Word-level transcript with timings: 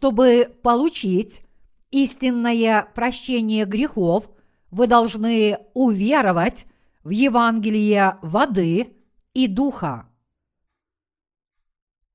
Чтобы 0.00 0.56
получить 0.62 1.42
истинное 1.90 2.90
прощение 2.94 3.66
грехов, 3.66 4.30
вы 4.70 4.86
должны 4.86 5.58
уверовать 5.74 6.64
в 7.04 7.10
Евангелие 7.10 8.16
воды 8.22 8.96
и 9.34 9.46
духа. 9.46 10.08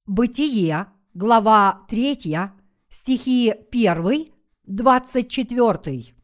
Бытие, 0.08 0.88
глава 1.14 1.86
3, 1.88 2.50
стихи 2.90 3.54
1, 3.72 4.34
24. 4.64 6.16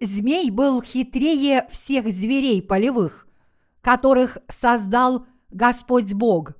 Змей 0.00 0.50
был 0.50 0.82
хитрее 0.82 1.68
всех 1.70 2.10
зверей 2.10 2.60
полевых, 2.60 3.28
которых 3.80 4.38
создал 4.48 5.24
Господь 5.50 6.12
Бог. 6.14 6.54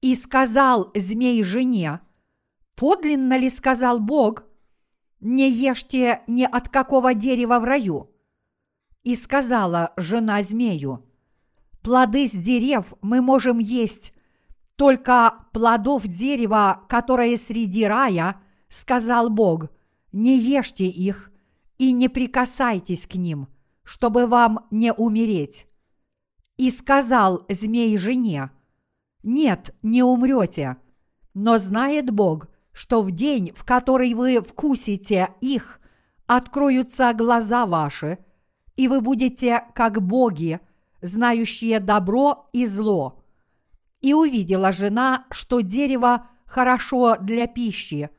И 0.00 0.14
сказал 0.14 0.90
змей 0.94 1.42
жене, 1.42 2.00
подлинно 2.76 3.36
ли 3.36 3.50
сказал 3.50 3.98
Бог, 3.98 4.44
не 5.20 5.50
ешьте 5.50 6.22
ни 6.28 6.44
от 6.44 6.68
какого 6.68 7.14
дерева 7.14 7.58
в 7.58 7.64
раю. 7.64 8.10
И 9.02 9.16
сказала 9.16 9.92
жена 9.96 10.42
змею, 10.42 11.04
плоды 11.82 12.28
с 12.28 12.32
дерев 12.32 12.94
мы 13.02 13.20
можем 13.20 13.58
есть, 13.58 14.12
только 14.76 15.46
плодов 15.52 16.06
дерева, 16.06 16.84
которое 16.88 17.36
среди 17.36 17.84
рая, 17.84 18.40
сказал 18.68 19.28
Бог, 19.28 19.70
не 20.12 20.38
ешьте 20.38 20.86
их 20.86 21.32
и 21.78 21.92
не 21.92 22.08
прикасайтесь 22.08 23.06
к 23.06 23.16
ним, 23.16 23.48
чтобы 23.82 24.26
вам 24.26 24.66
не 24.70 24.92
умереть. 24.92 25.66
И 26.56 26.70
сказал 26.70 27.44
змей 27.48 27.98
жене, 27.98 28.50
нет, 29.22 29.74
не 29.82 30.02
умрете, 30.02 30.76
но 31.34 31.58
знает 31.58 32.10
Бог, 32.10 32.48
что 32.72 33.02
в 33.02 33.10
день, 33.10 33.52
в 33.56 33.64
который 33.64 34.14
вы 34.14 34.40
вкусите 34.40 35.30
их, 35.40 35.80
откроются 36.26 37.12
глаза 37.12 37.66
ваши, 37.66 38.18
и 38.76 38.86
вы 38.86 39.00
будете 39.00 39.64
как 39.74 40.00
боги, 40.00 40.60
знающие 41.02 41.80
добро 41.80 42.48
и 42.52 42.66
зло. 42.66 43.24
И 44.00 44.14
увидела 44.14 44.70
жена, 44.70 45.26
что 45.30 45.60
дерево 45.60 46.28
хорошо 46.46 47.16
для 47.16 47.48
пищи, 47.48 48.10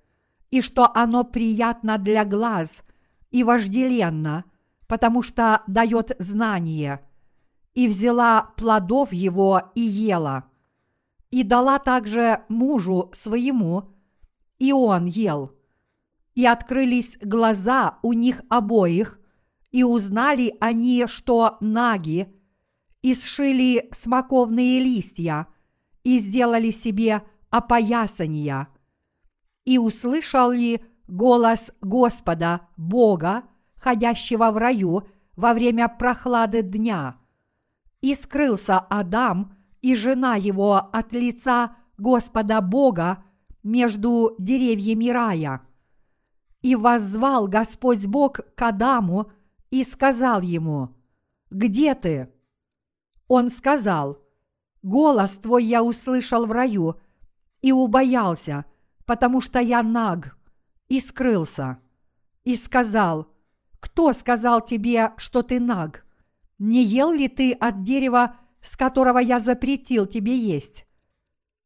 и 0.52 0.61
что 0.61 0.89
оно 0.94 1.23
приятно 1.23 1.97
для 1.97 2.25
глаз 2.25 2.84
и 3.31 3.44
вожделенно, 3.44 4.44
потому 4.88 5.22
что 5.22 5.61
дает 5.67 6.16
знание, 6.19 7.08
и 7.75 7.88
взяла 7.88 8.52
плодов 8.58 9.13
его 9.13 9.72
и 9.75 9.81
ела, 9.81 10.48
и 11.31 11.44
дала 11.44 11.80
также 11.80 12.44
мужу 12.49 13.11
своему, 13.13 13.89
и 14.58 14.72
он 14.72 15.05
ел. 15.05 15.52
И 16.35 16.45
открылись 16.45 17.17
глаза 17.22 17.99
у 18.02 18.13
них 18.13 18.41
обоих, 18.49 19.19
и 19.72 19.83
узнали 19.83 20.55
они, 20.59 21.05
что 21.07 21.57
наги, 21.59 22.33
и 23.02 23.13
сшили 23.13 23.89
смоковные 23.91 24.80
листья, 24.80 25.47
и 26.03 26.17
сделали 26.19 26.72
себе 26.72 27.23
опоясания. 27.50 28.67
И 29.66 29.77
услышал 29.77 30.52
ли 30.52 30.81
голос 31.07 31.72
Господа, 31.81 32.61
Бога, 32.77 33.44
ходящего 33.75 34.52
в 34.52 34.57
раю 34.57 35.03
во 35.35 35.53
время 35.53 35.88
прохлады 35.88 36.62
дня. 36.63 37.18
И 38.01 38.16
скрылся 38.16 38.79
Адам 38.79 39.56
и 39.81 39.95
жена 39.95 40.35
его 40.35 40.75
от 40.75 41.13
лица 41.13 41.75
Господа 41.97 42.62
Бога 42.62 43.23
между 43.63 44.35
деревьями 44.40 45.09
рая. 45.09 45.62
И 46.62 46.75
воззвал 46.75 47.47
Господь 47.47 48.06
Бог 48.06 48.39
к 48.56 48.62
Адаму 48.62 49.31
и 49.69 49.84
сказал 49.84 50.41
ему, 50.41 50.95
«Где 51.50 51.95
ты?» 51.95 52.29
Он 53.28 53.50
сказал, 53.50 54.19
«Голос 54.81 55.38
твой 55.38 55.63
я 55.66 55.84
услышал 55.84 56.45
в 56.45 56.51
раю 56.51 57.00
и 57.62 57.72
убоялся, 57.72 58.66
потому 59.06 59.41
что 59.41 59.59
я 59.59 59.84
наг, 59.84 60.38
и 60.88 61.00
скрылся. 61.00 61.79
И 62.44 62.56
сказал, 62.56 63.28
«Кто 63.79 64.13
сказал 64.13 64.63
тебе, 64.63 65.13
что 65.18 65.41
ты 65.41 65.59
наг? 65.59 66.06
Не 66.57 66.84
ел 66.84 67.12
ли 67.12 67.28
ты 67.28 67.53
от 67.53 67.84
дерева, 67.84 68.35
с 68.62 68.75
которого 68.75 69.20
я 69.20 69.40
запретил 69.40 70.06
тебе 70.06 70.38
есть?» 70.38 70.86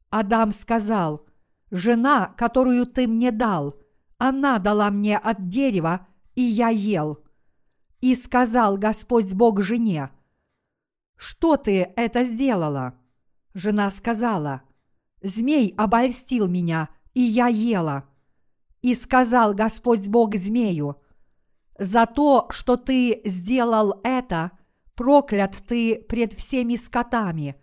Адам 0.09 0.52
сказал, 0.52 1.26
жена, 1.72 2.28
которую 2.38 2.86
ты 2.86 3.08
мне 3.08 3.31
дал, 3.31 3.76
она 4.20 4.59
дала 4.59 4.92
мне 4.92 5.18
от 5.18 5.50
дерева, 5.50 6.08
и 6.36 6.42
я 6.42 6.70
ел. 6.70 7.24
И 8.00 8.16
сказал 8.16 8.78
Господь 8.78 9.34
Бог 9.34 9.62
жене, 9.62 10.12
что 11.16 11.58
ты 11.58 11.92
это 11.96 12.24
сделала? 12.24 12.94
Жена 13.53 13.90
сказала, 13.90 14.62
змей 15.22 15.74
обольстил 15.78 16.48
меня, 16.48 16.90
и 17.14 17.22
я 17.22 17.48
ела. 17.48 18.03
И 18.82 18.94
сказал 18.94 19.53
Господь 19.53 20.08
Бог 20.08 20.36
змею, 20.36 21.02
за 21.80 22.06
то, 22.06 22.48
что 22.52 22.78
ты 22.78 23.22
сделал 23.26 24.00
это, 24.03 24.52
проклят 24.96 25.56
ты 25.68 25.96
пред 25.96 26.34
всеми 26.34 26.76
скотами 26.76 27.56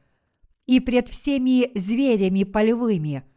и 0.66 0.80
пред 0.80 1.08
всеми 1.08 1.76
зверями 1.78 2.44
полевыми– 2.44 3.24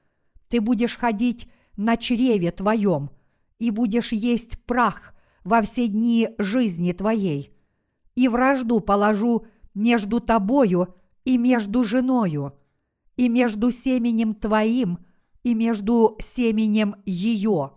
ты 0.54 0.62
будешь 0.62 0.98
ходить 0.98 1.50
на 1.78 1.98
чреве 1.98 2.52
твоем 2.52 3.10
и 3.58 3.72
будешь 3.72 4.12
есть 4.12 4.64
прах 4.66 5.16
во 5.44 5.64
все 5.64 5.88
дни 5.88 6.30
жизни 6.38 6.92
твоей. 6.92 7.58
И 8.14 8.28
вражду 8.28 8.80
положу 8.80 9.48
между 9.74 10.20
тобою 10.20 10.94
и 11.26 11.40
между 11.40 11.84
женою, 11.84 12.54
и 13.16 13.30
между 13.30 13.72
семенем 13.72 14.36
твоим 14.36 15.00
и 15.42 15.56
между 15.56 16.20
семенем 16.22 16.98
ее. 17.04 17.72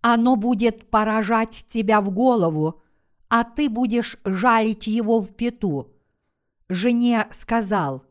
Оно 0.00 0.36
будет 0.36 0.88
поражать 0.88 1.66
тебя 1.68 2.00
в 2.00 2.10
голову, 2.10 2.81
а 3.32 3.44
ты 3.44 3.70
будешь 3.70 4.18
жалить 4.24 4.86
его 4.86 5.18
в 5.18 5.34
пету. 5.34 5.92
Жене 6.68 7.26
сказал, 7.30 8.04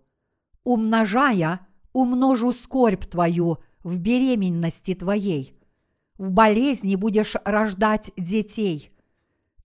умножая, 0.63 1.67
умножу 1.93 2.51
скорбь 2.51 3.05
твою– 3.05 3.59
в 3.83 3.97
беременности 3.97 4.93
твоей. 4.93 5.57
В 6.17 6.29
болезни 6.29 6.95
будешь 6.95 7.35
рождать 7.43 8.11
детей, 8.15 8.91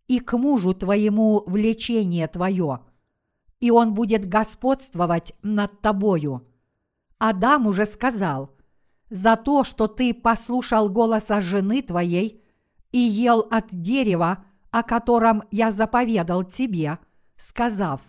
и 0.07 0.21
к 0.21 0.37
мужу 0.39 0.73
твоему 0.73 1.43
влечение 1.47 2.27
твое, 2.29 2.81
и 3.61 3.71
он 3.71 3.95
будет 3.95 4.27
господствовать 4.27 5.35
над 5.43 5.81
тобою. 5.81 6.47
Адам 7.19 7.67
уже 7.67 7.85
сказал, 7.85 8.55
за 9.11 9.37
то, 9.37 9.65
что 9.65 9.87
ты 9.87 10.15
послушал 10.15 10.89
голоса 10.89 11.41
жены 11.41 11.83
твоей 11.83 12.43
и 12.91 12.99
ел 12.99 13.47
от 13.51 13.67
дерева, 13.71 14.45
о 14.71 14.83
котором 14.83 15.43
я 15.51 15.71
заповедал 15.71 16.45
тебе, 16.45 16.99
сказав, 17.37 18.01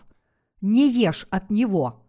не 0.61 0.89
ешь 0.89 1.27
от 1.29 1.49
него. 1.49 2.03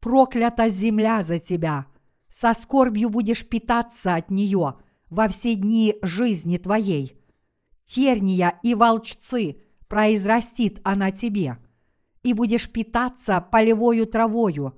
Проклята 0.00 0.68
земля 0.68 1.22
за 1.22 1.38
тебя– 1.38 1.86
со 2.36 2.52
скорбью 2.52 3.08
будешь 3.08 3.48
питаться 3.48 4.14
от 4.14 4.30
нее 4.30 4.74
во 5.08 5.28
все 5.28 5.54
дни 5.54 5.96
жизни 6.02 6.58
твоей. 6.58 7.16
Терния 7.86 8.60
и 8.62 8.74
волчцы 8.74 9.62
произрастит 9.88 10.80
она 10.84 11.12
тебе, 11.12 11.56
и 12.22 12.34
будешь 12.34 12.70
питаться 12.70 13.40
полевою 13.40 14.06
травою. 14.06 14.74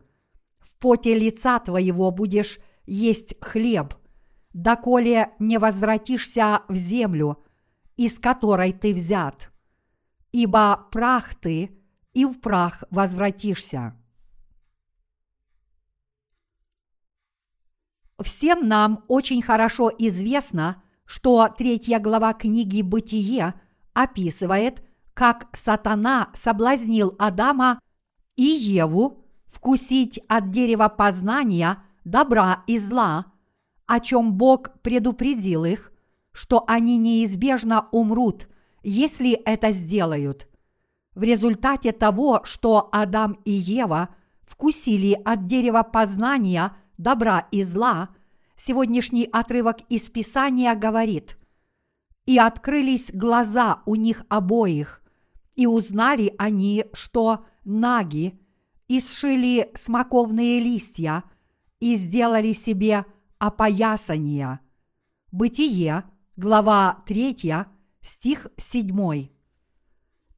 В 0.61 0.77
поте 0.77 1.19
лица 1.19 1.59
твоего 1.59 2.13
будешь 2.13 2.61
есть 2.87 3.35
хлеб, 3.41 3.95
доколе 4.53 5.33
не 5.41 5.59
возвратишься 5.59 6.63
в 6.69 6.77
землю, 6.77 7.43
из 7.99 8.19
которой 8.19 8.73
ты 8.73 8.95
взят. 8.95 9.53
Ибо 10.33 10.87
прах 10.91 11.35
ты, 11.35 11.77
и 12.15 12.25
в 12.25 12.41
прах 12.41 12.85
возвратишься. 12.91 13.95
Всем 18.21 18.67
нам 18.67 19.05
очень 19.09 19.43
хорошо 19.43 19.91
известно, 19.99 20.83
что 21.05 21.49
третья 21.49 21.99
глава 21.99 22.33
книги 22.35 22.83
«Бытие» 22.83 23.55
описывает, 23.93 24.83
как 25.15 25.49
сатана 25.53 26.31
соблазнил 26.35 27.15
Адама 27.19 27.81
и 28.37 28.45
Еву 28.45 29.25
вкусить 29.47 30.21
от 30.29 30.51
дерева 30.51 30.89
познания 30.89 31.83
добра 32.05 32.63
и 32.67 32.79
зла, 32.79 33.27
о 33.87 34.01
чем 34.01 34.35
Бог 34.35 34.81
предупредил 34.83 35.65
их, 35.65 35.93
что 36.39 36.63
они 36.69 36.99
неизбежно 36.99 37.89
умрут, 37.91 38.47
если 38.85 39.33
это 39.33 39.73
сделают. 39.73 40.49
В 41.17 41.25
результате 41.25 41.91
того, 41.91 42.43
что 42.45 42.89
Адам 42.93 43.41
и 43.45 43.51
Ева 43.51 44.11
вкусили 44.47 45.21
от 45.25 45.47
дерева 45.47 45.83
познания– 45.83 46.77
добра 46.97 47.49
и 47.51 47.65
зла, 47.65 48.11
сегодняшний 48.57 49.25
отрывок 49.25 49.79
из 49.89 50.03
Писания 50.03 50.77
говорит 50.77 51.37
«И 52.25 52.39
открылись 52.39 53.11
глаза 53.13 53.83
у 53.85 53.97
них 53.97 54.25
обоих, 54.29 55.03
и 55.57 55.67
узнали 55.67 56.37
они, 56.39 56.85
что 56.93 57.47
наги, 57.65 58.39
и 58.87 59.01
сшили 59.01 59.73
смоковные 59.75 60.61
листья, 60.61 61.25
и 61.81 61.97
сделали 61.97 62.53
себе 62.53 63.07
опоясания». 63.41 64.61
Бытие, 65.33 66.05
глава 66.39 67.03
3, 67.07 67.67
стих 68.01 68.47
7. 68.57 69.29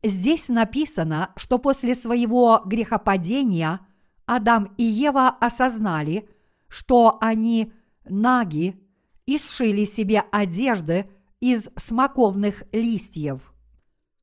Здесь 0.03 0.49
написано, 0.49 1.31
что 1.37 1.59
после 1.59 1.95
своего 1.95 2.63
грехопадения 2.65 3.81
Адам 4.25 4.73
и 4.79 4.83
Ева 4.83 5.29
осознали, 5.29 6.27
что 6.69 7.19
они 7.21 7.75
наги 8.09 8.81
и 9.27 9.37
сшили 9.37 9.85
себе 9.85 10.25
одежды 10.33 11.11
из 11.39 11.69
смоковных 11.77 12.63
листьев. 12.73 13.53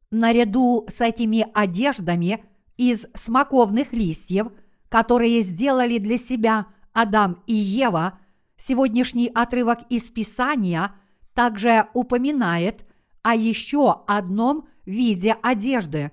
Наряду 0.10 0.88
с 0.90 1.00
этими 1.00 1.46
одеждами 1.54 2.44
из 2.78 3.06
смоковных 3.14 3.94
листьев, 3.94 4.48
которые 4.90 5.44
сделали 5.44 6.00
для 6.00 6.18
себя 6.18 6.66
Адам 6.92 7.44
и 7.46 7.54
Ева, 7.54 8.18
сегодняшний 8.58 9.28
отрывок 9.28 9.82
из 9.92 10.10
Писания 10.10 10.96
также 11.38 11.88
упоминает 11.94 12.84
о 13.22 13.36
еще 13.36 14.02
одном 14.08 14.68
виде 14.88 15.38
одежды, 15.44 16.12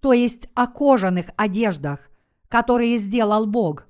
то 0.00 0.14
есть 0.14 0.48
о 0.54 0.68
кожаных 0.68 1.26
одеждах, 1.36 2.08
которые 2.48 2.96
сделал 2.96 3.44
Бог. 3.44 3.86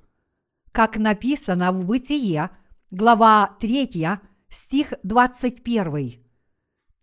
Как 0.73 0.97
написано 0.97 1.71
в 1.71 1.85
Бытие, 1.85 2.51
глава 2.91 3.55
3, 3.61 4.19
стих 4.49 4.95
21. 5.05 6.21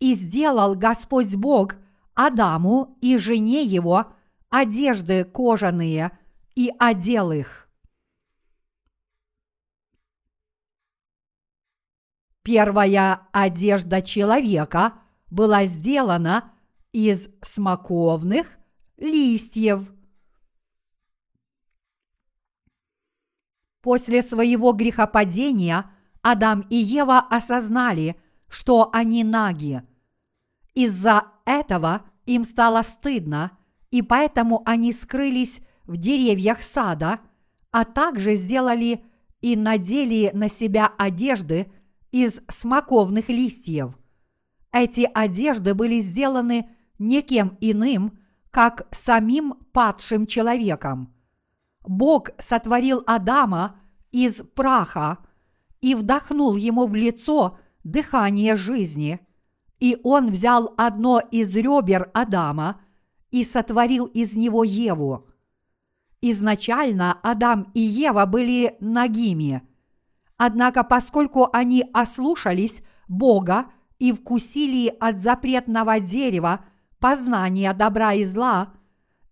«И 0.00 0.12
сделал 0.12 0.74
Господь 0.74 1.34
Бог 1.34 1.76
Адаму 2.12 2.98
и 3.00 3.16
жене 3.16 3.62
его 3.62 4.08
одежды 4.50 5.24
кожаные 5.24 6.10
и 6.54 6.70
одел 6.78 7.32
их». 7.32 7.61
Первая 12.42 13.28
одежда 13.32 14.02
человека 14.02 14.94
была 15.30 15.66
сделана 15.66 16.52
из 16.92 17.28
смоковных 17.40 18.58
листьев. 18.96 19.92
После 23.80 24.22
своего 24.22 24.72
грехопадения 24.72 25.90
Адам 26.20 26.66
и 26.70 26.76
Ева 26.76 27.18
осознали, 27.18 28.16
что 28.48 28.90
они 28.92 29.24
наги. 29.24 29.82
Из-за 30.74 31.24
этого 31.44 32.02
им 32.26 32.44
стало 32.44 32.82
стыдно, 32.82 33.56
и 33.90 34.02
поэтому 34.02 34.62
они 34.66 34.92
скрылись 34.92 35.60
в 35.84 35.96
деревьях 35.96 36.62
сада, 36.62 37.20
а 37.70 37.84
также 37.84 38.36
сделали 38.36 39.04
и 39.40 39.56
надели 39.56 40.30
на 40.32 40.48
себя 40.48 40.92
одежды 40.98 41.72
из 42.12 42.40
смоковных 42.48 43.28
листьев. 43.28 43.98
Эти 44.70 45.08
одежды 45.12 45.74
были 45.74 46.00
сделаны 46.00 46.70
никем 46.98 47.58
иным, 47.60 48.18
как 48.50 48.86
самим 48.94 49.54
падшим 49.72 50.26
человеком. 50.26 51.12
Бог 51.82 52.30
сотворил 52.38 53.02
Адама 53.06 53.80
из 54.12 54.42
праха 54.54 55.18
и 55.80 55.94
вдохнул 55.94 56.56
ему 56.56 56.86
в 56.86 56.94
лицо 56.94 57.58
дыхание 57.82 58.54
жизни, 58.56 59.20
и 59.80 59.98
он 60.04 60.30
взял 60.30 60.74
одно 60.76 61.18
из 61.18 61.56
ребер 61.56 62.10
Адама 62.14 62.80
и 63.30 63.42
сотворил 63.42 64.06
из 64.06 64.36
него 64.36 64.62
Еву. 64.62 65.26
Изначально 66.20 67.18
Адам 67.22 67.72
и 67.74 67.80
Ева 67.80 68.26
были 68.26 68.76
нагими, 68.78 69.62
однако 70.44 70.82
поскольку 70.82 71.48
они 71.52 71.84
ослушались 71.92 72.82
Бога 73.06 73.66
и 74.00 74.12
вкусили 74.12 74.88
от 74.98 75.20
запретного 75.20 76.00
дерева 76.00 76.64
познания 76.98 77.72
добра 77.72 78.14
и 78.14 78.24
зла, 78.24 78.74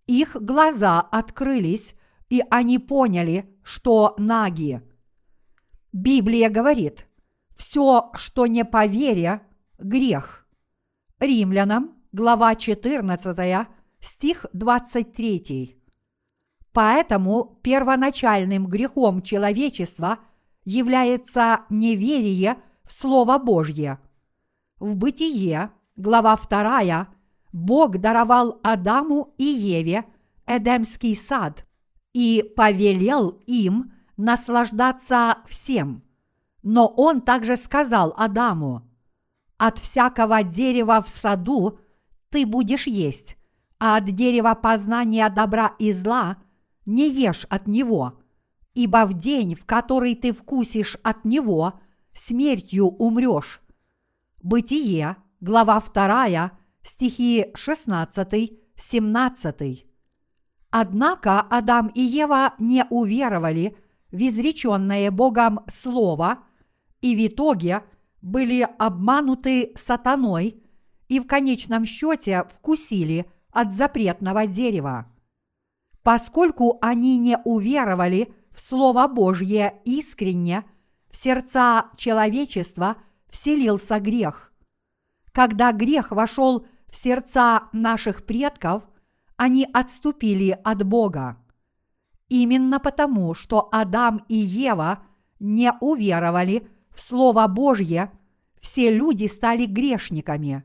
их 0.06 0.36
глаза 0.40 1.00
открылись, 1.00 1.96
и 2.28 2.44
они 2.48 2.78
поняли, 2.78 3.52
что 3.64 4.14
наги. 4.18 4.82
Библия 5.92 6.48
говорит, 6.48 7.08
все, 7.56 8.12
что 8.14 8.46
не 8.46 8.64
по 8.64 8.86
вере, 8.86 9.42
грех. 9.80 10.46
Римлянам, 11.18 11.96
глава 12.12 12.54
14, 12.54 13.66
стих 13.98 14.46
23. 14.52 15.76
Поэтому 16.72 17.58
первоначальным 17.64 18.68
грехом 18.68 19.22
человечества 19.22 20.20
является 20.64 21.60
неверие 21.70 22.56
в 22.84 22.92
Слово 22.92 23.38
Божье. 23.38 23.98
В 24.78 24.96
Бытие, 24.96 25.70
глава 25.96 26.36
2, 26.36 27.08
Бог 27.52 27.98
даровал 27.98 28.60
Адаму 28.62 29.34
и 29.38 29.44
Еве 29.44 30.04
Эдемский 30.46 31.14
сад 31.14 31.66
и 32.12 32.52
повелел 32.56 33.40
им 33.46 33.92
наслаждаться 34.16 35.38
всем. 35.48 36.02
Но 36.62 36.86
он 36.88 37.20
также 37.20 37.56
сказал 37.56 38.14
Адаму, 38.16 38.82
«От 39.56 39.78
всякого 39.78 40.42
дерева 40.42 41.02
в 41.02 41.08
саду 41.08 41.78
ты 42.30 42.46
будешь 42.46 42.86
есть, 42.86 43.36
а 43.78 43.96
от 43.96 44.04
дерева 44.04 44.54
познания 44.54 45.28
добра 45.28 45.74
и 45.78 45.92
зла 45.92 46.38
не 46.86 47.08
ешь 47.08 47.46
от 47.50 47.66
него, 47.66 48.19
ибо 48.74 49.06
в 49.06 49.14
день, 49.14 49.54
в 49.54 49.64
который 49.64 50.14
ты 50.14 50.32
вкусишь 50.32 50.96
от 51.02 51.24
него, 51.24 51.80
смертью 52.12 52.86
умрешь». 52.86 53.60
Бытие, 54.42 55.16
глава 55.40 55.80
2, 55.80 56.52
стихи 56.82 57.46
16-17. 57.54 59.84
Однако 60.70 61.40
Адам 61.40 61.88
и 61.88 62.00
Ева 62.00 62.54
не 62.58 62.86
уверовали 62.90 63.76
в 64.12 64.16
изреченное 64.16 65.10
Богом 65.10 65.60
Слово 65.68 66.38
и 67.00 67.16
в 67.16 67.26
итоге 67.26 67.82
были 68.22 68.66
обмануты 68.78 69.72
сатаной 69.74 70.62
и 71.08 71.18
в 71.18 71.26
конечном 71.26 71.84
счете 71.84 72.44
вкусили 72.54 73.26
от 73.50 73.72
запретного 73.72 74.46
дерева. 74.46 75.06
Поскольку 76.02 76.78
они 76.80 77.18
не 77.18 77.36
уверовали 77.44 78.32
в 78.52 78.60
Слово 78.60 79.06
Божье 79.08 79.80
искренне, 79.84 80.64
в 81.08 81.16
сердца 81.16 81.86
человечества 81.96 82.96
вселился 83.28 84.00
грех. 84.00 84.52
Когда 85.32 85.72
грех 85.72 86.10
вошел 86.10 86.66
в 86.88 86.96
сердца 86.96 87.68
наших 87.72 88.26
предков, 88.26 88.82
они 89.36 89.66
отступили 89.72 90.58
от 90.64 90.84
Бога. 90.84 91.38
Именно 92.28 92.78
потому, 92.78 93.34
что 93.34 93.68
Адам 93.72 94.24
и 94.28 94.36
Ева 94.36 95.02
не 95.38 95.72
уверовали 95.80 96.68
в 96.90 97.00
Слово 97.00 97.46
Божье, 97.46 98.12
все 98.60 98.90
люди 98.94 99.26
стали 99.26 99.66
грешниками. 99.66 100.64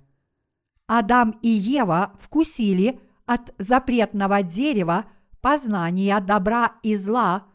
Адам 0.88 1.40
и 1.42 1.48
Ева 1.50 2.14
вкусили 2.20 3.00
от 3.26 3.54
запретного 3.58 4.44
дерева 4.44 5.06
познания 5.42 6.20
добра 6.20 6.74
и 6.84 6.96
зла 6.96 7.46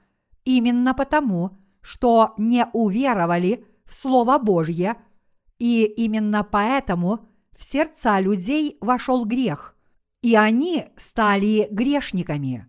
именно 0.56 0.94
потому, 0.94 1.58
что 1.80 2.34
не 2.38 2.66
уверовали 2.72 3.64
в 3.84 3.94
Слово 3.94 4.38
Божье– 4.38 4.96
и 5.60 5.84
именно 5.84 6.42
поэтому 6.42 7.28
в 7.56 7.62
сердца 7.62 8.18
людей 8.18 8.78
вошел 8.80 9.26
грех, 9.26 9.76
и 10.22 10.34
они 10.34 10.86
стали 10.96 11.68
грешниками. 11.70 12.66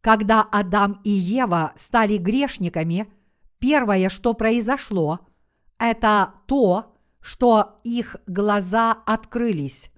Когда 0.00 0.42
Адам 0.42 1.00
и 1.04 1.10
Ева 1.10 1.72
стали 1.76 2.18
грешниками, 2.18 3.10
первое, 3.60 4.10
что 4.10 4.34
произошло, 4.34 5.20
это 5.78 6.34
то, 6.46 6.96
что 7.20 7.80
их 7.84 8.16
глаза 8.26 8.92
открылись. 9.06 9.90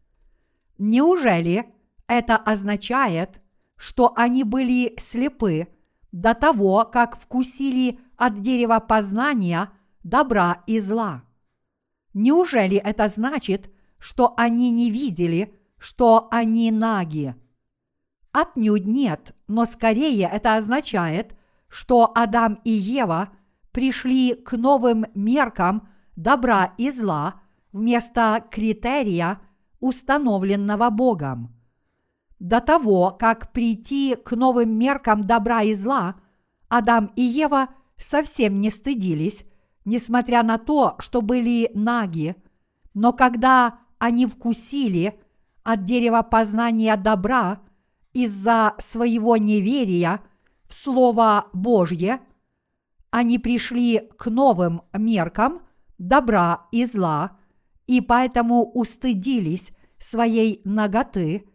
Неужели 0.78 1.75
это 2.07 2.37
означает, 2.37 3.40
что 3.76 4.12
они 4.16 4.45
были 4.45 4.95
слепы 4.99 5.69
до 6.16 6.35
того, 6.35 6.88
как 6.90 7.18
вкусили 7.18 8.00
от 8.16 8.40
дерева 8.40 8.80
познания 8.80 9.70
добра 10.02 10.62
и 10.66 10.80
зла? 10.80 11.25
Неужели 12.14 12.78
это 12.78 13.08
значит, 13.08 13.70
что 13.99 14.32
они 14.38 14.70
не 14.70 14.90
видели, 14.90 15.54
что 15.76 16.26
они 16.30 16.70
наги? 16.70 17.35
Отнюдь 18.32 18.87
нет, 18.87 19.37
но 19.46 19.66
скорее 19.66 20.26
это 20.32 20.56
означает, 20.56 21.37
что 21.68 22.12
Адам 22.14 22.61
и 22.64 22.70
Ева 22.70 23.28
пришли 23.73 24.32
к 24.35 24.52
новым 24.56 25.04
меркам 25.14 25.87
добра 26.16 26.73
и 26.78 26.90
зла 26.90 27.42
вместо 27.73 28.42
критерия, 28.50 29.38
установленного 29.80 30.88
Богом. 30.88 31.56
До 32.38 32.61
того, 32.61 33.16
как 33.19 33.52
прийти 33.52 34.14
к 34.14 34.33
новым 34.37 34.78
меркам 34.78 35.23
добра 35.23 35.62
и 35.62 35.75
зла, 35.75 36.16
Адам 36.69 37.11
и 37.16 37.23
Ева 37.23 37.69
совсем 37.97 38.61
не 38.61 38.71
стыдились, 38.71 39.45
несмотря 39.85 40.43
на 40.43 40.59
то, 40.59 40.97
что 40.99 41.23
были 41.23 41.71
наги, 41.75 42.37
но 42.93 43.12
когда 43.12 43.78
они 43.99 44.26
вкусили 44.26 45.19
от 45.62 45.85
дерева 45.85 46.23
познания 46.23 46.97
добра 46.97 47.61
из-за 48.12 48.75
своего 48.78 49.37
неверия 49.37 50.21
в 50.69 50.75
Слово 50.75 51.49
Божье, 51.52 52.21
они 53.11 53.38
пришли 53.38 54.11
к 54.19 54.26
новым 54.26 54.83
меркам 54.93 55.62
добра 55.99 56.66
и 56.73 56.85
зла, 56.85 57.38
и 57.87 58.00
поэтому 58.00 58.64
устыдились 58.64 59.73
своей 59.99 60.61
ноготы 60.64 61.49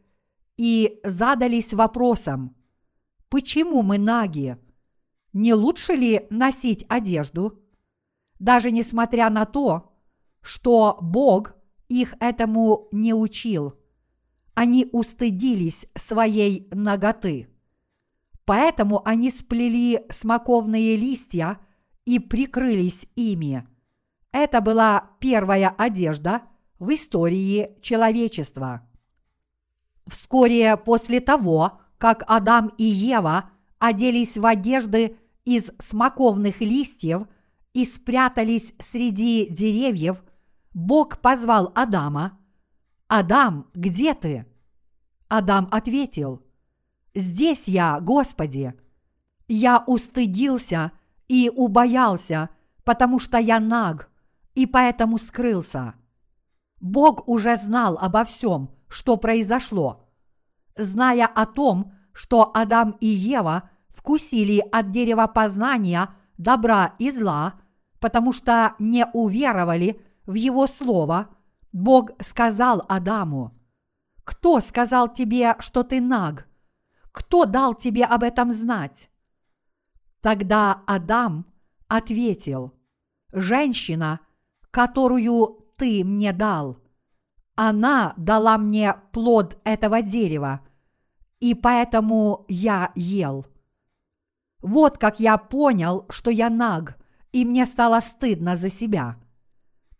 и 0.61 0.99
задались 1.03 1.73
вопросом, 1.73 2.55
почему 3.29 3.81
мы 3.81 3.97
наги? 3.97 4.57
Не 5.33 5.55
лучше 5.55 5.93
ли 5.93 6.27
носить 6.29 6.85
одежду? 6.87 7.59
Даже 8.37 8.69
несмотря 8.69 9.31
на 9.31 9.45
то, 9.45 9.91
что 10.43 10.99
Бог 11.01 11.55
их 11.89 12.13
этому 12.19 12.89
не 12.91 13.11
учил, 13.11 13.73
они 14.53 14.87
устыдились 14.91 15.87
своей 15.97 16.69
ноготы. 16.69 17.47
Поэтому 18.45 19.01
они 19.03 19.31
сплели 19.31 20.05
смоковные 20.11 20.95
листья 20.95 21.57
и 22.05 22.19
прикрылись 22.19 23.07
ими. 23.15 23.67
Это 24.31 24.61
была 24.61 25.09
первая 25.19 25.69
одежда 25.75 26.43
в 26.77 26.93
истории 26.93 27.79
человечества. 27.81 28.87
Вскоре 30.07 30.77
после 30.77 31.19
того, 31.19 31.79
как 31.97 32.23
Адам 32.27 32.71
и 32.77 32.83
Ева 32.83 33.49
оделись 33.79 34.37
в 34.37 34.45
одежды 34.45 35.17
из 35.45 35.71
смоковных 35.79 36.61
листьев 36.61 37.27
и 37.73 37.85
спрятались 37.85 38.73
среди 38.79 39.47
деревьев, 39.49 40.23
Бог 40.73 41.19
позвал 41.19 41.71
Адама. 41.75 42.37
«Адам, 43.07 43.67
где 43.73 44.13
ты?» 44.13 44.45
Адам 45.27 45.67
ответил, 45.71 46.41
«Здесь 47.13 47.67
я, 47.67 47.99
Господи». 47.99 48.73
Я 49.47 49.83
устыдился 49.85 50.93
и 51.27 51.51
убоялся, 51.53 52.49
потому 52.85 53.19
что 53.19 53.37
я 53.37 53.59
наг, 53.59 54.09
и 54.55 54.65
поэтому 54.65 55.17
скрылся. 55.17 55.95
Бог 56.79 57.27
уже 57.27 57.57
знал 57.57 57.97
обо 57.97 58.23
всем, 58.23 58.71
что 58.91 59.15
произошло. 59.15 60.05
Зная 60.75 61.25
о 61.25 61.45
том, 61.45 61.93
что 62.13 62.51
Адам 62.53 62.97
и 62.99 63.07
Ева 63.07 63.69
вкусили 63.89 64.59
от 64.71 64.91
дерева 64.91 65.27
познания 65.27 66.13
добра 66.37 66.95
и 66.99 67.09
зла, 67.09 67.55
потому 67.99 68.33
что 68.33 68.75
не 68.79 69.05
уверовали 69.13 70.01
в 70.25 70.33
Его 70.33 70.67
Слово, 70.67 71.29
Бог 71.71 72.11
сказал 72.21 72.83
Адаму, 72.89 73.57
«Кто 74.25 74.59
сказал 74.59 75.11
тебе, 75.11 75.55
что 75.59 75.83
ты 75.83 76.01
наг? 76.01 76.47
Кто 77.13 77.45
дал 77.45 77.73
тебе 77.75 78.03
об 78.03 78.23
этом 78.23 78.51
знать?» 78.51 79.09
Тогда 80.19 80.83
Адам 80.85 81.45
ответил, 81.87 82.73
«Женщина, 83.31 84.19
которую 84.69 85.65
ты 85.77 86.03
мне 86.03 86.33
дал. 86.33 86.80
Она 87.55 88.13
дала 88.17 88.57
мне 88.57 88.95
плод 89.11 89.59
этого 89.63 90.01
дерева, 90.01 90.61
и 91.39 91.53
поэтому 91.53 92.45
я 92.47 92.91
ел. 92.95 93.45
Вот 94.61 94.97
как 94.97 95.19
я 95.19 95.37
понял, 95.37 96.05
что 96.09 96.31
я 96.31 96.49
наг, 96.49 96.97
и 97.31 97.45
мне 97.45 97.65
стало 97.65 97.99
стыдно 97.99 98.55
за 98.55 98.69
себя. 98.69 99.17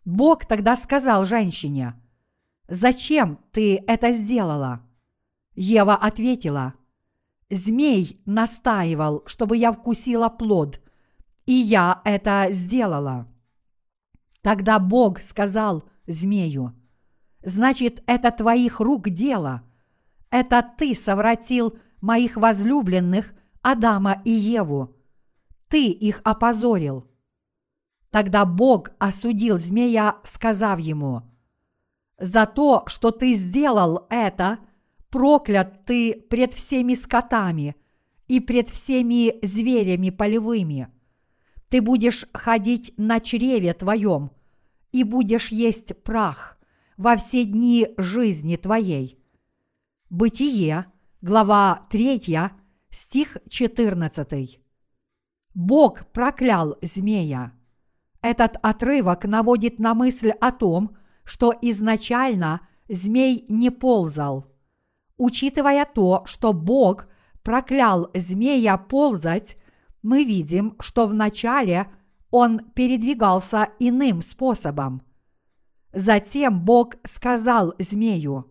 Бог 0.04 0.46
тогда 0.46 0.76
сказал 0.76 1.24
женщине, 1.24 1.94
«Зачем 2.68 3.38
ты 3.52 3.82
это 3.86 4.12
сделала?» 4.12 4.82
Ева 5.54 5.94
ответила, 5.94 6.74
«Змей 7.50 8.22
настаивал, 8.24 9.22
чтобы 9.26 9.56
я 9.56 9.72
вкусила 9.72 10.28
плод, 10.28 10.80
и 11.44 11.52
я 11.52 12.00
это 12.04 12.48
сделала». 12.50 13.28
Тогда 14.40 14.78
Бог 14.78 15.20
сказал 15.20 15.84
змею, 16.06 16.72
«Значит, 17.44 18.02
это 18.06 18.30
твоих 18.30 18.80
рук 18.80 19.08
дело. 19.08 19.62
Это 20.30 20.62
ты 20.62 20.94
совратил 20.94 21.76
моих 22.00 22.36
возлюбленных 22.36 23.34
Адама 23.62 24.22
и 24.24 24.30
Еву. 24.30 24.96
Ты 25.68 25.88
их 25.88 26.20
опозорил». 26.24 27.10
Тогда 28.10 28.44
Бог 28.44 28.90
осудил 28.98 29.58
змея, 29.58 30.18
сказав 30.24 30.78
ему, 30.78 31.22
«За 32.18 32.46
то, 32.46 32.84
что 32.86 33.10
ты 33.10 33.34
сделал 33.34 34.06
это, 34.10 34.58
проклят 35.10 35.84
ты 35.86 36.14
пред 36.14 36.52
всеми 36.52 36.94
скотами 36.94 37.74
и 38.28 38.38
пред 38.40 38.68
всеми 38.68 39.44
зверями 39.44 40.10
полевыми» 40.10 40.92
ты 41.72 41.80
будешь 41.80 42.26
ходить 42.34 42.92
на 42.98 43.18
чреве 43.18 43.72
твоем 43.72 44.30
и 44.92 45.04
будешь 45.04 45.48
есть 45.48 46.02
прах 46.02 46.58
во 47.02 47.16
все 47.16 47.44
дни 47.44 47.88
жизни 47.98 48.54
твоей. 48.54 49.18
Бытие, 50.08 50.86
глава 51.20 51.88
3, 51.90 52.38
стих 52.90 53.38
14. 53.48 54.60
Бог 55.52 56.06
проклял 56.12 56.78
змея. 56.80 57.54
Этот 58.20 58.56
отрывок 58.62 59.24
наводит 59.24 59.80
на 59.80 59.94
мысль 59.94 60.30
о 60.30 60.52
том, 60.52 60.96
что 61.24 61.52
изначально 61.60 62.60
змей 62.88 63.46
не 63.48 63.70
ползал. 63.70 64.46
Учитывая 65.16 65.84
то, 65.84 66.22
что 66.26 66.52
Бог 66.52 67.08
проклял 67.42 68.12
змея 68.14 68.76
ползать, 68.76 69.56
мы 70.02 70.22
видим, 70.22 70.76
что 70.78 71.08
вначале 71.08 71.88
он 72.30 72.60
передвигался 72.60 73.70
иным 73.80 74.22
способом. 74.22 75.02
Затем 75.92 76.60
Бог 76.60 76.94
сказал 77.04 77.74
змею, 77.78 78.50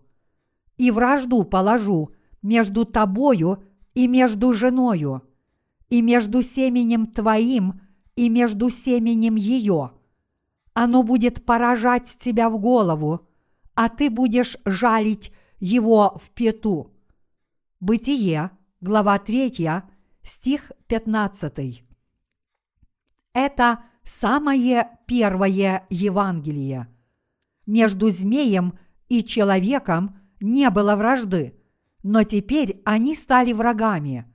«И 0.78 0.92
вражду 0.92 1.44
положу 1.44 2.12
между 2.42 2.86
тобою 2.86 3.64
и 3.94 4.08
между 4.08 4.54
женою, 4.54 5.24
и 5.90 6.02
между 6.02 6.42
семенем 6.44 7.08
твоим 7.08 7.82
и 8.16 8.30
между 8.30 8.70
семенем 8.70 9.36
ее. 9.36 9.92
Оно 10.74 11.04
будет 11.04 11.46
поражать 11.46 12.16
тебя 12.20 12.50
в 12.50 12.60
голову, 12.60 13.28
а 13.74 13.90
ты 13.90 14.10
будешь 14.10 14.58
жалить 14.66 15.34
его 15.60 16.20
в 16.24 16.30
пету». 16.32 16.92
Бытие, 17.80 18.52
глава 18.80 19.18
3, 19.18 19.68
стих 20.22 20.72
15. 20.88 21.84
Это 23.34 23.84
самое 24.04 25.00
первое 25.08 25.88
Евангелие. 25.90 26.88
Между 27.72 28.10
змеем 28.10 28.78
и 29.08 29.24
человеком 29.24 30.20
не 30.42 30.70
было 30.70 30.98
вражды, 30.98 31.56
но 32.04 32.24
теперь 32.24 32.82
они 32.84 33.16
стали 33.16 33.54
врагами. 33.54 34.26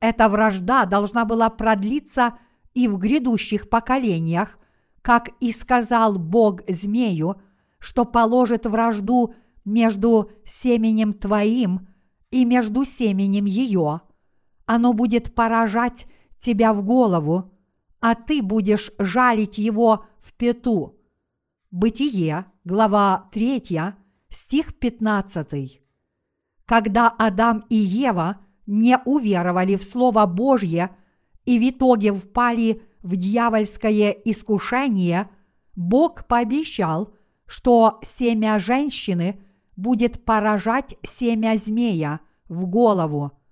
Эта 0.00 0.28
вражда 0.28 0.84
должна 0.84 1.24
была 1.24 1.48
продлиться 1.48 2.40
и 2.74 2.88
в 2.88 2.98
грядущих 2.98 3.68
поколениях, 3.68 4.58
как 5.00 5.28
и 5.38 5.52
сказал 5.52 6.18
Бог 6.18 6.62
змею, 6.66 7.40
что 7.78 8.04
положит 8.04 8.66
вражду 8.66 9.36
между 9.64 10.32
семенем 10.44 11.12
твоим 11.12 11.86
и 12.32 12.44
между 12.44 12.84
семенем 12.84 13.44
ее– 13.44 14.00
оно 14.66 14.92
будет 14.92 15.34
поражать 15.36 16.06
тебя 16.38 16.72
в 16.72 16.82
голову, 16.82 17.52
а 18.00 18.14
ты 18.14 18.42
будешь 18.42 18.90
жалить 18.98 19.58
его 19.58 20.06
в 20.18 20.32
пету. 20.32 21.01
Бытие, 21.72 22.44
глава 22.64 23.28
3, 23.32 23.80
стих 24.28 24.78
15. 24.78 25.80
Когда 26.66 27.08
Адам 27.08 27.64
и 27.70 27.74
Ева 27.74 28.38
не 28.66 28.96
уверовали 29.04 29.74
в 29.74 29.82
Слово 29.82 30.26
Божье 30.26 30.94
и 31.44 31.58
в 31.58 31.70
итоге 31.70 32.12
впали 32.12 32.82
в 33.02 33.16
дьявольское 33.16 34.10
искушение, 34.10 35.28
Бог 35.74 36.28
пообещал, 36.28 37.14
что 37.46 37.98
семя 38.04 38.60
женщины 38.60 39.40
будет 39.74 40.24
поражать 40.24 40.96
семя 41.02 41.56
змея 41.56 42.20
в 42.48 42.66
голову– 42.66 43.32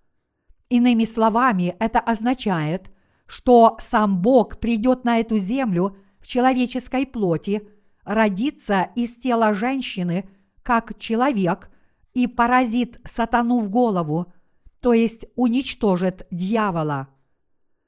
Иными 0.70 1.04
словами, 1.04 1.74
это 1.80 1.98
означает, 1.98 2.92
что 3.26 3.76
сам 3.80 4.22
Бог 4.22 4.60
придет 4.60 5.04
на 5.04 5.18
эту 5.18 5.38
землю 5.38 5.96
в 6.20 6.28
человеческой 6.28 7.06
плоти, 7.06 7.68
родится 8.04 8.90
из 8.94 9.16
тела 9.16 9.54
женщины 9.54 10.28
как 10.62 10.98
человек 10.98 11.70
и 12.14 12.26
поразит 12.26 13.00
сатану 13.04 13.58
в 13.58 13.70
голову, 13.70 14.32
то 14.80 14.92
есть 14.92 15.26
уничтожит 15.36 16.26
дьявола. 16.30 17.08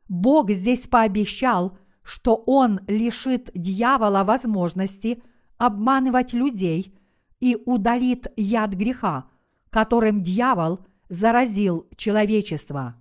Бог 0.08 0.50
здесь 0.50 0.86
пообещал, 0.86 1.78
что 2.02 2.36
Он 2.46 2.80
лишит 2.86 3.50
дьявола 3.54 4.24
возможности 4.24 5.22
обманывать 5.58 6.32
людей 6.32 6.98
и 7.40 7.56
удалит 7.66 8.26
яд 8.36 8.74
греха, 8.74 9.26
которым 9.70 10.22
дьявол 10.22 10.80
заразил 11.08 11.88
человечество. 11.96 12.96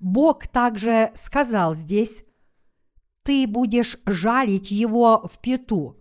Бог 0.00 0.46
также 0.46 1.10
сказал 1.14 1.74
здесь, 1.74 2.24
«Ты 3.24 3.46
будешь 3.46 3.98
жалить 4.06 4.70
его 4.70 5.28
в 5.30 5.38
пету». 5.38 5.97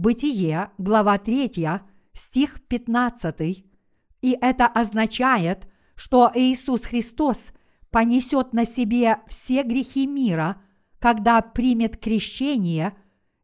Бытие, 0.00 0.70
глава 0.78 1.18
3, 1.18 1.82
стих 2.14 2.62
15. 2.68 3.66
И 4.22 4.38
это 4.40 4.66
означает, 4.66 5.68
что 5.94 6.32
Иисус 6.34 6.84
Христос 6.84 7.52
понесет 7.90 8.54
на 8.54 8.64
себе 8.64 9.18
все 9.26 9.62
грехи 9.62 10.06
мира, 10.06 10.56
когда 11.00 11.42
примет 11.42 11.98
крещение, 11.98 12.96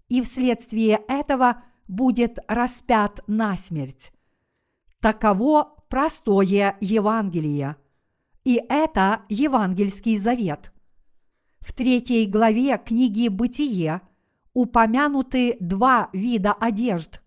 и 0.09 0.23
вследствие 0.23 1.03
этого 1.09 1.63
будет 1.89 2.39
распят 2.49 3.23
на 3.27 3.59
смерть. 3.59 4.11
Таково 5.03 5.85
простое 5.91 6.79
Евангелие. 6.81 7.77
И 8.45 8.63
это 8.71 9.27
Евангельский 9.29 10.17
завет. 10.17 10.73
В 11.59 11.75
третьей 11.75 12.25
главе 12.25 12.79
книги 12.79 13.29
«Бытие» 13.29 14.01
упомянуты 14.57 15.59
два 15.61 16.09
вида 16.15 16.55
одежд. 16.55 17.21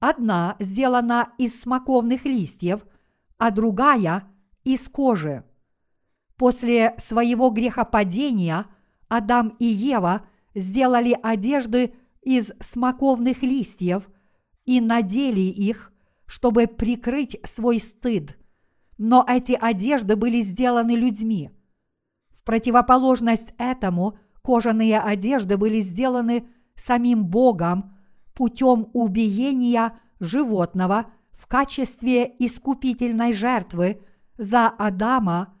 Одна 0.00 0.56
сделана 0.58 1.34
из 1.36 1.60
смоковных 1.60 2.24
листьев, 2.24 2.86
а 3.36 3.50
другая– 3.50 4.24
из 4.64 4.88
кожи. 4.88 5.44
После 6.38 6.94
своего 6.96 7.50
грехопадения 7.50 8.64
Адам 9.08 9.54
и 9.58 9.66
Ева 9.66 10.26
сделали 10.54 11.18
одежды 11.22 11.92
из 12.22 12.52
смоковных 12.60 13.42
листьев 13.42 14.08
и 14.64 14.80
надели 14.80 15.40
их, 15.40 15.92
чтобы 16.24 16.68
прикрыть 16.68 17.38
свой 17.44 17.80
стыд. 17.80 18.38
Но 18.96 19.26
эти 19.28 19.52
одежды 19.52 20.16
были 20.16 20.40
сделаны 20.40 20.92
людьми. 20.92 21.50
В 22.30 22.42
противоположность 22.44 23.52
этому 23.58 24.18
кожаные 24.46 25.00
одежды 25.00 25.56
были 25.56 25.80
сделаны 25.80 26.46
самим 26.76 27.26
Богом 27.26 27.96
путем 28.32 28.90
убиения 28.92 29.98
животного 30.20 31.06
в 31.32 31.48
качестве 31.48 32.32
искупительной 32.38 33.32
жертвы 33.32 34.00
за 34.38 34.68
Адама 34.68 35.52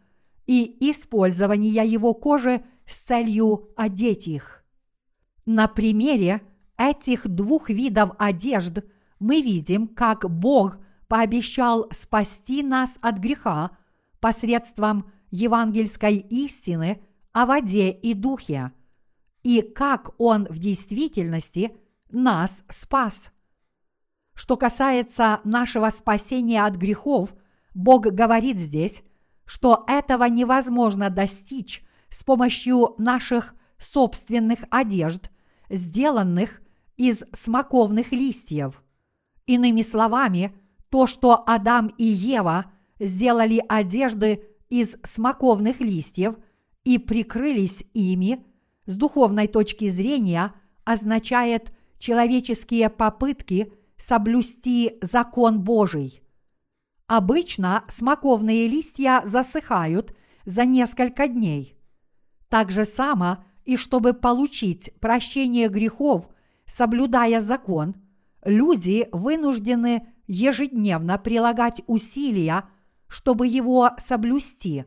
и 0.46 0.76
использования 0.88 1.84
его 1.84 2.14
кожи 2.14 2.64
с 2.86 2.98
целью 2.98 3.70
одеть 3.76 4.28
их. 4.28 4.64
На 5.46 5.66
примере 5.66 6.42
этих 6.78 7.26
двух 7.26 7.70
видов 7.70 8.12
одежд 8.18 8.84
мы 9.18 9.42
видим, 9.42 9.88
как 9.88 10.30
Бог 10.30 10.78
пообещал 11.08 11.88
спасти 11.90 12.62
нас 12.62 12.98
от 13.00 13.18
греха 13.18 13.72
посредством 14.20 15.10
евангельской 15.32 16.18
истины 16.18 17.02
о 17.32 17.46
воде 17.46 17.90
и 17.90 18.14
духе, 18.14 18.70
и 19.46 19.62
как 19.62 20.10
Он 20.18 20.44
в 20.50 20.58
действительности 20.58 21.72
нас 22.10 22.64
спас. 22.68 23.30
Что 24.34 24.56
касается 24.56 25.40
нашего 25.44 25.90
спасения 25.90 26.64
от 26.64 26.74
грехов, 26.74 27.32
Бог 27.72 28.06
говорит 28.06 28.58
здесь, 28.58 29.04
что 29.44 29.84
этого 29.86 30.24
невозможно 30.24 31.10
достичь 31.10 31.84
с 32.10 32.24
помощью 32.24 32.96
наших 32.98 33.54
собственных 33.78 34.64
одежд, 34.68 35.30
сделанных 35.70 36.60
из 36.96 37.22
смоковных 37.32 38.10
листьев. 38.10 38.82
Иными 39.46 39.82
словами, 39.82 40.56
то, 40.88 41.06
что 41.06 41.44
Адам 41.46 41.86
и 41.98 42.04
Ева 42.04 42.72
сделали 42.98 43.62
одежды 43.68 44.42
из 44.70 44.96
смоковных 45.04 45.78
листьев 45.78 46.34
и 46.82 46.98
прикрылись 46.98 47.84
ими, 47.94 48.44
с 48.86 48.96
духовной 48.96 49.48
точки 49.48 49.88
зрения 49.88 50.54
означает 50.84 51.72
человеческие 51.98 52.88
попытки 52.88 53.72
соблюсти 53.98 54.98
закон 55.02 55.60
Божий. 55.60 56.22
Обычно 57.06 57.84
смоковные 57.88 58.68
листья 58.68 59.22
засыхают 59.24 60.14
за 60.44 60.64
несколько 60.64 61.28
дней. 61.28 61.76
Так 62.48 62.70
же 62.70 62.84
само 62.84 63.44
и 63.64 63.76
чтобы 63.76 64.12
получить 64.12 64.92
прощение 65.00 65.68
грехов, 65.68 66.28
соблюдая 66.66 67.40
закон, 67.40 67.96
люди 68.44 69.08
вынуждены 69.12 70.08
ежедневно 70.26 71.18
прилагать 71.18 71.82
усилия, 71.86 72.68
чтобы 73.08 73.46
его 73.46 73.90
соблюсти. 73.98 74.84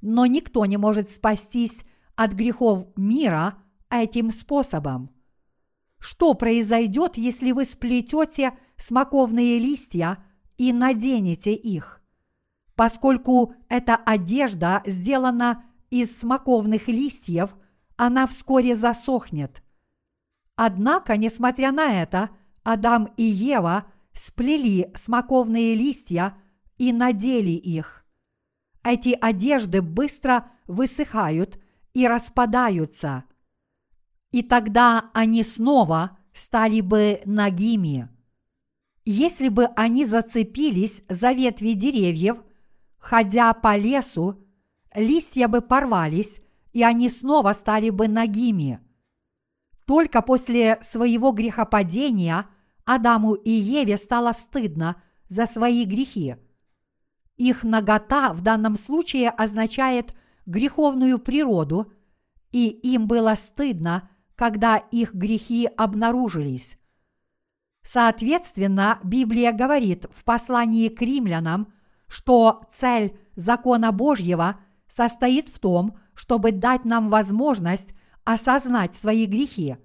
Но 0.00 0.26
никто 0.26 0.64
не 0.66 0.76
может 0.76 1.10
спастись 1.10 1.84
от 2.16 2.32
грехов 2.32 2.86
мира 2.96 3.58
этим 3.90 4.30
способом. 4.30 5.10
Что 5.98 6.34
произойдет, 6.34 7.16
если 7.16 7.52
вы 7.52 7.64
сплетете 7.64 8.58
смоковные 8.76 9.58
листья 9.58 10.18
и 10.58 10.72
наденете 10.72 11.54
их? 11.54 12.02
Поскольку 12.74 13.54
эта 13.68 13.96
одежда 13.96 14.82
сделана 14.84 15.64
из 15.90 16.18
смоковных 16.18 16.88
листьев, 16.88 17.56
она 17.96 18.26
вскоре 18.26 18.74
засохнет. 18.74 19.62
Однако, 20.56 21.16
несмотря 21.16 21.72
на 21.72 22.02
это, 22.02 22.30
Адам 22.64 23.08
и 23.16 23.22
Ева 23.22 23.86
сплели 24.12 24.90
смоковные 24.94 25.74
листья 25.74 26.36
и 26.78 26.92
надели 26.92 27.50
их. 27.50 28.04
Эти 28.82 29.16
одежды 29.20 29.82
быстро 29.82 30.50
высыхают 30.66 31.58
и 31.94 32.06
распадаются. 32.06 33.24
И 34.30 34.42
тогда 34.42 35.10
они 35.14 35.42
снова 35.44 36.18
стали 36.34 36.80
бы 36.80 37.22
нагими. 37.24 38.08
Если 39.04 39.48
бы 39.48 39.66
они 39.76 40.04
зацепились 40.04 41.02
за 41.08 41.32
ветви 41.32 41.72
деревьев, 41.74 42.38
ходя 42.98 43.52
по 43.54 43.76
лесу, 43.76 44.44
листья 44.94 45.46
бы 45.46 45.60
порвались, 45.60 46.40
и 46.72 46.82
они 46.82 47.08
снова 47.08 47.52
стали 47.52 47.90
бы 47.90 48.08
нагими. 48.08 48.80
Только 49.86 50.22
после 50.22 50.78
своего 50.82 51.30
грехопадения 51.32 52.48
Адаму 52.84 53.34
и 53.34 53.50
Еве 53.50 53.96
стало 53.96 54.32
стыдно 54.32 55.00
за 55.28 55.46
свои 55.46 55.84
грехи. 55.84 56.36
Их 57.36 57.64
нагота 57.64 58.32
в 58.32 58.42
данном 58.42 58.76
случае 58.76 59.30
означает 59.30 60.14
греховную 60.46 61.18
природу, 61.18 61.92
и 62.52 62.68
им 62.68 63.06
было 63.06 63.34
стыдно, 63.34 64.08
когда 64.36 64.76
их 64.76 65.14
грехи 65.14 65.68
обнаружились. 65.76 66.78
Соответственно, 67.82 68.98
Библия 69.04 69.52
говорит 69.52 70.06
в 70.12 70.24
послании 70.24 70.88
к 70.88 71.00
римлянам, 71.02 71.72
что 72.08 72.62
цель 72.70 73.18
закона 73.36 73.92
Божьего 73.92 74.58
состоит 74.88 75.48
в 75.48 75.58
том, 75.58 75.98
чтобы 76.14 76.52
дать 76.52 76.84
нам 76.84 77.08
возможность 77.08 77.94
осознать 78.24 78.94
свои 78.94 79.26
грехи. 79.26 79.76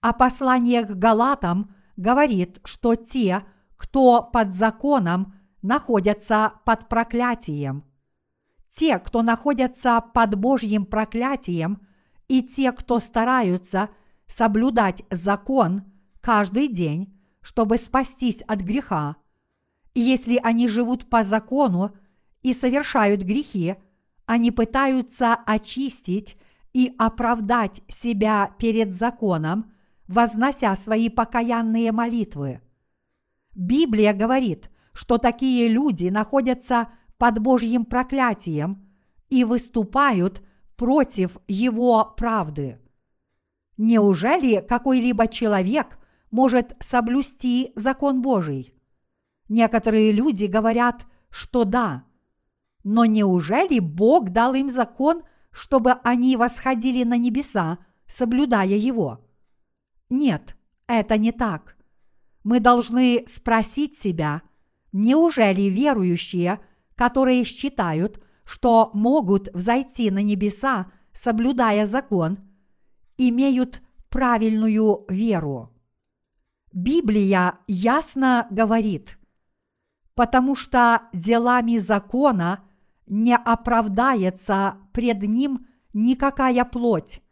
А 0.00 0.12
послание 0.12 0.84
к 0.84 0.90
Галатам 0.90 1.74
говорит, 1.96 2.60
что 2.64 2.96
те, 2.96 3.44
кто 3.76 4.22
под 4.22 4.52
законом, 4.52 5.34
находятся 5.62 6.54
под 6.64 6.88
проклятием. 6.88 7.84
Те, 8.74 8.98
кто 8.98 9.22
находятся 9.22 10.02
под 10.14 10.34
Божьим 10.36 10.86
проклятием, 10.86 11.86
и 12.28 12.42
те, 12.42 12.72
кто 12.72 13.00
стараются 13.00 13.90
соблюдать 14.26 15.04
закон 15.10 15.82
каждый 16.22 16.68
день, 16.68 17.14
чтобы 17.42 17.76
спастись 17.76 18.42
от 18.42 18.60
греха. 18.60 19.16
Если 19.94 20.40
они 20.42 20.68
живут 20.68 21.10
по 21.10 21.22
закону 21.22 21.94
и 22.42 22.54
совершают 22.54 23.22
грехи, 23.22 23.76
они 24.24 24.50
пытаются 24.50 25.34
очистить 25.34 26.38
и 26.72 26.94
оправдать 26.96 27.82
себя 27.88 28.54
перед 28.58 28.94
законом, 28.94 29.70
вознося 30.08 30.74
свои 30.76 31.10
покаянные 31.10 31.92
молитвы. 31.92 32.62
Библия 33.54 34.14
говорит, 34.14 34.70
что 34.94 35.18
такие 35.18 35.68
люди 35.68 36.08
находятся 36.08 36.88
под 37.22 37.38
Божьим 37.38 37.84
проклятием 37.84 38.84
и 39.28 39.44
выступают 39.44 40.42
против 40.74 41.36
его 41.46 42.04
правды. 42.16 42.80
Неужели 43.76 44.60
какой-либо 44.68 45.28
человек 45.28 46.00
может 46.32 46.74
соблюсти 46.80 47.70
закон 47.76 48.22
Божий? 48.22 48.74
Некоторые 49.48 50.10
люди 50.10 50.46
говорят, 50.46 51.06
что 51.30 51.62
да. 51.62 52.06
Но 52.82 53.04
неужели 53.04 53.78
Бог 53.78 54.30
дал 54.30 54.54
им 54.54 54.68
закон, 54.68 55.22
чтобы 55.52 55.92
они 56.02 56.36
восходили 56.36 57.04
на 57.04 57.18
небеса, 57.18 57.78
соблюдая 58.08 58.66
его? 58.66 59.24
Нет, 60.10 60.56
это 60.88 61.18
не 61.18 61.30
так. 61.30 61.76
Мы 62.42 62.58
должны 62.58 63.22
спросить 63.28 63.96
себя, 63.96 64.42
неужели 64.90 65.70
верующие, 65.70 66.58
которые 66.96 67.44
считают, 67.44 68.22
что 68.44 68.90
могут 68.92 69.48
взойти 69.54 70.10
на 70.10 70.22
небеса, 70.22 70.90
соблюдая 71.12 71.86
закон, 71.86 72.38
имеют 73.16 73.82
правильную 74.08 75.04
веру? 75.08 75.72
Библия 76.72 77.58
ясно 77.66 78.46
говорит, 78.50 79.18
потому 80.14 80.54
что 80.54 81.02
делами 81.12 81.78
закона 81.78 82.64
не 83.06 83.36
оправдается 83.36 84.78
пред 84.92 85.22
ним 85.22 85.66
никакая 85.92 86.64
плоть, 86.64 87.22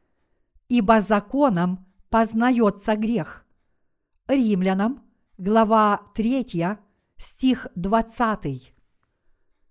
ибо 0.69 1.01
законом 1.01 1.87
познается 2.11 2.97
грех. 2.97 3.47
Римлянам, 4.29 5.03
глава 5.39 6.03
3, 6.15 6.77
стих 7.17 7.67
20. 7.75 8.75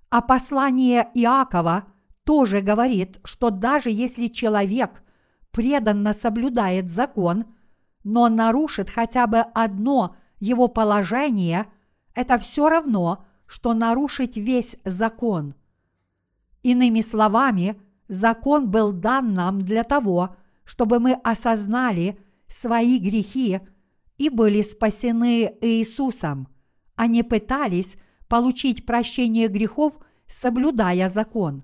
А 0.10 0.22
послание 0.22 1.10
Иакова 1.14 1.86
тоже 2.24 2.62
говорит, 2.62 3.20
что 3.24 3.50
даже 3.50 3.90
если 3.90 4.28
человек 4.28 5.04
преданно 5.52 6.14
соблюдает 6.14 6.92
закон, 6.92 7.46
но 8.04 8.30
нарушит 8.30 8.90
хотя 8.90 9.28
бы 9.28 9.40
одно 9.40 10.16
его 10.40 10.68
положение, 10.68 11.68
это 12.16 12.38
все 12.38 12.70
равно, 12.70 13.26
что 13.46 13.74
нарушить 13.74 14.38
весь 14.38 14.78
закон. 14.86 15.56
Иными 16.64 17.02
словами, 17.02 17.80
закон 18.08 18.70
был 18.70 18.92
дан 18.92 19.34
нам 19.34 19.62
для 19.62 19.84
того, 19.84 20.36
чтобы 20.66 21.00
мы 21.00 21.14
осознали 21.24 22.20
свои 22.48 23.00
грехи 23.00 23.60
и 24.18 24.30
были 24.30 24.62
спасены 24.62 25.58
Иисусом, 25.62 26.48
а 26.96 27.08
не 27.08 27.24
пытались 27.24 27.96
получить 28.30 28.86
прощение 28.86 29.48
грехов, 29.48 30.00
соблюдая 30.28 31.10
закон. 31.10 31.64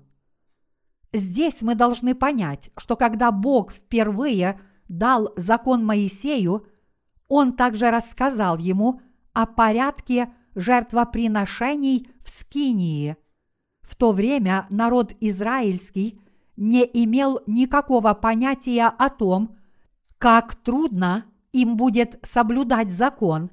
Здесь 1.12 1.62
мы 1.62 1.74
должны 1.74 2.14
понять, 2.14 2.70
что 2.76 2.96
когда 2.96 3.30
Бог 3.30 3.72
впервые 3.72 4.60
дал 4.88 5.32
закон 5.36 5.84
Моисею, 5.84 6.66
Он 7.28 7.54
также 7.54 7.90
рассказал 7.90 8.58
ему 8.58 9.00
о 9.32 9.46
порядке 9.46 10.32
жертвоприношений 10.54 12.08
в 12.22 12.28
Скинии. 12.28 13.16
В 13.80 13.94
то 13.94 14.12
время 14.12 14.66
народ 14.68 15.12
израильский 15.20 16.20
не 16.56 16.82
имел 16.82 17.40
никакого 17.46 18.14
понятия 18.14 18.86
о 18.86 19.08
том, 19.08 19.56
как 20.18 20.54
трудно 20.56 21.24
им 21.52 21.76
будет 21.76 22.18
соблюдать 22.22 22.90
закон, 22.90 23.50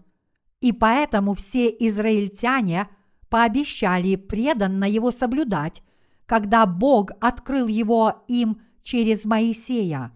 и 0.61 0.71
поэтому 0.71 1.33
все 1.33 1.67
израильтяне 1.67 2.87
пообещали 3.33 4.15
преданно 4.15 4.85
его 4.85 5.09
соблюдать, 5.09 5.81
когда 6.27 6.67
Бог 6.67 7.09
открыл 7.19 7.65
его 7.65 8.23
им 8.27 8.61
через 8.83 9.25
Моисея. 9.25 10.11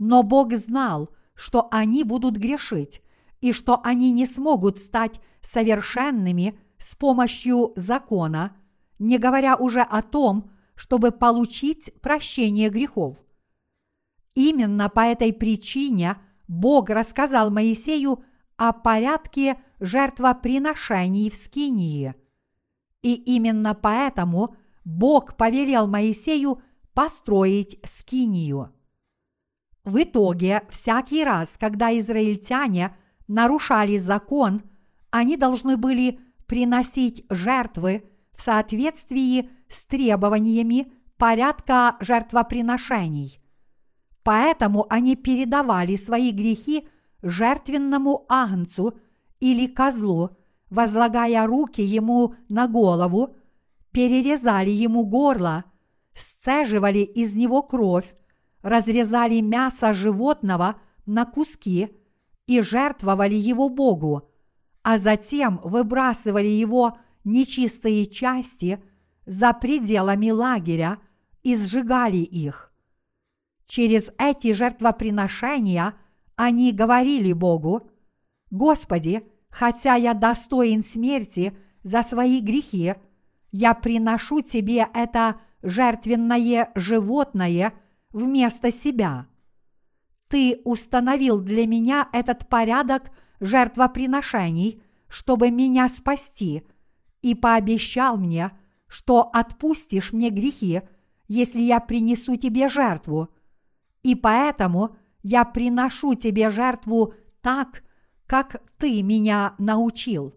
Но 0.00 0.24
Бог 0.24 0.52
знал, 0.54 1.10
что 1.34 1.68
они 1.70 2.02
будут 2.02 2.36
грешить, 2.36 3.02
и 3.40 3.52
что 3.52 3.80
они 3.84 4.10
не 4.10 4.26
смогут 4.26 4.78
стать 4.78 5.20
совершенными 5.40 6.58
с 6.76 6.96
помощью 6.96 7.72
закона, 7.76 8.56
не 8.98 9.18
говоря 9.18 9.54
уже 9.54 9.82
о 9.82 10.02
том, 10.02 10.50
чтобы 10.74 11.12
получить 11.12 11.92
прощение 12.00 12.68
грехов. 12.68 13.16
Именно 14.34 14.88
по 14.88 15.02
этой 15.02 15.32
причине– 15.32 16.16
Бог 16.48 16.90
рассказал 16.90 17.52
Моисею 17.52 18.24
о 18.56 18.72
порядке 18.72 19.62
жертвоприношений 19.78 21.30
в 21.30 21.36
Скинии. 21.36 22.16
И 23.02 23.14
именно 23.14 23.74
поэтому 23.74 24.56
Бог 24.84 25.36
повелел 25.36 25.86
Моисею 25.86 26.62
построить 26.94 27.78
Скинию. 27.84 28.74
В 29.84 30.02
итоге, 30.02 30.62
всякий 30.68 31.24
раз, 31.24 31.56
когда 31.58 31.96
израильтяне 31.98 32.96
нарушали 33.28 33.96
закон, 33.96 34.62
они 35.10 35.36
должны 35.36 35.76
были 35.76 36.20
приносить 36.46 37.24
жертвы 37.30 38.04
в 38.34 38.42
соответствии 38.42 39.50
с 39.68 39.86
требованиями 39.86 40.92
порядка 41.16 41.96
жертвоприношений. 42.00 43.40
Поэтому 44.22 44.86
они 44.90 45.16
передавали 45.16 45.96
свои 45.96 46.30
грехи 46.30 46.86
жертвенному 47.22 48.26
агнцу 48.28 48.98
или 49.38 49.66
козлу, 49.66 50.36
возлагая 50.70 51.46
руки 51.46 51.82
ему 51.82 52.34
на 52.48 52.68
голову, 52.68 53.36
перерезали 53.90 54.70
ему 54.70 55.04
горло, 55.04 55.64
сцеживали 56.14 57.00
из 57.00 57.34
него 57.34 57.62
кровь, 57.62 58.14
разрезали 58.62 59.40
мясо 59.40 59.92
животного 59.92 60.76
на 61.06 61.26
куски 61.26 61.96
и 62.46 62.60
жертвовали 62.62 63.34
его 63.34 63.68
Богу, 63.68 64.28
а 64.82 64.98
затем 64.98 65.60
выбрасывали 65.62 66.46
его 66.46 66.98
нечистые 67.24 68.06
части 68.06 68.82
за 69.26 69.52
пределами 69.52 70.30
лагеря 70.30 70.98
и 71.42 71.56
сжигали 71.56 72.18
их. 72.18 72.72
Через 73.66 74.10
эти 74.18 74.52
жертвоприношения 74.52 75.94
они 76.36 76.72
говорили 76.72 77.32
Богу, 77.32 77.90
«Господи, 78.50 79.30
хотя 79.50 79.94
я 79.94 80.14
достоин 80.14 80.82
смерти 80.82 81.56
за 81.82 82.02
свои 82.02 82.40
грехи, 82.40 82.94
я 83.52 83.74
приношу 83.74 84.42
Тебе 84.42 84.86
это 84.94 85.40
жертвенное 85.62 86.70
животное 86.74 87.74
вместо 88.10 88.70
себя. 88.70 89.26
Ты 90.28 90.60
установил 90.64 91.40
для 91.40 91.66
меня 91.66 92.08
этот 92.12 92.48
порядок 92.48 93.10
жертвоприношений, 93.40 94.82
чтобы 95.08 95.50
меня 95.50 95.88
спасти, 95.88 96.62
и 97.20 97.34
пообещал 97.34 98.16
мне, 98.16 98.52
что 98.86 99.28
отпустишь 99.32 100.12
мне 100.12 100.30
грехи, 100.30 100.82
если 101.26 101.60
я 101.60 101.80
принесу 101.80 102.36
тебе 102.36 102.68
жертву– 102.68 103.28
и 104.02 104.14
поэтому 104.14 104.96
я 105.22 105.44
приношу 105.44 106.14
тебе 106.14 106.50
жертву 106.50 107.14
так, 107.40 107.82
как 108.30 108.62
ты 108.78 109.02
меня 109.02 109.56
научил. 109.58 110.32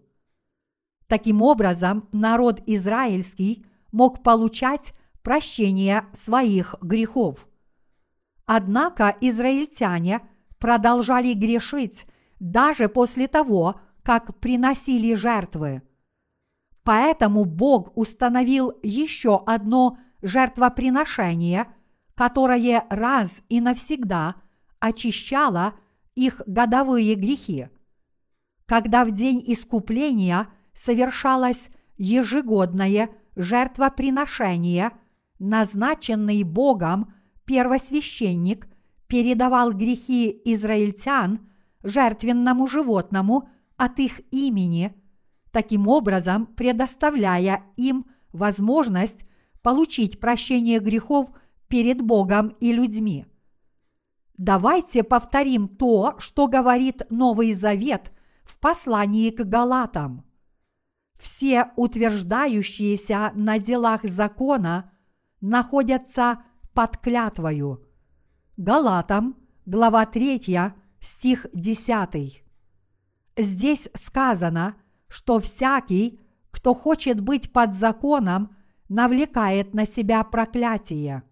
Таким 1.06 1.42
образом, 1.42 2.08
народ 2.10 2.60
израильский 2.66 3.64
мог 3.92 4.24
получать 4.24 4.94
прощение 5.22 6.06
своих 6.12 6.74
грехов. 6.80 7.46
Однако 8.46 9.16
израильтяне 9.20 10.22
продолжали 10.58 11.34
грешить 11.34 12.06
даже 12.40 12.88
после 12.88 13.28
того, 13.28 13.80
как 14.02 14.40
приносили 14.40 15.14
жертвы. 15.14 15.82
Поэтому 16.82 17.44
Бог 17.44 17.96
установил 17.96 18.76
еще 18.82 19.40
одно 19.46 19.98
жертвоприношение– 20.20 21.72
которое 22.16 22.86
раз 22.90 23.42
и 23.48 23.60
навсегда 23.60 24.36
очищало 24.78 25.74
их 26.14 26.42
годовые 26.46 27.14
грехи. 27.16 27.68
Когда 28.66 29.04
в 29.04 29.10
день 29.12 29.42
искупления 29.46 30.48
совершалось 30.74 31.70
ежегодное 31.96 33.10
жертвоприношение, 33.36 34.92
назначенный 35.38 36.42
Богом 36.42 37.12
первосвященник 37.44 38.68
передавал 39.06 39.72
грехи 39.72 40.30
израильтян 40.44 41.40
жертвенному 41.82 42.66
животному 42.66 43.48
от 43.76 43.98
их 43.98 44.20
имени, 44.30 44.94
таким 45.50 45.88
образом 45.88 46.46
предоставляя 46.46 47.62
им 47.76 48.06
возможность 48.32 49.26
получить 49.62 50.20
прощение 50.20 50.78
грехов– 50.78 51.30
перед 51.74 52.02
Богом 52.02 52.54
и 52.60 52.72
людьми. 52.72 53.26
Давайте 54.36 55.02
повторим 55.02 55.66
то, 55.66 56.14
что 56.18 56.46
говорит 56.46 57.02
Новый 57.10 57.52
Завет 57.52 58.12
послании 58.64 59.28
к 59.28 59.44
Галатам. 59.44 60.24
Все 61.18 61.70
утверждающиеся 61.76 63.30
на 63.34 63.58
делах 63.58 64.04
закона 64.04 64.90
находятся 65.42 66.38
под 66.72 66.96
клятвою. 66.96 67.86
Галатам, 68.56 69.36
глава 69.66 70.06
3, 70.06 70.72
стих 70.98 71.46
10. 71.52 72.42
Здесь 73.36 73.90
сказано, 73.92 74.76
что 75.08 75.40
всякий, 75.40 76.18
кто 76.50 76.72
хочет 76.72 77.20
быть 77.20 77.52
под 77.52 77.74
законом, 77.74 78.56
навлекает 78.88 79.74
на 79.74 79.84
себя 79.84 80.24
проклятие. 80.24 81.22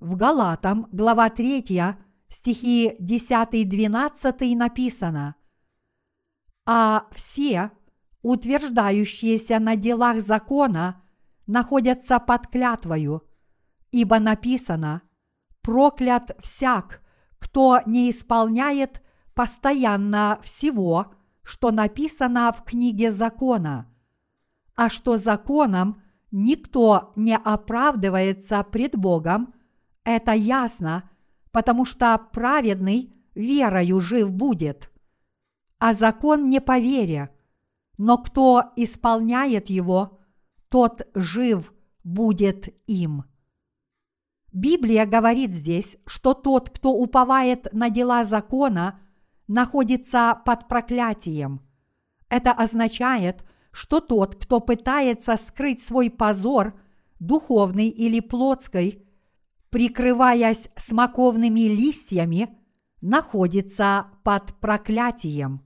В 0.00 0.16
Галатам, 0.16 0.88
глава 0.90 1.30
3, 1.30 1.94
стихи 2.28 2.96
10-12 2.98 4.56
написано 4.56 5.36
«А 6.72 7.08
все, 7.10 7.72
утверждающиеся 8.22 9.58
на 9.58 9.74
делах 9.74 10.20
закона, 10.20 11.02
находятся 11.48 12.20
под 12.20 12.46
клятвою, 12.46 13.24
ибо 13.90 14.20
написано 14.20 15.02
«Проклят 15.62 16.30
всяк, 16.38 17.02
кто 17.40 17.80
не 17.86 18.08
исполняет 18.08 19.02
постоянно 19.34 20.38
всего, 20.44 21.12
что 21.42 21.72
написано 21.72 22.52
в 22.52 22.62
книге 22.62 23.10
закона, 23.10 23.92
а 24.76 24.88
что 24.90 25.16
законом 25.16 26.00
никто 26.30 27.12
не 27.16 27.36
оправдывается 27.36 28.62
пред 28.62 28.94
Богом, 28.94 29.54
это 30.04 30.30
ясно, 30.34 31.10
потому 31.50 31.84
что 31.84 32.16
праведный 32.32 33.12
верою 33.34 33.98
жив 33.98 34.30
будет. 34.30 34.92
А 35.80 35.94
закон 35.94 36.50
не 36.50 36.60
по 36.60 36.78
вере, 36.78 37.30
но 37.96 38.18
кто 38.18 38.64
исполняет 38.76 39.70
его, 39.70 40.20
тот 40.68 41.08
жив 41.14 41.72
будет 42.04 42.68
им. 42.86 43.24
Библия 44.52 45.06
говорит 45.06 45.52
здесь, 45.52 45.96
что 46.06 46.34
тот, 46.34 46.68
кто 46.68 46.92
уповает 46.92 47.72
на 47.72 47.88
дела 47.88 48.24
закона, 48.24 49.00
находится 49.48 50.40
под 50.44 50.68
проклятием. 50.68 51.62
Это 52.28 52.52
означает, 52.52 53.42
что 53.72 54.00
тот, 54.00 54.34
кто 54.34 54.60
пытается 54.60 55.36
скрыть 55.36 55.82
свой 55.82 56.10
позор, 56.10 56.78
духовный 57.20 57.88
или 57.88 58.20
плотской, 58.20 59.06
прикрываясь 59.70 60.68
смоковными 60.76 61.60
листьями, 61.60 62.54
находится 63.00 64.08
под 64.24 64.54
проклятием. 64.60 65.62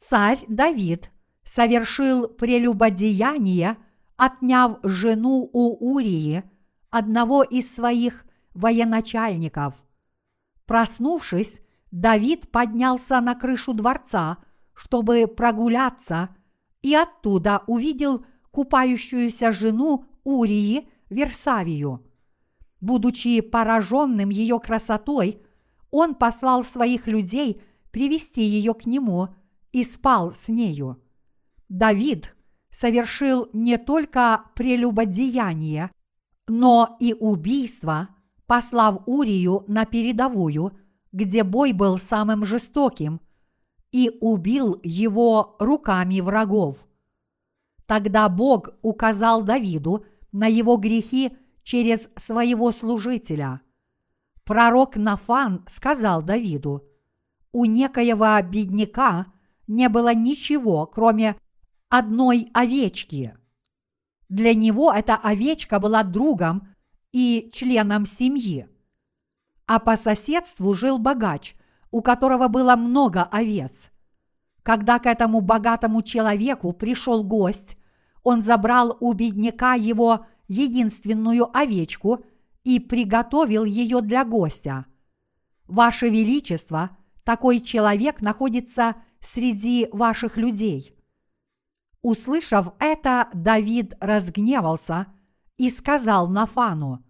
Царь 0.00 0.38
Давид 0.48 1.10
совершил 1.44 2.26
прелюбодеяние, 2.26 3.76
отняв 4.16 4.78
жену 4.82 5.50
у 5.52 5.94
Урии, 5.94 6.42
одного 6.88 7.42
из 7.42 7.72
своих 7.74 8.24
военачальников. 8.54 9.74
Проснувшись, 10.64 11.60
Давид 11.90 12.50
поднялся 12.50 13.20
на 13.20 13.34
крышу 13.34 13.74
дворца, 13.74 14.38
чтобы 14.72 15.26
прогуляться, 15.26 16.34
и 16.80 16.94
оттуда 16.94 17.62
увидел 17.66 18.24
купающуюся 18.52 19.52
жену 19.52 20.06
Урии 20.24 20.88
Версавию. 21.10 22.06
Будучи 22.80 23.42
пораженным 23.42 24.30
ее 24.30 24.60
красотой, 24.60 25.42
он 25.90 26.14
послал 26.14 26.64
своих 26.64 27.06
людей 27.06 27.60
привести 27.90 28.42
ее 28.42 28.72
к 28.72 28.86
нему 28.86 29.28
и 29.72 29.84
спал 29.84 30.32
с 30.32 30.48
нею. 30.48 31.02
Давид 31.68 32.34
совершил 32.70 33.48
не 33.52 33.78
только 33.78 34.44
прелюбодеяние, 34.54 35.90
но 36.48 36.96
и 37.00 37.14
убийство, 37.14 38.08
послав 38.46 39.02
Урию 39.06 39.64
на 39.68 39.84
передовую, 39.84 40.76
где 41.12 41.44
бой 41.44 41.72
был 41.72 41.98
самым 41.98 42.44
жестоким, 42.44 43.20
и 43.92 44.10
убил 44.20 44.80
его 44.82 45.56
руками 45.58 46.20
врагов. 46.20 46.86
Тогда 47.86 48.28
Бог 48.28 48.70
указал 48.82 49.42
Давиду 49.42 50.04
на 50.32 50.46
его 50.46 50.76
грехи 50.76 51.36
через 51.62 52.08
своего 52.16 52.70
служителя. 52.70 53.60
Пророк 54.44 54.96
Нафан 54.96 55.64
сказал 55.66 56.22
Давиду, 56.22 56.84
у 57.52 57.64
некоего 57.64 58.40
бедняка 58.42 59.26
не 59.70 59.88
было 59.88 60.12
ничего, 60.12 60.84
кроме 60.84 61.36
одной 61.88 62.50
овечки. 62.52 63.36
Для 64.28 64.52
него 64.52 64.92
эта 64.92 65.14
овечка 65.14 65.78
была 65.78 66.02
другом 66.02 66.68
и 67.12 67.50
членом 67.54 68.04
семьи. 68.04 68.68
А 69.66 69.78
по 69.78 69.96
соседству 69.96 70.74
жил 70.74 70.98
богач, 70.98 71.54
у 71.92 72.02
которого 72.02 72.48
было 72.48 72.74
много 72.74 73.22
овец. 73.22 73.90
Когда 74.64 74.98
к 74.98 75.06
этому 75.06 75.40
богатому 75.40 76.02
человеку 76.02 76.72
пришел 76.72 77.22
гость, 77.22 77.76
он 78.24 78.42
забрал 78.42 78.96
у 78.98 79.12
бедняка 79.12 79.74
его 79.74 80.26
единственную 80.48 81.48
овечку 81.56 82.24
и 82.64 82.80
приготовил 82.80 83.64
ее 83.64 84.00
для 84.00 84.24
гостя. 84.24 84.86
Ваше 85.68 86.08
Величество, 86.08 86.96
такой 87.22 87.60
человек 87.60 88.20
находится 88.20 88.96
среди 89.20 89.88
ваших 89.92 90.36
людей– 90.36 90.94
Услышав 92.02 92.72
это, 92.78 93.28
Давид 93.34 93.94
разгневался 94.00 95.06
и 95.58 95.68
сказал 95.68 96.28
Нафану, 96.28 97.04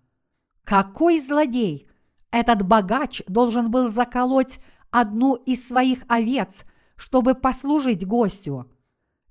«Какой 0.65 1.21
злодей! 1.21 1.89
Этот 2.33 2.67
богач 2.67 3.23
должен 3.27 3.71
был 3.71 3.89
заколоть 3.89 4.61
одну 4.91 5.35
из 5.35 5.67
своих 5.67 6.01
овец, 6.09 6.65
чтобы 6.97 7.35
послужить 7.35 8.07
гостю. 8.07 8.71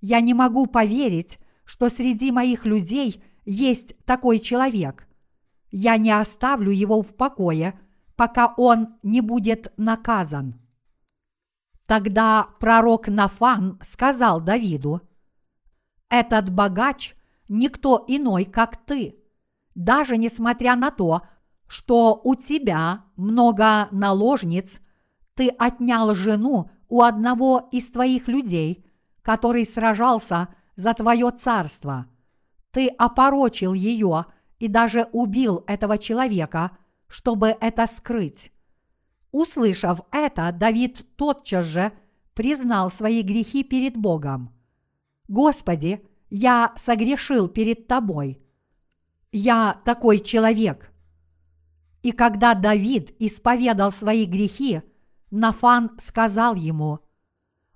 Я 0.02 0.22
не 0.22 0.34
могу 0.34 0.65
поверить, 0.65 1.39
что 1.65 1.89
среди 1.89 2.32
моих 2.32 2.65
людей 2.65 3.24
есть 3.46 3.98
такой 4.06 4.39
человек. 4.39 5.08
Я 5.72 5.98
не 5.98 6.12
оставлю 6.12 6.72
его 6.72 7.02
в 7.02 7.15
покое, 7.15 7.80
пока 8.15 8.54
он 8.56 8.96
не 9.04 9.20
будет 9.20 9.74
наказан». 9.78 10.56
Тогда 11.89 12.49
пророк 12.60 13.08
Нафан 13.08 13.80
сказал 13.82 14.41
Давиду, 14.41 15.02
этот 16.08 16.54
богач 16.54 17.15
никто 17.47 18.06
иной, 18.08 18.45
как 18.45 18.78
ты. 18.78 19.15
Даже 19.73 20.15
несмотря 20.17 20.75
на 20.75 20.91
то, 20.91 21.23
что 21.65 22.21
у 22.23 22.36
тебя 22.36 23.06
много 23.15 23.88
наложниц, 23.89 24.82
ты 25.34 25.49
отнял 25.49 26.13
жену 26.13 26.69
у 26.89 27.02
одного 27.02 27.67
из 27.71 27.89
твоих 27.89 28.28
людей, 28.28 28.86
который 29.23 29.65
сражался 29.65 30.49
за 30.75 30.93
твое 30.93 31.32
царство. 31.32 32.06
Ты 32.69 32.89
опорочил 32.89 33.73
ее 33.73 34.28
и 34.60 34.67
даже 34.67 35.08
убил 35.12 35.63
этого 35.65 35.97
человека, 35.97 36.78
чтобы 37.08 37.58
это 37.60 37.88
скрыть. 37.88 38.52
Услышав 39.32 40.02
это, 40.12 40.52
Давид 40.52 41.06
тотчас 41.15 41.65
же 41.65 41.92
признал 42.34 42.89
свои 42.89 43.22
грехи 43.22 43.63
перед 43.63 43.96
Богом. 43.96 44.54
Господи, 45.28 46.02
я 46.30 46.74
согрешил 46.76 47.48
перед 47.48 47.88
Тобой. 47.88 48.42
Я 49.32 49.80
такой 49.86 50.20
человек. 50.20 50.92
И 52.02 52.12
когда 52.12 52.54
Давид 52.56 53.13
исповедал 53.20 53.92
свои 53.92 54.26
грехи, 54.26 54.82
Нафан 55.32 55.92
сказал 56.00 56.56
ему, 56.56 57.00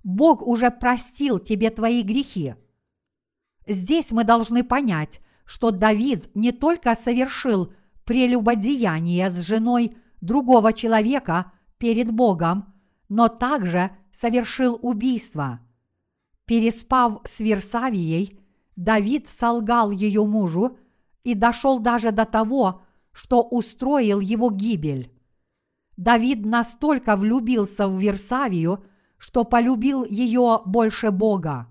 Бог 0.04 0.42
уже 0.42 0.72
простил 0.72 1.40
тебе 1.40 1.70
твои 1.70 2.02
грехи. 2.02 2.56
Здесь 3.68 4.12
мы 4.12 4.24
должны 4.24 4.64
понять, 4.64 5.22
что 5.46 5.72
Давид 5.72 6.30
не 6.36 6.52
только 6.52 6.96
совершил 6.96 7.74
прелюбодеяние 8.06 9.30
с 9.30 9.46
женой 9.46 9.96
другого 10.24 10.74
человека 10.74 11.52
перед 11.78 12.12
Богом, 12.12 12.74
но 13.10 13.28
также 13.28 13.92
совершил 14.12 14.80
убийство– 14.82 15.60
Переспав 16.46 17.22
с 17.24 17.40
Версавией, 17.40 18.40
Давид 18.76 19.30
солгал 19.30 19.92
ее 19.92 20.26
мужу 20.26 20.78
и 21.24 21.36
дошел 21.36 21.80
даже 21.80 22.12
до 22.12 22.26
того, 22.26 22.82
что 23.14 23.44
устроил 23.44 24.20
его 24.20 24.50
гибель. 24.50 25.12
Давид 25.96 26.46
настолько 26.46 27.16
влюбился 27.16 27.88
в 27.88 27.98
Версавию, 27.98 28.84
что 29.18 29.46
полюбил 29.46 30.04
ее 30.04 30.62
больше 30.66 31.12
Бога. 31.12 31.68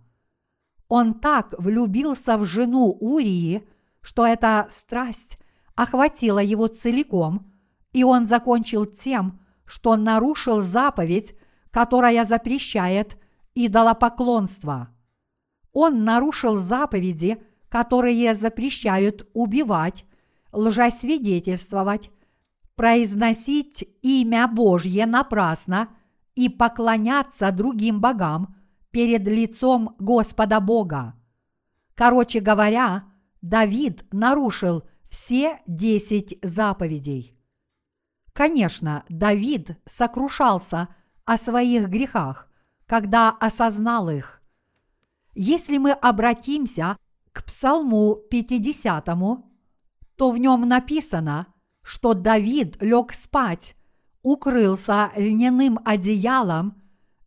Он 0.88 1.14
так 1.14 1.52
влюбился 1.58 2.38
в 2.38 2.46
жену 2.46 2.96
Урии, 2.98 3.68
что 4.00 4.26
эта 4.26 4.66
страсть 4.70 5.38
охватила 5.74 6.38
его 6.38 6.66
целиком, 6.68 7.51
и 7.92 8.04
он 8.04 8.26
закончил 8.26 8.86
тем, 8.86 9.40
что 9.64 9.96
нарушил 9.96 10.60
заповедь, 10.60 11.34
которая 11.70 12.24
запрещает 12.24 13.16
идолопоклонства. 13.54 14.88
Он 15.72 16.04
нарушил 16.04 16.56
заповеди, 16.56 17.42
которые 17.68 18.34
запрещают 18.34 19.28
убивать, 19.32 20.04
лжесвидетельствовать, 20.52 22.10
произносить 22.76 23.88
имя 24.02 24.48
Божье 24.48 25.06
напрасно 25.06 25.88
и 26.34 26.48
поклоняться 26.48 27.50
другим 27.50 28.00
богам 28.00 28.54
перед 28.90 29.26
лицом 29.26 29.96
Господа 29.98 30.60
Бога. 30.60 31.14
Короче 31.94 32.40
говоря, 32.40 33.04
Давид 33.40 34.04
нарушил 34.12 34.84
все 35.08 35.60
десять 35.66 36.38
заповедей. 36.42 37.36
Конечно, 38.32 39.04
Давид 39.08 39.78
сокрушался 39.84 40.88
о 41.24 41.36
своих 41.36 41.88
грехах, 41.88 42.48
когда 42.86 43.30
осознал 43.30 44.08
их. 44.08 44.42
Если 45.34 45.78
мы 45.78 45.92
обратимся 45.92 46.96
к 47.32 47.44
Псалму 47.44 48.16
50, 48.30 49.04
то 50.16 50.30
в 50.30 50.38
нем 50.38 50.68
написано, 50.68 51.46
что 51.82 52.14
Давид 52.14 52.80
лег 52.82 53.12
спать, 53.12 53.76
укрылся 54.22 55.10
льняным 55.16 55.78
одеялом 55.84 56.82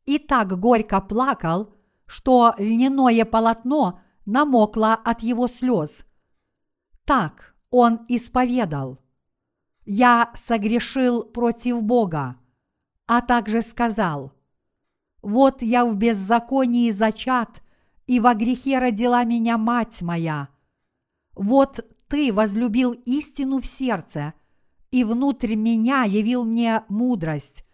и 0.06 0.18
так 0.18 0.60
горько 0.60 1.02
плакал, 1.02 1.74
что 2.06 2.54
льняное 2.58 3.26
полотно 3.26 4.00
намокло 4.26 4.94
от 4.94 5.22
его 5.22 5.48
слез. 5.48 6.06
Так 7.06 7.56
он 7.70 8.06
исповедал. 8.08 9.00
«Я 9.86 10.32
согрешил 10.36 11.24
против 11.24 11.84
Бога», 11.84 12.38
а 13.06 13.22
также 13.22 13.62
сказал, 13.62 14.34
«Вот 15.22 15.62
я 15.62 15.86
в 15.86 15.96
беззаконии 15.96 16.90
зачат, 16.92 17.62
и 18.08 18.20
во 18.20 18.34
грехе 18.34 18.80
родила 18.80 19.24
меня 19.24 19.58
мать 19.58 20.02
моя. 20.02 20.50
Вот 21.36 21.86
ты 22.08 22.32
возлюбил 22.34 22.92
истину 22.92 23.60
в 23.60 23.66
сердце, 23.66 24.34
и 24.92 25.04
внутрь 25.04 25.56
меня 25.56 26.04
явил 26.04 26.46
мне 26.46 26.84
мудрость. 26.88 27.66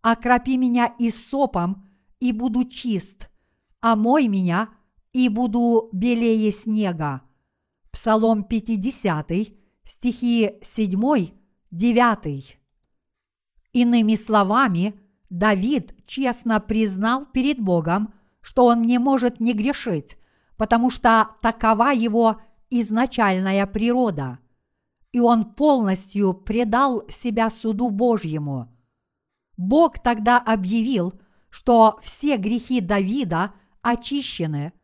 Окропи 0.00 0.56
меня 0.56 0.86
и 0.98 1.10
сопом, 1.10 1.88
и 2.18 2.32
буду 2.32 2.64
чист, 2.64 3.28
омой 3.80 4.28
меня, 4.28 4.68
и 5.12 5.28
буду 5.28 5.90
белее 5.92 6.50
снега. 6.50 7.22
Псалом 7.90 8.44
50, 8.44 9.30
стихи 9.84 10.52
7, 10.62 11.41
9. 11.72 12.58
Иными 13.72 14.14
словами, 14.14 14.94
Давид 15.30 15.94
честно 16.06 16.60
признал 16.60 17.24
перед 17.24 17.58
Богом, 17.58 18.12
что 18.42 18.66
он 18.66 18.82
не 18.82 18.98
может 18.98 19.40
не 19.40 19.54
грешить, 19.54 20.18
потому 20.58 20.90
что 20.90 21.30
такова 21.40 21.92
его 21.94 22.42
изначальная 22.68 23.64
природа. 23.66 24.38
И 25.12 25.20
он 25.20 25.46
полностью 25.54 26.34
предал 26.34 27.08
себя 27.08 27.48
суду 27.48 27.88
Божьему. 27.88 28.68
Бог 29.56 29.98
тогда 29.98 30.38
объявил, 30.38 31.14
что 31.48 31.98
все 32.02 32.36
грехи 32.36 32.82
Давида 32.82 33.54
очищены. 33.80 34.74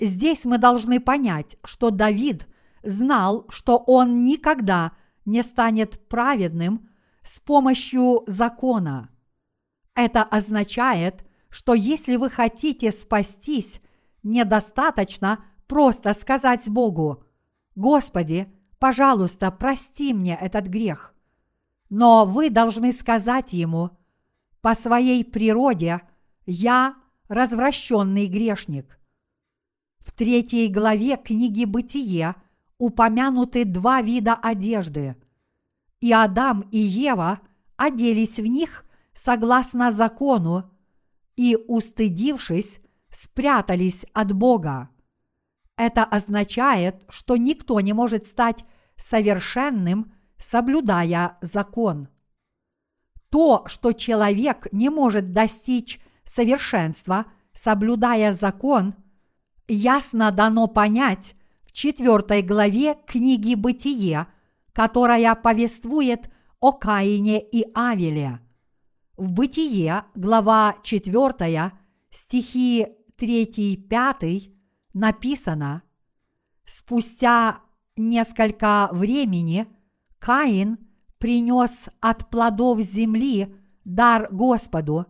Здесь 0.00 0.46
мы 0.46 0.56
должны 0.56 0.98
понять, 0.98 1.58
что 1.62 1.90
Давид 1.90 2.46
знал, 2.82 3.44
что 3.50 3.76
он 3.76 4.24
никогда 4.24 4.92
не 4.92 5.05
станет 5.42 6.08
праведным 6.08 6.88
с 7.22 7.40
помощью 7.40 8.22
закона. 8.26 9.10
Это 9.94 10.22
означает, 10.22 11.26
что 11.50 11.74
если 11.74 12.16
вы 12.16 12.30
хотите 12.30 12.92
спастись, 12.92 13.80
недостаточно 14.22 15.44
просто 15.66 16.14
сказать 16.14 16.68
Богу, 16.68 17.24
«Господи, 17.74 18.52
пожалуйста, 18.78 19.50
прости 19.50 20.14
мне 20.14 20.38
этот 20.40 20.66
грех». 20.66 21.14
Но 21.88 22.24
вы 22.24 22.50
должны 22.50 22.92
сказать 22.92 23.52
Ему, 23.52 23.90
«По 24.60 24.74
своей 24.74 25.24
природе 25.24 26.02
я 26.46 26.96
развращенный 27.28 28.26
грешник». 28.26 28.98
В 29.98 30.12
третьей 30.12 30.68
главе 30.68 31.16
книги 31.16 31.64
«Бытие» 31.64 32.34
упомянуты 32.78 33.64
два 33.64 34.02
вида 34.02 34.34
одежды. 34.34 35.16
И 36.00 36.12
Адам 36.12 36.60
и 36.70 36.78
Ева 36.78 37.40
оделись 37.76 38.38
в 38.38 38.46
них 38.46 38.84
согласно 39.14 39.90
закону, 39.90 40.70
и, 41.36 41.56
устыдившись, 41.68 42.80
спрятались 43.10 44.06
от 44.12 44.32
Бога. 44.32 44.88
Это 45.76 46.04
означает, 46.04 47.04
что 47.08 47.36
никто 47.36 47.80
не 47.80 47.92
может 47.92 48.26
стать 48.26 48.64
совершенным, 48.96 50.14
соблюдая 50.38 51.36
закон. 51.42 52.08
То, 53.30 53.64
что 53.66 53.92
человек 53.92 54.68
не 54.72 54.88
может 54.88 55.32
достичь 55.32 56.00
совершенства, 56.24 57.26
соблюдая 57.52 58.32
закон, 58.32 58.94
ясно 59.68 60.30
дано 60.30 60.66
понять 60.66 61.34
четвертой 61.76 62.42
главе 62.42 62.96
книги 63.06 63.54
«Бытие», 63.54 64.26
которая 64.72 65.34
повествует 65.34 66.30
о 66.60 66.72
Каине 66.72 67.40
и 67.40 67.64
Авеле– 67.74 68.40
в 69.16 69.32
Бытие, 69.32 70.04
глава 70.14 70.76
4, 70.82 71.72
стихи 72.10 72.86
3-5 73.18 74.52
написано 74.92 75.82
«Спустя 76.66 77.60
несколько 77.96 78.90
времени 78.92 79.68
Каин 80.18 80.76
принес 81.18 81.88
от 82.00 82.28
плодов 82.28 82.80
земли 82.80 83.56
дар 83.84 84.28
Господу, 84.30 85.06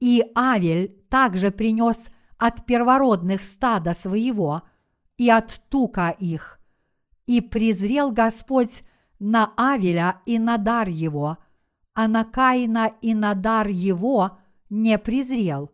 и 0.00 0.24
Авель 0.34 1.04
также 1.10 1.50
принес 1.50 2.08
от 2.38 2.64
первородных 2.64 3.42
стада 3.42 3.92
своего 3.92 4.62
и 5.18 5.28
от 5.28 5.60
тука 5.68 6.08
их. 6.08 6.58
И 7.26 7.42
презрел 7.42 8.10
Господь 8.10 8.82
на 9.18 9.52
Авеля 9.56 10.22
и 10.24 10.38
на 10.38 10.56
дар 10.56 10.88
его– 10.88 11.36
а 11.98 12.06
на 12.06 12.24
Каина 12.24 12.92
и 13.02 13.12
на 13.12 13.34
дар 13.34 13.66
его 13.66 14.38
не 14.70 14.96
презрел. 14.98 15.72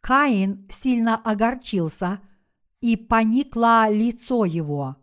Каин 0.00 0.66
сильно 0.70 1.14
огорчился, 1.14 2.20
и 2.80 2.96
поникло 2.96 3.90
лицо 3.90 4.46
его. 4.46 4.96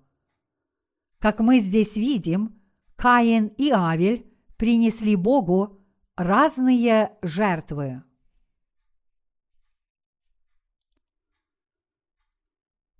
Как 1.19 1.39
мы 1.39 1.59
здесь 1.59 1.97
видим, 1.97 2.59
Каин 2.95 3.45
и 3.59 3.69
Авель 3.69 4.25
принесли 4.57 5.15
Богу 5.15 5.77
разные 6.17 7.11
жертвы. 7.21 8.01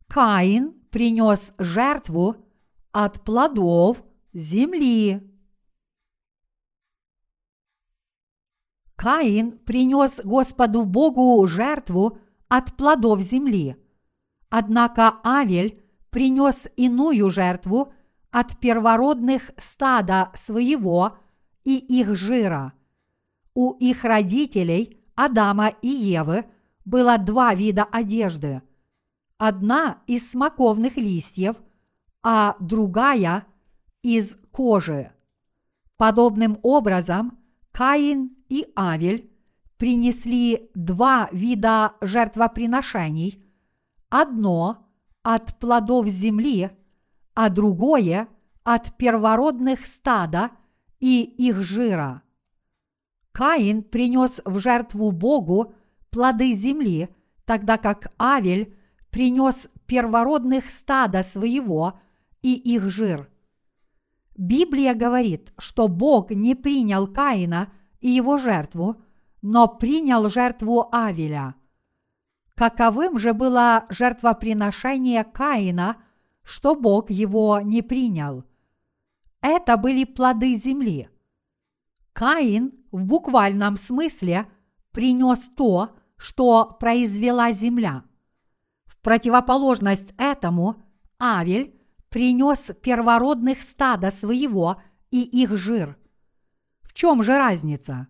Каин 0.10 0.74
принес 0.90 1.54
жертву 1.60 2.36
от 2.92 3.24
плодов 3.24 4.04
земли. 4.34 5.22
Каин 8.96 9.52
принес 9.60 10.20
Господу 10.24 10.86
Богу 10.86 11.46
жертву 11.46 12.18
от 12.48 12.76
плодов 12.76 13.22
земли. 13.22 13.76
Однако 14.50 15.20
Авель 15.24 15.80
принес 16.10 16.68
иную 16.76 17.30
жертву 17.30 17.94
от 18.32 18.58
первородных 18.58 19.52
стада 19.58 20.32
своего 20.34 21.20
и 21.64 21.78
их 21.78 22.16
жира. 22.16 22.74
У 23.54 23.74
их 23.74 24.04
родителей 24.04 24.98
Адама 25.14 25.68
и 25.68 25.88
Евы 25.88 26.46
было 26.84 27.20
два 27.20 27.54
вида 27.54 27.84
одежды. 27.84 28.64
Одна 29.40 30.02
из 30.06 30.32
смоковных 30.32 30.98
листьев, 30.98 31.56
а 32.22 32.58
другая 32.60 33.46
из 34.04 34.36
кожи. 34.52 35.14
Подобным 35.96 36.60
образом 36.62 37.40
Каин 37.72 38.36
и 38.50 38.68
Авель 38.76 39.32
принесли 39.78 40.70
два 40.76 41.30
вида 41.32 41.94
жертвоприношений, 42.02 43.42
одно 44.10 44.86
от 45.24 45.58
плодов 45.58 46.08
земли, 46.08 46.72
а 47.34 47.50
другое 47.50 48.28
от 48.66 48.98
первородных 48.98 49.86
стада 49.86 50.52
и 51.00 51.24
их 51.24 51.64
жира. 51.64 52.24
Каин 53.32 53.84
принес 53.84 54.42
в 54.44 54.60
жертву 54.60 55.12
Богу 55.12 55.74
плоды 56.10 56.54
земли, 56.54 57.08
тогда 57.46 57.78
как 57.78 58.12
Авель 58.20 58.76
принес 59.12 59.68
первородных 59.86 60.70
стада 60.70 61.24
своего 61.24 62.00
и 62.42 62.54
их 62.54 62.90
жир. 62.90 63.30
Библия 64.38 64.94
говорит, 64.94 65.54
что 65.58 65.88
Бог 65.88 66.32
не 66.32 66.56
принял 66.56 67.08
Каина– 67.08 67.72
и 68.00 68.10
его 68.10 68.38
жертву, 68.38 69.02
но 69.42 69.68
принял 69.68 70.30
жертву 70.30 70.90
Авеля. 70.92 71.56
Каковым 72.56 73.18
же 73.18 73.34
было 73.34 73.86
жертвоприношение 73.90 75.24
Каина, 75.24 75.98
что 76.44 76.76
Бог 76.76 77.10
его 77.10 77.62
не 77.62 77.82
принял? 77.82 78.44
Это 79.42 79.78
были 79.78 80.04
плоды 80.04 80.56
земли. 80.56 81.10
Каин 82.12 82.74
в 82.92 83.06
буквальном 83.06 83.78
смысле 83.78 84.50
принес 84.92 85.50
то, 85.56 85.96
что 86.18 86.66
произвела 86.80 87.52
земля. 87.54 88.04
Противоположность 89.02 90.14
этому 90.18 90.84
Авель 91.20 91.80
принес 92.10 92.72
первородных 92.82 93.62
стада 93.62 94.12
своего 94.12 94.82
и 95.12 95.22
их 95.24 95.56
жир. 95.56 95.98
В 96.82 96.94
чем 96.94 97.24
же 97.24 97.38
разница? 97.38 98.08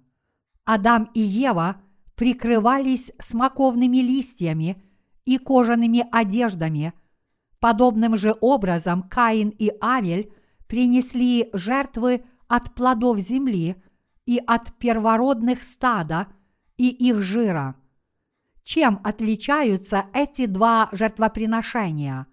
Адам 0.65 1.09
и 1.13 1.21
Ева 1.21 1.81
прикрывались 2.15 3.11
смоковными 3.19 3.97
листьями 3.97 4.83
и 5.25 5.37
кожаными 5.37 6.05
одеждами. 6.11 6.93
Подобным 7.59 8.17
же 8.17 8.35
образом 8.41 9.03
Каин 9.03 9.49
и 9.49 9.71
Авель 9.81 10.31
принесли 10.67 11.49
жертвы 11.53 12.23
от 12.47 12.73
плодов 12.73 13.19
земли 13.19 13.81
и 14.25 14.41
от 14.45 14.73
первородных 14.77 15.63
стада 15.63 16.27
и 16.77 16.89
их 16.89 17.21
жира. 17.21 17.75
Чем 18.70 18.99
отличаются 19.03 20.05
эти 20.13 20.45
два 20.45 20.89
жертвоприношения? 20.91 22.28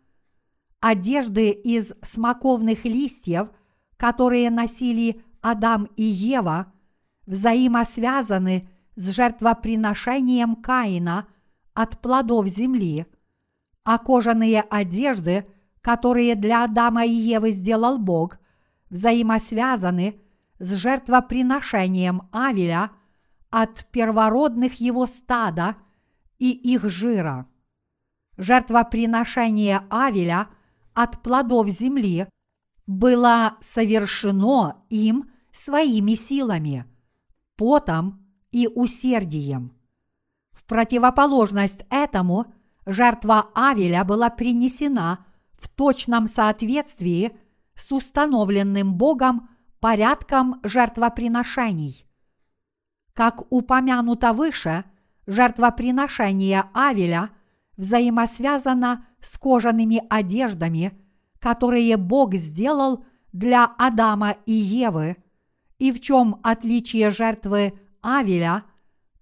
Одежды 0.80 1.50
из 1.50 1.94
смоковных 2.02 2.84
листьев, 2.84 3.48
которые 3.96 4.50
носили 4.50 5.24
Адам 5.40 5.88
и 5.96 6.02
Ева, 6.02 6.74
взаимосвязаны 7.24 8.68
с 8.96 9.12
жертвоприношением 9.12 10.56
Каина 10.56 11.26
от 11.72 12.02
плодов 12.02 12.48
земли, 12.48 13.06
а 13.82 13.96
кожаные 13.96 14.60
одежды, 14.60 15.46
которые 15.80 16.34
для 16.34 16.64
Адама 16.64 17.06
и 17.06 17.12
Евы 17.12 17.52
сделал 17.52 17.96
Бог, 17.96 18.36
взаимосвязаны 18.90 20.20
с 20.58 20.74
жертвоприношением 20.74 22.28
Авеля 22.30 22.90
от 23.48 23.86
первородных 23.86 24.74
его 24.82 25.06
стада 25.06 25.76
и 26.38 26.50
их 26.50 26.88
жира. 26.88 27.46
Жертвоприношение 28.36 29.82
Авеля 29.90 30.48
от 30.94 31.22
плодов 31.22 31.68
земли 31.68 32.28
было 32.86 33.56
совершено 33.60 34.84
им 34.90 35.30
своими 35.52 36.14
силами, 36.14 36.86
потом 37.56 38.26
и 38.52 38.68
усердием. 38.68 39.72
В 40.52 40.64
противоположность 40.64 41.84
этому 41.90 42.52
жертва 42.84 43.50
Авеля 43.54 44.04
была 44.04 44.30
принесена 44.30 45.24
в 45.52 45.68
точном 45.68 46.26
соответствии 46.26 47.36
с 47.74 47.92
установленным 47.92 48.94
Богом 48.94 49.48
порядком 49.80 50.60
жертвоприношений. 50.62 52.06
Как 53.12 53.50
упомянуто 53.50 54.32
выше, 54.32 54.84
жертвоприношение 55.26 56.64
Авеля 56.72 57.30
взаимосвязано 57.76 59.06
с 59.20 59.36
кожаными 59.38 60.02
одеждами, 60.08 60.92
которые 61.38 61.96
Бог 61.96 62.34
сделал 62.34 63.04
для 63.32 63.64
Адама 63.64 64.36
и 64.46 64.52
Евы, 64.52 65.16
и 65.78 65.92
в 65.92 66.00
чем 66.00 66.40
отличие 66.42 67.10
жертвы 67.10 67.78
Авеля 68.00 68.64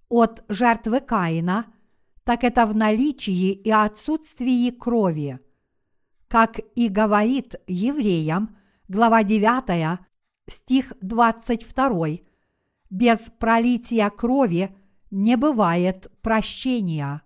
от 0.09 0.43
жертвы 0.47 1.01
Каина, 1.01 1.65
так 2.23 2.43
это 2.43 2.65
в 2.65 2.75
наличии 2.75 3.51
и 3.51 3.71
отсутствии 3.71 4.69
крови. 4.69 5.39
Как 6.27 6.59
и 6.75 6.87
говорит 6.87 7.55
евреям, 7.67 8.57
глава 8.87 9.23
9, 9.23 9.99
стих 10.47 10.93
22, 11.01 12.07
без 12.89 13.29
пролития 13.29 14.09
крови 14.09 14.75
не 15.11 15.37
бывает 15.37 16.11
прощения. 16.21 17.21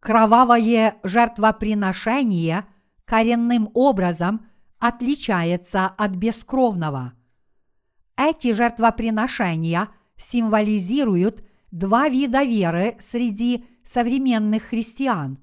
Кровавое 0.00 0.96
жертвоприношение 1.02 2.66
коренным 3.04 3.70
образом 3.74 4.46
отличается 4.78 5.86
от 5.86 6.12
бескровного. 6.12 7.14
Эти 8.16 8.52
жертвоприношения 8.52 9.88
символизируют 10.16 11.44
два 11.70 12.08
вида 12.08 12.42
веры 12.42 12.96
среди 13.00 13.64
современных 13.84 14.64
христиан. 14.64 15.38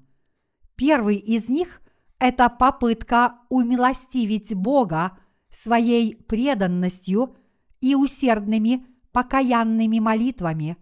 Первый 0.76 1.16
из 1.16 1.48
них– 1.48 1.80
это 2.18 2.48
попытка 2.48 3.38
умилостивить 3.48 4.54
Бога 4.54 5.18
своей 5.50 6.14
преданностью 6.14 7.36
и 7.80 7.94
усердными 7.94 8.86
покаянными 9.12 9.98
молитвами, 9.98 10.76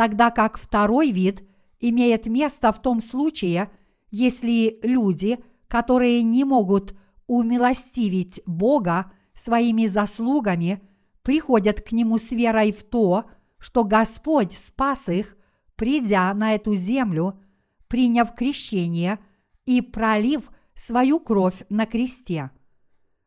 тогда 0.00 0.30
как 0.30 0.56
второй 0.56 1.10
вид 1.10 1.46
имеет 1.78 2.24
место 2.24 2.72
в 2.72 2.80
том 2.80 3.02
случае, 3.02 3.70
если 4.10 4.78
люди, 4.82 5.38
которые 5.68 6.22
не 6.22 6.44
могут 6.44 6.94
умилостивить 7.26 8.40
Бога 8.46 9.12
своими 9.34 9.84
заслугами, 9.84 10.80
приходят 11.22 11.82
к 11.82 11.92
Нему 11.92 12.16
с 12.16 12.32
верой 12.32 12.72
в 12.72 12.82
то, 12.82 13.26
что 13.58 13.84
Господь 13.84 14.54
спас 14.54 15.10
их, 15.10 15.36
придя 15.76 16.32
на 16.32 16.54
эту 16.54 16.74
землю, 16.74 17.38
приняв 17.86 18.34
крещение 18.34 19.18
и 19.66 19.82
пролив 19.82 20.50
свою 20.74 21.20
кровь 21.20 21.62
на 21.68 21.84
кресте. 21.84 22.50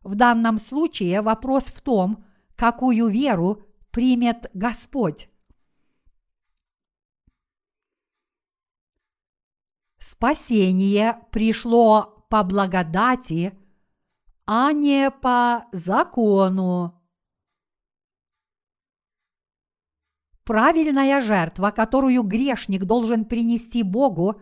В 0.01 0.15
данном 0.15 0.57
случае 0.57 1.21
вопрос 1.21 1.65
в 1.65 1.81
том, 1.81 2.25
какую 2.55 3.09
веру 3.09 3.61
примет 3.91 4.49
Господь. 4.55 5.29
Спасение 10.03 11.17
пришло 11.31 12.25
по 12.29 12.43
благодати, 12.43 13.57
а 14.45 14.73
не 14.73 15.09
по 15.09 15.65
закону. 15.71 17.01
Правильная 20.43 21.21
жертва, 21.21 21.71
которую 21.71 22.23
грешник 22.23 22.83
должен 22.83 23.23
принести 23.23 23.81
Богу, 23.81 24.41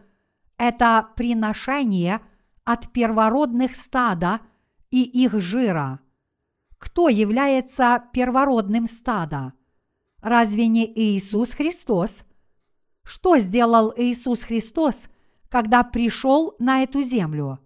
это 0.58 1.08
приношение 1.16 2.22
от 2.64 2.92
первородных 2.92 3.76
стада 3.76 4.42
и 4.90 5.04
их 5.04 5.40
жира. 5.40 6.00
Кто 6.80 7.08
является 7.08 8.04
первородным 8.14 8.88
стада? 8.88 9.54
Разве 10.22 10.66
не 10.66 10.92
Иисус 10.92 11.52
Христос? 11.52 12.24
Что 13.04 13.38
сделал 13.38 13.94
Иисус 13.96 14.42
Христос, 14.42 15.08
когда 15.52 15.84
пришел 15.84 16.56
на 16.58 16.82
эту 16.82 17.04
землю? 17.04 17.60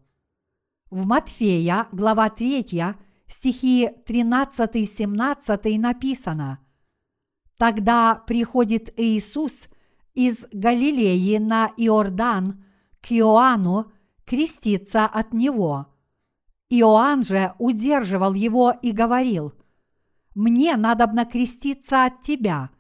В 0.90 1.06
Матфея, 1.06 1.88
глава 1.94 2.30
3, 2.30 2.84
стихи 3.28 3.90
13-17 4.06 5.80
написано– 5.80 6.60
Тогда 7.58 8.16
приходит 8.16 8.94
Иисус 8.98 9.70
из 10.14 10.46
Галилеи 10.52 11.38
на 11.38 11.72
Иордан 11.78 12.64
к 13.02 13.12
Иоанну 13.12 13.92
креститься 14.26 15.06
от 15.06 15.34
него. 15.34 15.88
Иоанн 16.70 17.24
же 17.24 17.54
удерживал 17.60 18.34
его 18.34 18.74
и 18.82 18.92
говорил, 18.92 19.54
«Мне 20.34 20.76
надобно 20.76 21.26
креститься 21.26 22.06
от 22.06 22.22
тебя, 22.22 22.72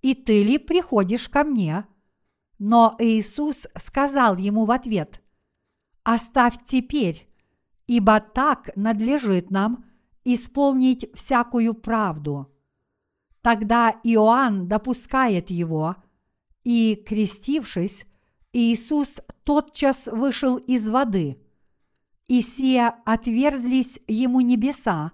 и 0.00 0.14
ты 0.14 0.42
ли 0.42 0.58
приходишь 0.58 1.28
ко 1.28 1.44
мне?» 1.44 1.84
Но 2.58 2.96
Иисус 2.98 3.66
сказал 3.76 4.36
ему 4.36 4.64
в 4.64 4.70
ответ, 4.70 5.22
«Оставь 6.02 6.64
теперь, 6.64 7.28
ибо 7.86 8.20
так 8.20 8.70
надлежит 8.76 9.50
нам 9.50 9.84
исполнить 10.24 11.10
всякую 11.14 11.74
правду». 11.74 12.52
Тогда 13.42 13.90
Иоанн 14.02 14.66
допускает 14.66 15.50
его, 15.50 15.96
и, 16.64 17.00
крестившись, 17.06 18.06
Иисус 18.52 19.20
тотчас 19.44 20.08
вышел 20.08 20.56
из 20.56 20.88
воды, 20.88 21.40
и 22.26 22.40
сия 22.40 22.96
отверзлись 23.04 24.00
ему 24.08 24.40
небеса, 24.40 25.12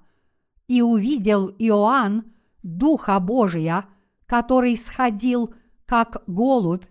и 0.68 0.80
увидел 0.80 1.48
Иоанн 1.58 2.32
Духа 2.62 3.18
Божия, 3.20 3.86
который 4.26 4.76
сходил, 4.76 5.54
как 5.84 6.22
голубь, 6.26 6.86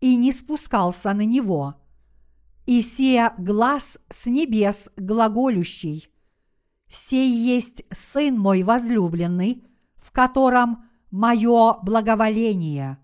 и 0.00 0.16
не 0.16 0.32
спускался 0.32 1.12
на 1.12 1.24
него. 1.24 1.74
И 2.66 2.82
сия 2.82 3.34
глаз 3.38 3.98
с 4.10 4.26
небес 4.26 4.90
глаголющий. 4.96 6.08
«Сей 6.88 7.30
есть 7.30 7.84
Сын 7.92 8.38
мой 8.38 8.62
возлюбленный, 8.62 9.62
в 9.96 10.10
котором 10.12 10.84
мое 11.10 11.74
благоволение. 11.82 12.98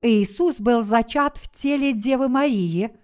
Иисус 0.00 0.60
был 0.60 0.82
зачат 0.82 1.36
в 1.36 1.50
теле 1.50 1.92
Девы 1.92 2.28
Марии 2.28 2.96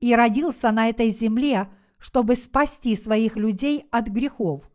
и 0.00 0.14
родился 0.14 0.70
на 0.72 0.88
этой 0.88 1.10
земле, 1.10 1.68
чтобы 1.98 2.34
спасти 2.36 2.96
своих 2.96 3.36
людей 3.36 3.86
от 3.90 4.08
грехов. 4.08 4.70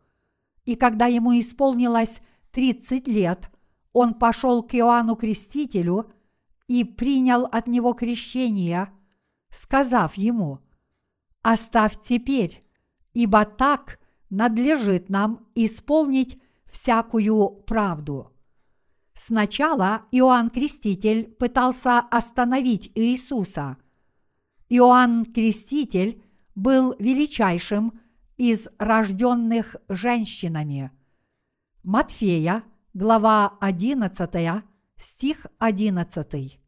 И 0.64 0.76
когда 0.76 1.06
ему 1.06 1.38
исполнилось 1.38 2.22
30 2.52 3.06
лет, 3.08 3.50
он 3.92 4.14
пошел 4.14 4.62
к 4.62 4.74
Иоанну 4.74 5.16
Крестителю 5.16 6.10
и 6.68 6.84
принял 6.84 7.46
от 7.46 7.66
него 7.66 7.94
крещение, 7.94 8.92
сказав 9.50 10.14
ему, 10.14 10.60
«Оставь 11.42 12.00
теперь, 12.00 12.64
ибо 13.14 13.44
так 13.44 13.98
надлежит 14.30 15.08
нам 15.08 15.46
исполнить 15.54 16.40
всякую 16.66 17.48
правду». 17.66 18.32
Сначала 19.14 20.02
Иоанн 20.12 20.48
Креститель 20.50 21.24
пытался 21.26 21.98
остановить 21.98 22.92
Иисуса. 22.94 23.78
Иоанн 24.68 25.24
Креститель 25.24 26.22
был 26.54 26.94
величайшим 27.00 27.98
из 28.36 28.68
рожденных 28.78 29.74
женщинами. 29.88 30.92
Матфея, 31.82 32.62
глава 32.94 33.56
11, 33.60 34.62
стих 34.98 35.46
11. 35.58 36.60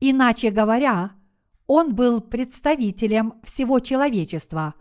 Иначе 0.00 0.50
говоря, 0.50 1.12
он 1.66 1.94
был 1.94 2.20
представителем 2.20 3.34
всего 3.42 3.80
человечества. 3.80 4.74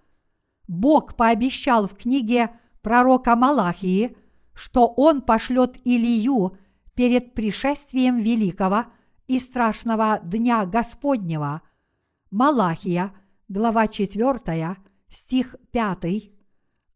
Бог 0.68 1.16
пообещал 1.16 1.88
в 1.88 1.96
книге 1.96 2.50
пророка 2.82 3.36
Малахии, 3.36 4.18
что 4.54 4.88
он 4.88 5.22
пошлет 5.22 5.78
Илию 5.86 6.58
перед 6.96 7.34
пришествием 7.34 8.18
великого 8.20 8.86
и 9.28 9.40
страшного 9.40 10.20
дня 10.24 10.66
Господнего. 10.66 11.62
Малахия, 12.32 13.14
глава 13.48 13.88
4, 13.88 14.78
стих 15.10 15.56
5. 15.72 16.32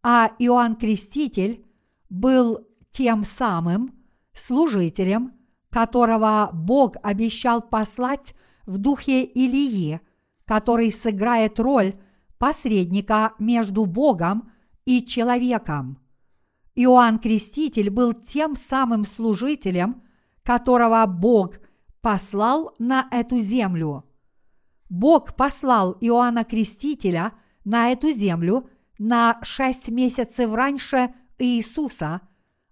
А 0.04 0.32
Иоанн 0.40 0.76
Креститель 0.76 1.66
был 2.10 2.68
тем 2.90 3.24
самым 3.24 3.94
служителем, 4.34 5.37
которого 5.70 6.50
Бог 6.54 6.96
обещал 7.04 7.62
послать 7.62 8.34
в 8.66 8.78
духе 8.78 9.24
Илии, 9.24 10.02
который 10.46 10.92
сыграет 10.92 11.60
роль 11.60 12.00
посредника 12.38 13.34
между 13.40 13.86
Богом 13.86 14.52
и 14.86 15.04
человеком. 15.06 16.00
Иоанн 16.76 17.18
Креститель 17.18 17.90
был 17.90 18.14
тем 18.14 18.56
самым 18.56 19.04
служителем, 19.04 20.04
которого 20.44 21.06
Бог 21.08 21.56
послал 22.02 22.74
на 22.80 23.08
эту 23.12 23.40
землю. 23.40 24.06
Бог 24.90 25.36
послал 25.36 25.98
Иоанна 26.00 26.46
Крестителя 26.46 27.34
на 27.66 27.92
эту 27.92 28.12
землю 28.12 28.70
на 29.00 29.40
шесть 29.44 29.90
месяцев 29.90 30.54
раньше 30.54 31.14
Иисуса, 31.38 32.22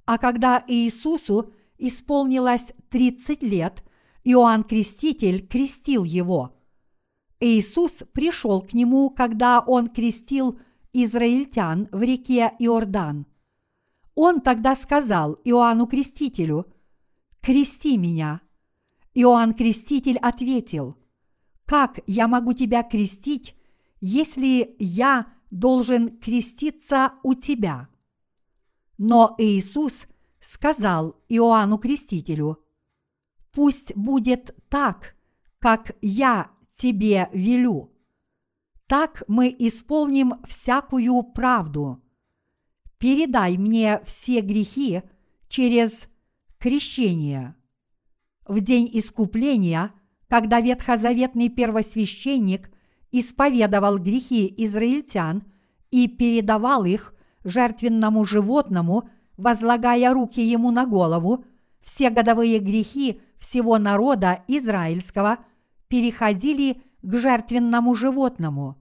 а 0.06 0.18
когда 0.18 0.64
Иисусу 0.68 1.54
исполнилось 1.78 2.74
30 2.90 3.44
лет, 3.44 3.84
Иоанн 4.24 4.64
Креститель 4.64 5.46
крестил 5.46 6.04
его. 6.04 6.56
Иисус 7.40 8.04
пришел 8.14 8.62
к 8.62 8.74
нему, 8.74 9.10
когда 9.10 9.60
он 9.60 9.88
крестил 9.88 10.60
израильтян 10.94 11.90
в 11.92 12.02
реке 12.02 12.54
Иордан. 12.60 13.28
Он 14.16 14.40
тогда 14.40 14.76
сказал 14.76 15.34
Иоанну 15.44 15.88
Крестителю, 15.88 16.66
«Крести 17.42 17.98
меня». 17.98 18.42
Иоанн 19.14 19.54
Креститель 19.54 20.18
ответил, 20.18 20.98
«Как 21.66 22.00
я 22.08 22.28
могу 22.28 22.54
тебя 22.54 22.82
крестить, 22.82 23.56
если 24.00 24.76
я 24.80 25.28
должен 25.52 26.18
креститься 26.18 27.14
у 27.24 27.34
тебя?» 27.34 27.90
Но 28.98 29.36
Иисус 29.38 30.08
сказал 30.46 31.16
Иоанну 31.28 31.80
Крестителю, 31.80 32.64
«Пусть 33.52 33.96
будет 33.96 34.56
так, 34.70 35.16
как 35.60 35.96
я 36.02 36.52
тебе 36.72 37.30
велю. 37.34 37.92
Так 38.86 39.24
мы 39.28 39.54
исполним 39.58 40.36
всякую 40.46 41.24
правду. 41.24 42.04
Передай 43.00 43.58
мне 43.58 44.02
все 44.06 44.42
грехи 44.42 45.02
через 45.48 46.08
крещение». 46.60 47.56
В 48.48 48.60
день 48.60 48.88
искупления, 48.94 49.94
когда 50.28 50.62
ветхозаветный 50.62 51.50
первосвященник 51.50 52.70
исповедовал 53.12 53.98
грехи 53.98 54.54
израильтян 54.58 55.44
и 55.90 56.08
передавал 56.08 56.86
их 56.86 57.16
жертвенному 57.44 58.24
животному, 58.26 59.10
возлагая 59.38 60.14
руки 60.14 60.42
ему 60.42 60.72
на 60.72 60.86
голову, 60.86 61.46
все 61.82 62.10
годовые 62.10 62.60
грехи 62.60 63.22
всего 63.38 63.78
народа 63.78 64.44
израильского 64.48 65.40
переходили 65.88 66.82
к 67.02 67.18
жертвенному 67.18 67.94
животному. 67.96 68.78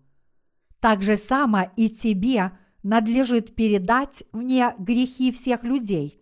Так 0.81 1.03
же 1.03 1.17
само 1.17 1.71
и 1.77 1.89
тебе 1.89 2.53
надлежит 2.83 3.55
передать 3.55 4.25
мне 4.33 4.75
грехи 4.79 5.33
всех 5.33 5.65
людей. 5.65 6.21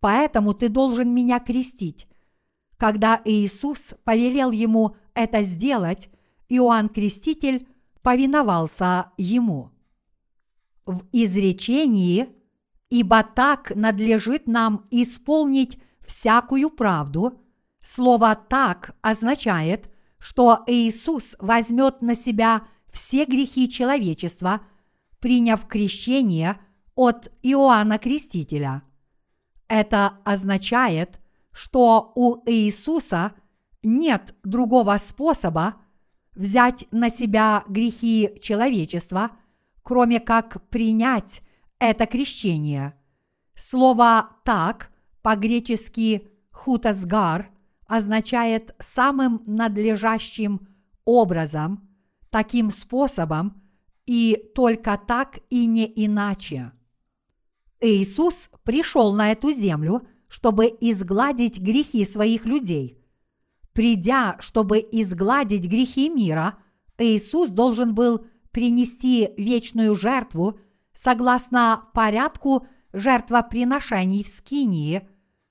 Поэтому 0.00 0.52
ты 0.52 0.68
должен 0.68 1.14
меня 1.14 1.40
крестить. 1.40 2.06
Когда 2.76 3.20
Иисус 3.24 3.94
повелел 4.04 4.50
ему 4.50 4.96
это 5.14 5.42
сделать, 5.42 6.10
Иоанн 6.48 6.88
Креститель 6.88 7.66
повиновался 8.02 9.12
ему 9.16 9.70
в 10.84 11.04
изречении 11.12 12.28
«Ибо 12.94 13.24
так 13.24 13.74
надлежит 13.74 14.46
нам 14.46 14.84
исполнить 14.92 15.78
всякую 16.06 16.70
правду», 16.70 17.40
слово 17.80 18.36
«так» 18.36 18.94
означает, 19.02 19.90
что 20.18 20.62
Иисус 20.68 21.34
возьмет 21.40 22.02
на 22.02 22.14
себя 22.14 22.62
все 22.92 23.24
грехи 23.24 23.68
человечества, 23.68 24.60
приняв 25.18 25.66
крещение 25.66 26.60
от 26.94 27.32
Иоанна 27.42 27.98
Крестителя. 27.98 28.82
Это 29.66 30.18
означает, 30.24 31.20
что 31.50 32.12
у 32.14 32.48
Иисуса 32.48 33.32
нет 33.82 34.36
другого 34.44 34.96
способа 34.98 35.74
взять 36.36 36.86
на 36.92 37.10
себя 37.10 37.64
грехи 37.66 38.38
человечества– 38.40 39.32
кроме 39.84 40.18
как 40.18 40.66
принять 40.70 41.42
это 41.90 42.06
крещение. 42.06 42.94
Слово 43.54 44.30
«так» 44.44 44.90
по-гречески 45.22 46.28
«хутасгар» 46.50 47.50
означает 47.86 48.74
самым 48.78 49.42
надлежащим 49.46 50.66
образом, 51.04 51.88
таким 52.30 52.70
способом 52.70 53.62
и 54.06 54.50
только 54.54 54.96
так 54.96 55.38
и 55.50 55.66
не 55.66 55.90
иначе. 56.04 56.72
Иисус 57.80 58.50
пришел 58.64 59.12
на 59.14 59.32
эту 59.32 59.52
землю, 59.52 60.06
чтобы 60.28 60.66
изгладить 60.80 61.60
грехи 61.60 62.04
своих 62.04 62.44
людей. 62.44 62.98
Придя, 63.72 64.36
чтобы 64.40 64.78
изгладить 64.78 65.66
грехи 65.66 66.08
мира, 66.08 66.58
Иисус 66.98 67.50
должен 67.50 67.94
был 67.94 68.24
принести 68.52 69.30
вечную 69.36 69.94
жертву 69.94 70.58
согласно 70.94 71.88
порядку 71.92 72.66
жертвоприношений 72.92 74.22
в 74.22 74.28
Скинии, 74.28 75.06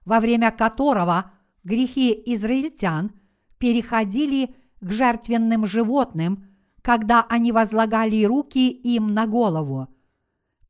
во 0.06 0.20
время 0.20 0.52
которого 0.52 1.32
грехи 1.64 2.12
израильтян 2.34 3.12
переходили 3.58 4.56
к 4.82 4.92
жертвенным 4.92 5.66
животным, 5.66 6.46
когда 6.82 7.26
они 7.30 7.52
возлагали 7.52 8.24
руки 8.24 8.70
им 8.70 9.08
на 9.08 9.28
голову. 9.28 9.88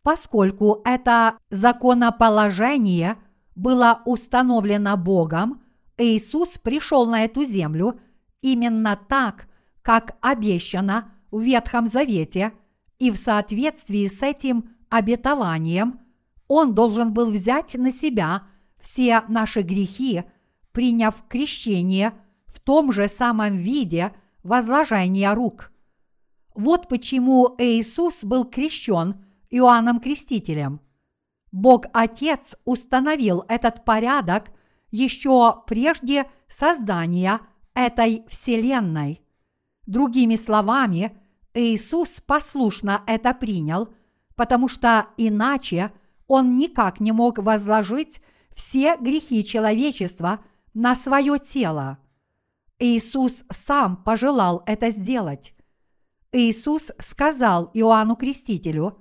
Поскольку 0.04 0.82
это 0.84 1.38
законоположение 1.50 3.18
было 3.56 4.02
установлено 4.06 4.98
Богом, 4.98 5.62
Иисус 5.98 6.58
пришел 6.58 7.08
на 7.08 7.24
эту 7.24 7.44
землю 7.46 8.00
именно 8.42 9.00
так, 9.08 9.48
как 9.82 10.18
обещано 10.22 11.12
в 11.32 11.42
Ветхом 11.42 11.88
Завете, 11.88 12.54
и 13.04 13.12
в 13.12 13.18
соответствии 13.18 14.08
с 14.08 14.24
этим 14.24 14.70
обетованием 14.90 16.00
Он 16.48 16.74
должен 16.74 17.14
был 17.14 17.32
взять 17.32 17.76
на 17.76 17.92
себя 17.92 18.44
все 18.80 19.24
наши 19.28 19.62
грехи, 19.62 20.24
приняв 20.72 21.26
крещение 21.28 22.14
в 22.48 22.62
том 22.62 22.94
же 22.94 23.10
самом 23.10 23.58
виде 23.58 24.14
возложения 24.42 25.34
рук. 25.34 25.74
Вот 26.56 26.88
почему 26.88 27.54
Иисус 27.58 28.24
был 28.24 28.46
крещен 28.46 29.16
Иоанном 29.50 30.00
Крестителем. 30.00 30.80
Бог 31.52 31.88
Отец 31.92 32.56
установил 32.64 33.44
этот 33.50 33.84
порядок 33.84 34.50
еще 34.92 35.62
прежде 35.68 36.32
создания 36.48 37.42
этой 37.74 38.24
Вселенной. 38.30 39.22
Другими 39.88 40.38
словами, 40.38 41.18
Иисус 41.54 42.20
послушно 42.22 43.04
это 43.06 43.34
принял, 43.34 43.94
потому 44.36 44.68
что 44.68 45.08
иначе 45.18 45.92
он 46.28 46.56
никак 46.56 47.00
не 47.00 47.12
мог 47.12 47.38
возложить 47.38 48.22
все 48.56 48.98
грехи 48.98 49.44
человечества 49.44 50.44
на 50.74 50.96
свое 50.96 51.38
тело. 51.38 52.00
Иисус 52.80 53.44
сам 53.52 53.98
пожелал 53.98 54.64
это 54.66 54.90
сделать. 54.90 55.54
Иисус 56.32 56.92
сказал 57.00 57.70
Иоанну 57.76 58.16
Крестителю, 58.16 59.00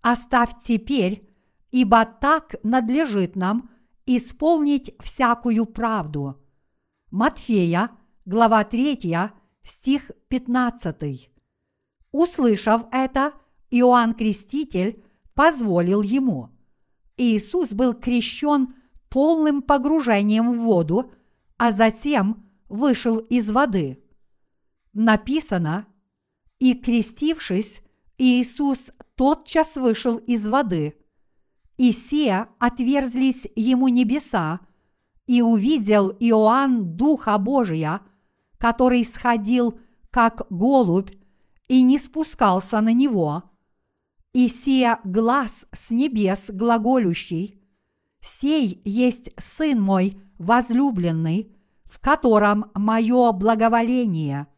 «Оставь 0.00 0.58
теперь, 0.62 1.28
ибо 1.70 2.06
так 2.06 2.54
надлежит 2.62 3.36
нам 3.36 3.70
исполнить 4.06 4.94
всякую 4.98 5.66
правду». 5.66 6.42
Матфея, 7.10 7.90
глава 8.24 8.64
3, 8.64 9.30
стих 9.62 10.10
15. 10.28 11.31
Услышав 12.12 12.82
это, 12.92 13.32
Иоанн 13.70 14.12
Креститель 14.12 15.02
позволил 15.34 16.02
ему. 16.02 16.50
Иисус 17.16 17.72
был 17.72 17.94
крещен 17.94 18.74
полным 19.08 19.62
погружением 19.62 20.52
в 20.52 20.58
воду, 20.58 21.10
а 21.56 21.70
затем 21.70 22.46
вышел 22.68 23.18
из 23.18 23.50
воды. 23.50 23.98
Написано, 24.92 25.86
и 26.58 26.74
крестившись, 26.74 27.80
Иисус 28.18 28.90
тотчас 29.14 29.76
вышел 29.76 30.18
из 30.18 30.46
воды, 30.48 30.94
и 31.76 31.92
се 31.92 32.46
отверзлись 32.58 33.48
ему 33.56 33.88
небеса, 33.88 34.60
и 35.26 35.40
увидел 35.40 36.10
Иоанн 36.20 36.96
Духа 36.96 37.38
Божия, 37.38 38.02
который 38.58 39.04
сходил 39.04 39.78
как 40.10 40.46
голубь 40.50 41.10
и 41.72 41.82
не 41.84 41.98
спускался 41.98 42.82
на 42.82 42.92
него, 42.92 43.44
и 44.34 44.46
сия 44.46 45.00
глаз 45.04 45.64
с 45.72 45.90
небес 45.90 46.50
глаголющий, 46.50 47.62
«Сей 48.20 48.82
есть 48.84 49.30
Сын 49.38 49.80
мой 49.80 50.20
возлюбленный, 50.38 51.56
в 51.86 51.98
котором 51.98 52.70
мое 52.74 53.32
благоволение». 53.32 54.48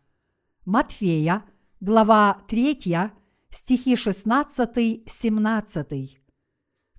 Матфея, 0.65 1.45
глава 1.79 2.39
3, 2.49 3.13
стихи 3.49 3.95
16-17. 3.95 6.17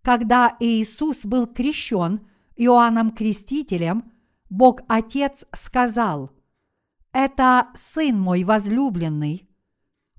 Когда 0.02 0.56
Иисус 0.62 1.26
был 1.26 1.46
крещен 1.46 2.26
Иоанном 2.56 3.12
Крестителем, 3.12 4.14
Бог 4.50 4.80
Отец 4.88 5.44
сказал, 5.52 6.32
«Это 7.12 7.68
Сын 7.76 8.18
мой 8.18 8.46
возлюбленный, 8.46 9.50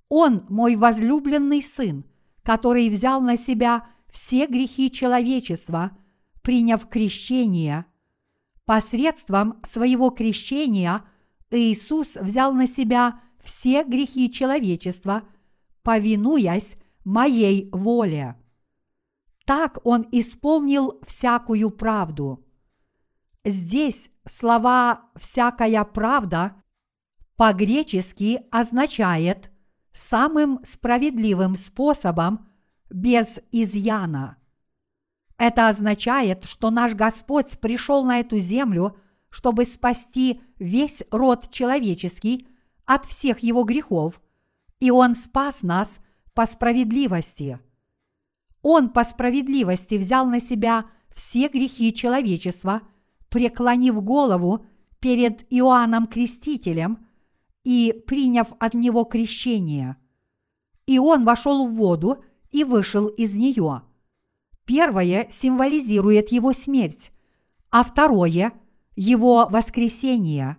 он 0.09 0.45
мой 0.49 0.77
возлюбленный 0.77 1.63
сын, 1.63 2.05
который 2.43 2.89
взял 2.89 3.21
на 3.21 3.37
себя 3.37 3.89
все 4.09 4.47
грехи 4.47 4.91
человечества, 4.91 5.97
приняв 6.43 6.89
крещение. 6.89 7.87
Посредством 8.65 9.61
своего 9.65 10.11
крещения 10.11 11.05
Иисус 11.51 12.17
взял 12.17 12.53
на 12.53 12.67
себя 12.67 13.21
все 13.43 13.85
грехи 13.85 14.31
человечества, 14.31 15.23
повинуясь 15.83 16.77
моей 17.05 17.69
воле. 17.73 18.37
Так 19.45 19.79
он 19.85 20.07
исполнил 20.11 21.01
всякую 21.07 21.71
правду. 21.71 22.45
Здесь 23.45 24.11
слова 24.25 25.09
«всякая 25.15 25.85
правда» 25.85 26.57
по-гречески 27.37 28.43
означает– 28.51 29.53
самым 29.97 30.61
справедливым 30.63 31.57
способом 31.57 32.47
без 32.91 33.41
изъяна. 33.51 34.37
Это 35.39 35.69
означает, 35.69 36.45
что 36.45 36.71
наш 36.71 36.95
Господь 36.95 37.59
пришел 37.61 38.05
на 38.05 38.21
эту 38.21 38.39
землю, 38.39 38.97
чтобы 39.31 39.65
спасти 39.65 40.41
весь 40.59 41.03
род 41.11 41.51
человеческий 41.51 42.49
от 42.85 43.05
всех 43.07 43.41
его 43.41 43.65
грехов, 43.65 44.21
и 44.81 44.91
Он 44.91 45.15
спас 45.15 45.63
нас 45.63 45.99
по 46.35 46.47
справедливости. 46.47 47.59
Он 48.63 48.91
по 48.91 49.05
справедливости 49.05 49.95
взял 49.97 50.27
на 50.27 50.41
себя 50.41 50.87
все 51.15 51.49
грехи 51.49 51.93
человечества, 51.93 52.83
преклонив 53.29 54.03
голову 54.03 54.67
перед 55.01 55.51
Иоанном 55.53 56.07
Крестителем– 56.07 56.99
и 57.67 57.93
приняв 58.07 58.53
от 58.61 58.75
него 58.75 59.03
крещение. 59.03 59.97
И 60.87 61.01
он 61.01 61.25
вошел 61.25 61.67
в 61.67 61.75
воду 61.75 62.23
и 62.53 62.63
вышел 62.63 63.09
из 63.09 63.35
нее. 63.35 63.83
Первое 64.65 65.27
символизирует 65.33 66.31
его 66.31 66.53
смерть, 66.53 67.11
а 67.73 67.83
второе– 67.83 68.53
его 68.95 69.49
воскресение. 69.51 70.59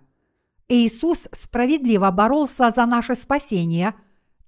Иисус 0.68 1.28
справедливо 1.32 2.10
боролся 2.10 2.68
за 2.70 2.84
наше 2.84 3.16
спасение 3.16 3.94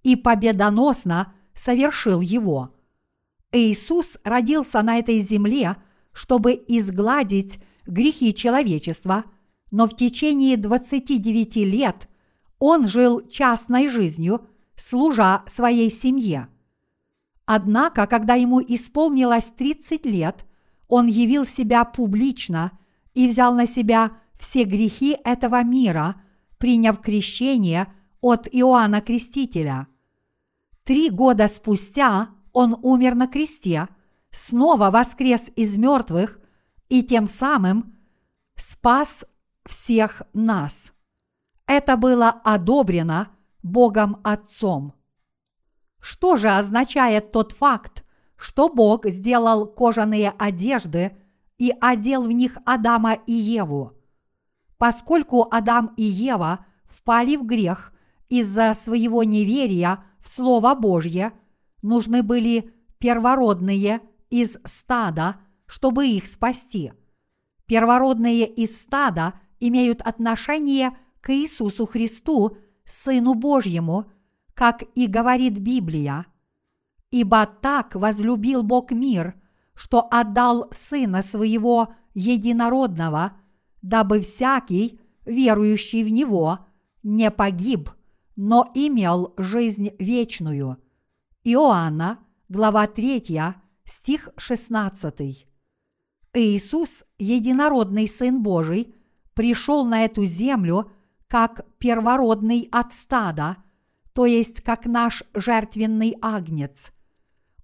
и 0.02 0.14
победоносно 0.14 1.32
совершил 1.54 2.20
его. 2.20 2.74
Иисус 3.52 4.18
родился 4.22 4.82
на 4.82 4.98
этой 4.98 5.20
земле, 5.20 5.76
чтобы 6.12 6.62
изгладить 6.68 7.58
грехи 7.86 8.34
человечества, 8.34 9.24
но 9.70 9.88
в 9.88 9.96
течение 9.96 10.58
29 10.58 11.56
лет 11.56 12.09
он 12.60 12.86
жил 12.86 13.26
частной 13.26 13.88
жизнью, 13.88 14.46
служа 14.76 15.42
своей 15.46 15.90
семье. 15.90 16.48
Однако, 17.46 18.06
когда 18.06 18.34
ему 18.34 18.60
исполнилось 18.60 19.50
30 19.56 20.06
лет, 20.06 20.46
он 20.86 21.06
явил 21.06 21.46
себя 21.46 21.84
публично 21.84 22.78
и 23.14 23.26
взял 23.26 23.54
на 23.54 23.66
себя 23.66 24.12
все 24.38 24.64
грехи 24.64 25.16
этого 25.24 25.64
мира, 25.64 26.22
приняв 26.58 27.00
крещение 27.00 27.92
от 28.20 28.46
Иоанна 28.52 29.00
Крестителя. 29.00 29.88
Три 30.84 31.10
года 31.10 31.48
спустя 31.48 32.28
он 32.52 32.76
умер 32.82 33.14
на 33.14 33.26
кресте, 33.26 33.88
снова 34.30 34.90
воскрес 34.90 35.50
из 35.56 35.76
мертвых 35.78 36.38
и 36.88 37.02
тем 37.02 37.26
самым 37.26 37.96
спас 38.54 39.24
всех 39.64 40.22
нас 40.32 40.92
это 41.70 41.96
было 41.96 42.30
одобрено 42.30 43.28
Богом 43.62 44.20
Отцом. 44.24 44.92
Что 46.00 46.36
же 46.36 46.48
означает 46.48 47.30
тот 47.30 47.52
факт, 47.52 48.04
что 48.36 48.68
Бог 48.68 49.06
сделал 49.06 49.66
кожаные 49.66 50.34
одежды 50.36 51.16
и 51.58 51.72
одел 51.80 52.24
в 52.24 52.32
них 52.32 52.58
Адама 52.64 53.12
и 53.12 53.32
Еву? 53.32 53.92
Поскольку 54.78 55.46
Адам 55.48 55.94
и 55.96 56.02
Ева 56.02 56.66
впали 56.86 57.36
в 57.36 57.46
грех 57.46 57.92
из-за 58.28 58.74
своего 58.74 59.22
неверия 59.22 60.02
в 60.18 60.28
Слово 60.28 60.74
Божье, 60.74 61.32
нужны 61.82 62.24
были 62.24 62.74
первородные 62.98 64.00
из 64.28 64.58
стада, 64.64 65.36
чтобы 65.66 66.08
их 66.08 66.26
спасти. 66.26 66.92
Первородные 67.66 68.48
из 68.48 68.82
стада 68.82 69.34
имеют 69.60 70.02
отношение 70.02 70.90
к 70.90 70.96
Иисусу 71.28 71.86
Христу, 71.86 72.56
Сыну 72.84 73.34
Божьему, 73.34 74.10
как 74.54 74.82
и 74.94 75.06
говорит 75.06 75.58
Библия. 75.58 76.26
Ибо 77.10 77.46
так 77.46 77.94
возлюбил 77.94 78.62
Бог 78.62 78.90
мир, 78.90 79.34
что 79.74 80.06
отдал 80.10 80.68
Сына 80.72 81.22
Своего 81.22 81.94
Единородного, 82.14 83.36
дабы 83.82 84.20
всякий, 84.20 85.00
верующий 85.24 86.04
в 86.04 86.08
Него, 86.08 86.66
не 87.02 87.30
погиб, 87.30 87.90
но 88.36 88.70
имел 88.74 89.34
жизнь 89.36 89.90
вечную. 89.98 90.78
Иоанна, 91.44 92.18
глава 92.48 92.86
3, 92.86 93.22
стих 93.84 94.28
16. 94.36 95.46
Иисус, 96.34 97.04
единородный 97.18 98.06
Сын 98.06 98.42
Божий, 98.42 98.94
пришел 99.34 99.84
на 99.84 100.04
эту 100.04 100.24
землю– 100.24 100.90
как 101.30 101.64
первородный 101.78 102.68
от 102.72 102.92
стада, 102.92 103.58
то 104.14 104.26
есть 104.26 104.62
как 104.62 104.84
наш 104.84 105.22
жертвенный 105.32 106.16
агнец. 106.20 106.90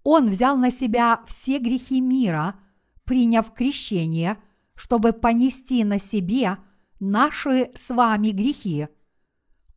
Он 0.05 0.31
взял 0.31 0.57
на 0.57 0.71
себя 0.71 1.21
все 1.27 1.59
грехи 1.59 2.01
мира, 2.01 2.61
приняв 3.05 3.53
крещение, 3.53 4.39
чтобы 4.77 5.13
понести 5.13 5.83
на 5.83 5.99
себе 5.99 6.59
наши 7.01 7.73
с 7.75 7.93
вами 7.93 8.29
грехи. 8.29 8.87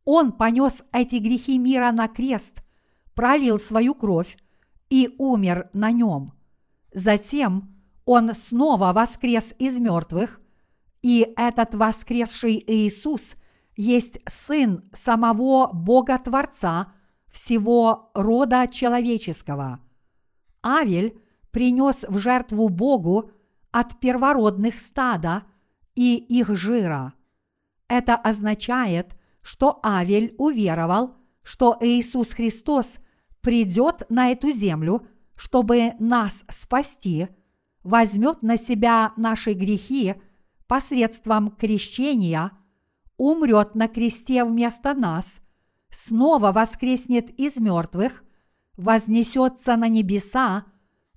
Он 0.04 0.30
понес 0.30 0.84
эти 0.92 1.16
грехи 1.16 1.58
мира 1.58 1.90
на 1.90 2.06
крест, 2.06 2.62
пролил 3.14 3.58
свою 3.58 3.96
кровь 3.96 4.38
и 4.88 5.12
умер 5.18 5.68
на 5.72 5.90
нем. 5.90 6.32
Затем 6.94 7.74
он 8.04 8.34
снова 8.34 8.92
воскрес 8.92 9.52
из 9.58 9.80
мертвых, 9.80 10.40
и 11.02 11.26
этот 11.36 11.74
воскресший 11.74 12.62
Иисус 12.64 13.34
есть 13.80 14.20
сын 14.26 14.84
самого 14.92 15.70
Бога 15.72 16.18
Творца 16.18 16.92
всего 17.28 18.10
рода 18.12 18.68
человеческого. 18.68 19.80
Авель 20.62 21.18
принес 21.50 22.04
в 22.06 22.18
жертву 22.18 22.68
Богу 22.68 23.30
от 23.70 23.98
первородных 23.98 24.78
стада 24.78 25.44
и 25.94 26.16
их 26.16 26.54
жира. 26.54 27.14
Это 27.88 28.16
означает, 28.16 29.16
что 29.40 29.80
Авель 29.82 30.34
уверовал, 30.36 31.16
что 31.42 31.74
Иисус 31.80 32.34
Христос 32.34 32.98
придет 33.40 34.02
на 34.10 34.30
эту 34.30 34.50
землю, 34.50 35.06
чтобы 35.36 35.94
нас 35.98 36.44
спасти, 36.50 37.28
возьмет 37.82 38.42
на 38.42 38.58
себя 38.58 39.14
наши 39.16 39.54
грехи 39.54 40.16
посредством 40.66 41.50
крещения, 41.52 42.52
умрет 43.20 43.74
на 43.74 43.86
кресте 43.86 44.44
вместо 44.44 44.94
нас, 44.94 45.42
снова 45.90 46.52
воскреснет 46.52 47.28
из 47.38 47.58
мертвых, 47.58 48.24
вознесется 48.78 49.76
на 49.76 49.88
небеса 49.88 50.64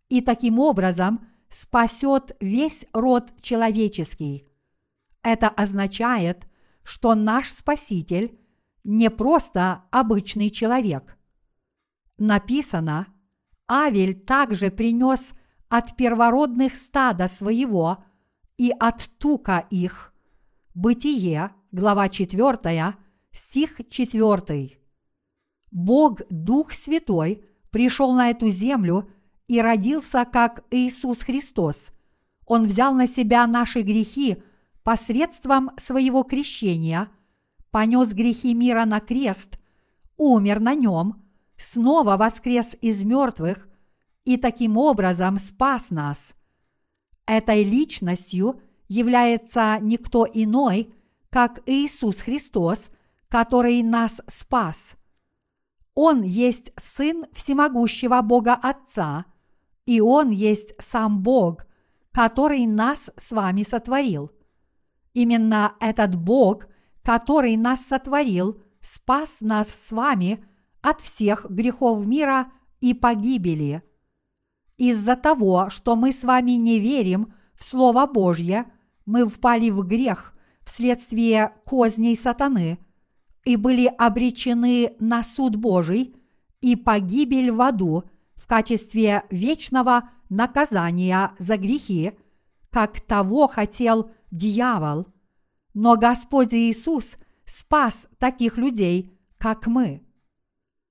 и 0.10 0.20
таким 0.20 0.60
образом 0.60 1.26
спасет 1.50 2.36
весь 2.42 2.86
род 2.92 3.32
человеческий. 3.42 4.50
Это 5.22 5.48
означает, 5.48 6.46
что 6.84 7.16
наш 7.16 7.50
Спаситель 7.50 8.38
не 8.84 9.10
просто 9.10 9.86
обычный 9.90 10.50
человек. 10.50 11.18
Написано, 12.18 13.08
Авель 13.66 14.20
также 14.20 14.72
принес 14.72 15.32
от 15.70 15.96
первородных 15.96 16.76
стада 16.76 17.30
своего 17.30 18.04
и 18.58 18.74
от 18.78 19.10
тука 19.20 19.66
их. 19.70 20.14
Бытие, 20.76 21.54
глава 21.74 22.08
4, 22.08 22.96
стих 23.32 23.82
4. 23.90 24.78
Бог 25.72 26.22
Дух 26.30 26.72
Святой 26.72 27.44
пришел 27.72 28.14
на 28.14 28.30
эту 28.30 28.52
землю 28.52 29.10
и 29.48 29.60
родился 29.60 30.24
как 30.32 30.64
Иисус 30.70 31.22
Христос. 31.22 31.88
Он 32.46 32.68
взял 32.68 32.94
на 32.94 33.08
себя 33.08 33.48
наши 33.48 33.82
грехи 33.82 34.38
посредством 34.84 35.72
своего 35.78 36.22
крещения, 36.22 37.10
понес 37.72 38.14
грехи 38.14 38.54
мира 38.54 38.86
на 38.86 39.00
крест, 39.00 39.58
умер 40.16 40.60
на 40.60 40.76
нем, 40.76 41.24
снова 41.58 42.18
воскрес 42.18 42.76
из 42.82 43.04
мертвых 43.04 43.68
и 44.26 44.38
таким 44.38 44.78
образом 44.78 45.40
спас 45.40 45.90
нас. 45.90 46.36
Этой 47.26 47.64
личностью 47.64 48.62
является 48.88 49.80
никто 49.82 50.28
иной, 50.32 50.94
как 51.34 51.60
Иисус 51.66 52.22
Христос, 52.22 52.92
который 53.28 53.84
нас 53.84 54.22
спас. 54.28 54.96
Он 55.96 56.22
есть 56.22 56.72
Сын 56.78 57.26
Всемогущего 57.34 58.22
Бога 58.22 58.54
Отца, 58.54 59.26
и 59.86 60.00
Он 60.00 60.30
есть 60.30 60.74
сам 60.80 61.22
Бог, 61.24 61.66
который 62.14 62.66
нас 62.68 63.10
с 63.18 63.34
вами 63.34 63.64
сотворил– 63.64 64.32
Именно 65.14 65.76
этот 65.80 66.16
Бог, 66.16 66.68
который 67.04 67.56
нас 67.56 67.86
сотворил, 67.86 68.62
спас 68.82 69.42
нас 69.42 69.70
с 69.70 69.92
вами 69.92 70.44
от 70.82 71.02
всех 71.02 71.46
грехов 71.50 72.06
мира 72.06 72.52
и 72.82 72.94
погибели. 72.94 73.84
Из-за 74.78 75.16
того, 75.16 75.70
что 75.70 75.96
мы 75.96 76.12
с 76.12 76.24
вами 76.24 76.52
не 76.52 76.80
верим 76.80 77.34
в 77.56 77.64
Слово 77.64 78.08
Божье, 78.08 78.66
мы 79.06 79.28
впали 79.30 79.70
в 79.70 79.86
грех 79.86 80.34
вследствие 80.66 81.54
козней 81.66 82.16
сатаны 82.16 82.78
и 83.46 83.56
были 83.56 83.86
обречены 83.86 84.96
на 85.00 85.24
суд 85.24 85.56
Божий 85.56 86.16
и 86.62 86.76
погибель 86.76 87.52
в 87.52 87.62
аду 87.62 88.06
в 88.36 88.48
качестве 88.48 89.24
вечного 89.30 90.10
наказания 90.30 91.34
за 91.38 91.58
грехи, 91.58 92.14
как 92.70 93.02
того 93.02 93.48
хотел 93.48 94.12
дьявол. 94.32 95.08
Но 95.74 95.96
Господь 95.98 96.54
Иисус 96.54 97.18
спас 97.46 98.08
таких 98.18 98.58
людей, 98.58 99.18
как 99.38 99.68
мы. 99.68 100.02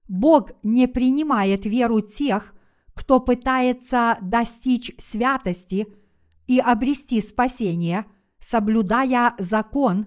Бог 0.08 0.50
не 0.62 0.86
принимает 0.88 1.64
веру 1.64 2.00
тех, 2.00 2.54
кто 2.94 3.20
пытается 3.20 4.18
достичь 4.20 4.92
святости 4.98 5.86
и 6.46 6.58
обрести 6.60 7.20
спасение, 7.22 8.06
соблюдая 8.42 9.34
закон 9.38 10.06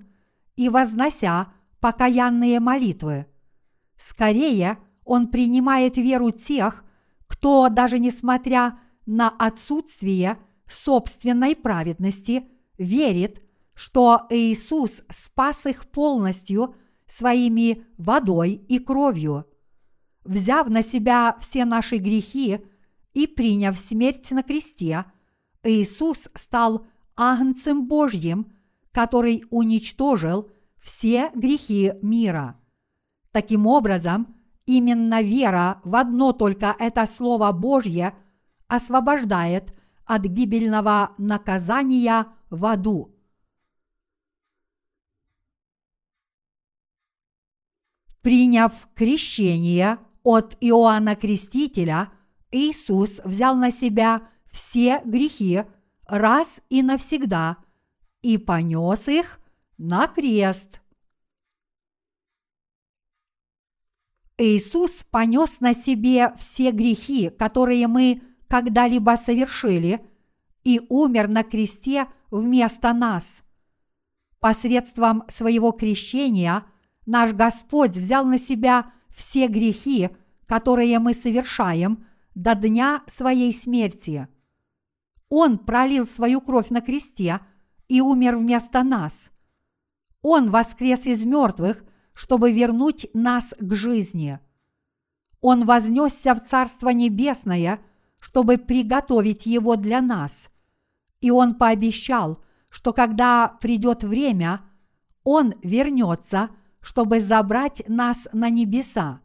и 0.57 0.67
вознося 0.67 1.53
покаянные 1.79 2.59
молитвы. 2.59 3.27
Скорее, 3.97 4.77
Он 5.05 5.29
принимает 5.29 5.97
веру 5.97 6.31
тех, 6.31 6.83
кто 7.27 7.69
даже 7.69 7.97
несмотря 7.97 8.77
на 9.05 9.29
отсутствие 9.29 10.37
собственной 10.67 11.55
праведности, 11.55 12.49
верит, 12.77 13.41
что 13.73 14.25
Иисус 14.29 15.03
спас 15.09 15.65
их 15.65 15.89
полностью 15.89 16.75
своими 17.07 17.85
водой 17.97 18.51
и 18.51 18.79
кровью. 18.79 19.45
Взяв 20.25 20.67
на 20.69 20.81
себя 20.81 21.37
все 21.39 21.63
наши 21.65 21.97
грехи 21.97 22.65
и 23.13 23.27
приняв 23.27 23.77
смерть 23.77 24.29
на 24.31 24.43
кресте, 24.43 25.05
Иисус 25.63 26.27
стал 26.35 26.85
Агнцем 27.15 27.87
Божьим, 27.87 28.51
который 28.91 29.43
уничтожил 29.49 30.51
все 30.79 31.31
грехи 31.33 31.93
мира. 32.01 32.59
Таким 33.31 33.67
образом, 33.67 34.35
именно 34.65 35.21
вера 35.21 35.81
в 35.83 35.95
одно 35.95 36.31
только 36.31 36.75
это 36.77 37.05
Слово 37.05 37.51
Божье 37.51 38.15
освобождает 38.67 39.73
от 40.05 40.23
гибельного 40.23 41.13
наказания 41.17 42.27
в 42.49 42.65
аду. 42.65 43.11
Приняв 48.21 48.87
крещение 48.95 49.99
от 50.23 50.57
Иоанна 50.59 51.15
Крестителя, 51.15 52.11
Иисус 52.51 53.21
взял 53.23 53.55
на 53.55 53.69
себя 53.69 54.29
все 54.49 55.01
грехи 55.05 55.63
раз 56.07 56.61
и 56.69 56.81
навсегда 56.81 57.57
и 58.21 58.37
понес 58.37 59.07
их 59.07 59.39
на 59.77 60.07
крест. 60.07 60.81
Иисус 64.37 65.05
понес 65.09 65.61
на 65.61 65.73
себе 65.73 66.33
все 66.37 66.71
грехи, 66.71 67.29
которые 67.29 67.87
мы 67.87 68.21
когда-либо 68.47 69.15
совершили, 69.15 70.05
и 70.63 70.81
умер 70.89 71.27
на 71.27 71.43
кресте 71.43 72.07
вместо 72.31 72.93
нас. 72.93 73.43
Посредством 74.39 75.23
своего 75.29 75.71
крещения 75.71 76.65
наш 77.05 77.33
Господь 77.33 77.91
взял 77.91 78.25
на 78.25 78.37
себя 78.37 78.91
все 79.09 79.47
грехи, 79.47 80.09
которые 80.47 80.99
мы 80.99 81.13
совершаем 81.13 82.05
до 82.33 82.55
дня 82.55 83.03
своей 83.07 83.53
смерти. 83.53 84.27
Он 85.29 85.57
пролил 85.57 86.07
свою 86.07 86.41
кровь 86.41 86.69
на 86.69 86.81
кресте 86.81 87.39
и 87.87 88.01
умер 88.01 88.37
вместо 88.37 88.83
нас. 88.83 89.31
Он 90.21 90.49
воскрес 90.49 91.05
из 91.05 91.25
мертвых, 91.25 91.83
чтобы 92.13 92.51
вернуть 92.51 93.07
нас 93.13 93.53
к 93.59 93.75
жизни. 93.75 94.39
Он 95.41 95.65
вознесся 95.65 96.33
в 96.33 96.43
Царство 96.43 96.89
Небесное– 96.89 97.79
чтобы 98.25 98.57
приготовить 98.57 99.45
его 99.45 99.75
для 99.75 100.01
нас. 100.01 100.49
И 101.21 101.29
он 101.29 101.53
пообещал, 101.53 102.43
что 102.71 102.91
когда 102.91 103.47
придет 103.61 104.03
время, 104.03 104.61
он 105.23 105.53
вернется, 105.61 106.49
чтобы 106.81 107.19
забрать 107.19 107.83
нас 107.87 108.27
на 108.33 108.49
небеса. 108.49 109.21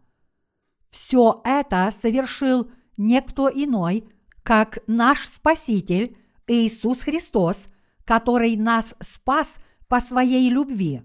Все 0.91 1.41
это 1.45 1.91
совершил 1.93 2.71
некто 2.99 3.47
иной, 3.47 4.07
как 4.51 4.81
наш 4.89 5.29
Спаситель 5.29 6.17
Иисус 6.49 7.03
Христос, 7.03 7.69
который 8.05 8.57
нас 8.57 8.97
спас 8.99 9.59
по 9.87 10.01
своей 10.01 10.51
любви. 10.51 11.03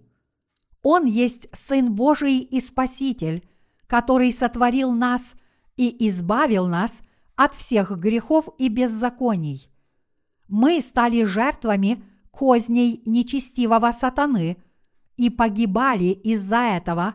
Он 0.82 1.06
есть 1.06 1.48
Сын 1.54 1.94
Божий 1.94 2.40
и 2.40 2.60
Спаситель, 2.60 3.48
который 3.86 4.34
сотворил 4.34 4.92
нас 4.94 5.36
и 5.78 6.08
избавил 6.10 6.66
нас 6.66 7.02
от 7.36 7.54
всех 7.54 7.92
грехов 7.92 8.50
и 8.58 8.68
беззаконий. 8.68 9.70
Мы 10.48 10.82
стали 10.82 11.24
жертвами 11.24 12.04
козней 12.32 13.04
нечестивого 13.06 13.92
сатаны 13.92 14.58
и 15.18 15.30
погибали 15.30 16.06
из-за 16.06 16.62
этого, 16.78 17.14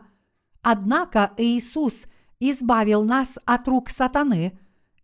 однако 0.61 1.33
Иисус 1.35 2.05
избавил 2.39 3.03
нас 3.03 3.37
от 3.43 3.67
рук 3.67 3.89
сатаны 3.89 4.57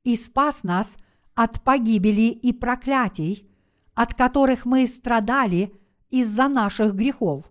и 0.06 0.16
спас 0.16 0.64
нас 0.64 0.96
от 1.38 1.64
погибели 1.64 2.32
и 2.32 2.52
проклятий, 2.52 3.50
от 3.94 4.14
которых 4.14 4.66
мы 4.66 4.86
страдали 4.88 5.74
из-за 6.10 6.50
наших 6.50 6.96
грехов. 6.96 7.50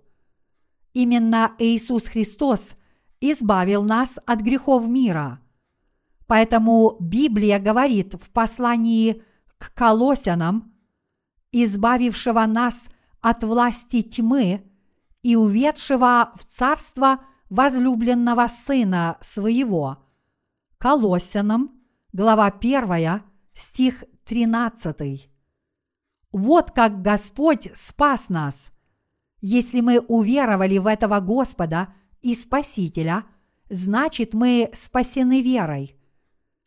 Именно 0.93 1.53
Иисус 1.59 2.05
Христос 2.07 2.74
избавил 3.20 3.82
нас 3.82 4.18
от 4.26 4.41
грехов 4.41 4.87
мира– 4.87 5.41
Поэтому 6.26 6.97
Библия 6.99 7.59
говорит 7.59 8.14
в 8.14 8.30
послании 8.30 9.22
к 9.59 9.72
Колосянам, 9.74 10.72
избавившего 11.53 12.45
нас 12.47 12.89
от 13.20 13.45
власти 13.45 14.03
тьмы 14.03 14.64
и 15.22 15.37
уведшего 15.37 16.32
в 16.34 16.45
царство 16.45 17.20
возлюбленного 17.49 18.49
Сына 18.49 19.18
Своего. 19.20 19.99
Колоссянам, 20.78 21.70
глава 22.12 22.47
1, 22.47 23.22
стих 23.57 24.04
13. 24.26 25.30
Вот 26.32 26.70
как 26.70 27.02
Господь 27.02 27.70
спас 27.74 28.28
нас. 28.28 28.70
Если 29.40 29.80
мы 29.80 30.00
уверовали 30.00 30.78
в 30.78 30.86
этого 30.86 31.20
Господа 31.20 31.94
и 32.20 32.34
Спасителя, 32.34 33.24
значит 33.70 34.34
мы 34.34 34.70
спасены 34.74 35.40
верой. 35.40 35.96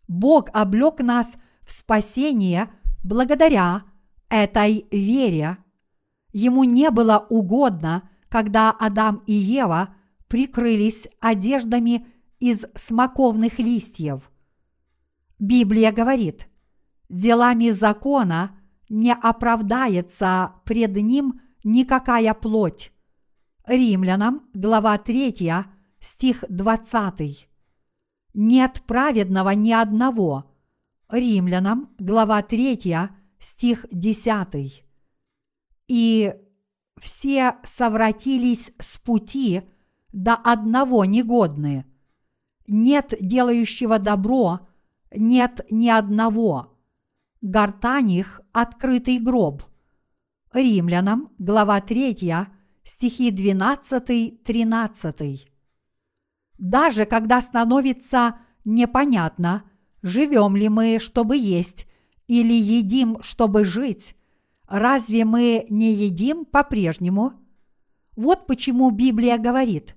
Бог 0.08 0.50
облек 0.54 1.00
нас 1.02 1.38
в 1.62 1.72
спасение 1.72 2.70
благодаря 3.04 3.84
этой 4.30 4.88
вере. 4.92 5.58
Ему 6.34 6.64
не 6.64 6.90
было 6.90 7.26
угодно, 7.30 8.10
когда 8.30 8.72
Адам 8.72 9.24
и 9.28 9.34
Ева 9.34 9.96
прикрылись 10.28 11.08
одеждами 11.20 12.08
из 12.40 12.66
смоковных 12.76 13.60
листьев. 13.60 14.32
Библия 15.40 15.92
говорит, 15.92 16.48
делами 17.10 17.72
закона 17.72 18.56
не 18.88 19.14
оправдается 19.14 20.54
пред 20.66 20.96
ним 20.96 21.42
никакая 21.64 22.34
плоть. 22.34 22.92
Римлянам, 23.66 24.50
глава 24.54 24.98
3, 24.98 25.66
стих 26.00 26.44
20. 26.50 27.50
Нет 28.34 28.84
праведного 28.88 29.50
ни 29.52 29.72
одного. 29.72 30.52
Римлянам, 31.10 31.90
глава 32.00 32.42
3, 32.42 33.10
стих 33.40 33.86
10. 33.92 34.86
И 35.88 36.34
все 37.00 37.56
совратились 37.64 38.72
с 38.80 38.98
пути 39.00 39.64
до 40.12 40.34
одного 40.34 41.06
негодны. 41.06 41.86
Нет 42.68 43.14
делающего 43.20 44.00
добро, 44.00 44.68
нет 45.12 45.62
ни 45.72 45.90
одного. 45.90 46.79
Гортань 47.42 48.12
их– 48.12 48.42
открытый 48.52 49.18
гроб. 49.18 49.64
Римлянам, 50.52 51.32
глава 51.38 51.80
3, 51.80 52.48
стихи 52.84 53.32
12-13. 53.32 55.48
Даже 56.58 57.06
когда 57.06 57.40
становится 57.40 58.40
непонятно, 58.66 59.64
живем 60.02 60.58
ли 60.58 60.68
мы, 60.68 61.00
чтобы 61.00 61.38
есть, 61.38 61.88
или 62.28 62.54
едим, 62.54 63.20
чтобы 63.22 63.64
жить, 63.64 64.18
разве 64.68 65.24
мы 65.24 65.66
не 65.70 65.94
едим 65.94 66.44
по-прежнему? 66.44 67.36
Вот 68.18 68.48
почему 68.48 68.92
Библия 68.92 69.38
говорит, 69.38 69.96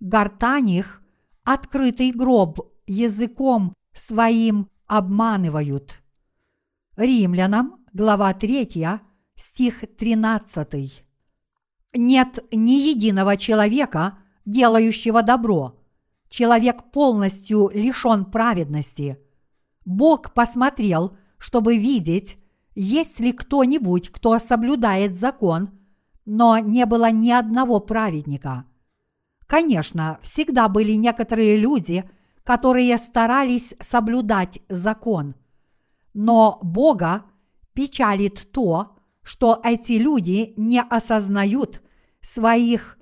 гортань 0.00 0.70
их– 0.70 1.02
открытый 1.44 2.12
гроб 2.12 2.60
языком 2.86 3.74
своим 3.92 4.70
обманывают. 4.86 6.02
Римлянам, 6.98 7.76
глава 7.92 8.34
3, 8.34 8.84
стих 9.36 9.84
13. 9.96 11.04
Нет 11.94 12.44
ни 12.50 12.88
единого 12.90 13.36
человека, 13.36 14.18
делающего 14.44 15.22
добро. 15.22 15.78
Человек 16.28 16.90
полностью 16.90 17.70
лишен 17.72 18.24
праведности. 18.24 19.16
Бог 19.84 20.34
посмотрел, 20.34 21.16
чтобы 21.38 21.78
видеть, 21.78 22.36
есть 22.74 23.20
ли 23.20 23.30
кто-нибудь, 23.30 24.08
кто 24.08 24.36
соблюдает 24.40 25.14
закон, 25.14 25.70
но 26.24 26.58
не 26.58 26.84
было 26.84 27.12
ни 27.12 27.30
одного 27.30 27.78
праведника. 27.78 28.64
Конечно, 29.46 30.18
всегда 30.20 30.68
были 30.68 30.94
некоторые 30.94 31.58
люди, 31.58 32.10
которые 32.42 32.98
старались 32.98 33.76
соблюдать 33.78 34.58
закон. 34.68 35.36
Но 36.20 36.58
Бога 36.64 37.26
печалит 37.74 38.50
то, 38.50 38.96
что 39.22 39.60
эти 39.62 39.92
люди 39.92 40.52
не 40.56 40.82
осознают 40.82 41.80
своих 42.20 42.98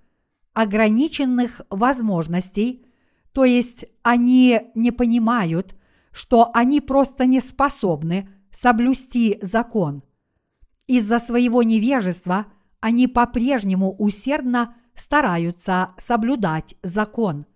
ограниченных 0.52 1.62
возможностей, 1.70 2.84
то 3.32 3.46
есть 3.46 3.86
они 4.02 4.60
не 4.74 4.90
понимают, 4.90 5.78
что 6.12 6.50
они 6.52 6.82
просто 6.82 7.24
не 7.24 7.40
способны 7.40 8.28
соблюсти 8.52 9.38
закон. 9.40 10.02
Из-за 10.86 11.18
своего 11.18 11.62
невежества 11.62 12.44
они 12.80 13.08
по-прежнему 13.08 13.96
усердно 13.96 14.76
стараются 14.94 15.94
соблюдать 15.96 16.76
закон. 16.82 17.46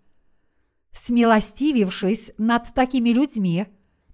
Смилостивившись 0.93 2.31
над 2.39 2.73
такими 2.73 3.11
людьми, 3.11 3.67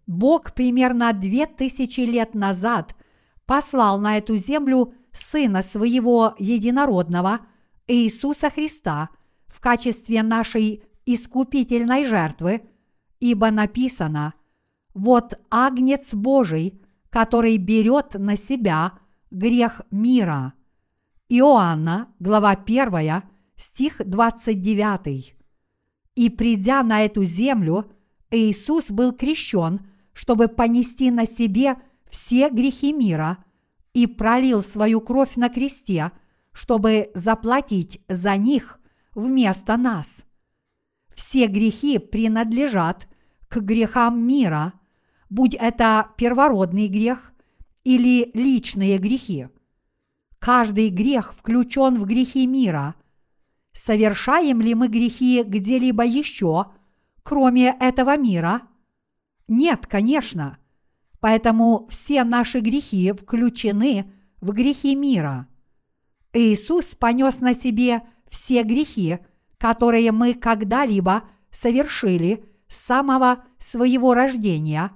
Бог 0.07 0.53
примерно 0.55 1.13
две 1.13 1.47
тысячи 1.47 2.01
лет 2.01 2.35
назад– 2.35 2.95
послал 3.47 3.99
на 4.01 4.19
эту 4.19 4.37
землю 4.37 4.93
Сына 5.13 5.63
Своего 5.63 6.35
Единородного 6.39 7.41
Иисуса 7.87 8.51
Христа 8.51 9.09
в 9.47 9.61
качестве 9.61 10.23
нашей 10.23 10.83
искупительной 11.07 12.05
жертвы, 12.05 12.69
ибо 13.21 13.51
написано 13.51 14.35
«Вот 14.93 15.35
Агнец 15.51 16.15
Божий, 16.15 16.83
который 17.11 17.57
берет 17.57 18.15
на 18.15 18.37
себя 18.37 18.93
грех 19.31 19.83
мира». 19.91 20.53
Иоанна, 21.29 22.09
глава 22.19 22.51
1, 22.51 23.23
стих 23.57 24.01
29. 24.05 25.35
И 26.15 26.31
придя 26.31 26.83
на 26.83 27.05
эту 27.05 27.25
землю, 27.25 27.91
Иисус 28.31 28.91
был 28.91 29.13
крещен, 29.13 29.87
чтобы 30.17 30.49
понести 30.49 31.11
на 31.11 31.27
себе 31.27 31.77
все 32.09 32.49
грехи 32.49 32.91
мира 32.93 33.45
и 33.93 34.07
пролил 34.07 34.63
свою 34.63 35.03
кровь 35.03 35.37
на 35.37 35.51
кресте, 35.51 36.11
чтобы 36.53 37.11
заплатить 37.15 38.01
за 38.09 38.39
них 38.39 38.81
вместо 39.15 39.77
нас. 39.77 40.25
Все 41.15 41.49
грехи 41.49 41.99
принадлежат 41.99 43.09
к 43.49 43.59
грехам 43.59 44.27
мира, 44.27 44.73
будь 45.29 45.55
это 45.55 46.09
первородный 46.17 46.89
грех 46.89 47.35
или 47.85 48.31
личные 48.33 48.97
грехи. 48.97 49.49
Каждый 50.39 50.89
грех 50.89 51.35
включен 51.35 52.01
в 52.01 52.07
грехи 52.07 52.47
мира. 52.47 52.95
Совершаем 53.75 54.63
ли 54.63 54.75
мы 54.75 54.89
грехи 54.89 55.43
где-либо 55.43 56.07
еще, 56.07 56.73
кроме 57.23 57.77
этого 57.79 58.17
мира? 58.17 58.63
Нет, 59.49 59.87
конечно. 59.87 60.59
Поэтому 61.21 61.87
все 61.89 62.25
наши 62.25 62.61
грехи 62.61 63.13
включены 63.13 64.13
в 64.41 64.53
грехи 64.53 64.95
мира. 64.95 65.49
Иисус 66.33 66.95
понес 66.95 67.41
на 67.41 67.55
себе 67.55 68.03
все 68.29 68.63
грехи, 68.63 69.19
которые 69.59 70.13
мы 70.13 70.35
когда-либо 70.35 71.25
совершили 71.51 72.45
с 72.69 72.77
самого 72.77 73.45
своего 73.59 74.15
рождения 74.15 74.93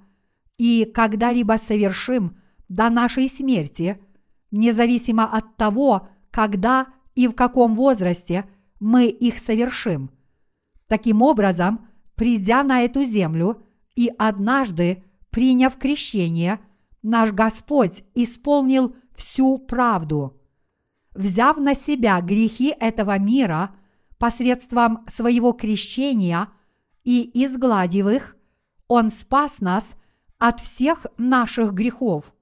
и 0.58 0.84
когда-либо 0.84 1.56
совершим 1.56 2.36
до 2.68 2.90
нашей 2.90 3.28
смерти, 3.28 3.98
независимо 4.50 5.24
от 5.24 5.56
того, 5.56 6.08
когда 6.30 6.88
и 7.14 7.26
в 7.26 7.34
каком 7.34 7.74
возрасте 7.74 8.44
мы 8.78 9.06
их 9.06 9.38
совершим. 9.38 10.10
Таким 10.86 11.22
образом, 11.22 11.88
придя 12.14 12.62
на 12.62 12.82
эту 12.82 13.04
землю 13.04 13.64
и 13.94 14.10
однажды 14.18 15.04
приняв 15.30 15.76
крещение, 15.78 16.60
наш 17.02 17.32
Господь 17.32 18.04
исполнил 18.14 18.94
всю 19.14 19.58
правду. 19.58 20.40
Взяв 21.14 21.58
на 21.58 21.74
себя 21.74 22.20
грехи 22.20 22.74
этого 22.78 23.18
мира 23.18 23.74
посредством 24.18 25.04
своего 25.08 25.52
крещения 25.52 26.48
и 27.04 27.30
изгладив 27.44 28.06
их, 28.08 28.36
Он 28.86 29.10
спас 29.10 29.60
нас 29.60 29.94
от 30.38 30.60
всех 30.60 31.06
наших 31.18 31.72
грехов. 31.72 32.32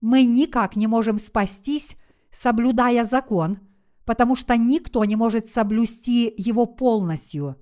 Мы 0.00 0.24
никак 0.24 0.76
не 0.76 0.86
можем 0.86 1.18
спастись, 1.18 1.96
соблюдая 2.30 3.04
закон, 3.04 3.58
потому 4.04 4.36
что 4.36 4.56
никто 4.56 5.04
не 5.04 5.16
может 5.16 5.48
соблюсти 5.48 6.32
его 6.36 6.66
полностью. 6.66 7.56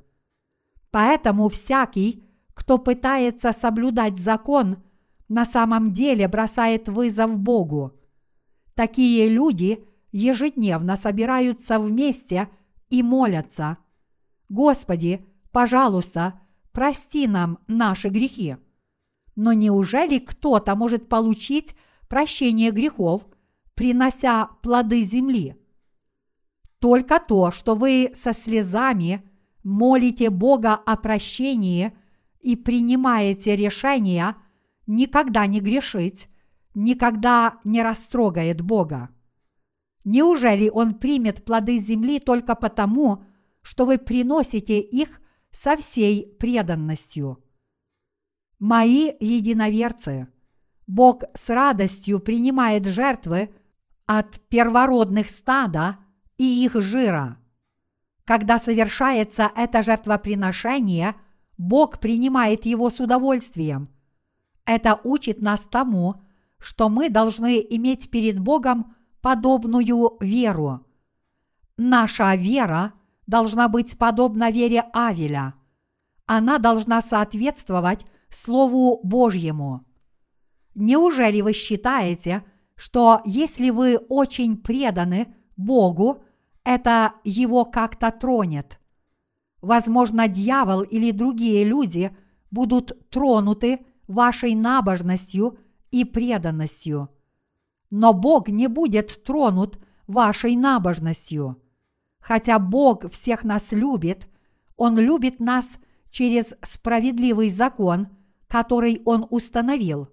Поэтому 0.91 1.49
всякий, 1.49 2.26
кто 2.57 2.79
пытается 2.79 3.53
соблюдать 3.53 4.19
закон, 4.19 4.79
на 5.29 5.45
самом 5.45 5.93
деле 5.93 6.27
бросает 6.27 6.89
вызов 6.89 7.39
Богу. 7.39 7.93
Такие 8.75 9.29
люди 9.29 9.85
ежедневно 10.11 10.97
собираются 10.97 11.79
вместе 11.79 12.49
и 12.89 13.03
молятся. 13.03 13.77
Господи, 14.49 15.27
пожалуйста, 15.53 16.41
прости 16.73 17.27
нам 17.27 17.59
наши 17.67 18.09
грехи. 18.09 18.57
Но 19.35 19.53
неужели 19.53 20.19
кто-то 20.19 20.75
может 20.77 21.11
получить 21.11 21.77
прощение 22.09 22.71
грехов, 22.71 23.27
принося 23.75 24.47
плоды 24.63 25.03
земли? 25.03 25.57
Только 26.79 27.21
то, 27.21 27.51
что 27.51 27.75
вы 27.75 28.13
со 28.15 28.33
слезами 28.33 29.29
молите 29.63 30.31
Бога 30.31 30.73
о 30.75 30.97
прощении 30.97 31.93
и 32.47 32.55
принимаете 32.55 33.57
решение 33.57 34.37
никогда 34.87 35.49
не 35.49 35.61
грешить, 35.61 36.29
никогда 36.77 37.59
не 37.65 37.83
растрогает 37.83 38.61
Бога. 38.61 39.11
Неужели 40.05 40.69
Он 40.69 40.95
примет 40.95 41.45
плоды 41.45 41.79
земли 41.79 42.21
только 42.21 42.55
потому, 42.55 43.25
что 43.63 43.85
вы 43.85 43.99
приносите 43.99 44.79
их 44.79 45.21
со 45.51 45.77
всей 45.77 46.25
преданностью? 46.39 47.43
Мои 48.61 49.11
единоверцы, 49.19 50.29
Бог 50.87 51.25
с 51.35 51.51
радостью 51.51 52.21
принимает 52.21 52.87
жертвы 52.87 53.53
от 54.07 54.39
первородных 54.49 55.31
стада 55.31 55.99
и 56.39 56.65
их 56.65 56.81
жира. 56.81 57.39
Когда 58.25 58.61
совершается 58.61 59.51
это 59.57 59.83
жертвоприношение, 59.83 61.17
Бог 61.59 61.99
принимает 61.99 62.67
его 62.67 62.91
с 62.91 63.01
удовольствием. 63.01 63.89
Это 64.65 65.01
учит 65.05 65.41
нас 65.41 65.67
тому, 65.67 66.23
что 66.59 66.89
мы 66.89 67.09
должны 67.09 67.65
иметь 67.71 68.11
перед 68.11 68.39
Богом 68.41 68.95
подобную 69.21 70.17
веру. 70.21 70.87
Наша 71.77 72.35
вера 72.35 72.93
должна 73.27 73.69
быть 73.69 73.99
подобна 73.99 74.51
вере 74.51 74.85
Авеля. 74.93 75.55
Она 76.27 76.59
должна 76.59 77.03
соответствовать 77.03 78.07
Слову 78.29 79.01
Божьему. 79.03 79.85
Неужели 80.75 81.41
вы 81.41 81.53
считаете, 81.53 82.45
что 82.75 83.23
если 83.25 83.71
вы 83.71 83.97
очень 83.97 84.57
преданы 84.57 85.35
Богу, 85.57 86.23
это 86.65 87.15
его 87.25 87.65
как-то 87.65 88.11
тронет? 88.11 88.79
Возможно, 89.61 90.29
дьявол 90.29 90.83
или 90.83 91.11
другие 91.11 91.65
люди 91.65 92.17
будут 92.51 93.11
тронуты 93.11 93.85
вашей 94.07 94.55
набожностью 94.55 95.59
и 95.91 96.05
преданностью. 96.05 97.09
Но 97.91 98.13
Бог 98.13 98.49
не 98.49 98.69
будет 98.69 99.25
тронут 99.25 99.79
вашей 100.07 100.57
набожностью. 100.57 101.63
Хотя 102.21 102.59
Бог 102.59 103.11
всех 103.11 103.45
нас 103.45 103.73
любит, 103.73 104.29
Он 104.77 104.99
любит 104.99 105.41
нас 105.41 105.79
через 106.11 106.55
справедливый 106.63 107.51
закон, 107.51 108.09
который 108.49 109.03
Он 109.05 109.27
установил. 109.31 110.09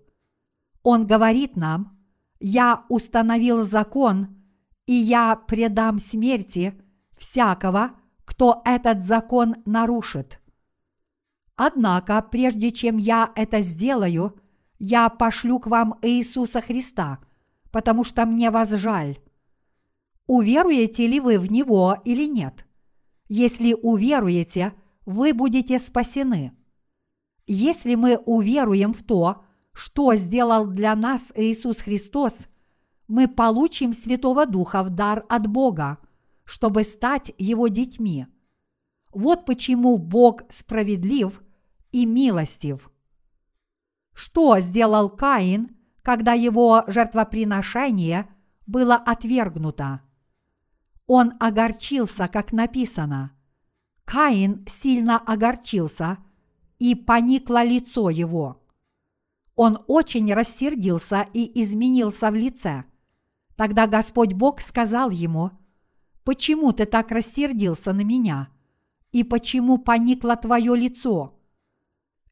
Он 0.84 1.08
говорит 1.08 1.56
нам, 1.56 1.98
«Я 2.40 2.86
установил 2.90 3.64
закон, 3.64 4.36
и 4.86 4.94
я 4.94 5.36
предам 5.36 6.00
смерти 6.00 6.80
всякого, 7.18 7.92
кто 8.34 8.64
этот 8.66 9.06
закон 9.06 9.56
нарушит». 9.66 10.40
Однако, 11.56 12.20
прежде 12.32 12.72
чем 12.72 12.98
я 12.98 13.32
это 13.36 13.62
сделаю, 13.62 14.40
я 14.80 15.08
пошлю 15.10 15.60
к 15.60 15.68
вам 15.68 16.00
Иисуса 16.02 16.62
Христа, 16.62 17.20
потому 17.72 18.04
что 18.04 18.26
мне 18.26 18.50
вас 18.50 18.72
жаль. 18.72 19.20
Уверуете 20.26 21.06
ли 21.06 21.20
вы 21.20 21.38
в 21.38 21.52
Него 21.52 21.96
или 22.06 22.26
нет? 22.26 22.66
Если 23.30 23.74
уверуете, 23.74 24.74
вы 25.06 25.34
будете 25.34 25.78
спасены. 25.78 26.54
Если 27.46 27.94
мы 27.94 28.18
уверуем 28.18 28.94
в 28.94 29.04
то, 29.04 29.44
что 29.74 30.16
сделал 30.16 30.66
для 30.66 30.96
нас 30.96 31.32
Иисус 31.36 31.80
Христос, 31.80 32.48
мы 33.08 33.28
получим 33.28 33.94
Святого 33.94 34.48
Духа 34.48 34.82
в 34.82 34.90
дар 34.90 35.24
от 35.30 35.46
Бога, 35.46 36.00
чтобы 36.46 36.84
стать 36.84 37.32
Его 37.38 37.68
детьми. 37.68 38.28
Вот 39.12 39.46
почему 39.46 39.98
Бог 39.98 40.44
справедлив 40.50 41.42
и 41.92 42.06
милостив. 42.06 42.92
Что 44.14 44.60
сделал 44.60 45.10
Каин, 45.10 45.76
когда 46.02 46.34
его 46.34 46.84
жертвоприношение 46.88 48.28
было 48.66 48.96
отвергнуто? 48.96 50.02
Он 51.08 51.34
огорчился, 51.40 52.28
как 52.28 52.52
написано. 52.52 53.32
Каин 54.06 54.66
сильно 54.68 55.18
огорчился, 55.18 56.18
и 56.80 56.96
поникло 56.96 57.64
лицо 57.64 58.10
его. 58.10 58.62
Он 59.56 59.80
очень 59.88 60.34
рассердился 60.34 61.28
и 61.34 61.62
изменился 61.62 62.32
в 62.32 62.36
лице. 62.36 62.86
Тогда 63.56 63.88
Господь 63.88 64.34
Бог 64.34 64.60
сказал 64.60 65.10
ему, 65.12 65.52
«Почему 66.24 66.72
ты 66.72 66.86
так 66.86 67.12
рассердился 67.12 67.94
на 67.94 68.02
меня? 68.02 68.50
И 69.12 69.24
почему 69.24 69.78
поникло 69.78 70.36
твое 70.36 70.76
лицо? 70.76 71.40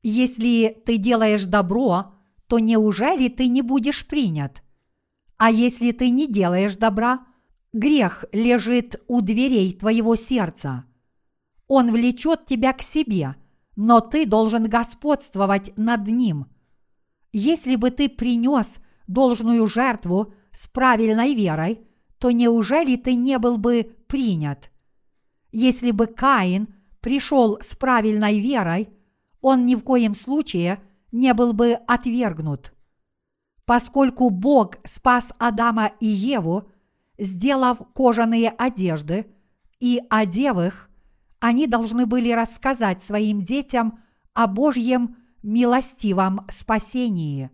Если 0.03 0.81
ты 0.85 0.97
делаешь 0.97 1.45
добро, 1.45 2.13
то 2.47 2.59
неужели 2.59 3.27
ты 3.29 3.47
не 3.47 3.61
будешь 3.61 4.07
принят? 4.07 4.63
А 5.37 5.51
если 5.51 5.91
ты 5.91 6.09
не 6.09 6.27
делаешь 6.27 6.77
добра, 6.77 7.25
грех 7.73 8.25
лежит 8.31 9.01
у 9.07 9.21
дверей 9.21 9.73
твоего 9.73 10.15
сердца. 10.15 10.85
Он 11.67 11.91
влечет 11.91 12.45
тебя 12.45 12.73
к 12.73 12.81
себе, 12.81 13.35
но 13.75 14.01
ты 14.01 14.25
должен 14.25 14.65
господствовать 14.65 15.71
над 15.77 16.07
ним. 16.07 16.47
Если 17.31 17.75
бы 17.75 17.91
ты 17.91 18.09
принес 18.09 18.79
должную 19.07 19.65
жертву 19.67 20.33
с 20.51 20.67
правильной 20.67 21.33
верой, 21.33 21.87
то 22.21 22.31
неужели 22.31 22.95
ты 22.95 23.15
не 23.15 23.37
был 23.39 23.57
бы 23.57 23.93
принят? 24.07 24.71
Если 25.51 25.91
бы 25.91 26.07
Каин 26.07 26.73
пришел 27.01 27.59
с 27.59 27.75
правильной 27.75 28.39
верой– 28.39 28.89
он 29.41 29.65
ни 29.65 29.75
в 29.75 29.83
коем 29.83 30.13
случае 30.13 30.81
не 31.11 31.33
был 31.33 31.53
бы 31.53 31.73
отвергнут. 31.73 32.73
Поскольку 33.65 34.29
Бог 34.29 34.77
спас 34.85 35.33
Адама 35.39 35.91
и 35.99 36.07
Еву, 36.07 36.69
сделав 37.17 37.79
кожаные 37.93 38.49
одежды 38.49 39.27
и 39.79 40.01
одев 40.09 40.57
их, 40.57 40.89
они 41.39 41.67
должны 41.67 42.05
были 42.05 42.31
рассказать 42.31 43.03
своим 43.03 43.41
детям 43.41 43.99
о 44.33 44.47
Божьем 44.47 45.17
милостивом 45.41 46.45
спасении. 46.49 47.49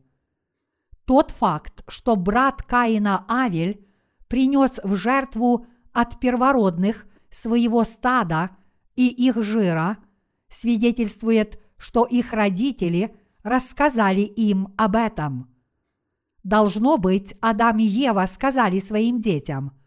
Тот 1.05 1.32
факт, 1.32 1.84
что 1.88 2.18
брат 2.18 2.61
Каина 2.63 3.26
Авель 3.30 3.87
принес 4.28 4.80
в 4.84 4.95
жертву 4.95 5.65
от 5.93 6.19
первородных 6.19 7.05
своего 7.30 7.84
стада 7.84 8.51
и 8.95 9.07
их 9.07 9.41
жира, 9.43 9.97
свидетельствует 10.49 11.59
что 11.78 12.05
их 12.05 12.34
родители 12.34 13.15
рассказали 13.43 14.21
им 14.21 14.73
об 14.78 14.95
этом. 14.95 15.53
Должно 16.43 16.97
быть, 16.97 17.36
Адам 17.41 17.80
и 17.80 17.84
Ева 17.84 18.25
сказали 18.28 18.80
своим 18.80 19.19
детям, 19.19 19.78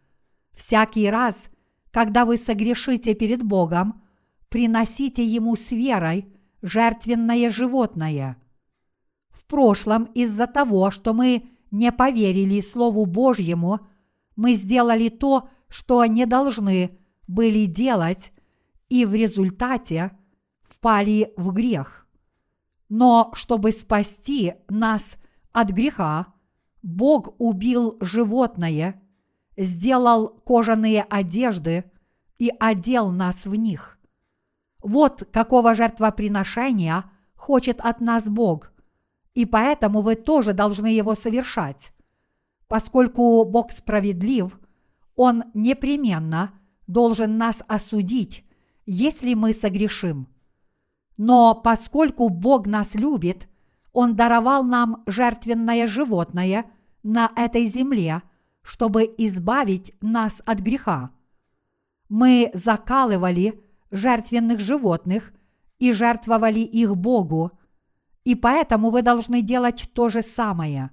«Всякий 0.52 1.08
раз, 1.08 1.50
когда 1.90 2.24
вы 2.24 2.36
согрешите 2.36 3.14
перед 3.14 3.42
Богом, 3.42 4.02
приносите 4.48 5.24
Ему 5.24 5.56
с 5.56 5.70
верой 5.70 6.32
жертвенное 6.62 7.50
животное». 7.50 8.36
В 9.30 9.44
прошлом 9.46 10.04
из-за 10.04 10.46
того, 10.46 10.90
что 10.90 11.12
мы 11.14 11.48
не 11.70 11.90
поверили 11.92 12.60
Слову 12.60 13.06
Божьему, 13.06 13.80
мы 14.40 14.54
сделали 14.54 15.10
то, 15.10 15.50
что 15.68 16.02
не 16.06 16.24
должны 16.24 16.98
были 17.26 17.66
делать, 17.66 18.32
и 18.88 19.04
в 19.04 19.14
результате 19.14 20.12
впали 20.62 21.34
в 21.36 21.52
грех. 21.52 22.06
Но 22.88 23.32
чтобы 23.34 23.70
спасти 23.70 24.54
нас 24.70 25.18
от 25.52 25.68
греха, 25.68 26.28
Бог 26.82 27.34
убил 27.36 27.98
животное, 28.00 29.02
сделал 29.58 30.28
кожаные 30.28 31.02
одежды 31.02 31.84
и 32.38 32.50
одел 32.58 33.10
нас 33.10 33.44
в 33.44 33.54
них. 33.54 33.98
Вот 34.82 35.28
какого 35.30 35.74
жертвоприношения 35.74 37.04
хочет 37.34 37.78
от 37.82 38.00
нас 38.00 38.26
Бог, 38.26 38.72
и 39.34 39.44
поэтому 39.44 40.00
вы 40.00 40.14
тоже 40.14 40.54
должны 40.54 40.86
его 40.86 41.14
совершать. 41.14 41.92
Поскольку 42.70 43.44
Бог 43.44 43.72
справедлив, 43.72 44.56
Он 45.16 45.42
непременно 45.54 46.52
должен 46.86 47.36
нас 47.36 47.64
осудить, 47.66 48.44
если 48.86 49.34
мы 49.34 49.52
согрешим. 49.54 50.28
Но 51.16 51.56
поскольку 51.56 52.28
Бог 52.28 52.68
нас 52.68 52.94
любит, 52.94 53.48
Он 53.92 54.14
даровал 54.14 54.62
нам 54.62 55.02
жертвенное 55.06 55.88
животное 55.88 56.64
на 57.02 57.32
этой 57.34 57.64
земле, 57.66 58.22
чтобы 58.62 59.02
избавить 59.18 59.92
нас 60.00 60.40
от 60.46 60.60
греха. 60.60 61.10
Мы 62.08 62.52
закалывали 62.54 63.60
жертвенных 63.90 64.60
животных 64.60 65.32
и 65.80 65.92
жертвовали 65.92 66.60
их 66.60 66.96
Богу, 66.96 67.50
и 68.22 68.36
поэтому 68.36 68.90
вы 68.90 69.02
должны 69.02 69.42
делать 69.42 69.90
то 69.92 70.08
же 70.08 70.22
самое. 70.22 70.92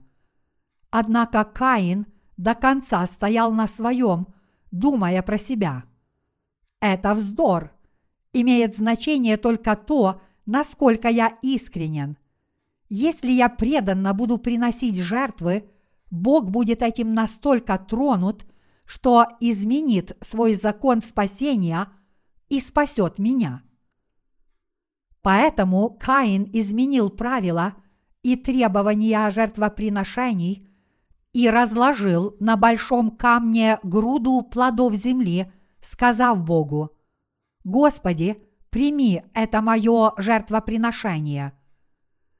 Однако 0.89 1.43
Каин 1.43 2.07
до 2.37 2.55
конца 2.55 3.05
стоял 3.07 3.51
на 3.51 3.67
своем, 3.67 4.27
думая 4.71 5.21
про 5.21 5.37
себя. 5.37 5.83
Это 6.79 7.13
вздор. 7.13 7.71
Имеет 8.33 8.75
значение 8.75 9.37
только 9.37 9.75
то, 9.75 10.21
насколько 10.45 11.07
я 11.09 11.37
искренен. 11.41 12.17
Если 12.89 13.31
я 13.31 13.49
преданно 13.49 14.13
буду 14.13 14.37
приносить 14.37 14.97
жертвы, 14.97 15.69
Бог 16.09 16.49
будет 16.49 16.81
этим 16.81 17.13
настолько 17.13 17.77
тронут, 17.77 18.45
что 18.85 19.25
изменит 19.41 20.15
свой 20.21 20.53
закон 20.55 21.01
спасения 21.01 21.89
и 22.47 22.61
спасет 22.61 23.19
меня. 23.19 23.63
Поэтому 25.21 25.89
Каин 25.89 26.49
изменил 26.53 27.09
правила 27.09 27.73
и 28.21 28.37
требования 28.37 29.29
жертвоприношений 29.31 30.66
и 31.37 31.51
разложил 31.51 32.35
на 32.39 32.57
большом 32.57 33.11
камне 33.11 33.77
груду 33.83 34.41
плодов 34.41 34.95
земли, 34.95 35.53
сказав 35.81 36.43
Богу, 36.43 36.97
«Господи, 37.63 38.41
прими 38.71 39.21
это 39.35 39.61
мое 39.61 40.13
жертвоприношение». 40.17 41.53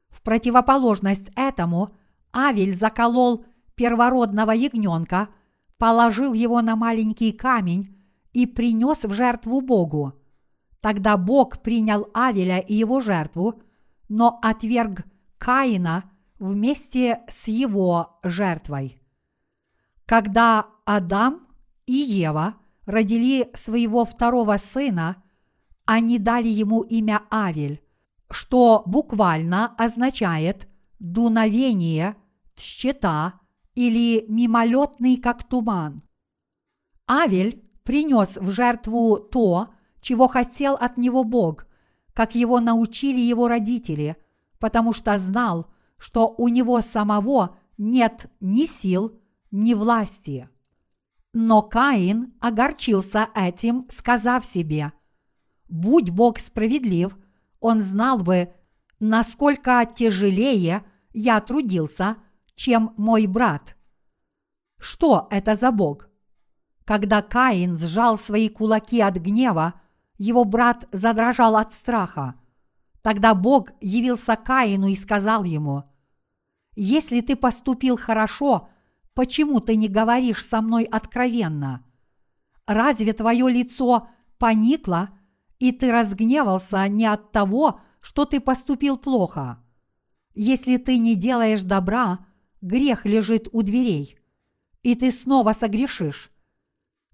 В 0.09 0.23
противоположность 0.23 1.29
этому 1.35 1.91
Авель 2.33 2.73
заколол 2.73 3.45
первородного 3.75 4.49
ягненка, 4.49 5.29
положил 5.77 6.33
его 6.33 6.59
на 6.63 6.75
маленький 6.75 7.33
камень 7.33 7.95
и 8.33 8.47
принес 8.47 9.05
в 9.05 9.13
жертву 9.13 9.61
Богу. 9.61 10.13
Тогда 10.81 11.17
Бог 11.17 11.61
принял 11.61 12.09
Авеля 12.15 12.57
и 12.57 12.73
его 12.73 12.99
жертву, 12.99 13.61
но 14.09 14.39
отверг 14.41 15.05
Каина 15.37 16.09
вместе 16.39 17.21
с 17.27 17.47
его 17.47 18.19
жертвой. 18.23 19.01
Когда 20.05 20.67
Адам 20.85 21.47
и 21.85 21.93
Ева 21.93 22.55
родили 22.85 23.49
своего 23.53 24.05
второго 24.05 24.57
сына, 24.57 25.23
они 25.85 26.19
дали 26.19 26.47
ему 26.47 26.81
имя 26.81 27.23
Авель, 27.31 27.81
что 28.29 28.83
буквально 28.85 29.73
означает 29.77 30.67
дуновение, 30.99 32.15
тщета 32.55 33.39
или 33.75 34.25
мимолетный, 34.27 35.17
как 35.17 35.43
туман. 35.43 36.03
Авель 37.07 37.63
принес 37.83 38.37
в 38.37 38.51
жертву 38.51 39.17
то, 39.17 39.69
чего 40.01 40.27
хотел 40.27 40.73
от 40.73 40.97
него 40.97 41.23
Бог, 41.23 41.67
как 42.13 42.35
его 42.35 42.59
научили 42.59 43.19
его 43.19 43.47
родители, 43.47 44.17
потому 44.59 44.91
что 44.93 45.17
знал, 45.17 45.67
что 45.97 46.33
у 46.37 46.47
него 46.47 46.81
самого 46.81 47.57
нет 47.77 48.27
ни 48.39 48.65
сил, 48.65 49.19
ни 49.51 49.73
власти. 49.73 50.49
Но 51.33 51.61
Каин 51.61 52.33
огорчился 52.39 53.29
этим, 53.35 53.83
сказав 53.89 54.45
себе, 54.45 54.93
«Будь 55.69 56.09
Бог 56.09 56.39
справедлив, 56.39 57.17
он 57.59 57.81
знал 57.81 58.19
бы, 58.19 58.53
насколько 58.99 59.85
тяжелее 59.85 60.83
я 61.13 61.39
трудился, 61.41 62.17
чем 62.55 62.93
мой 62.97 63.27
брат». 63.27 63.75
Что 64.79 65.27
это 65.31 65.55
за 65.55 65.71
Бог? 65.71 66.09
Когда 66.85 67.21
Каин 67.21 67.77
сжал 67.77 68.17
свои 68.17 68.47
кулаки 68.49 69.01
от 69.01 69.17
гнева, 69.17 69.73
его 70.17 70.43
брат 70.45 70.87
задрожал 70.91 71.57
от 71.57 71.73
страха. 71.73 72.35
Тогда 73.07 73.33
Бог 73.33 73.69
явился 73.79 74.35
Каину 74.35 74.87
и 74.87 74.95
сказал 74.97 75.45
ему, 75.45 75.85
«Если 76.75 77.21
ты 77.21 77.37
поступил 77.37 77.95
хорошо, 77.95 78.67
почему 79.13 79.61
ты 79.61 79.77
не 79.77 79.87
говоришь 79.87 80.43
со 80.43 80.59
мной 80.59 80.83
откровенно? 80.83 81.85
Разве 82.65 83.13
твое 83.13 83.49
лицо 83.49 84.09
поникло, 84.37 85.11
и 85.57 85.71
ты 85.71 85.89
разгневался 85.89 86.85
не 86.89 87.05
от 87.05 87.31
того, 87.31 87.79
что 88.01 88.25
ты 88.25 88.41
поступил 88.41 88.97
плохо? 88.97 89.63
Если 90.35 90.75
ты 90.75 90.97
не 90.97 91.15
делаешь 91.15 91.63
добра, 91.63 92.25
грех 92.59 93.05
лежит 93.05 93.47
у 93.53 93.61
дверей, 93.61 94.19
и 94.83 94.95
ты 94.95 95.13
снова 95.13 95.53
согрешишь. 95.53 96.29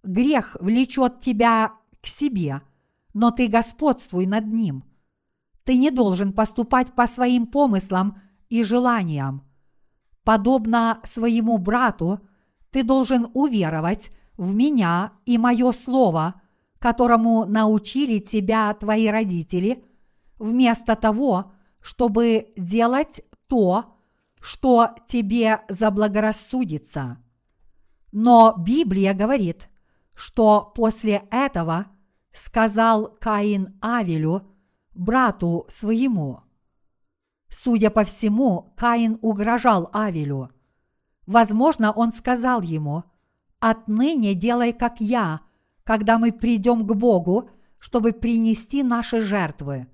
Грех 0.01 0.57
влечет 0.59 1.19
тебя 1.19 1.73
к 2.01 2.07
себе– 2.07 2.63
но 3.13 3.29
ты 3.29 3.47
господствуй 3.47 4.25
над 4.25 4.47
ним. 4.47 4.83
Ты 5.63 5.77
не 5.77 5.91
должен 5.91 6.33
поступать 6.33 6.93
по 6.93 7.07
своим 7.07 7.47
помыслам 7.47 8.21
и 8.49 8.63
желаниям. 8.63 9.43
Подобно 10.23 10.99
своему 11.03 11.57
брату, 11.57 12.19
ты 12.71 12.83
должен 12.83 13.27
уверовать 13.33 14.11
в 14.37 14.53
меня 14.53 15.13
и 15.25 15.37
мое 15.37 15.71
слово, 15.71 16.41
которому 16.79 17.45
научили 17.45 18.19
тебя 18.19 18.73
твои 18.73 19.07
родители, 19.07 19.85
вместо 20.39 20.95
того, 20.95 21.53
чтобы 21.81 22.53
делать 22.57 23.21
то, 23.47 23.97
что 24.41 24.89
тебе 25.05 25.61
заблагорассудится. 25.69 27.17
Но 28.11 28.55
Библия 28.57 29.13
говорит, 29.13 29.69
что 30.15 30.71
после 30.75 31.23
этого 31.31 31.87
сказал 32.33 33.15
Каин 33.19 33.77
Авелю, 33.81 34.52
брату 34.93 35.65
своему. 35.69 36.41
Судя 37.49 37.89
по 37.89 38.03
всему, 38.03 38.73
Каин 38.77 39.19
угрожал 39.21 39.89
Авелю. 39.93 40.49
Возможно, 41.25 41.91
он 41.91 42.11
сказал 42.11 42.61
ему, 42.61 43.03
«Отныне 43.59 44.33
делай, 44.33 44.73
как 44.73 44.99
я, 44.99 45.41
когда 45.83 46.17
мы 46.17 46.31
придем 46.31 46.85
к 46.85 46.93
Богу, 46.95 47.49
чтобы 47.79 48.11
принести 48.11 48.83
наши 48.83 49.21
жертвы». 49.21 49.87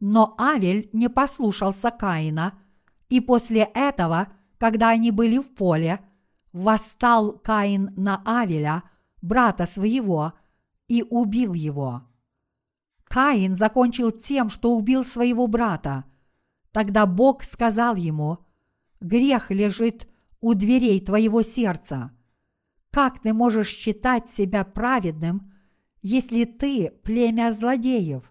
Но 0.00 0.34
Авель 0.38 0.88
не 0.92 1.08
послушался 1.08 1.90
Каина, 1.90 2.54
и 3.08 3.20
после 3.20 3.62
этого, 3.74 4.28
когда 4.58 4.90
они 4.90 5.10
были 5.10 5.38
в 5.38 5.54
поле, 5.54 6.00
восстал 6.52 7.32
Каин 7.32 7.92
на 7.96 8.22
Авеля, 8.24 8.84
брата 9.20 9.66
своего– 9.66 10.32
и 10.88 11.04
убил 11.08 11.52
его. 11.52 12.02
Каин 13.08 13.56
закончил 13.56 14.10
тем, 14.10 14.50
что 14.50 14.76
убил 14.76 15.04
своего 15.04 15.46
брата. 15.46 16.04
Тогда 16.72 17.06
Бог 17.06 17.42
сказал 17.42 17.96
ему, 17.96 18.38
«Грех 19.00 19.50
лежит 19.50 20.08
у 20.40 20.54
дверей 20.54 21.00
твоего 21.00 21.42
сердца. 21.42 22.12
Как 22.90 23.20
ты 23.20 23.32
можешь 23.32 23.68
считать 23.68 24.28
себя 24.28 24.64
праведным, 24.64 25.52
если 26.02 26.44
ты 26.44 26.90
племя 27.02 27.50
злодеев, 27.50 28.30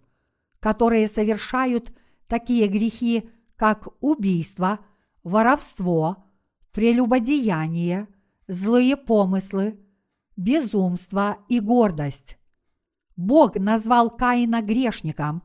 которые 0.60 1.08
совершают 1.08 1.94
такие 2.28 2.68
грехи, 2.68 3.30
как 3.56 3.88
убийство, 4.02 4.80
воровство, 5.24 6.26
прелюбодеяние, 6.72 8.08
злые 8.48 8.96
помыслы, 8.96 9.80
безумство 10.36 11.38
и 11.50 11.60
гордость? 11.60 12.38
Бог 13.18 13.56
назвал 13.56 14.12
Каина 14.12 14.62
грешником, 14.62 15.42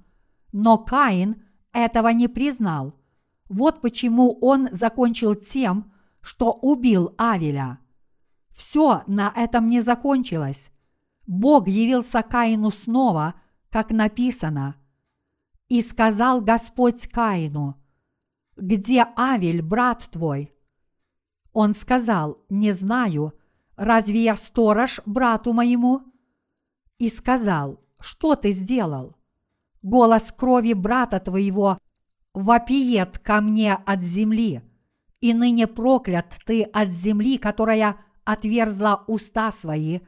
но 0.52 0.76
Каин 0.76 1.42
этого 1.72 2.08
не 2.08 2.28
признал. 2.28 2.94
Вот 3.48 3.80
почему 3.80 4.38
он 4.40 4.68
закончил 4.72 5.34
тем, 5.34 5.92
что 6.20 6.52
убил 6.52 7.14
Авеля. 7.16 7.78
Все 8.50 9.02
на 9.06 9.32
этом 9.34 9.66
не 9.66 9.80
закончилось. 9.80 10.70
Бог 11.26 11.66
явился 11.66 12.22
Каину 12.22 12.70
снова, 12.70 13.34
как 13.70 13.90
написано. 13.90 14.76
И 15.68 15.80
сказал 15.80 16.42
Господь 16.42 17.08
Каину, 17.08 17.82
«Где 18.56 19.06
Авель, 19.16 19.62
брат 19.62 20.08
твой?» 20.10 20.50
Он 21.54 21.72
сказал, 21.72 22.38
«Не 22.50 22.72
знаю, 22.72 23.32
разве 23.76 24.24
я 24.24 24.36
сторож 24.36 25.00
брату 25.06 25.54
моему?» 25.54 26.11
И 27.02 27.08
сказал, 27.08 27.80
что 27.98 28.36
ты 28.36 28.52
сделал? 28.52 29.16
Голос 29.82 30.30
крови 30.30 30.72
брата 30.72 31.18
твоего 31.18 31.78
вопиет 32.32 33.18
ко 33.18 33.40
мне 33.40 33.74
от 33.74 34.04
земли, 34.04 34.62
и 35.20 35.34
ныне 35.34 35.66
проклят 35.66 36.38
ты 36.46 36.62
от 36.62 36.92
земли, 36.92 37.38
которая 37.38 37.96
отверзла 38.22 39.02
уста 39.08 39.50
свои, 39.50 39.98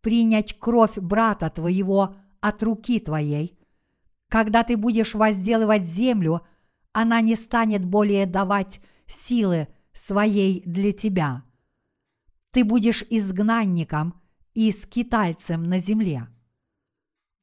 принять 0.00 0.58
кровь 0.58 0.96
брата 0.96 1.50
твоего 1.50 2.16
от 2.40 2.62
руки 2.62 2.98
твоей. 2.98 3.58
Когда 4.30 4.62
ты 4.62 4.78
будешь 4.78 5.12
возделывать 5.12 5.84
землю, 5.84 6.40
она 6.92 7.20
не 7.20 7.36
станет 7.36 7.84
более 7.84 8.24
давать 8.24 8.80
силы 9.06 9.68
своей 9.92 10.62
для 10.64 10.92
тебя. 10.92 11.42
Ты 12.52 12.64
будешь 12.64 13.04
изгнанником– 13.10 14.14
и 14.54 14.70
скитальцем 14.72 15.64
на 15.64 15.78
земле. 15.78 16.28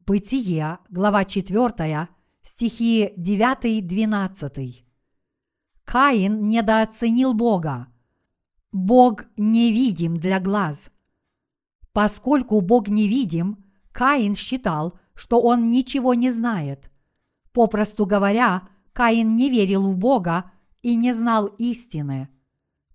Бытие, 0.06 0.80
глава 0.90 1.26
4, 1.26 2.10
стихи 2.44 3.14
9-12. 3.18 4.84
Каин 5.86 6.48
недооценил 6.48 7.34
Бога. 7.34 7.88
Бог 8.72 9.26
невидим 9.38 10.18
для 10.18 10.40
глаз. 10.40 10.92
Поскольку 11.94 12.62
Бог 12.62 12.88
невидим, 12.88 13.64
Каин 13.92 14.36
считал, 14.36 15.00
что 15.16 15.40
он 15.42 15.70
ничего 15.70 16.14
не 16.14 16.32
знает. 16.32 16.92
Попросту 17.52 18.06
говоря, 18.06 18.70
Каин 18.94 19.36
не 19.36 19.50
верил 19.50 19.92
в 19.92 19.98
Бога 19.98 20.52
и 20.82 20.96
не 20.96 21.14
знал 21.14 21.48
истины. 21.58 22.30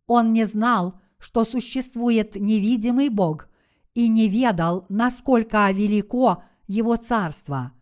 Он 0.07 0.33
не 0.33 0.45
знал, 0.45 1.01
что 1.19 1.45
существует 1.45 2.37
невидимый 2.37 3.09
Бог 3.09 3.49
и 3.95 4.09
не 4.09 4.29
ведал, 4.29 4.87
насколько 4.89 5.71
велико 5.71 6.43
Его 6.67 6.97
Царство. 6.97 7.73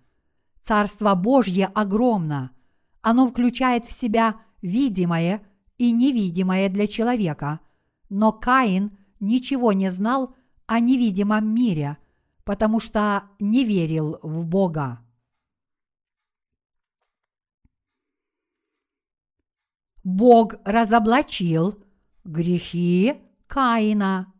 Царство 0.61 1.15
Божье 1.15 1.67
огромно. 1.67 2.53
Оно 3.01 3.27
включает 3.27 3.85
в 3.85 3.93
себя 3.93 4.41
видимое 4.61 5.43
и 5.79 5.91
невидимое 5.91 6.69
для 6.69 6.87
человека, 6.87 7.61
но 8.09 8.33
Каин 8.33 8.97
ничего 9.19 9.73
не 9.73 9.91
знал 9.91 10.35
о 10.67 10.79
невидимом 10.79 11.53
мире, 11.53 11.99
потому 12.45 12.79
что 12.79 13.25
не 13.41 13.65
верил 13.65 14.19
в 14.23 14.47
Бога. 14.47 15.01
Бог 20.05 20.55
разоблачил 20.65 21.83
грехи 22.25 23.23
Каина. 23.47 24.32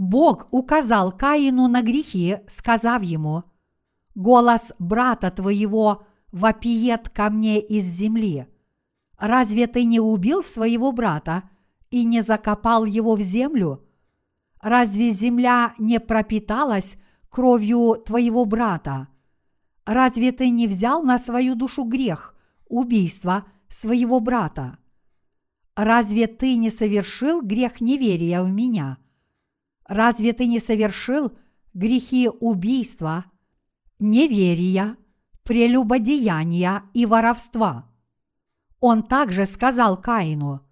Бог 0.00 0.46
указал 0.50 1.12
Каину 1.12 1.68
на 1.68 1.82
грехи, 1.82 2.38
сказав 2.48 3.02
ему, 3.02 3.44
«Голос 4.14 4.72
брата 4.78 5.30
твоего 5.30 6.04
вопиет 6.32 7.10
ко 7.10 7.28
мне 7.28 7.60
из 7.60 7.84
земли. 7.84 8.46
Разве 9.18 9.66
ты 9.66 9.84
не 9.84 10.00
убил 10.00 10.42
своего 10.42 10.92
брата 10.92 11.42
и 11.90 12.06
не 12.06 12.22
закопал 12.22 12.86
его 12.86 13.14
в 13.14 13.20
землю? 13.20 13.86
Разве 14.62 15.10
земля 15.10 15.74
не 15.78 16.00
пропиталась 16.00 16.96
кровью 17.28 18.02
твоего 18.02 18.46
брата? 18.46 19.08
Разве 19.84 20.32
ты 20.32 20.48
не 20.48 20.66
взял 20.66 21.02
на 21.02 21.18
свою 21.18 21.54
душу 21.54 21.84
грех 21.84 22.34
убийства 22.70 23.44
своего 23.68 24.18
брата? 24.20 24.78
Разве 25.76 26.26
ты 26.26 26.56
не 26.56 26.70
совершил 26.70 27.42
грех 27.42 27.82
неверия 27.82 28.42
в 28.42 28.50
меня? 28.50 28.96
Разве 29.90 30.32
ты 30.32 30.46
не 30.46 30.60
совершил 30.60 31.32
грехи 31.74 32.28
убийства, 32.28 33.24
неверия, 33.98 34.96
прелюбодеяния 35.42 36.84
и 36.94 37.06
воровства? 37.06 37.90
Он 38.78 39.02
также 39.02 39.46
сказал 39.46 40.00
Каину, 40.00 40.64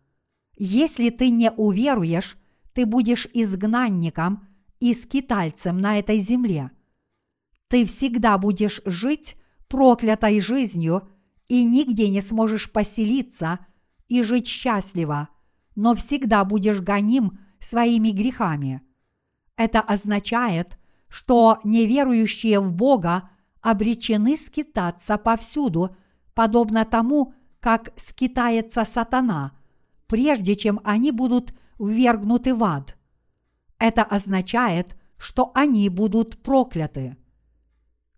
«Если 0.57 1.11
ты 1.11 1.31
не 1.31 1.51
уверуешь, 1.51 2.39
ты 2.73 2.87
будешь 2.87 3.27
изгнанником 3.35 4.47
и 4.79 4.95
скитальцем 4.95 5.79
на 5.79 5.99
этой 5.99 6.21
земле. 6.21 6.71
Ты 7.67 7.87
всегда 7.87 8.39
будешь 8.39 8.81
жить 8.85 9.35
проклятой 9.67 10.41
жизнью 10.41 11.09
и 11.49 11.65
нигде 11.65 12.09
не 12.09 12.21
сможешь 12.21 12.71
поселиться 12.71 13.59
и 14.07 14.23
жить 14.23 14.47
счастливо, 14.47 15.29
но 15.75 15.97
всегда 15.97 16.45
будешь 16.45 16.81
гоним 16.81 17.41
своими 17.59 18.11
грехами. 18.11 18.81
Это 19.59 19.81
означает, 19.81 20.79
что 21.09 21.59
неверующие 21.65 22.61
в 22.61 22.73
Бога 22.73 23.29
обречены 23.61 24.37
скитаться 24.37 25.19
повсюду, 25.19 25.97
подобно 26.33 26.85
тому, 26.85 27.35
как 27.59 27.93
скитается 27.97 28.85
сатана, 28.85 29.59
прежде 30.07 30.55
чем 30.55 30.81
они 30.85 31.11
будут 31.11 31.53
ввергнуты 31.81 32.55
в 32.55 32.63
ад. 32.63 32.97
Это 33.81 34.05
означает, 34.05 34.97
что 35.17 35.51
они 35.55 35.89
будут 35.89 36.41
прокляты. 36.41 37.17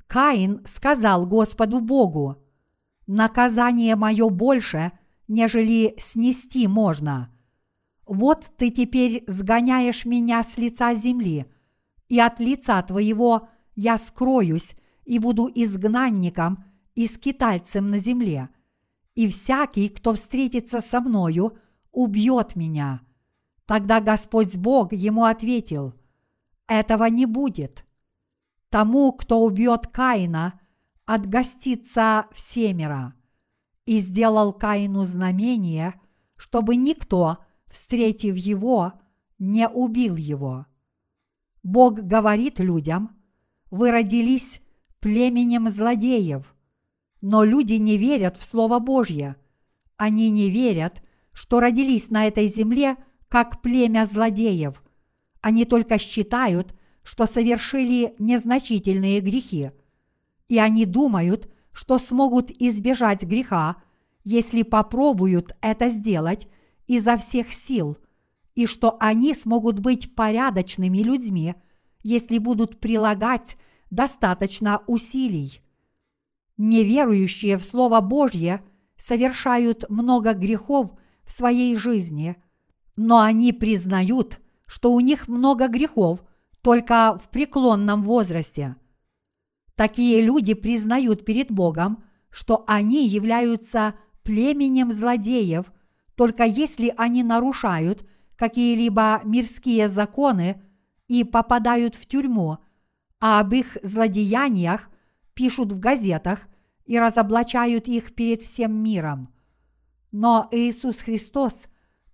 Каин 0.06 0.60
сказал 0.66 1.24
Господу 1.24 1.80
Богу, 1.80 2.36
«Наказание 3.06 3.96
мое 3.96 4.28
больше, 4.28 4.92
нежели 5.26 5.94
снести 5.96 6.66
можно. 6.66 7.34
Вот 8.10 8.50
ты 8.56 8.70
теперь 8.70 9.22
сгоняешь 9.28 10.04
меня 10.04 10.42
с 10.42 10.56
лица 10.56 10.94
земли, 10.94 11.46
и 12.08 12.18
от 12.18 12.40
лица 12.40 12.82
твоего 12.82 13.48
я 13.76 13.96
скроюсь 13.98 14.74
и 15.04 15.20
буду 15.20 15.48
изгнанником 15.54 16.64
и 16.96 17.06
скитальцем 17.06 17.88
на 17.88 17.98
земле, 17.98 18.48
и 19.14 19.28
всякий, 19.28 19.88
кто 19.88 20.12
встретится 20.14 20.80
со 20.80 21.00
мною, 21.00 21.56
убьет 21.92 22.56
меня». 22.56 23.00
Тогда 23.64 24.00
Господь 24.00 24.56
Бог 24.56 24.92
ему 24.92 25.22
ответил, 25.22 25.94
«Этого 26.66 27.04
не 27.04 27.26
будет. 27.26 27.84
Тому, 28.70 29.12
кто 29.12 29.40
убьет 29.40 29.86
Каина, 29.86 30.58
отгостится 31.06 32.26
всемера». 32.32 33.14
И 33.86 33.98
сделал 33.98 34.52
Каину 34.52 35.04
знамение, 35.04 35.94
чтобы 36.34 36.74
никто, 36.74 37.38
встретив 37.70 38.36
его, 38.36 38.92
не 39.38 39.68
убил 39.68 40.16
его. 40.16 40.66
Бог 41.62 41.94
говорит 41.94 42.58
людям, 42.58 43.16
вы 43.70 43.90
родились 43.90 44.60
племенем 44.98 45.68
злодеев, 45.70 46.54
но 47.20 47.44
люди 47.44 47.74
не 47.74 47.96
верят 47.96 48.36
в 48.36 48.42
Слово 48.42 48.78
Божье. 48.78 49.36
Они 49.96 50.30
не 50.30 50.50
верят, 50.50 51.02
что 51.32 51.60
родились 51.60 52.10
на 52.10 52.26
этой 52.26 52.46
земле– 52.48 52.96
как 53.30 53.62
племя 53.62 54.04
злодеев. 54.04 54.82
Они 55.40 55.64
только 55.64 55.98
считают, 55.98 56.74
что 57.02 57.26
совершили 57.26 58.14
незначительные 58.18 59.20
грехи. 59.20 59.70
И 60.48 60.58
они 60.58 60.84
думают, 60.84 61.48
что 61.72 61.96
смогут 61.98 62.50
избежать 62.50 63.22
греха, 63.22 63.76
если 64.24 64.62
попробуют 64.62 65.56
это 65.62 65.88
сделать 65.88 66.48
изо 66.90 67.16
всех 67.16 67.52
сил, 67.52 67.96
и 68.54 68.66
что 68.66 68.96
они 69.00 69.34
смогут 69.34 69.80
быть 69.80 70.14
порядочными 70.14 70.98
людьми, 70.98 71.54
если 72.02 72.38
будут 72.38 72.80
прилагать 72.80 73.56
достаточно 73.90 74.82
усилий. 74.86 75.60
Неверующие 76.56 77.56
в 77.56 77.64
Слово 77.64 78.00
Божье 78.00 78.62
совершают 78.96 79.88
много 79.88 80.34
грехов 80.34 80.92
в 81.24 81.32
своей 81.32 81.76
жизни– 81.76 82.36
но 83.02 83.20
они 83.20 83.54
признают, 83.54 84.38
что 84.66 84.92
у 84.92 85.00
них 85.00 85.26
много 85.26 85.68
грехов 85.68 86.22
только 86.60 87.18
в 87.18 87.30
преклонном 87.30 88.02
возрасте. 88.02 88.76
Такие 89.74 90.20
люди 90.20 90.52
признают 90.52 91.24
перед 91.24 91.50
Богом, 91.50 92.04
что 92.28 92.62
они 92.66 93.08
являются 93.08 93.94
племенем 94.22 94.92
злодеев, 94.92 95.72
только 96.14 96.44
если 96.44 96.92
они 96.96 97.22
нарушают 97.22 98.06
какие-либо 98.36 99.20
мирские 99.24 99.88
законы 99.88 100.62
и 101.08 101.24
попадают 101.24 101.94
в 101.94 102.06
тюрьму, 102.06 102.58
а 103.20 103.40
об 103.40 103.52
их 103.52 103.76
злодеяниях 103.82 104.88
пишут 105.34 105.72
в 105.72 105.78
газетах 105.78 106.48
и 106.84 106.98
разоблачают 106.98 107.86
их 107.86 108.14
перед 108.14 108.42
всем 108.42 108.72
миром. 108.82 109.32
Но 110.12 110.48
Иисус 110.50 110.98
Христос 111.00 111.66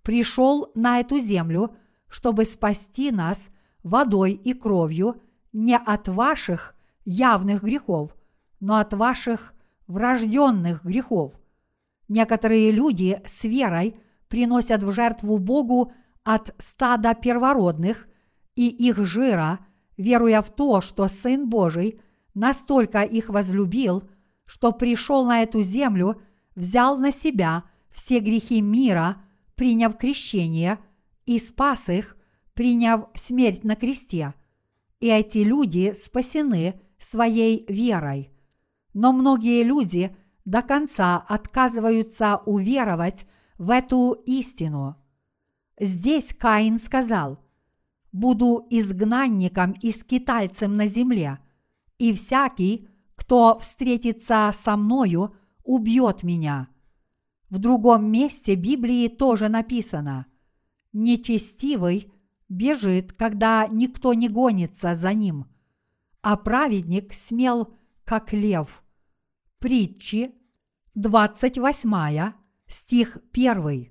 пришел 0.03 0.71
на 0.75 0.99
эту 0.99 1.19
землю, 1.19 1.75
чтобы 2.09 2.45
спасти 2.45 3.11
нас 3.11 3.49
водой 3.83 4.33
и 4.33 4.53
кровью 4.53 5.21
не 5.53 5.77
от 5.77 6.07
ваших 6.07 6.75
явных 7.05 7.63
грехов, 7.63 8.15
но 8.59 8.77
от 8.77 8.93
ваших 8.93 9.53
врожденных 9.87 10.83
грехов. 10.83 11.33
Некоторые 12.07 12.71
люди 12.71 13.21
с 13.25 13.43
верой 13.43 13.95
приносят 14.27 14.83
в 14.83 14.91
жертву 14.91 15.37
Богу 15.37 15.93
от 16.23 16.53
стада 16.57 17.13
первородных 17.13 18.07
и 18.55 18.67
их 18.67 19.05
жира, 19.05 19.59
веруя 19.97 20.41
в 20.41 20.49
то, 20.49 20.81
что 20.81 21.07
Сын 21.07 21.49
Божий 21.49 21.99
настолько 22.33 23.01
их 23.01 23.29
возлюбил, 23.29 24.03
что 24.45 24.71
пришел 24.71 25.25
на 25.25 25.43
эту 25.43 25.61
землю, 25.61 26.21
взял 26.55 26.97
на 26.97 27.11
себя 27.11 27.63
все 27.91 28.19
грехи 28.19 28.61
мира– 28.61 29.21
приняв 29.57 29.97
крещение, 29.97 30.79
и 31.25 31.39
спас 31.39 31.89
их, 31.89 32.15
приняв 32.53 33.07
смерть 33.15 33.65
на 33.65 33.75
кресте. 33.75 34.33
И 35.01 35.07
эти 35.07 35.39
люди 35.39 35.93
спасены 35.93 36.79
своей 36.97 37.65
верой. 37.67 38.31
Но 38.93 39.11
многие 39.11 39.63
люди 39.63 40.15
до 40.47 40.61
конца 40.61 41.17
отказываются 41.17 42.37
уверовать 42.45 43.27
в 43.57 43.69
эту 43.69 44.13
истину. 44.25 44.95
Здесь 45.77 46.33
Каин 46.33 46.79
сказал, 46.79 47.43
«Буду 48.13 48.65
изгнанником 48.69 49.73
и 49.73 49.91
скитальцем 49.91 50.77
на 50.77 50.87
земле, 50.87 51.39
и 51.97 52.13
всякий, 52.13 52.87
кто 53.15 53.59
встретится 53.59 54.49
со 54.53 54.77
мною, 54.77 55.35
убьет 55.65 56.23
меня. 56.23 56.69
В 57.49 57.59
другом 57.59 58.09
месте 58.09 58.55
Библии 58.55 59.09
тоже 59.09 59.49
написано 59.49 60.27
«Нечестивый 60.93 62.09
бежит, 62.47 63.11
когда 63.11 63.67
никто 63.67 64.13
не 64.13 64.29
гонится 64.29 64.95
за 64.95 65.13
ним, 65.13 65.47
а 66.21 66.37
праведник 66.37 67.13
смел, 67.13 67.77
как 68.05 68.31
лев». 68.31 68.81
Притчи, 69.59 70.36
28 70.97 72.33
стих 72.65 73.19
1. 73.31 73.87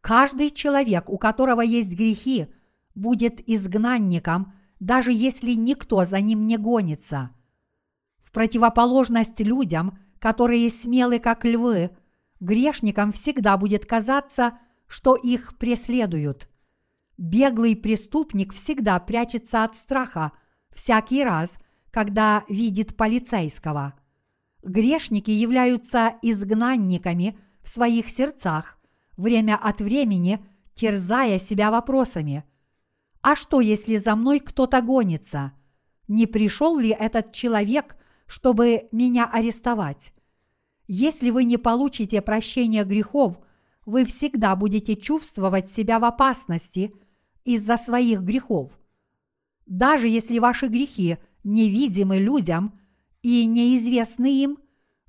Каждый 0.00 0.50
человек, 0.52 1.10
у 1.10 1.18
которого 1.18 1.60
есть 1.60 1.92
грехи, 1.92 2.46
будет 2.94 3.46
изгнанником, 3.46 4.54
даже 4.80 5.12
если 5.12 5.52
никто 5.52 6.06
за 6.06 6.22
ним 6.22 6.46
не 6.46 6.56
гонится. 6.56 7.28
В 8.22 8.32
противоположность 8.32 9.38
людям, 9.40 9.98
которые 10.18 10.70
смелы 10.70 11.18
как 11.18 11.44
львы, 11.44 11.90
грешникам 12.40 13.12
всегда 13.12 13.58
будет 13.58 13.84
казаться, 13.84 14.58
что 14.86 15.16
их 15.16 15.58
преследуют. 15.58 16.48
Беглый 17.18 17.76
преступник 17.76 18.54
всегда 18.54 18.98
прячется 18.98 19.62
от 19.62 19.76
страха 19.76 20.32
всякий 20.70 21.22
раз, 21.22 21.58
когда 21.90 22.44
видит 22.48 22.96
полицейского. 22.96 23.92
Грешники 24.64 25.30
являются 25.30 26.14
изгнанниками 26.22 27.38
в 27.62 27.68
своих 27.68 28.08
сердцах, 28.08 28.78
время 29.18 29.56
от 29.56 29.82
времени 29.82 30.44
терзая 30.74 31.38
себя 31.38 31.70
вопросами. 31.70 32.44
А 33.20 33.36
что, 33.36 33.60
если 33.60 33.98
за 33.98 34.16
мной 34.16 34.40
кто-то 34.40 34.80
гонится? 34.80 35.52
Не 36.08 36.26
пришел 36.26 36.78
ли 36.78 36.88
этот 36.88 37.32
человек, 37.32 37.96
чтобы 38.26 38.88
меня 38.90 39.26
арестовать? 39.30 40.14
Если 40.86 41.30
вы 41.30 41.44
не 41.44 41.58
получите 41.58 42.22
прощения 42.22 42.84
грехов, 42.84 43.38
вы 43.84 44.06
всегда 44.06 44.56
будете 44.56 44.96
чувствовать 44.96 45.70
себя 45.70 45.98
в 45.98 46.04
опасности 46.04 46.94
из-за 47.44 47.76
своих 47.76 48.22
грехов. 48.22 48.72
Даже 49.66 50.08
если 50.08 50.38
ваши 50.38 50.68
грехи 50.68 51.18
невидимы 51.42 52.16
людям 52.16 52.78
и 53.24 53.46
неизвестны 53.46 54.32
им, 54.44 54.58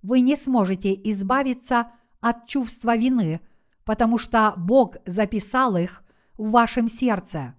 вы 0.02 0.22
не 0.22 0.36
сможете 0.36 0.92
избавиться 1.12 1.92
от 2.20 2.48
чувства 2.48 2.98
вины– 2.98 3.42
потому 3.86 4.18
что 4.18 4.54
Бог 4.58 4.98
записал 5.06 5.78
их 5.78 6.04
в 6.38 6.50
вашем 6.50 6.90
сердце. 6.90 7.56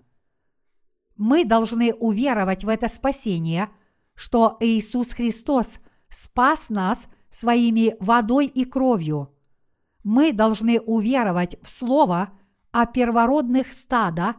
Мы 1.17 1.45
должны 1.47 1.95
уверовать 1.95 2.65
в 2.65 2.69
это 2.69 2.89
спасение, 2.89 3.71
что 4.15 4.59
Иисус 4.61 5.13
Христос 5.13 5.79
спас 6.11 6.69
нас 6.69 7.07
своими 7.31 7.95
водой 8.01 8.47
и 8.47 8.65
кровью. 8.65 9.33
Мы 10.05 10.33
должны 10.33 10.81
уверовать 10.81 11.57
в 11.63 11.71
Слово 11.71 12.33
о 12.71 12.87
первородных 12.87 13.73
стада 13.73 14.37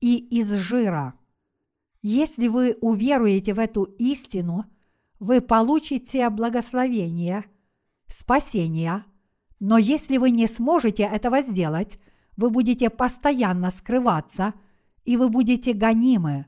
и 0.00 0.16
из 0.16 0.52
жира. 0.52 1.14
Если 2.02 2.48
вы 2.48 2.76
уверуете 2.80 3.54
в 3.54 3.58
эту 3.58 3.84
истину, 3.84 4.66
вы 5.18 5.40
получите 5.40 6.28
благословение, 6.30 7.44
спасение– 8.06 9.04
но 9.60 9.76
если 9.78 10.18
вы 10.18 10.30
не 10.30 10.46
сможете 10.46 11.02
этого 11.02 11.42
сделать, 11.42 11.98
вы 12.36 12.50
будете 12.50 12.90
постоянно 12.90 13.70
скрываться, 13.70 14.54
и 15.04 15.16
вы 15.16 15.28
будете 15.28 15.72
гонимы. 15.72 16.46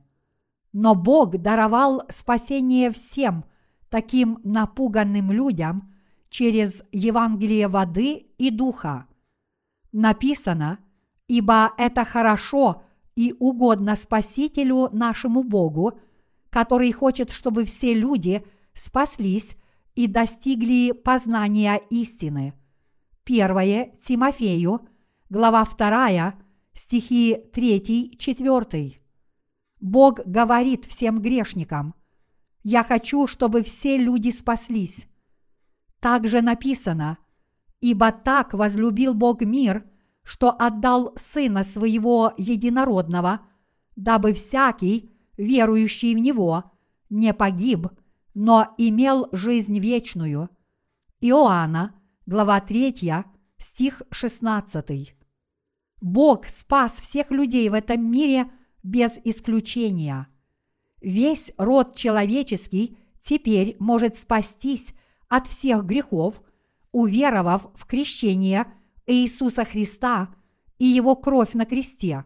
Но 0.73 0.95
Бог 0.95 1.37
даровал 1.39 2.03
спасение 2.11 2.93
всем 2.93 3.45
таким 3.89 4.39
напуганным 4.45 5.33
людям 5.33 5.93
через 6.29 6.85
Евангелие 6.93 7.67
воды 7.67 8.27
и 8.39 8.51
духа. 8.51 9.07
Написано, 9.91 10.79
ибо 11.27 11.73
это 11.77 12.05
хорошо 12.05 12.85
и 13.17 13.35
угодно 13.41 13.97
Спасителю 13.97 14.89
нашему 14.93 15.43
Богу, 15.43 15.99
который 16.51 16.93
хочет, 16.93 17.31
чтобы 17.31 17.65
все 17.65 17.95
люди 17.95 18.47
спаслись 18.75 19.57
и 19.95 20.07
достигли 20.07 20.93
познания 20.93 21.81
истины. 21.91 22.55
1 23.25 23.97
Тимофею, 23.99 24.89
глава 25.29 25.65
2, 25.65 26.35
стихи 26.73 27.37
3-4. 27.53 28.95
Бог 29.81 30.21
говорит 30.27 30.85
всем 30.87 31.21
грешникам, 31.21 31.95
«Я 32.63 32.83
хочу, 32.83 33.27
чтобы 33.27 33.63
все 33.63 33.97
люди 33.97 34.31
спаслись». 34.31 35.07
Также 36.01 36.43
написано, 36.43 37.19
«Ибо 37.81 38.13
так 38.13 38.53
возлюбил 38.53 39.15
Бог 39.15 39.43
мир, 39.43 39.85
что 40.23 40.51
отдал 40.51 41.13
Сына 41.17 41.63
Своего 41.63 42.33
Единородного, 42.37 43.41
дабы 43.97 44.35
всякий, 44.35 45.11
верующий 45.37 46.15
в 46.15 46.19
Него, 46.19 46.73
не 47.09 47.33
погиб, 47.33 47.89
но 48.35 48.75
имел 48.79 49.29
жизнь 49.33 49.79
вечную». 49.79 50.51
Иоанна, 51.21 51.95
глава 52.27 52.61
3, 52.61 53.25
стих 53.59 54.03
16. 54.11 55.15
Бог 56.01 56.49
спас 56.49 57.01
всех 57.01 57.31
людей 57.31 57.69
в 57.69 57.75
этом 57.75 58.11
мире 58.11 58.51
без 58.83 59.19
исключения. 59.25 60.29
Весь 61.01 61.53
род 61.59 61.95
человеческий 61.95 62.97
теперь 63.21 63.77
может 63.79 64.17
спастись 64.17 64.95
от 65.29 65.47
всех 65.47 65.85
грехов, 65.85 66.43
уверовав 66.93 67.71
в 67.75 67.87
крещение 67.87 68.67
Иисуса 69.07 69.65
Христа 69.65 70.35
и 70.79 70.87
Его 70.87 71.17
кровь 71.17 71.53
на 71.55 71.67
кресте. 71.67 72.25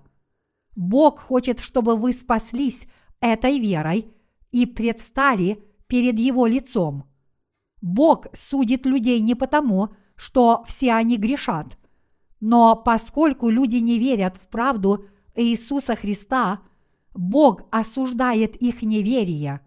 Бог 0.76 1.18
хочет, 1.20 1.60
чтобы 1.60 1.96
вы 1.96 2.12
спаслись 2.12 2.86
этой 3.20 3.58
верой 3.58 4.12
и 4.52 4.66
предстали 4.66 5.64
перед 5.94 6.18
Его 6.18 6.46
лицом– 6.46 7.04
Бог 7.84 8.26
судит 8.32 8.86
людей 8.86 9.20
не 9.20 9.34
потому, 9.34 9.90
что 10.16 10.64
все 10.66 10.94
они 10.94 11.18
грешат, 11.18 11.78
но 12.40 12.74
поскольку 12.74 13.50
люди 13.50 13.76
не 13.76 13.98
верят 13.98 14.38
в 14.38 14.48
правду 14.48 15.04
Иисуса 15.34 15.94
Христа, 15.94 16.60
Бог 17.12 17.64
осуждает 17.70 18.56
их 18.56 18.80
неверие. 18.80 19.60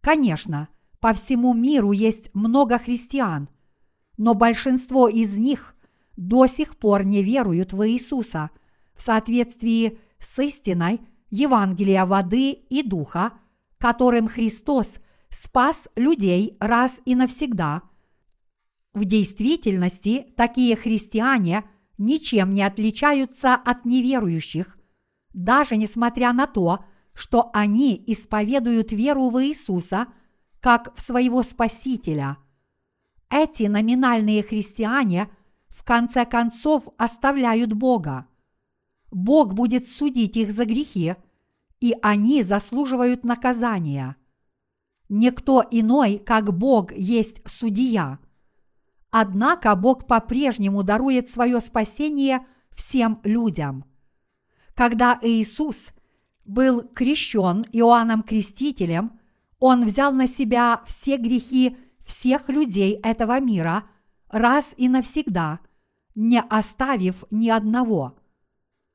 Конечно, 0.00 0.68
по 1.00 1.12
всему 1.12 1.54
миру 1.54 1.90
есть 1.90 2.32
много 2.34 2.78
христиан, 2.78 3.48
но 4.16 4.34
большинство 4.34 5.08
из 5.08 5.36
них 5.36 5.74
до 6.16 6.46
сих 6.46 6.76
пор 6.76 7.04
не 7.04 7.24
веруют 7.24 7.72
в 7.72 7.84
Иисуса 7.86 8.50
в 8.94 9.02
соответствии 9.02 9.98
с 10.20 10.38
истиной 10.38 11.00
Евангелия 11.30 12.06
воды 12.06 12.52
и 12.52 12.84
духа, 12.84 13.32
которым 13.78 14.28
Христос 14.28 15.00
спас 15.34 15.88
людей 15.96 16.56
раз 16.60 17.00
и 17.04 17.14
навсегда. 17.14 17.82
В 18.92 19.04
действительности 19.04 20.32
такие 20.36 20.76
христиане 20.76 21.64
ничем 21.98 22.54
не 22.54 22.62
отличаются 22.62 23.54
от 23.54 23.84
неверующих, 23.84 24.78
даже 25.32 25.76
несмотря 25.76 26.32
на 26.32 26.46
то, 26.46 26.84
что 27.14 27.50
они 27.52 28.02
исповедуют 28.06 28.92
веру 28.92 29.30
в 29.30 29.42
Иисуса 29.44 30.06
как 30.60 30.96
в 30.96 31.00
своего 31.02 31.42
Спасителя. 31.42 32.38
Эти 33.28 33.64
номинальные 33.64 34.42
христиане 34.44 35.28
в 35.68 35.82
конце 35.82 36.24
концов 36.24 36.88
оставляют 36.96 37.72
Бога. 37.72 38.28
Бог 39.10 39.54
будет 39.54 39.88
судить 39.88 40.36
их 40.36 40.52
за 40.52 40.64
грехи, 40.64 41.16
и 41.80 41.94
они 42.02 42.44
заслуживают 42.44 43.24
наказания– 43.24 44.16
Никто 45.08 45.62
иной, 45.70 46.18
как 46.18 46.56
Бог, 46.56 46.92
есть 46.92 47.40
судья. 47.46 48.18
Однако 49.10 49.74
Бог 49.76 50.06
по-прежнему 50.06 50.82
дарует 50.82 51.28
свое 51.28 51.60
спасение 51.60 52.46
всем 52.70 53.20
людям. 53.22 53.84
Когда 54.74 55.18
Иисус 55.22 55.90
был 56.44 56.82
крещен 56.82 57.64
Иоанном 57.72 58.22
Крестителем, 58.22 59.20
Он 59.60 59.84
взял 59.84 60.12
на 60.12 60.26
себя 60.26 60.82
все 60.86 61.16
грехи 61.16 61.76
всех 62.04 62.48
людей 62.48 62.98
этого 63.02 63.40
мира 63.40 63.84
раз 64.28 64.74
и 64.76 64.88
навсегда, 64.88 65.60
не 66.14 66.40
оставив 66.40 67.24
ни 67.30 67.48
одного. 67.48 68.16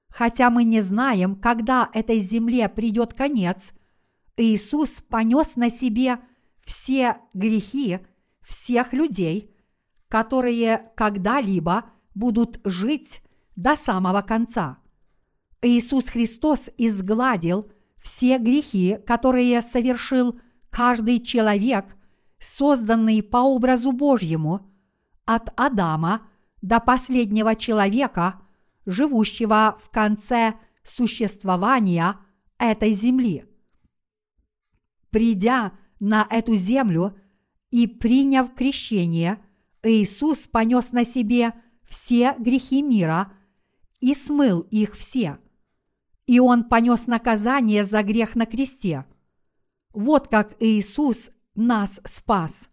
Хотя 0.10 0.49
мы 0.49 0.64
не 0.64 0.81
знаем, 0.81 1.36
когда 1.36 1.90
этой 1.94 2.19
земле 2.19 2.68
придет 2.68 3.14
конец, 3.14 3.73
Иисус 4.40 5.02
понес 5.02 5.57
на 5.57 5.70
себе 5.70 6.20
все 6.64 7.18
грехи 7.34 7.99
всех 8.41 8.94
людей, 8.94 9.53
которые 10.07 10.94
когда-либо 10.95 11.91
будут 12.16 12.61
жить 12.64 13.22
до 13.57 13.76
самого 13.76 14.22
конца. 14.22 14.78
Иисус 15.61 16.07
Христос 16.07 16.70
изгладил 16.78 17.70
все 17.98 18.38
грехи, 18.38 18.98
которые 19.06 19.61
совершил 19.61 20.40
каждый 20.70 21.20
человек, 21.20 21.98
созданный 22.40 23.22
по 23.22 23.40
образу 23.40 23.91
Божьему, 23.91 24.72
от 25.26 25.49
Адама 25.60 26.30
до 26.61 26.80
последнего 26.80 27.57
человека, 27.57 28.40
живущего 28.86 29.78
в 29.84 29.90
конце 29.90 30.53
существования 30.84 32.16
этой 32.57 32.94
земли. 32.94 33.48
Придя 35.11 35.73
на 35.99 36.26
эту 36.30 36.56
землю 36.56 37.15
и 37.72 37.88
приняв 37.88 38.53
крещение, 38.53 39.44
Иисус 39.84 40.48
понес 40.48 40.91
на 40.91 41.03
себе 41.03 41.53
все 41.84 42.36
грехи 42.38 42.81
мира 42.81 43.31
и 43.99 44.14
смыл 44.14 44.61
их 44.61 44.95
все. 44.95 45.40
И 46.26 46.40
Он 46.40 46.64
понес 46.64 47.07
наказание 47.07 47.84
за 47.84 48.03
грех 48.03 48.36
на 48.36 48.45
кресте. 48.45 49.06
Вот 49.94 50.27
как 50.27 50.56
Иисус 50.60 51.31
нас 51.56 51.99
спас. 52.06 52.69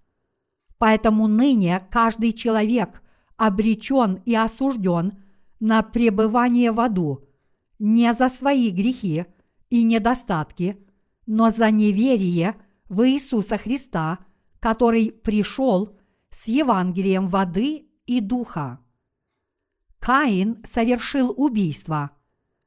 Поэтому 0.78 1.26
ныне 1.26 1.86
каждый 1.90 2.32
человек 2.32 3.02
обречен 3.36 4.20
и 4.26 4.34
осужден 4.34 5.22
на 5.58 5.82
пребывание 5.82 6.70
в 6.70 6.80
аду 6.80 7.26
не 7.78 8.12
за 8.12 8.28
свои 8.28 8.70
грехи 8.70 9.26
и 9.70 9.84
недостатки, 9.84 10.85
но 11.26 11.50
за 11.50 11.70
неверие 11.70 12.56
в 12.88 13.06
Иисуса 13.06 13.58
Христа, 13.58 14.20
который 14.60 15.10
пришел 15.12 15.98
с 16.30 16.48
Евангелием 16.48 17.28
воды 17.28 17.88
и 18.06 18.20
духа. 18.20 18.80
Каин 19.98 20.62
совершил 20.64 21.34
убийство. 21.36 22.12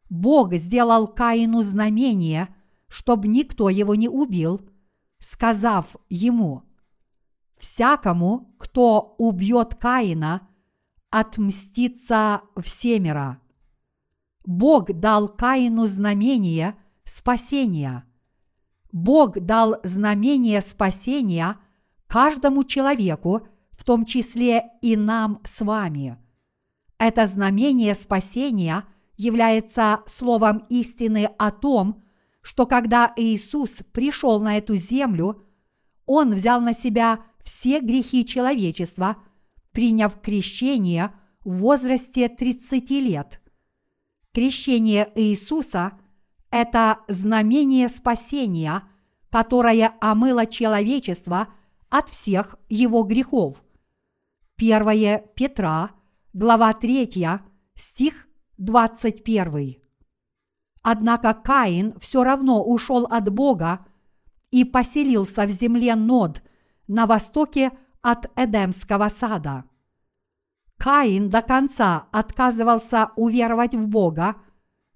Бог 0.10 0.54
сделал 0.56 1.08
Каину 1.08 1.62
знамение, 1.62 2.54
чтобы 2.88 3.28
никто 3.28 3.70
его 3.70 3.96
не 3.96 4.10
убил, 4.10 4.62
сказав 5.20 5.96
ему, 6.10 6.64
«Всякому, 7.58 8.56
кто 8.58 9.16
убьет 9.18 9.76
Каина, 9.76 10.50
отмстится 11.10 12.42
всемеро». 12.62 13.40
Бог 14.46 14.92
дал 14.92 15.30
Каину 15.30 15.86
знамение 15.86 16.76
спасения. 17.04 18.09
Бог 18.92 19.40
дал 19.40 19.78
знамение 19.84 20.62
спасения 20.62 21.58
каждому 22.08 22.64
человеку, 22.64 23.48
в 23.72 23.84
том 23.84 24.06
числе 24.06 24.72
и 24.82 24.96
нам 24.98 25.42
с 25.44 25.62
вами. 25.62 26.18
Это 26.98 27.26
знамение 27.28 27.94
спасения 27.94 28.86
является 29.16 30.02
словом 30.06 30.66
истины 30.70 31.30
о 31.38 31.52
том, 31.52 32.04
что 32.42 32.66
когда 32.66 33.14
Иисус 33.16 33.82
пришел 33.94 34.42
на 34.42 34.58
эту 34.58 34.76
землю, 34.76 35.44
Он 36.06 36.34
взял 36.34 36.60
на 36.62 36.74
себя 36.74 37.20
все 37.44 37.80
грехи 37.80 38.26
человечества, 38.26 39.18
приняв 39.72 40.20
крещение 40.20 41.14
в 41.46 41.60
возрасте 41.60 42.28
30 42.28 42.90
лет. 42.92 43.42
Крещение 44.34 45.12
Иисуса– 45.16 45.94
это 46.52 47.00
знамение 47.08 47.90
спасения, 47.90 48.84
которое 49.30 49.94
омыло 50.02 50.46
человечество 50.46 51.50
от 51.90 52.10
всех 52.10 52.56
его 52.70 53.04
грехов. 53.04 53.64
1 54.58 55.22
Петра, 55.36 55.92
глава 56.34 56.74
3, 56.74 57.28
стих 57.76 58.28
21. 58.58 59.78
Однако 60.82 61.34
Каин 61.34 61.98
все 62.00 62.24
равно 62.24 62.64
ушел 62.64 63.06
от 63.06 63.30
Бога 63.30 63.86
и 64.52 64.64
поселился 64.64 65.46
в 65.46 65.50
земле 65.50 65.96
Нод 65.96 66.42
на 66.88 67.06
востоке 67.06 67.72
от 68.02 68.32
Эдемского 68.36 69.10
сада. 69.10 69.66
Каин 70.78 71.30
до 71.30 71.42
конца 71.42 72.08
отказывался 72.12 73.12
уверовать 73.16 73.76
в 73.76 73.88
Бога, 73.88 74.38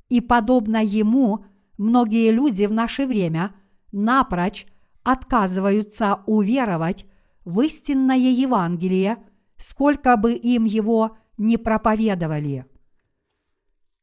и, 0.09 0.21
подобно 0.21 0.83
ему, 0.83 1.45
многие 1.77 2.31
люди 2.31 2.65
в 2.65 2.71
наше 2.71 3.05
время 3.05 3.55
напрочь 3.91 4.65
отказываются 5.03 6.21
уверовать 6.25 7.05
в 7.45 7.61
истинное 7.61 8.17
Евангелие, 8.17 9.17
сколько 9.57 10.17
бы 10.17 10.33
им 10.33 10.65
его 10.65 11.17
не 11.37 11.57
проповедовали. 11.57 12.65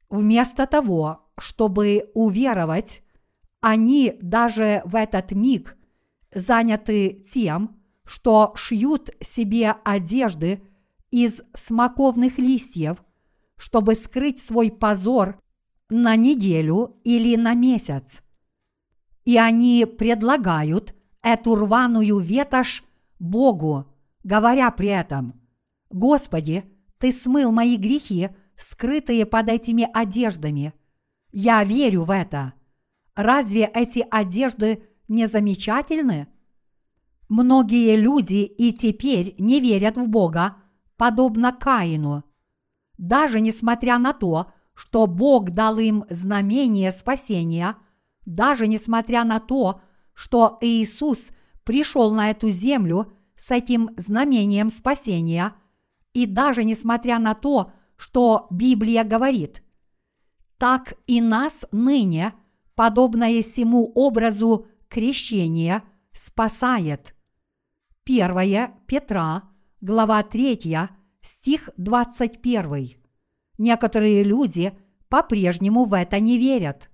Вместо 0.09 0.67
того, 0.67 1.31
чтобы 1.39 2.11
уверовать, 2.15 3.03
они 3.61 4.17
даже 4.21 4.83
в 4.85 4.95
этот 4.97 5.33
миг 5.33 5.77
заняты 6.35 7.23
тем, 7.25 7.81
что 8.05 8.53
шьют 8.57 9.11
себе 9.21 9.77
одежды 9.85 10.63
из 11.11 11.43
смоковных 11.55 12.39
листьев, 12.39 13.03
чтобы 13.57 13.95
скрыть 13.95 14.41
свой 14.41 14.71
позор 14.71 15.41
на 15.91 16.17
неделю 16.17 16.97
или 17.05 17.37
на 17.37 17.55
месяц. 17.55 18.23
И 19.25 19.37
они 19.37 19.85
предлагают 19.87 20.95
эту 21.23 21.55
рваную 21.55 22.19
ветошь 22.19 22.85
Богу, 23.19 23.87
говоря 24.25 24.71
при 24.71 24.89
этом, 24.89 25.41
«Господи, 25.91 26.65
Ты 26.99 27.13
смыл 27.13 27.51
мои 27.51 27.77
грехи 27.77 28.29
скрытые 28.57 29.25
под 29.25 29.49
этими 29.49 29.89
одеждами. 29.93 30.75
Я 31.33 31.65
верю 31.65 32.05
в 32.05 32.11
это. 32.11 32.53
Разве 33.15 33.65
эти 33.65 34.07
одежды 34.11 34.83
не 35.09 35.27
замечательны? 35.27 36.29
Многие 37.29 37.97
люди 37.97 38.45
и 38.45 38.73
теперь 38.73 39.35
не 39.39 39.61
верят 39.61 39.97
в 39.97 40.09
Бога, 40.09 40.57
подобно 40.97 41.53
Каину. 41.53 42.25
Даже 42.99 43.41
несмотря 43.41 43.99
на 43.99 44.13
то, 44.13 44.53
что 44.81 45.07
Бог 45.07 45.51
дал 45.51 45.79
им 45.79 46.07
знамение 46.09 46.91
спасения, 46.91 47.77
даже 48.25 48.67
несмотря 48.67 49.25
на 49.25 49.39
то, 49.39 49.83
что 50.15 50.57
Иисус 50.63 51.33
пришел 51.65 52.15
на 52.15 52.31
эту 52.31 52.49
землю 52.49 53.13
с 53.37 53.51
этим 53.51 53.91
знамением 53.99 54.71
спасения, 54.71 55.55
и 56.15 56.25
даже 56.25 56.65
несмотря 56.65 57.19
на 57.19 57.35
то, 57.35 57.73
что 57.97 58.47
Библия 58.51 59.05
говорит. 59.05 59.63
Так 60.57 60.95
и 61.07 61.21
нас 61.21 61.67
ныне, 61.73 62.33
подобное 62.75 63.43
сему 63.43 63.93
образу 63.95 64.67
крещения, 64.89 65.85
спасает. 66.13 67.15
1 68.07 68.73
Петра, 68.87 69.43
глава 69.83 70.23
3, 70.23 70.89
стих 71.21 71.69
21. 71.77 73.00
Некоторые 73.61 74.25
люди 74.25 74.73
по-прежнему 75.09 75.85
в 75.85 75.95
это 75.95 76.19
не 76.19 76.37
верят. 76.37 76.91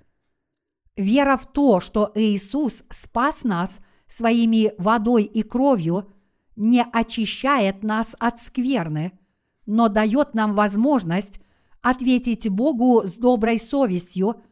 Вера 0.97 1.39
в 1.39 1.47
то, 1.47 1.81
что 1.81 2.13
Иисус 2.15 2.85
спас 2.91 3.45
нас 3.45 3.79
своими 4.07 4.73
водой 4.77 5.25
и 5.25 5.43
кровью, 5.43 6.13
не 6.57 6.85
очищает 6.93 7.83
нас 7.83 8.15
от 8.19 8.41
скверны– 8.41 9.13
но 9.67 9.89
дает 9.89 10.35
нам 10.35 10.55
возможность 10.55 11.41
ответить 11.83 12.49
Богу 12.49 13.03
с 13.05 13.19
доброй 13.19 13.59
совестью 13.59 14.43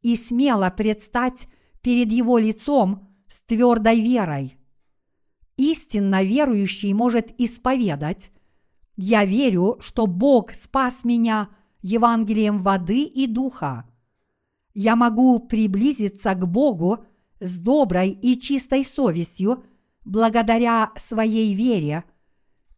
и 0.00 0.16
смело 0.16 0.70
предстать 0.70 1.48
перед 1.82 2.10
Его 2.10 2.38
лицом 2.38 3.08
с 3.28 3.42
твердой 3.42 4.00
верой. 4.00 4.56
Истинно 5.56 6.22
верующий 6.22 6.92
может 6.94 7.38
исповедать 7.38 8.32
«Я 8.96 9.24
верю, 9.24 9.76
что 9.80 10.06
Бог 10.06 10.52
спас 10.52 11.04
меня 11.04 11.50
Евангелием 11.82 12.62
воды 12.62 13.04
и 13.04 13.26
духа. 13.26 13.86
Я 14.74 14.96
могу 14.96 15.38
приблизиться 15.40 16.34
к 16.34 16.46
Богу 16.46 17.04
с 17.40 17.58
доброй 17.58 18.10
и 18.10 18.38
чистой 18.38 18.84
совестью 18.84 19.64
благодаря 20.04 20.92
своей 20.96 21.54
вере, 21.54 22.04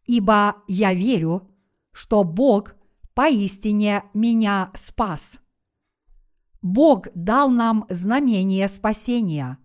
ибо 0.07 0.57
я 0.69 0.95
верю, 0.95 1.49
что 1.93 2.25
Бог 2.25 2.75
поистине 3.15 4.05
меня 4.15 4.71
спас. 4.75 5.41
Бог 6.63 7.09
дал 7.15 7.51
нам 7.51 7.87
знамение 7.91 8.69
спасения. 8.69 9.59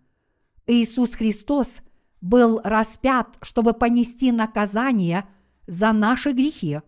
Иисус 0.66 1.14
Христос 1.14 1.80
был 2.22 2.60
распят, 2.64 3.38
чтобы 3.42 3.74
понести 3.74 4.32
наказание 4.32 5.30
за 5.68 5.94
наши 5.94 6.32
грехи, 6.32 6.82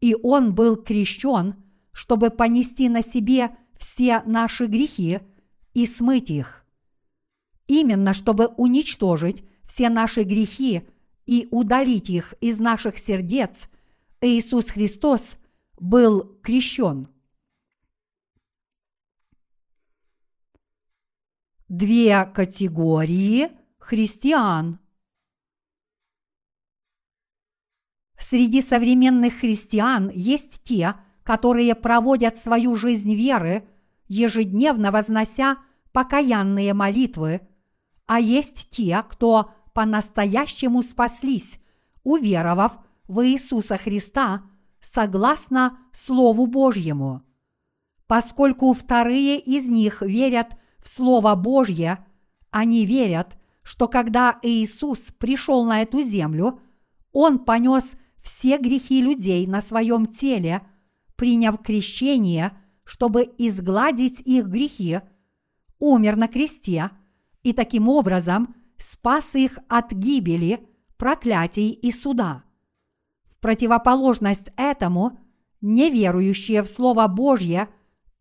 и 0.00 0.14
Он 0.22 0.54
был 0.54 0.76
крещен, 0.76 1.56
чтобы 2.00 2.30
понести 2.30 2.88
на 2.88 3.02
себе 3.02 3.56
все 3.76 4.22
наши 4.26 4.66
грехи 4.66 5.20
и 5.74 5.86
смыть 5.86 6.30
их. 6.30 6.64
Именно 7.66 8.14
чтобы 8.14 8.46
уничтожить 8.46 9.44
все 9.64 9.88
наши 9.88 10.22
грехи 10.22 10.82
и 11.26 11.46
удалить 11.50 12.10
их 12.10 12.34
из 12.40 12.60
наших 12.60 12.98
сердец– 12.98 13.68
Иисус 14.22 14.66
Христос 14.66 15.38
был 15.78 16.38
крещен. 16.42 17.08
Две 21.68 22.26
категории 22.26 23.50
христиан. 23.78 24.78
Среди 28.18 28.60
современных 28.60 29.40
христиан 29.40 30.10
есть 30.10 30.64
те, 30.64 30.96
которые 31.30 31.76
проводят 31.76 32.36
свою 32.36 32.74
жизнь 32.74 33.14
веры, 33.14 33.62
ежедневно 34.08 34.90
вознося 34.90 35.58
покаянные 35.92 36.74
молитвы, 36.74 37.42
а 38.06 38.18
есть 38.18 38.68
те, 38.70 39.04
кто 39.08 39.52
по-настоящему 39.72 40.82
спаслись, 40.82 41.60
уверовав 42.02 42.78
в 43.06 43.24
Иисуса 43.24 43.76
Христа 43.76 44.42
согласно 44.80 45.78
Слову 45.92 46.48
Божьему. 46.48 47.22
Поскольку 48.08 48.72
вторые 48.72 49.38
из 49.38 49.68
них 49.68 50.02
верят 50.02 50.56
в 50.82 50.88
Слово 50.88 51.36
Божье, 51.36 52.04
они 52.50 52.84
верят, 52.84 53.38
что 53.62 53.86
когда 53.86 54.36
Иисус 54.42 55.12
пришел 55.16 55.64
на 55.64 55.82
эту 55.82 56.02
землю, 56.02 56.58
Он 57.12 57.38
понес 57.38 57.94
все 58.20 58.58
грехи 58.58 59.00
людей 59.00 59.46
на 59.46 59.60
своем 59.60 60.06
теле, 60.06 60.62
приняв 61.20 61.62
крещение, 61.62 62.56
чтобы 62.82 63.30
изгладить 63.36 64.22
их 64.22 64.46
грехи, 64.46 65.00
умер 65.78 66.16
на 66.16 66.28
кресте 66.28 66.92
и 67.42 67.52
таким 67.52 67.88
образом 67.88 68.54
спас 68.78 69.34
их 69.34 69.58
от 69.68 69.92
гибели, 69.92 70.66
проклятий 70.96 71.72
и 71.72 71.92
суда. 71.92 72.44
В 73.28 73.38
противоположность 73.40 74.50
этому 74.56 75.18
неверующие 75.60 76.62
в 76.62 76.70
Слово 76.70 77.06
Божье 77.06 77.68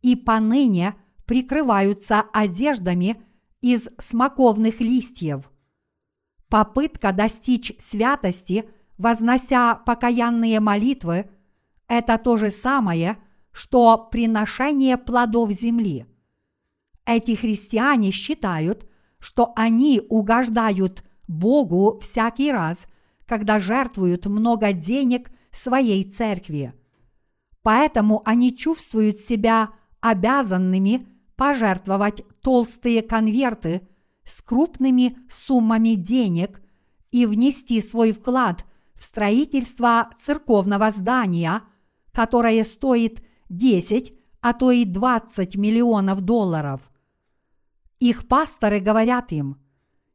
и 0.02 0.18
поныне 0.18 0.96
прикрываются 1.26 2.26
одеждами 2.34 3.24
из 3.62 3.88
смоковных 3.98 4.82
листьев. 4.82 5.50
Попытка 6.50 7.14
достичь 7.14 7.72
святости– 7.80 8.70
вознося 9.00 9.76
покаянные 9.76 10.60
молитвы, 10.60 11.32
это 11.90 12.18
то 12.18 12.38
же 12.38 12.52
самое, 12.52 13.18
что 13.52 13.98
приношение 14.12 14.96
плодов 14.96 15.52
земли. 15.52 16.06
Эти 17.06 17.36
христиане 17.36 18.12
считают, 18.12 18.88
что 19.20 19.52
они 19.56 20.02
угождают 20.08 21.04
Богу 21.28 22.00
всякий 22.00 22.52
раз, 22.52 22.88
когда 23.26 23.60
жертвуют 23.60 24.28
много 24.28 24.72
денег 24.72 25.32
своей 25.52 26.04
церкви. 26.04 26.74
Поэтому 27.64 28.22
они 28.24 28.56
чувствуют 28.56 29.18
себя 29.18 29.72
обязанными 30.00 31.08
пожертвовать 31.36 32.24
толстые 32.42 33.02
конверты 33.02 33.88
с 34.26 34.42
крупными 34.42 35.18
суммами 35.30 35.96
денег 35.96 36.62
и 37.12 37.26
внести 37.26 37.82
свой 37.82 38.12
вклад 38.12 38.64
в 38.94 39.04
строительство 39.04 40.10
церковного 40.20 40.92
здания, 40.92 41.64
которое 42.20 42.66
стоит 42.66 43.24
10, 43.48 44.14
а 44.42 44.52
то 44.52 44.72
и 44.72 44.84
20 44.84 45.56
миллионов 45.56 46.20
долларов. 46.20 46.82
Их 48.02 48.28
пасторы 48.28 48.82
говорят 48.82 49.32
им, 49.32 49.56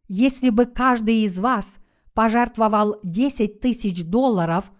если 0.06 0.50
бы 0.50 0.66
каждый 0.66 1.22
из 1.22 1.38
вас 1.38 1.76
пожертвовал 2.12 2.96
10 3.04 3.58
тысяч 3.58 4.04
долларов, 4.04 4.70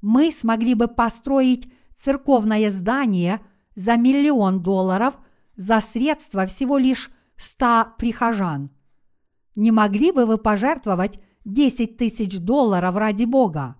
мы 0.00 0.32
смогли 0.32 0.74
бы 0.74 0.88
построить 0.88 1.72
церковное 1.94 2.68
здание 2.72 3.40
за 3.76 3.96
миллион 3.96 4.60
долларов 4.60 5.14
за 5.56 5.80
средства 5.80 6.46
всего 6.46 6.78
лишь 6.78 7.12
100 7.36 7.92
прихожан. 7.96 8.72
Не 9.54 9.70
могли 9.70 10.10
бы 10.10 10.26
вы 10.26 10.36
пожертвовать 10.36 11.20
10 11.44 11.96
тысяч 11.96 12.40
долларов 12.40 12.96
ради 12.96 13.22
Бога. 13.22 13.76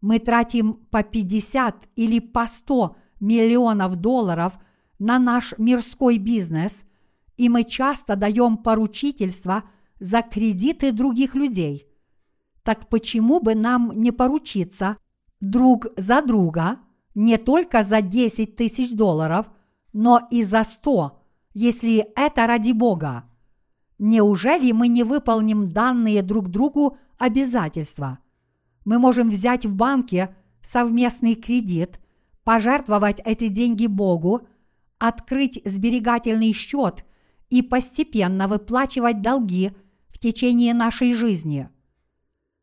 Мы 0.00 0.18
тратим 0.18 0.74
по 0.90 1.02
50 1.02 1.88
или 1.96 2.20
по 2.20 2.46
100 2.46 2.96
миллионов 3.20 3.96
долларов 3.96 4.58
на 4.98 5.18
наш 5.18 5.54
мирской 5.58 6.18
бизнес, 6.18 6.84
и 7.36 7.48
мы 7.48 7.64
часто 7.64 8.16
даем 8.16 8.56
поручительство 8.56 9.64
за 9.98 10.22
кредиты 10.22 10.92
других 10.92 11.34
людей. 11.34 11.86
Так 12.62 12.88
почему 12.88 13.40
бы 13.40 13.54
нам 13.54 13.92
не 13.94 14.10
поручиться 14.10 14.96
друг 15.40 15.86
за 15.96 16.22
друга 16.22 16.78
не 17.14 17.38
только 17.38 17.82
за 17.82 18.02
10 18.02 18.56
тысяч 18.56 18.92
долларов, 18.92 19.50
но 19.92 20.26
и 20.30 20.42
за 20.42 20.64
100, 20.64 21.18
если 21.54 22.06
это 22.16 22.46
ради 22.46 22.72
Бога? 22.72 23.24
Неужели 23.98 24.72
мы 24.72 24.88
не 24.88 25.02
выполним 25.02 25.66
данные 25.66 26.22
друг 26.22 26.48
другу 26.48 26.96
обязательства? 27.18 28.18
Мы 28.84 28.98
можем 28.98 29.28
взять 29.30 29.66
в 29.66 29.74
банке 29.74 30.34
совместный 30.62 31.34
кредит, 31.34 32.00
пожертвовать 32.44 33.20
эти 33.24 33.48
деньги 33.48 33.86
Богу, 33.86 34.46
открыть 34.98 35.60
сберегательный 35.64 36.52
счет 36.52 37.04
и 37.48 37.62
постепенно 37.62 38.48
выплачивать 38.48 39.22
долги 39.22 39.72
в 40.08 40.18
течение 40.18 40.74
нашей 40.74 41.14
жизни. 41.14 41.68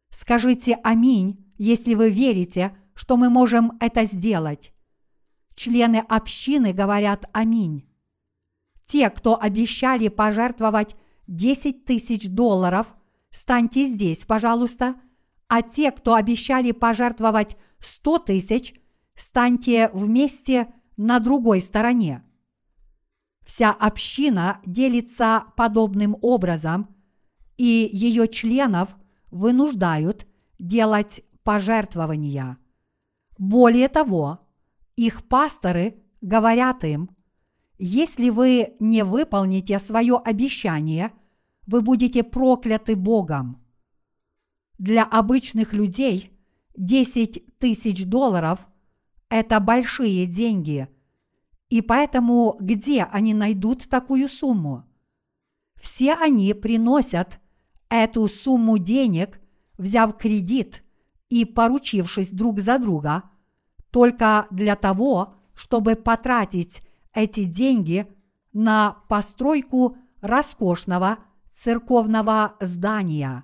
Скажите 0.10 0.80
«Аминь», 0.84 1.46
если 1.58 1.96
вы 1.96 2.10
верите, 2.12 2.76
что 2.94 3.18
мы 3.18 3.30
можем 3.30 3.78
это 3.80 4.06
сделать. 4.06 4.74
Члены 5.56 5.98
общины 6.08 6.74
говорят 6.74 7.26
«Аминь». 7.34 7.88
Те, 8.86 9.10
кто 9.10 9.40
обещали 9.40 10.08
пожертвовать 10.08 10.96
10 11.28 11.84
тысяч 11.84 12.30
долларов, 12.30 12.96
станьте 13.32 13.86
здесь, 13.86 14.26
пожалуйста, 14.26 14.96
а 15.48 15.62
те, 15.62 15.92
кто 15.92 16.16
обещали 16.16 16.72
пожертвовать 16.72 17.58
100 17.80 18.20
тысяч, 18.20 18.74
станьте 19.16 19.90
вместе 19.94 20.74
на 20.98 21.20
другой 21.20 21.62
стороне. 21.62 22.24
Вся 23.46 23.72
община 23.72 24.60
делится 24.66 25.46
подобным 25.56 26.18
образом, 26.22 26.96
и 27.56 27.90
ее 27.92 28.28
членов 28.28 28.90
вынуждают 29.32 30.28
делать 30.60 31.24
пожертвования. 31.44 32.58
Более 33.38 33.88
того, 33.88 34.40
их 34.96 35.28
пасторы 35.28 36.04
говорят 36.22 36.84
им, 36.84 37.10
если 37.78 38.30
вы 38.30 38.76
не 38.80 39.04
выполните 39.04 39.80
свое 39.80 40.18
обещание, 40.18 41.14
вы 41.68 41.82
будете 41.82 42.24
прокляты 42.24 42.96
Богом. 42.96 43.64
Для 44.78 45.04
обычных 45.04 45.74
людей 45.74 46.32
10 46.76 47.58
тысяч 47.58 48.06
долларов– 48.06 48.68
это 49.30 49.60
большие 49.60 50.28
деньги. 50.28 50.88
И 51.70 51.82
поэтому 51.82 52.56
где 52.60 53.04
они 53.04 53.34
найдут 53.34 53.90
такую 53.90 54.30
сумму? 54.30 54.86
Все 55.76 56.14
они 56.14 56.54
приносят 56.54 57.40
эту 57.90 58.28
сумму 58.28 58.78
денег, 58.78 59.40
взяв 59.78 60.16
кредит 60.16 60.84
и 61.30 61.44
поручившись 61.44 62.30
друг 62.30 62.60
за 62.60 62.78
друга, 62.78 63.24
только 63.92 64.48
для 64.52 64.76
того, 64.76 65.36
чтобы 65.56 65.96
потратить 65.96 66.84
эти 67.14 67.46
деньги 67.46 68.08
на 68.54 68.98
постройку 69.10 69.98
роскошного 70.22 71.18
церковного 71.52 72.56
здания. 72.60 73.44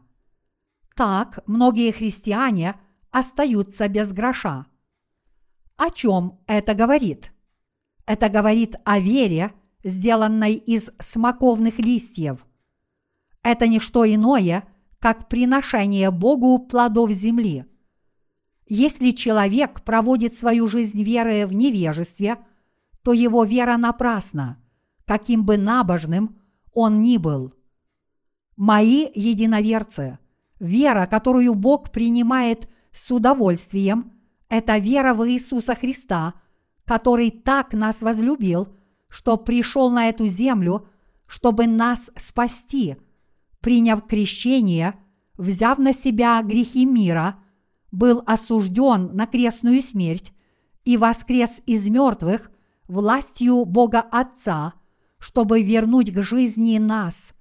Так 0.96 1.40
многие 1.48 1.92
христиане 1.92 2.76
остаются 3.12 3.88
без 3.88 4.12
гроша. 4.12 4.66
О 5.78 5.90
чем 5.90 6.40
это 6.48 6.74
говорит? 6.74 7.32
Это 8.06 8.30
говорит 8.30 8.76
о 8.86 9.00
вере, 9.00 9.54
сделанной 9.84 10.54
из 10.54 10.92
смоковных 11.00 11.80
листьев. 11.80 12.46
Это 13.42 13.68
не 13.68 13.80
что 13.80 14.06
иное, 14.06 14.68
как 15.00 15.28
приношение 15.30 16.12
Богу 16.12 16.60
плодов 16.60 17.12
земли. 17.12 17.66
Если 18.68 19.12
человек 19.12 19.84
проводит 19.84 20.36
свою 20.36 20.68
жизнь 20.68 21.04
веры 21.04 21.46
в 21.48 21.54
невежестве– 21.54 22.38
то 23.04 23.12
его 23.12 23.44
вера 23.44 23.78
напрасна, 23.78 24.58
каким 25.06 25.46
бы 25.46 25.58
набожным 25.58 26.40
он 26.72 27.02
ни 27.02 27.18
был. 27.18 27.54
Мои 28.56 29.10
единоверцы, 29.14 30.18
вера, 30.64 31.06
которую 31.06 31.54
Бог 31.56 31.92
принимает 31.92 32.70
с 32.92 33.12
удовольствием, 33.12 34.14
это 34.50 34.78
вера 34.78 35.14
в 35.14 35.28
Иисуса 35.30 35.76
Христа, 35.76 36.36
который 36.86 37.32
так 37.32 37.74
нас 37.74 38.02
возлюбил, 38.02 38.70
что 39.10 39.38
пришел 39.38 39.92
на 39.92 40.10
эту 40.10 40.28
землю, 40.28 40.88
чтобы 41.28 41.68
нас 41.68 42.10
спасти, 42.18 42.98
приняв 43.62 44.06
крещение, 44.06 44.96
взяв 45.38 45.80
на 45.80 45.94
себя 45.94 46.42
грехи 46.42 46.86
мира, 46.86 47.40
был 47.92 48.24
осужден 48.26 49.16
на 49.16 49.28
крестную 49.28 49.82
смерть 49.82 50.34
и 50.84 50.98
воскрес 50.98 51.62
из 51.66 51.90
мертвых 51.90 52.52
властью 52.88 53.66
Бога 53.66 54.02
Отца, 54.02 54.74
чтобы 55.20 55.62
вернуть 55.62 56.12
к 56.14 56.22
жизни 56.22 56.78
нас. 56.78 57.34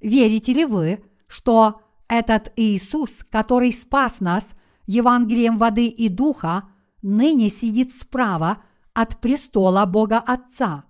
Верите 0.00 0.52
ли 0.52 0.64
вы, 0.64 1.02
что 1.26 1.80
этот 2.08 2.52
Иисус, 2.56 3.24
который 3.30 3.72
спас 3.72 4.20
нас 4.20 4.54
Евангелием 4.86 5.58
воды 5.58 5.86
и 5.86 6.08
духа, 6.08 6.68
ныне 7.02 7.50
сидит 7.50 7.92
справа 7.92 8.62
от 8.94 9.20
престола 9.20 9.84
Бога 9.86 10.18
Отца. 10.18 10.84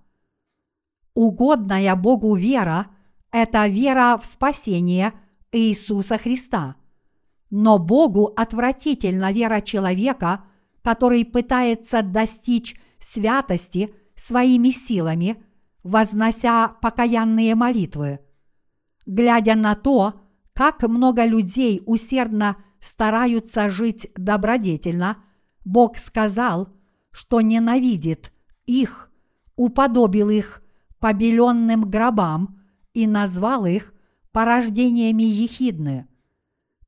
Угодная 1.14 1.96
Богу 1.96 2.34
вера– 2.36 2.86
это 3.32 3.66
вера 3.66 4.16
в 4.16 4.24
спасение 4.24 5.12
Иисуса 5.50 6.16
Христа. 6.16 6.76
Но 7.50 7.78
Богу 7.78 8.32
отвратительна 8.36 9.32
вера 9.32 9.60
человека, 9.60 10.44
который 10.82 11.24
пытается 11.24 12.02
достичь 12.02 12.76
святости 13.00 13.92
своими 14.14 14.70
силами, 14.70 15.42
вознося 15.82 16.68
покаянные 16.80 17.54
молитвы. 17.54 18.20
Глядя 19.06 19.54
на 19.54 19.74
то, 19.74 20.20
как 20.58 20.82
много 20.82 21.24
людей 21.24 21.84
усердно 21.86 22.56
стараются 22.80 23.68
жить 23.68 24.10
добродетельно, 24.16 25.22
Бог 25.64 25.98
сказал, 25.98 26.68
что 27.12 27.40
ненавидит 27.40 28.32
их, 28.66 29.08
уподобил 29.54 30.30
их 30.30 30.64
побеленным 30.98 31.88
гробам 31.88 32.60
и 32.92 33.06
назвал 33.06 33.66
их 33.66 33.94
порождениями 34.32 35.22
ехидны. 35.22 36.08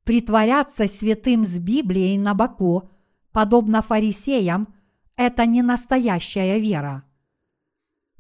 Притворяться 0.03 0.89
святым 0.89 1.47
с 1.47 1.57
Библией 1.59 2.19
на 2.19 2.35
боку, 2.35 2.91
подобно 3.31 3.83
фарисеям, 3.83 4.75
это 5.15 5.47
не 5.47 5.63
настоящая 5.63 6.59
вера. 6.59 7.05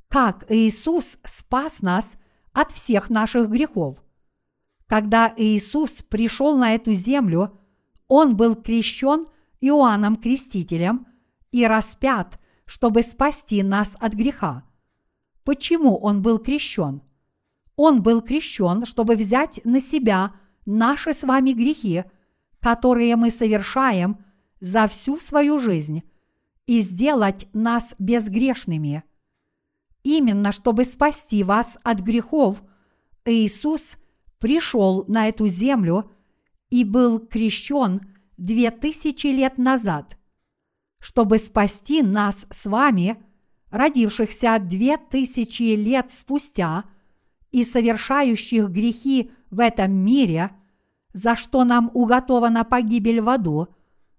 Как 0.06 0.44
Иисус 0.48 1.18
спас 1.24 1.82
нас 1.82 2.14
от 2.52 2.70
всех 2.70 3.10
наших 3.10 3.50
грехов? 3.50 4.00
Когда 4.90 5.32
Иисус 5.36 6.02
пришел 6.02 6.58
на 6.58 6.74
эту 6.74 6.94
землю, 6.94 7.56
Он 8.08 8.36
был 8.36 8.56
крещен 8.56 9.24
Иоанном 9.60 10.16
Крестителем 10.16 11.06
и 11.52 11.64
распят, 11.64 12.40
чтобы 12.66 13.04
спасти 13.04 13.62
нас 13.62 13.96
от 14.00 14.14
греха. 14.14 14.64
Почему 15.44 15.96
Он 15.96 16.22
был 16.22 16.40
крещен? 16.40 17.02
Он 17.76 18.02
был 18.02 18.20
крещен, 18.20 18.84
чтобы 18.84 19.14
взять 19.14 19.60
на 19.62 19.80
себя 19.80 20.34
наши 20.66 21.14
с 21.14 21.22
вами 21.22 21.52
грехи, 21.52 22.02
которые 22.58 23.14
мы 23.14 23.30
совершаем 23.30 24.18
за 24.60 24.88
всю 24.88 25.20
свою 25.20 25.60
жизнь, 25.60 26.02
и 26.66 26.80
сделать 26.80 27.46
нас 27.52 27.94
безгрешными. 28.00 29.04
Именно 30.02 30.50
чтобы 30.50 30.84
спасти 30.84 31.44
вас 31.44 31.78
от 31.84 32.00
грехов, 32.00 32.60
Иисус 33.24 33.96
пришел 34.40 35.04
на 35.06 35.28
эту 35.28 35.46
землю 35.46 36.10
и 36.70 36.82
был 36.82 37.20
крещен 37.20 38.00
две 38.36 38.70
тысячи 38.70 39.28
лет 39.28 39.58
назад, 39.58 40.18
чтобы 41.00 41.38
спасти 41.38 42.02
нас 42.02 42.46
с 42.50 42.66
вами, 42.66 43.22
родившихся 43.70 44.58
две 44.58 44.96
тысячи 44.96 45.74
лет 45.74 46.10
спустя 46.10 46.84
и 47.52 47.64
совершающих 47.64 48.70
грехи 48.70 49.30
в 49.50 49.60
этом 49.60 49.92
мире, 49.92 50.50
за 51.12 51.36
что 51.36 51.64
нам 51.64 51.90
уготована 51.92 52.64
погибель 52.64 53.20
в 53.20 53.28
аду, 53.28 53.68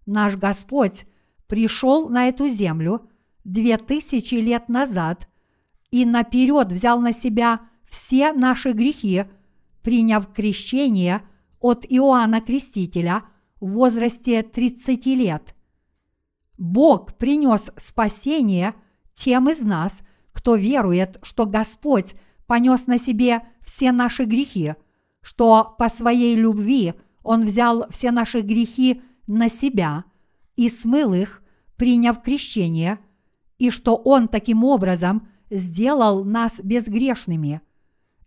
наш 0.06 0.35
Господь 0.35 1.06
пришел 1.48 2.10
на 2.10 2.27
эту 2.27 2.48
землю 2.48 3.10
две 3.43 3.77
тысячи 3.77 4.35
лет 4.35 4.69
назад 4.69 5.27
и 5.89 6.06
наперед 6.06 6.72
взял 6.72 7.02
на 7.02 7.11
себя 7.11 7.61
все 7.89 8.34
наши 8.34 8.72
грехи– 8.72 9.26
приняв 9.84 10.32
крещение 10.34 11.22
от 11.60 11.86
Иоанна 11.88 12.41
Крестителя 12.41 13.24
в 13.60 13.72
возрасте 13.72 14.44
30 14.44 15.06
лет. 15.08 15.56
Бог 16.58 17.18
принес 17.18 17.72
спасение 17.78 18.76
тем 19.14 19.49
из 19.49 19.62
нас, 19.62 20.02
кто 20.32 20.56
верует, 20.56 21.20
что 21.24 21.45
Господь 21.45 22.16
понес 22.48 22.88
на 22.88 22.98
себе 22.98 23.41
все 23.62 23.91
наши 23.91 24.24
грехи, 24.24 24.76
что 25.22 25.76
по 25.78 25.90
своей 25.90 26.36
любви 26.36 26.94
Он 27.24 27.45
взял 27.45 27.86
все 27.90 28.12
наши 28.12 28.41
грехи 28.41 29.02
на 29.28 29.49
себя 29.49 30.06
и 30.56 30.70
смыл 30.70 31.14
их, 31.14 31.41
приняв 31.78 32.22
крещение, 32.22 32.99
и 33.58 33.70
что 33.70 33.95
Он 33.95 34.28
таким 34.28 34.64
образом 34.64 35.28
сделал 35.49 36.24
нас 36.24 36.60
безгрешными. 36.64 37.62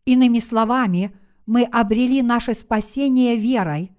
Иными 0.05 0.39
словами, 0.39 1.17
мы 1.47 1.65
обрели 1.65 2.23
наше 2.23 2.55
спасение 2.55 3.37
верой. 3.37 3.93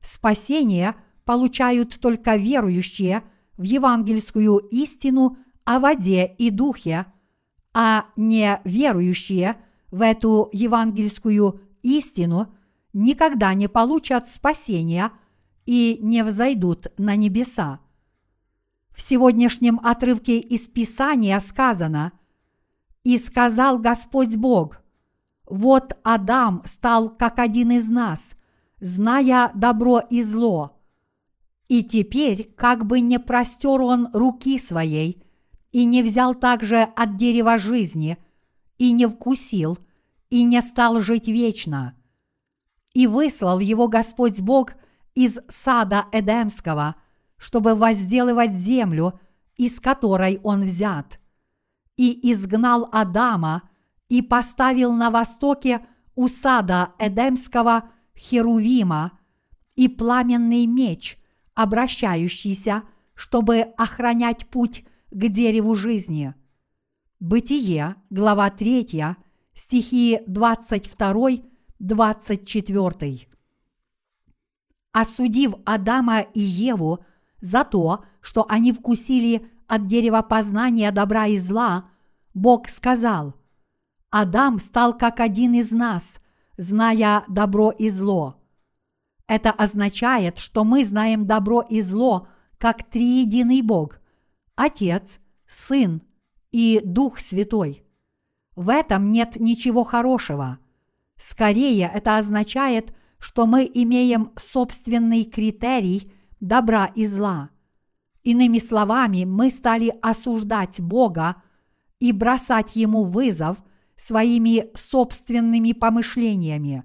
Спасение 0.00 0.94
получают 1.24 1.98
только 2.00 2.36
верующие 2.36 3.22
в 3.56 3.62
евангельскую 3.62 4.58
истину 4.70 5.38
о 5.64 5.80
воде 5.80 6.34
и 6.38 6.50
духе, 6.50 7.06
а 7.74 8.06
не 8.16 8.60
верующие 8.64 9.56
в 9.90 10.00
эту 10.00 10.48
евангельскую 10.52 11.60
истину 11.82 12.54
никогда 12.92 13.52
не 13.54 13.68
получат 13.68 14.28
спасения 14.28 15.10
и 15.64 15.98
не 16.00 16.22
взойдут 16.22 16.86
на 16.96 17.16
небеса. 17.16 17.80
В 18.94 19.02
сегодняшнем 19.02 19.80
отрывке 19.82 20.38
из 20.38 20.68
Писания 20.68 21.38
сказано 21.40 22.12
«И 23.02 23.18
сказал 23.18 23.78
Господь 23.78 24.36
Бог– 24.36 24.80
вот 25.46 25.96
Адам 26.02 26.62
стал 26.66 27.08
как 27.08 27.38
один 27.38 27.70
из 27.70 27.88
нас, 27.88 28.36
зная 28.80 29.52
добро 29.54 30.00
и 30.00 30.22
зло. 30.22 30.76
И 31.68 31.82
теперь, 31.82 32.52
как 32.56 32.84
бы 32.86 33.00
не 33.00 33.18
простер 33.18 33.80
он 33.80 34.08
руки 34.12 34.58
своей, 34.58 35.22
и 35.72 35.84
не 35.84 36.02
взял 36.02 36.34
также 36.34 36.82
от 36.82 37.16
дерева 37.16 37.58
жизни, 37.58 38.18
и 38.78 38.92
не 38.92 39.06
вкусил, 39.06 39.78
и 40.30 40.44
не 40.44 40.60
стал 40.62 41.00
жить 41.00 41.28
вечно. 41.28 41.94
И 42.92 43.06
выслал 43.06 43.58
его 43.60 43.88
Господь 43.88 44.40
Бог 44.40 44.72
из 45.14 45.38
сада 45.48 46.06
Эдемского, 46.12 46.96
чтобы 47.36 47.74
возделывать 47.74 48.52
землю, 48.52 49.20
из 49.56 49.80
которой 49.80 50.40
он 50.42 50.62
взят. 50.62 51.20
И 51.96 52.32
изгнал 52.32 52.88
Адама– 52.90 53.62
и 54.08 54.22
поставил 54.22 54.92
на 54.92 55.10
востоке 55.10 55.84
у 56.14 56.28
сада 56.28 56.92
Эдемского 56.98 57.90
Херувима 58.16 59.18
и 59.74 59.88
пламенный 59.88 60.66
меч, 60.66 61.18
обращающийся, 61.54 62.84
чтобы 63.14 63.62
охранять 63.76 64.46
путь 64.46 64.84
к 65.10 65.28
дереву 65.28 65.74
жизни. 65.74 66.34
Бытие, 67.18 67.96
глава 68.10 68.50
3, 68.50 69.16
стихи 69.54 70.20
22-24. 70.28 73.26
Осудив 74.92 75.54
Адама 75.64 76.20
и 76.20 76.40
Еву 76.40 77.00
за 77.40 77.64
то, 77.64 78.04
что 78.20 78.46
они 78.48 78.72
вкусили 78.72 79.50
от 79.66 79.86
дерева 79.86 80.22
познания 80.22 80.92
добра 80.92 81.26
и 81.26 81.38
зла, 81.38 81.90
Бог 82.32 82.68
сказал– 82.68 83.34
Адам 84.18 84.58
стал 84.58 84.96
как 84.96 85.20
один 85.20 85.52
из 85.52 85.72
нас, 85.72 86.22
зная 86.56 87.24
добро 87.28 87.70
и 87.70 87.90
зло. 87.90 88.40
Это 89.26 89.50
означает, 89.50 90.38
что 90.38 90.64
мы 90.64 90.86
знаем 90.86 91.26
добро 91.26 91.60
и 91.60 91.82
зло 91.82 92.26
как 92.56 92.82
триединый 92.84 93.60
Бог– 93.60 94.00
Отец, 94.54 95.20
Сын 95.46 96.00
и 96.50 96.80
Дух 96.82 97.18
Святой. 97.18 97.84
В 98.54 98.70
этом 98.70 99.12
нет 99.12 99.36
ничего 99.38 99.84
хорошего. 99.84 100.60
Скорее, 101.20 101.90
это 101.92 102.16
означает, 102.16 102.96
что 103.18 103.44
мы 103.44 103.70
имеем 103.70 104.32
собственный 104.38 105.24
критерий 105.24 106.10
добра 106.40 106.86
и 106.86 107.04
зла. 107.04 107.50
Иными 108.22 108.60
словами, 108.60 109.24
мы 109.24 109.50
стали 109.50 109.92
осуждать 110.00 110.80
Бога 110.80 111.42
и 111.98 112.12
бросать 112.12 112.76
Ему 112.76 113.04
вызов– 113.04 113.62
своими 113.96 114.70
собственными 114.74 115.72
помышлениями. 115.72 116.84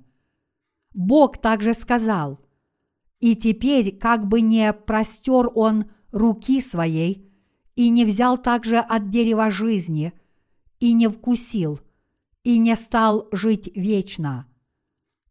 Бог 0.94 1.38
также 1.38 1.74
сказал, 1.74 2.40
«И 3.20 3.36
теперь, 3.36 3.98
как 3.98 4.28
бы 4.28 4.42
не 4.42 4.74
простер 4.74 5.50
он 5.54 5.86
руки 6.12 6.62
своей, 6.62 7.30
и 7.76 7.90
не 7.90 8.06
взял 8.06 8.38
также 8.38 8.78
от 8.78 9.10
дерева 9.10 9.50
жизни, 9.50 10.14
и 10.80 10.94
не 10.94 11.08
вкусил, 11.08 11.80
и 12.44 12.58
не 12.58 12.76
стал 12.76 13.28
жить 13.32 13.70
вечно». 13.76 14.48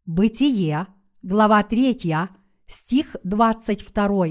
Бытие, 0.05 0.87
глава 1.21 1.63
3, 1.63 1.99
стих 2.67 3.15
22. 3.23 4.25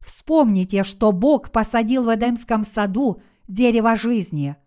Вспомните, 0.00 0.84
что 0.84 1.12
Бог 1.12 1.50
посадил 1.50 2.04
в 2.04 2.14
Эдемском 2.14 2.64
саду 2.64 3.22
дерево 3.46 3.94
жизни– 3.94 4.56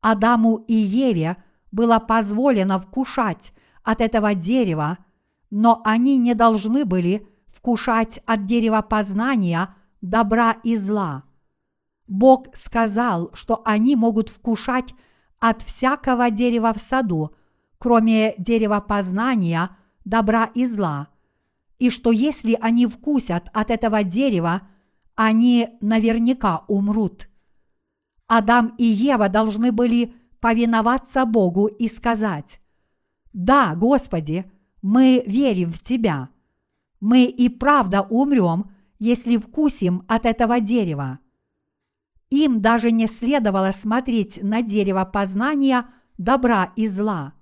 Адаму 0.00 0.56
и 0.68 0.74
Еве 0.74 1.36
было 1.72 1.98
позволено 1.98 2.78
вкушать 2.78 3.52
от 3.82 4.00
этого 4.00 4.34
дерева, 4.34 4.98
но 5.50 5.80
они 5.84 6.18
не 6.18 6.34
должны 6.34 6.84
были 6.84 7.26
вкушать 7.48 8.20
от 8.26 8.44
дерева 8.44 8.82
познания 8.82 9.74
добра 10.00 10.56
и 10.62 10.76
зла. 10.76 11.24
Бог 12.06 12.46
сказал, 12.54 13.30
что 13.34 13.62
они 13.64 13.96
могут 13.96 14.28
вкушать 14.28 14.94
от 15.38 15.62
всякого 15.62 16.30
дерева 16.30 16.72
в 16.72 16.80
саду, 16.80 17.34
кроме 17.78 18.34
дерева 18.38 18.80
познания 18.80 19.76
добра 20.04 20.44
и 20.54 20.66
зла, 20.66 21.08
и 21.78 21.90
что 21.90 22.10
если 22.12 22.56
они 22.60 22.86
вкусят 22.86 23.48
от 23.52 23.70
этого 23.70 24.02
дерева, 24.04 24.62
они 25.14 25.68
наверняка 25.80 26.64
умрут. 26.68 27.28
Адам 28.26 28.74
и 28.78 28.84
Ева 28.84 29.28
должны 29.28 29.72
были 29.72 30.14
повиноваться 30.40 31.24
Богу 31.24 31.66
и 31.66 31.88
сказать, 31.88 32.60
«Да, 33.32 33.74
Господи, 33.74 34.50
мы 34.82 35.22
верим 35.26 35.72
в 35.72 35.80
Тебя. 35.80 36.30
Мы 37.00 37.24
и 37.24 37.48
правда 37.48 38.02
умрем, 38.02 38.70
если 38.98 39.36
вкусим 39.36 40.04
от 40.08 40.26
этого 40.26 40.60
дерева». 40.60 41.18
Им 42.30 42.60
даже 42.60 42.90
не 42.90 43.06
следовало 43.06 43.70
смотреть 43.70 44.42
на 44.42 44.62
дерево 44.62 45.04
познания 45.04 45.86
добра 46.18 46.72
и 46.74 46.88
зла. 46.88 47.34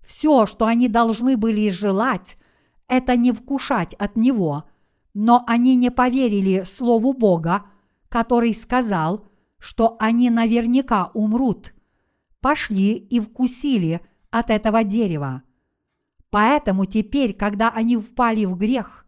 Все, 0.00 0.46
что 0.46 0.66
они 0.66 0.88
должны 0.88 1.36
были 1.36 1.68
желать, 1.68 2.38
это 2.88 3.16
не 3.16 3.32
вкушать 3.32 3.94
от 3.94 4.16
него, 4.16 4.64
но 5.12 5.44
они 5.46 5.76
не 5.76 5.90
поверили 5.90 6.64
Слову 6.64 7.12
Бога, 7.12 7.64
который 8.08 8.54
сказал, 8.54 9.26
что 9.64 9.96
они 9.98 10.28
наверняка 10.28 11.10
умрут, 11.14 11.72
пошли 12.40 12.94
и 12.94 13.20
вкусили 13.20 14.00
от 14.30 14.50
этого 14.50 14.84
дерева. 14.84 15.42
Поэтому 16.30 16.84
теперь, 16.84 17.32
когда 17.32 17.70
они 17.70 17.96
впали 17.96 18.44
в 18.44 18.56
грех, 18.56 19.06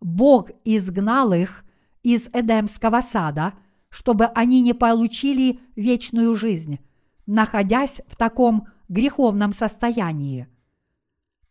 Бог 0.00 0.50
изгнал 0.64 1.32
их 1.32 1.64
из 2.02 2.28
Эдемского 2.32 3.00
сада– 3.00 3.54
чтобы 3.90 4.26
они 4.26 4.60
не 4.62 4.74
получили 4.74 5.60
вечную 5.76 6.34
жизнь, 6.34 6.78
находясь 7.26 8.00
в 8.06 8.16
таком 8.16 8.68
греховном 8.88 9.52
состоянии. 9.52 10.46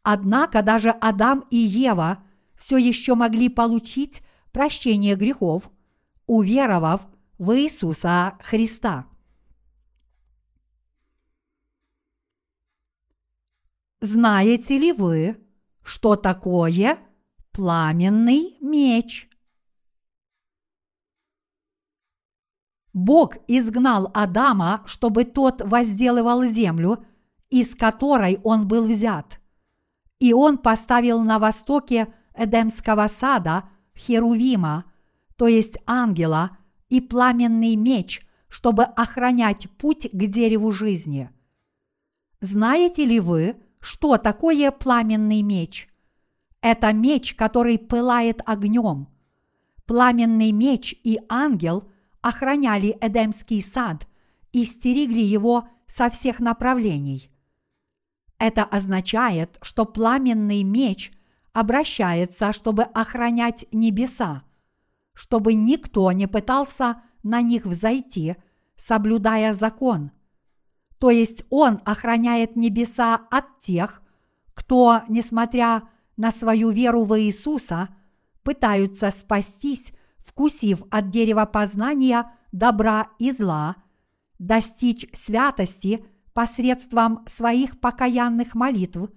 Однако 0.03 0.61
даже 0.61 0.89
Адам 0.89 1.43
и 1.49 1.57
Ева 1.57 2.23
все 2.55 2.77
еще 2.77 3.15
могли 3.15 3.49
получить 3.49 4.21
прощение 4.51 5.15
грехов, 5.15 5.71
уверовав 6.25 7.07
в 7.37 7.55
Иисуса 7.55 8.37
Христа. 8.41 9.07
Знаете 14.01 14.77
ли 14.77 14.91
вы, 14.91 15.37
что 15.83 16.15
такое 16.15 16.99
пламенный 17.51 18.57
меч? 18.61 19.29
Бог 22.93 23.37
изгнал 23.47 24.09
Адама, 24.13 24.83
чтобы 24.85 25.23
тот 25.23 25.61
возделывал 25.61 26.43
землю, 26.43 27.05
из 27.49 27.75
которой 27.75 28.39
он 28.43 28.67
был 28.67 28.87
взят. 28.87 29.39
И 30.19 30.33
он 30.33 30.57
поставил 30.57 31.21
на 31.21 31.37
востоке 31.37 32.13
Эдемского 32.33 33.07
сада 33.07 33.69
Херувима, 33.95 34.85
то 35.35 35.47
есть 35.47 35.77
ангела, 35.85 36.56
и 36.89 37.01
пламенный 37.01 37.75
меч, 37.75 38.25
чтобы 38.47 38.83
охранять 38.83 39.69
путь 39.77 40.09
к 40.11 40.25
дереву 40.27 40.71
жизни. 40.71 41.29
Знаете 42.39 43.05
ли 43.05 43.19
вы, 43.19 43.57
что 43.81 44.17
такое 44.17 44.71
пламенный 44.71 45.41
меч? 45.41 45.89
Это 46.61 46.93
меч, 46.93 47.35
который 47.35 47.77
пылает 47.77 48.41
огнем. 48.45 49.07
Пламенный 49.85 50.51
меч 50.51 50.95
и 51.03 51.19
ангел– 51.29 51.89
охраняли 52.27 52.97
Эдемский 52.99 53.61
сад 53.61 54.07
и 54.51 54.65
стерегли 54.65 55.23
его 55.23 55.67
со 55.87 56.09
всех 56.09 56.39
направлений. 56.39 57.31
Это 58.37 58.63
означает, 58.63 59.57
что 59.61 59.85
пламенный 59.85 60.63
меч 60.63 61.13
обращается, 61.53 62.51
чтобы 62.51 62.83
охранять 62.83 63.65
небеса, 63.71 64.43
чтобы 65.17 65.55
никто 65.55 66.11
не 66.11 66.27
пытался 66.27 67.01
на 67.23 67.41
них 67.41 67.65
взойти, 67.65 68.35
соблюдая 68.75 69.51
закон. 69.53 70.11
То 70.99 71.09
есть 71.09 71.43
он 71.49 71.81
охраняет 71.85 72.55
небеса 72.55 73.15
от 73.31 73.59
тех, 73.59 74.03
кто, 74.53 75.01
несмотря 75.09 75.89
на 76.17 76.31
свою 76.31 76.69
веру 76.69 77.03
в 77.03 77.19
Иисуса, 77.19 77.89
пытаются 78.43 79.09
спастись 79.09 79.91
вкусив 80.19 80.83
от 80.91 81.09
дерева 81.09 81.45
познания 81.45 82.31
добра 82.51 83.07
и 83.17 83.31
зла, 83.31 83.77
достичь 84.37 85.07
святости 85.13 86.05
посредством 86.33 87.23
своих 87.27 87.79
покаянных 87.79 88.53
молитв 88.53 89.09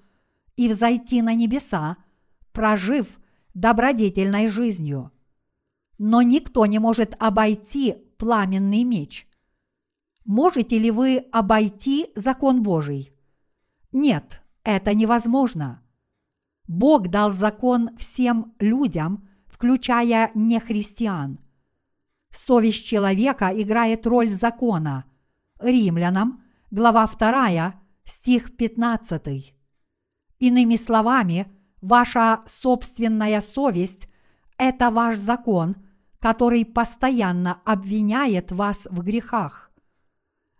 и 0.56 0.66
взойти 0.66 1.20
на 1.20 1.34
небеса, 1.34 1.98
прожив 2.52 3.20
добродетельной 3.52 4.48
жизнью. 4.48 5.12
Но 6.02 6.22
никто 6.22 6.66
не 6.66 6.80
может 6.80 7.14
обойти 7.20 7.94
пламенный 8.18 8.82
меч. 8.82 9.28
Можете 10.24 10.78
ли 10.78 10.90
вы 10.90 11.18
обойти 11.30 12.10
закон 12.16 12.64
Божий? 12.64 13.12
Нет, 13.92 14.42
это 14.64 14.94
невозможно. 14.94 15.80
Бог 16.66 17.08
дал 17.08 17.30
закон 17.30 17.96
всем 17.96 18.54
людям– 18.58 19.28
включая 19.60 20.30
нехристиан. 20.34 21.38
Совесть 22.30 22.86
человека 22.86 23.52
играет 23.54 24.06
роль 24.06 24.30
закона. 24.30 25.04
Римлянам, 25.58 26.42
глава 26.70 27.06
2, 27.06 27.74
стих 28.04 28.56
15. 28.56 29.54
Иными 30.38 30.76
словами, 30.76 31.46
ваша 31.82 32.40
собственная 32.46 33.42
совесть– 33.42 34.08
это 34.56 34.90
ваш 34.90 35.18
закон, 35.18 35.76
который 36.20 36.64
постоянно 36.64 37.60
обвиняет 37.64 38.52
вас 38.52 38.86
в 38.90 39.02
грехах. 39.02 39.70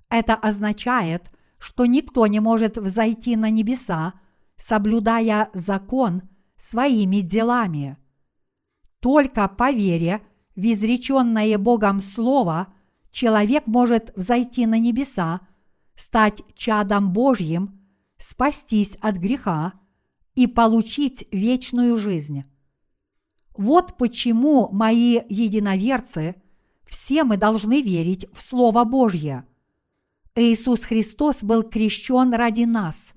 Это 0.09 0.35
означает, 0.35 1.31
что 1.59 1.87
никто 1.87 2.27
не 2.27 2.41
может 2.41 2.79
взойти 2.79 3.37
на 3.37 3.51
небеса, 3.51 4.15
соблюдая 4.57 5.51
закон 5.53 6.23
своими 6.59 7.21
делами. 7.21 7.99
Только 9.01 9.49
по 9.49 9.71
вере 9.71 10.23
в 10.57 10.61
изреченное 10.61 11.57
Богом 11.59 12.01
Слово 12.01 12.73
человек 13.11 13.67
может 13.67 14.13
взойти 14.17 14.67
на 14.67 14.79
небеса, 14.79 15.41
стать 15.95 16.43
чадом 16.55 17.13
Божьим, 17.13 17.81
спастись 18.17 18.97
от 19.01 19.17
греха 19.17 19.75
и 20.35 20.47
получить 20.47 21.27
вечную 21.31 21.97
жизнь. 21.97 22.45
Вот 23.61 23.99
почему, 23.99 24.71
мои 24.73 25.21
единоверцы, 25.29 26.35
все 26.87 27.25
мы 27.25 27.37
должны 27.37 27.83
верить 27.83 28.27
в 28.33 28.41
Слово 28.41 28.85
Божье. 28.85 29.45
Иисус 30.35 30.81
Христос 30.81 31.45
был 31.45 31.63
крещен 31.63 32.33
ради 32.33 32.65
нас. 32.65 33.13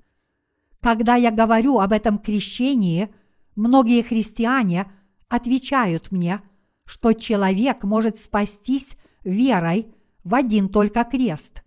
Когда 0.82 1.16
я 1.16 1.30
говорю 1.30 1.78
об 1.78 1.92
этом 1.92 2.18
крещении, 2.18 3.08
многие 3.56 4.02
христиане– 4.02 4.92
отвечают 5.34 6.12
мне, 6.12 6.42
что 6.84 7.14
человек 7.14 7.82
может 7.82 8.18
спастись 8.18 8.98
верой 9.24 9.94
в 10.22 10.34
один 10.34 10.68
только 10.68 11.04
крест. 11.04 11.62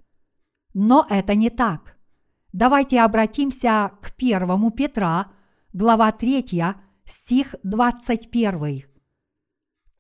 Но 0.76 1.06
это 1.10 1.34
не 1.36 1.50
так. 1.50 1.98
Давайте 2.54 3.02
обратимся 3.02 3.92
к 4.02 4.16
первому 4.16 4.70
Петра, 4.72 5.32
глава 5.74 6.12
3, 6.12 6.76
стих 7.08 7.56
21. 7.64 8.84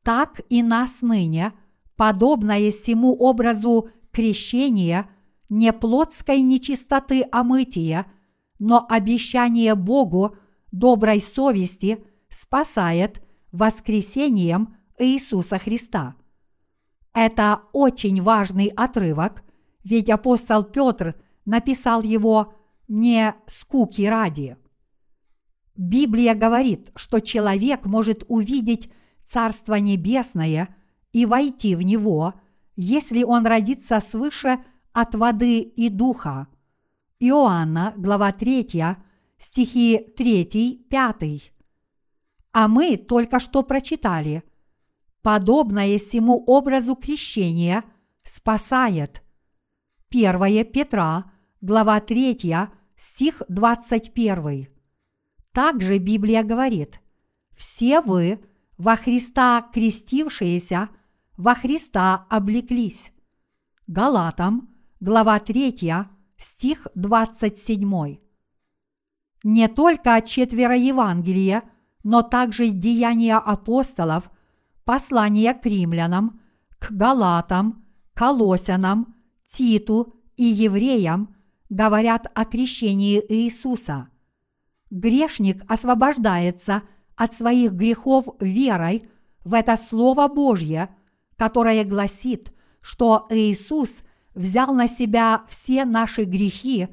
Так 0.04 0.42
и 0.50 0.62
нас 0.62 1.02
ныне, 1.02 1.54
подобное 1.96 2.72
всему 2.72 3.16
образу 3.16 3.90
крещения, 4.12 5.10
не 5.50 5.72
плотской 5.74 6.42
нечистоты 6.42 7.26
омытия, 7.32 8.06
но 8.60 8.86
обещание 8.90 9.76
Богу 9.76 10.36
доброй 10.72 11.22
совести 11.22 12.04
спасает 12.30 13.24
воскресением 13.52 14.76
Иисуса 14.98 15.58
Христа. 15.58 16.16
Это 17.14 17.62
очень 17.72 18.22
важный 18.22 18.68
отрывок, 18.68 19.44
ведь 19.84 20.10
апостол 20.10 20.64
Петр 20.64 21.16
написал 21.46 22.02
его 22.02 22.54
не 22.88 23.34
скуки 23.48 24.04
ради. 24.04 24.58
Библия 25.78 26.34
говорит, 26.34 26.92
что 26.96 27.20
человек 27.20 27.86
может 27.86 28.24
увидеть 28.28 28.92
Царство 29.24 29.76
Небесное 29.76 30.76
и 31.14 31.26
войти 31.26 31.76
в 31.76 31.84
него, 31.84 32.34
если 32.76 33.24
он 33.24 33.46
родится 33.46 34.00
свыше 34.00 34.60
от 34.94 35.14
воды 35.16 35.60
и 35.60 35.90
духа. 35.90 36.48
Иоанна, 37.20 37.94
глава 37.98 38.32
3, 38.32 38.68
стихи 39.38 40.08
3-5. 40.18 41.42
А 42.54 42.68
мы 42.68 42.98
только 42.98 43.40
что 43.40 43.64
прочитали. 43.64 44.44
Подобное 45.22 45.98
всему 45.98 46.44
образу 46.46 46.96
крещения 46.96 47.84
спасает. 48.24 49.24
1 50.10 50.66
Петра, 50.66 51.32
глава 51.62 52.00
3, 52.00 52.56
стих 52.96 53.44
21. 53.50 54.77
Также 55.58 55.98
Библия 55.98 56.44
говорит, 56.44 57.02
«Все 57.56 58.02
вы, 58.02 58.40
во 58.78 58.96
Христа 58.96 59.68
крестившиеся, 59.74 60.90
во 61.36 61.56
Христа 61.56 62.28
облеклись». 62.30 63.12
Галатам, 63.88 64.70
глава 65.00 65.40
3, 65.40 66.06
стих 66.38 66.88
27. 66.94 68.20
Не 69.44 69.68
только 69.68 70.22
четверо 70.22 70.78
Евангелия, 70.78 71.64
но 72.04 72.22
также 72.22 72.70
деяния 72.70 73.38
апостолов, 73.38 74.30
послания 74.86 75.56
к 75.56 75.66
римлянам, 75.66 76.40
к 76.78 76.92
галатам, 76.92 77.84
колосянам, 78.14 79.16
Титу 79.48 80.14
и 80.36 80.44
евреям 80.44 81.36
говорят 81.72 82.28
о 82.36 82.46
крещении 82.46 83.20
Иисуса. 83.28 84.12
Грешник 84.90 85.64
освобождается 85.70 86.84
от 87.16 87.34
своих 87.34 87.74
грехов 87.74 88.28
верой 88.40 89.10
в 89.44 89.54
это 89.54 89.76
Слово 89.76 90.28
Божье, 90.28 90.96
которое 91.36 91.84
гласит, 91.84 92.54
что 92.82 93.28
Иисус 93.30 94.04
взял 94.34 94.74
на 94.74 94.88
себя 94.88 95.44
все 95.48 95.84
наши 95.84 96.24
грехи, 96.24 96.88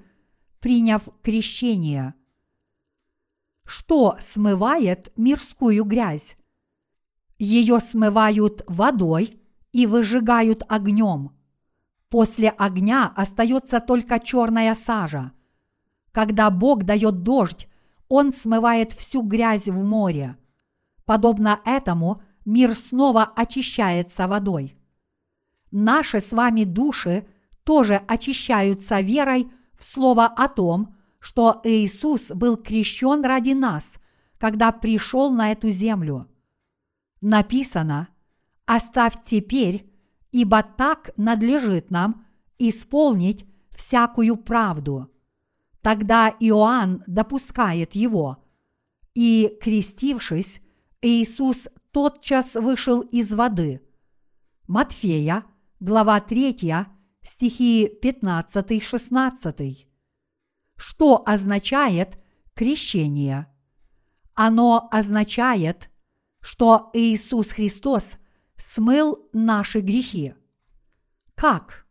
приняв 0.60 1.08
крещение. 1.22 2.14
Что 3.64 4.16
смывает 4.20 5.12
мирскую 5.16 5.84
грязь? 5.84 6.36
Ее 7.38 7.80
смывают 7.80 8.62
водой 8.66 9.40
и 9.72 9.86
выжигают 9.86 10.62
огнем. 10.68 11.32
После 12.08 12.48
огня 12.50 13.12
остается 13.16 13.80
только 13.80 14.20
черная 14.20 14.74
сажа. 14.74 15.32
Когда 16.12 16.48
Бог 16.50 16.84
дает 16.84 17.22
дождь, 17.22 17.68
Он 18.16 18.32
смывает 18.32 18.92
всю 18.92 19.22
грязь 19.22 19.66
в 19.66 19.82
море. 19.82 20.36
Подобно 21.04 21.60
этому 21.64 22.22
мир 22.44 22.72
снова 22.76 23.24
очищается 23.24 24.28
водой. 24.28 24.76
Наши 25.72 26.20
с 26.20 26.32
вами 26.32 26.62
души 26.62 27.26
тоже 27.64 27.96
очищаются 28.06 29.00
верой 29.00 29.50
в 29.76 29.84
слово 29.84 30.26
о 30.26 30.46
том, 30.46 30.94
что 31.18 31.60
Иисус 31.64 32.30
был 32.30 32.56
крещен 32.56 33.24
ради 33.24 33.50
нас, 33.50 33.98
когда 34.38 34.70
пришел 34.70 35.32
на 35.32 35.50
эту 35.50 35.70
землю. 35.70 36.28
Написано, 37.20 38.06
«Оставь 38.64 39.24
теперь, 39.24 39.92
ибо 40.30 40.62
так 40.62 41.10
надлежит 41.16 41.90
нам 41.90 42.24
исполнить 42.60 43.44
всякую 43.70 44.36
правду». 44.36 45.10
Тогда 45.84 46.34
Иоанн 46.40 47.04
допускает 47.06 47.94
его. 47.94 48.42
И, 49.12 49.58
крестившись, 49.60 50.62
Иисус 51.02 51.68
тотчас 51.90 52.54
вышел 52.54 53.02
из 53.02 53.34
воды. 53.34 53.82
Матфея, 54.66 55.44
глава 55.80 56.22
3, 56.22 56.86
стихи 57.22 57.92
15-16. 58.02 59.86
Что 60.76 61.22
означает 61.26 62.18
крещение? 62.54 63.46
Оно 64.32 64.88
означает, 64.90 65.90
что 66.40 66.88
Иисус 66.94 67.50
Христос 67.50 68.14
смыл 68.56 69.28
наши 69.34 69.80
грехи. 69.80 70.32
Как? 71.34 71.86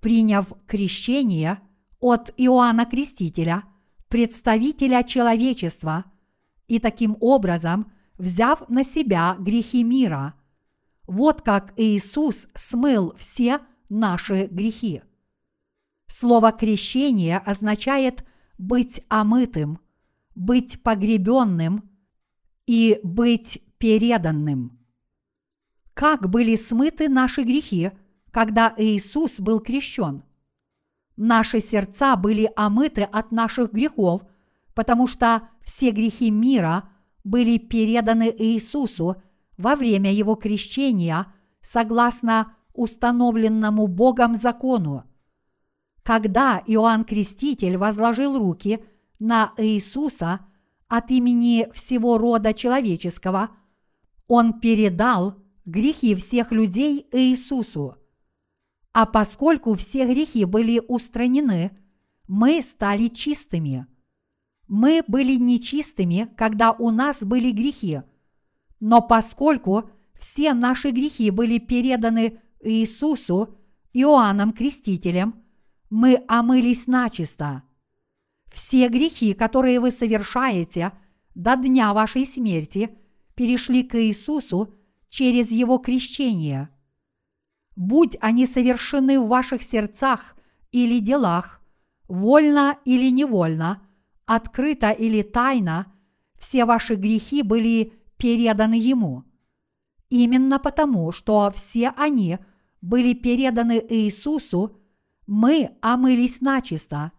Приняв 0.00 0.52
крещение 0.66 1.62
от 2.00 2.32
Иоанна 2.36 2.86
Крестителя, 2.86 3.64
представителя 4.08 5.02
человечества, 5.02 6.04
и 6.68 6.78
таким 6.78 7.16
образом 7.20 7.92
взяв 8.18 8.68
на 8.68 8.84
себя 8.84 9.36
грехи 9.38 9.84
мира. 9.84 10.34
Вот 11.06 11.42
как 11.42 11.72
Иисус 11.76 12.48
смыл 12.54 13.14
все 13.16 13.60
наши 13.88 14.46
грехи. 14.46 15.02
Слово 16.08 16.52
крещение 16.52 17.38
означает 17.38 18.24
быть 18.58 19.02
омытым, 19.08 19.78
быть 20.34 20.82
погребенным 20.82 21.88
и 22.66 23.00
быть 23.02 23.62
переданным. 23.78 24.78
Как 25.94 26.28
были 26.28 26.56
смыты 26.56 27.08
наши 27.08 27.42
грехи, 27.42 27.90
когда 28.30 28.74
Иисус 28.76 29.40
был 29.40 29.60
крещен? 29.60 30.22
Наши 31.16 31.60
сердца 31.60 32.16
были 32.16 32.50
омыты 32.56 33.02
от 33.02 33.32
наших 33.32 33.72
грехов, 33.72 34.22
потому 34.74 35.06
что 35.06 35.48
все 35.62 35.90
грехи 35.90 36.30
мира 36.30 36.88
были 37.24 37.58
переданы 37.58 38.34
Иисусу 38.36 39.22
во 39.56 39.74
время 39.74 40.12
Его 40.12 40.34
крещения 40.34 41.32
согласно 41.62 42.54
установленному 42.74 43.86
Богом 43.86 44.34
закону. 44.34 45.04
Когда 46.02 46.62
Иоанн 46.66 47.04
Креститель 47.04 47.78
возложил 47.78 48.38
руки 48.38 48.84
на 49.18 49.52
Иисуса 49.56 50.40
от 50.86 51.10
имени 51.10 51.68
всего 51.72 52.18
рода 52.18 52.52
человеческого, 52.52 53.50
он 54.28 54.60
передал 54.60 55.34
грехи 55.64 56.14
всех 56.14 56.52
людей 56.52 57.08
Иисусу. 57.10 57.96
А 58.98 59.04
поскольку 59.04 59.74
все 59.74 60.06
грехи 60.06 60.46
были 60.46 60.80
устранены, 60.88 61.76
мы 62.28 62.62
стали 62.62 63.08
чистыми. 63.08 63.86
Мы 64.68 65.02
были 65.06 65.36
нечистыми, 65.36 66.30
когда 66.34 66.72
у 66.72 66.90
нас 66.90 67.22
были 67.22 67.50
грехи, 67.50 68.00
но 68.80 69.02
поскольку 69.02 69.90
все 70.18 70.54
наши 70.54 70.92
грехи 70.92 71.28
были 71.28 71.58
переданы 71.58 72.40
Иисусу, 72.62 73.58
Иоанном 73.92 74.54
Крестителем, 74.54 75.44
мы 75.90 76.24
омылись 76.26 76.86
начисто. 76.86 77.64
Все 78.50 78.88
грехи, 78.88 79.34
которые 79.34 79.78
вы 79.78 79.90
совершаете 79.90 80.92
до 81.34 81.54
дня 81.56 81.92
вашей 81.92 82.24
смерти, 82.24 82.96
перешли 83.34 83.82
к 83.82 83.94
Иисусу 84.02 84.72
через 85.10 85.50
Его 85.50 85.76
крещение. 85.76 86.70
Будь 87.76 88.16
они 88.20 88.46
совершены 88.46 89.20
в 89.20 89.28
ваших 89.28 89.62
сердцах 89.62 90.34
или 90.72 90.98
делах, 90.98 91.60
вольно 92.08 92.78
или 92.86 93.10
невольно, 93.10 93.82
открыто 94.24 94.90
или 94.90 95.22
тайно, 95.22 95.92
все 96.38 96.64
ваши 96.64 96.94
грехи 96.94 97.42
были 97.42 97.92
переданы 98.16 98.74
Ему. 98.74 99.24
Именно 100.08 100.58
потому, 100.58 101.12
что 101.12 101.52
все 101.54 101.92
они 101.96 102.38
были 102.80 103.12
переданы 103.12 103.84
Иисусу, 103.88 104.80
мы 105.26 105.76
омылись 105.80 106.40
начисто. 106.40 107.12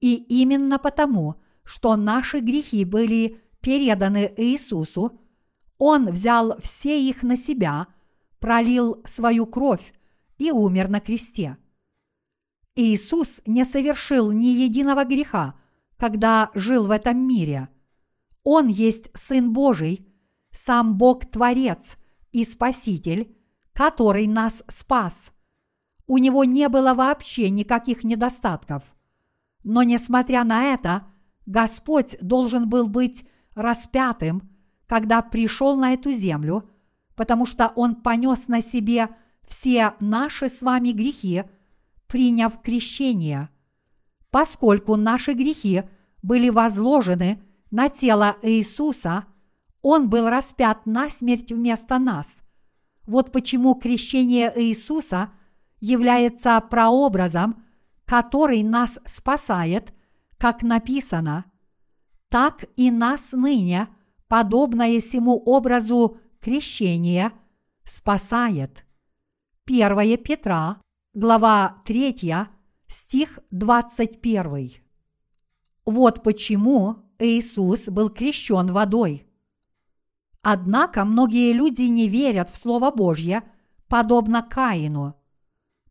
И 0.00 0.14
именно 0.14 0.78
потому, 0.78 1.36
что 1.64 1.96
наши 1.96 2.40
грехи 2.40 2.84
были 2.84 3.40
переданы 3.60 4.32
Иисусу, 4.36 5.18
Он 5.78 6.10
взял 6.10 6.58
все 6.60 7.00
их 7.00 7.22
на 7.22 7.36
себя, 7.36 7.86
пролил 8.40 9.02
свою 9.06 9.46
кровь 9.46 9.94
и 10.38 10.50
умер 10.50 10.88
на 10.88 11.00
кресте. 11.00 11.56
Иисус 12.74 13.42
не 13.46 13.64
совершил 13.64 14.32
ни 14.32 14.46
единого 14.46 15.04
греха, 15.04 15.54
когда 15.96 16.50
жил 16.54 16.86
в 16.86 16.90
этом 16.90 17.18
мире. 17.18 17.68
Он 18.42 18.68
есть 18.68 19.10
Сын 19.14 19.52
Божий, 19.52 20.08
сам 20.50 20.96
Бог-творец 20.96 21.98
и 22.32 22.44
Спаситель, 22.44 23.36
который 23.72 24.26
нас 24.26 24.64
спас. 24.68 25.32
У 26.06 26.18
него 26.18 26.44
не 26.44 26.68
было 26.68 26.94
вообще 26.94 27.50
никаких 27.50 28.02
недостатков. 28.02 28.82
Но 29.62 29.82
несмотря 29.82 30.44
на 30.44 30.72
это, 30.72 31.06
Господь 31.46 32.16
должен 32.20 32.68
был 32.68 32.88
быть 32.88 33.28
распятым, 33.54 34.50
когда 34.86 35.22
пришел 35.22 35.76
на 35.76 35.92
эту 35.92 36.10
землю, 36.12 36.68
потому 37.20 37.44
что 37.44 37.70
Он 37.76 37.96
понес 37.96 38.48
на 38.48 38.62
себе 38.62 39.10
все 39.46 39.92
наши 40.00 40.48
с 40.48 40.62
вами 40.62 40.92
грехи, 40.92 41.44
приняв 42.06 42.62
крещение. 42.62 43.50
Поскольку 44.30 44.96
наши 44.96 45.34
грехи 45.34 45.82
были 46.22 46.48
возложены 46.48 47.42
на 47.70 47.90
тело 47.90 48.38
Иисуса, 48.40 49.26
Он 49.82 50.08
был 50.08 50.30
распят 50.30 50.86
на 50.86 51.10
смерть 51.10 51.52
вместо 51.52 51.98
нас– 51.98 52.38
вот 53.06 53.32
почему 53.32 53.74
крещение 53.74 54.50
Иисуса 54.56 55.30
является 55.80 56.58
прообразом, 56.70 57.62
который 58.06 58.62
нас 58.62 58.98
спасает, 59.04 59.92
как 60.38 60.62
написано, 60.62 61.44
так 62.30 62.64
и 62.76 62.90
нас 62.90 63.32
ныне 63.32 63.88
подобное 64.26 65.00
сему 65.02 65.36
образу 65.36 66.16
крещение 66.40 67.32
спасает. 67.84 68.86
1 69.66 70.18
Петра, 70.18 70.80
глава 71.14 71.82
3, 71.84 72.46
стих 72.86 73.38
21. 73.50 74.72
Вот 75.84 76.22
почему 76.22 76.96
Иисус 77.18 77.88
был 77.88 78.10
крещен 78.10 78.72
водой. 78.72 79.26
Однако 80.42 81.04
многие 81.04 81.52
люди 81.52 81.82
не 81.82 82.08
верят 82.08 82.48
в 82.48 82.56
Слово 82.56 82.90
Божье, 82.90 83.42
подобно 83.88 84.42
Каину. 84.42 85.16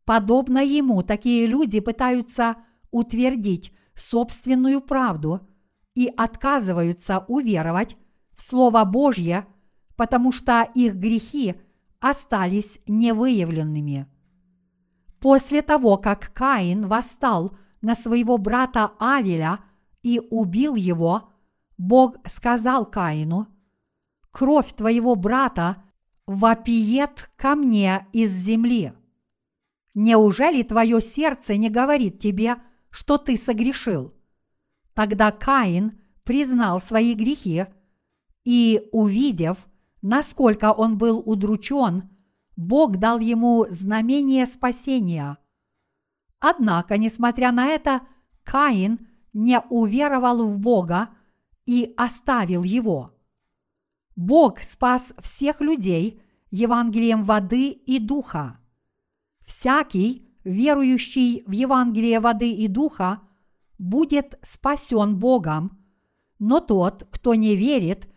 Подобно 0.06 0.60
ему 0.64 1.04
такие 1.04 1.46
люди 1.46 1.80
пытаются 1.80 2.58
утвердить 2.90 3.72
собственную 3.94 4.82
правду 4.82 5.48
и 5.94 6.12
отказываются 6.18 7.20
уверовать 7.28 7.96
в 8.36 8.42
Слово 8.42 8.86
Божье, 8.86 9.46
потому 10.00 10.32
что 10.32 10.66
их 10.76 10.96
грехи 10.96 11.56
остались 12.00 12.80
невыявленными. 12.88 14.08
После 15.20 15.62
того, 15.62 15.98
как 15.98 16.32
Каин 16.34 16.88
восстал 16.88 17.58
на 17.82 17.96
своего 17.96 18.38
брата 18.38 18.94
Авеля 18.98 19.60
и 20.02 20.22
убил 20.32 20.76
его, 20.76 21.30
Бог 21.78 22.16
сказал 22.26 22.86
Каину, 22.86 23.50
«Кровь 24.32 24.72
твоего 24.72 25.16
брата 25.16 25.84
вопиет 26.26 27.30
ко 27.36 27.56
мне 27.56 28.08
из 28.14 28.32
земли. 28.32 28.94
Неужели 29.96 30.64
твое 30.64 31.02
сердце 31.02 31.58
не 31.58 31.70
говорит 31.70 32.20
тебе, 32.20 32.56
что 32.90 33.18
ты 33.18 33.36
согрешил?» 33.36 34.14
Тогда 34.94 35.34
Каин 35.34 36.00
признал 36.24 36.80
свои 36.80 37.16
грехи 37.16 37.66
и, 38.46 38.88
увидев, 38.94 39.69
насколько 40.02 40.72
он 40.72 40.98
был 40.98 41.20
удручен, 41.20 42.10
Бог 42.56 42.98
дал 42.98 43.20
ему 43.20 43.66
знамение 43.70 44.46
спасения. 44.46 45.38
Однако, 46.40 46.98
несмотря 46.98 47.52
на 47.52 47.68
это, 47.68 48.02
Каин 48.44 49.08
не 49.34 49.60
уверовал 49.70 50.46
в 50.46 50.60
Бога 50.60 51.10
и 51.66 51.94
оставил 51.98 52.64
его. 52.64 53.14
Бог 54.16 54.60
спас 54.62 55.14
всех 55.20 55.62
людей 55.62 56.22
Евангелием 56.52 57.24
воды 57.24 57.70
и 57.70 58.00
духа. 58.00 58.60
Всякий, 59.46 60.30
верующий 60.44 61.44
в 61.46 61.52
Евангелие 61.52 62.20
воды 62.20 62.52
и 62.52 62.68
духа, 62.68 63.22
будет 63.78 64.38
спасен 64.42 65.18
Богом, 65.18 65.80
но 66.38 66.60
тот, 66.60 67.08
кто 67.12 67.36
не 67.36 67.56
верит 67.56 68.09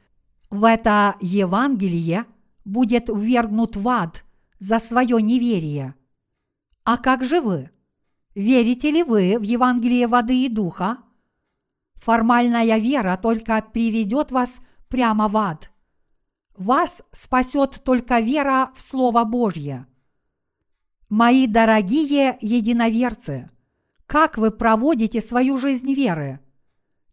в 0.53 0.65
это 0.65 1.17
Евангелие, 1.21 2.27
будет 2.67 3.09
ввергнут 3.09 3.75
в 3.75 3.89
ад 3.89 4.23
за 4.59 4.79
свое 4.79 5.21
неверие. 5.21 5.95
А 6.85 6.99
как 6.99 7.25
же 7.25 7.41
вы? 7.41 7.71
Верите 8.35 8.91
ли 8.91 9.03
вы 9.03 9.39
в 9.39 9.43
Евангелие 9.43 10.07
воды 10.07 10.45
и 10.45 10.51
духа? 10.51 10.99
Формальная 11.95 12.77
вера 12.77 13.19
только 13.21 13.65
приведет 13.73 14.31
вас 14.31 14.61
прямо 14.89 15.29
в 15.29 15.39
ад. 15.39 15.73
Вас 16.55 17.03
спасет 17.13 17.81
только 17.83 18.21
вера 18.21 18.73
в 18.77 18.83
Слово 18.83 19.25
Божье. 19.25 19.87
Мои 21.09 21.47
дорогие 21.47 22.37
единоверцы, 22.43 23.49
как 24.05 24.37
вы 24.37 24.51
проводите 24.51 25.23
свою 25.23 25.57
жизнь 25.57 25.95
веры? 25.95 26.41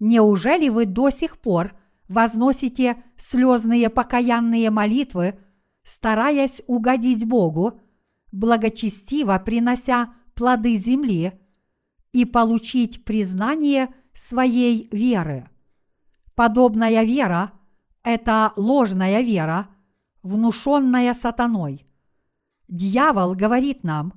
Неужели 0.02 0.68
вы 0.68 0.86
до 0.86 1.10
сих 1.10 1.38
пор 1.38 1.79
возносите 2.10 3.02
слезные 3.16 3.90
покаянные 3.90 4.70
молитвы, 4.72 5.40
стараясь 5.84 6.62
угодить 6.68 7.26
Богу, 7.26 7.80
благочестиво 8.34 9.42
принося 9.44 10.14
плоды 10.36 10.76
земли 10.76 11.40
и 12.12 12.26
получить 12.26 13.06
признание 13.06 13.94
своей 14.14 14.90
веры. 14.92 15.48
Подобная 16.36 17.04
вера– 17.04 17.54
это 18.04 18.54
ложная 18.56 19.22
вера, 19.22 19.68
внушенная 20.24 21.14
сатаной. 21.14 21.86
Дьявол 22.68 23.36
говорит 23.36 23.84
нам, 23.84 24.14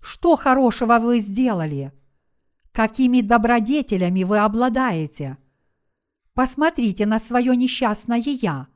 что 0.00 0.36
хорошего 0.36 0.98
вы 0.98 1.20
сделали, 1.20 1.92
какими 2.72 3.20
добродетелями 3.20 4.24
вы 4.24 4.38
обладаете. 4.38 5.38
Посмотрите 6.34 7.06
на 7.06 7.18
свое 7.18 7.56
несчастное 7.56 8.22
«я». 8.24 8.68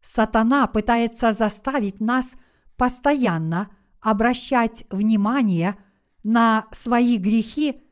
Сатана 0.00 0.66
пытается 0.66 1.32
заставить 1.32 2.00
нас 2.00 2.34
постоянно 2.76 3.70
обращать 4.00 4.84
внимание 4.90 5.78
на 6.22 6.66
свои 6.72 7.16
грехи 7.16 7.82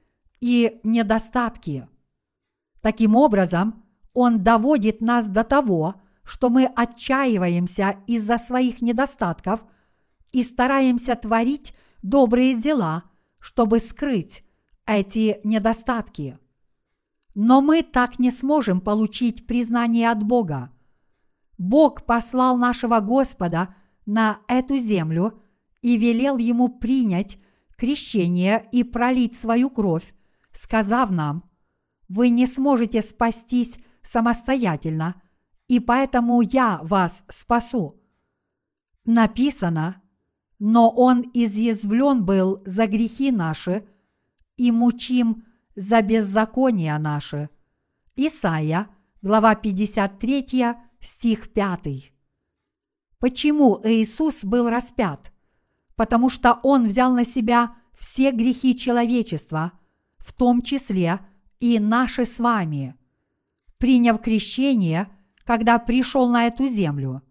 и 0.40 0.80
недостатки. 0.82 1.88
Таким 2.82 3.16
образом, 3.16 3.82
он 4.12 4.42
доводит 4.42 5.00
нас 5.00 5.26
до 5.26 5.42
того, 5.42 5.94
что 6.22 6.50
мы 6.50 6.66
отчаиваемся 6.66 7.96
из-за 8.06 8.38
своих 8.38 8.82
недостатков 8.82 9.64
и 10.32 10.42
стараемся 10.42 11.14
творить 11.14 11.74
добрые 12.02 12.54
дела, 12.54 13.04
чтобы 13.38 13.80
скрыть 13.80 14.44
эти 14.86 15.40
недостатки. 15.44 16.38
Но 17.34 17.60
мы 17.60 17.82
так 17.82 18.18
не 18.18 18.30
сможем 18.30 18.80
получить 18.80 19.46
признание 19.46 20.10
от 20.10 20.22
Бога. 20.22 20.70
Бог 21.58 22.04
послал 22.04 22.56
нашего 22.56 23.00
Господа 23.00 23.74
на 24.04 24.40
эту 24.48 24.78
землю 24.78 25.40
и 25.80 25.96
велел 25.96 26.36
ему 26.36 26.68
принять 26.68 27.38
крещение 27.76 28.68
и 28.72 28.84
пролить 28.84 29.36
свою 29.36 29.70
кровь, 29.70 30.14
сказав 30.52 31.10
нам, 31.10 31.50
вы 32.08 32.28
не 32.28 32.46
сможете 32.46 33.02
спастись 33.02 33.78
самостоятельно, 34.02 35.20
и 35.68 35.80
поэтому 35.80 36.42
я 36.42 36.80
вас 36.82 37.24
спасу. 37.28 38.00
Написано, 39.04 40.02
но 40.58 40.90
он 40.90 41.24
изъязвлен 41.34 42.24
был 42.24 42.62
за 42.66 42.86
грехи 42.86 43.32
наши 43.32 43.84
и 44.56 44.70
мучим 44.70 45.44
за 45.76 46.02
беззакония 46.02 46.98
наши. 46.98 47.48
Исайя, 48.16 48.88
глава 49.22 49.54
53, 49.54 50.74
стих 51.00 51.52
5. 51.52 52.12
Почему 53.18 53.80
Иисус 53.84 54.44
был 54.44 54.68
распят? 54.68 55.32
потому 55.96 56.28
что 56.30 56.58
Он 56.62 56.86
взял 56.86 57.12
на 57.12 57.24
себя 57.24 57.76
все 57.96 58.32
грехи 58.32 58.76
человечества, 58.76 59.72
в 60.18 60.32
том 60.32 60.62
числе 60.62 61.20
и 61.60 61.78
наши 61.78 62.26
с 62.26 62.38
вами, 62.38 62.96
приняв 63.78 64.20
крещение, 64.20 65.08
когда 65.44 65.78
пришел 65.78 66.28
на 66.28 66.46
эту 66.46 66.66
землю. 66.66 67.22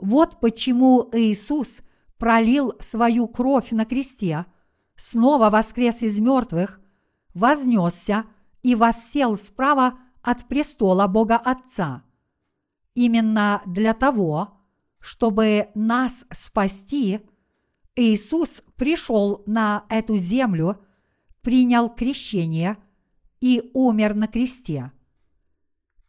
Вот 0.00 0.40
почему 0.40 1.08
Иисус 1.12 1.80
пролил 2.18 2.74
свою 2.80 3.28
кровь 3.28 3.70
на 3.70 3.84
кресте, 3.84 4.46
снова 4.96 5.50
воскрес 5.50 6.02
из 6.02 6.20
мертвых, 6.20 6.80
вознесся 7.34 8.24
и 8.62 8.74
воссел 8.74 9.36
справа 9.36 9.98
от 10.22 10.48
престола 10.48 11.06
Бога 11.06 11.36
Отца. 11.36 12.04
Именно 12.94 13.62
для 13.66 13.94
того, 13.94 14.58
чтобы 15.00 15.68
нас 15.74 16.24
спасти– 16.30 17.20
Иисус 17.94 18.62
пришел 18.76 19.42
на 19.46 19.84
эту 19.90 20.16
землю, 20.16 20.80
принял 21.42 21.90
крещение 21.90 22.78
и 23.40 23.70
умер 23.74 24.14
на 24.14 24.28
кресте. 24.28 24.92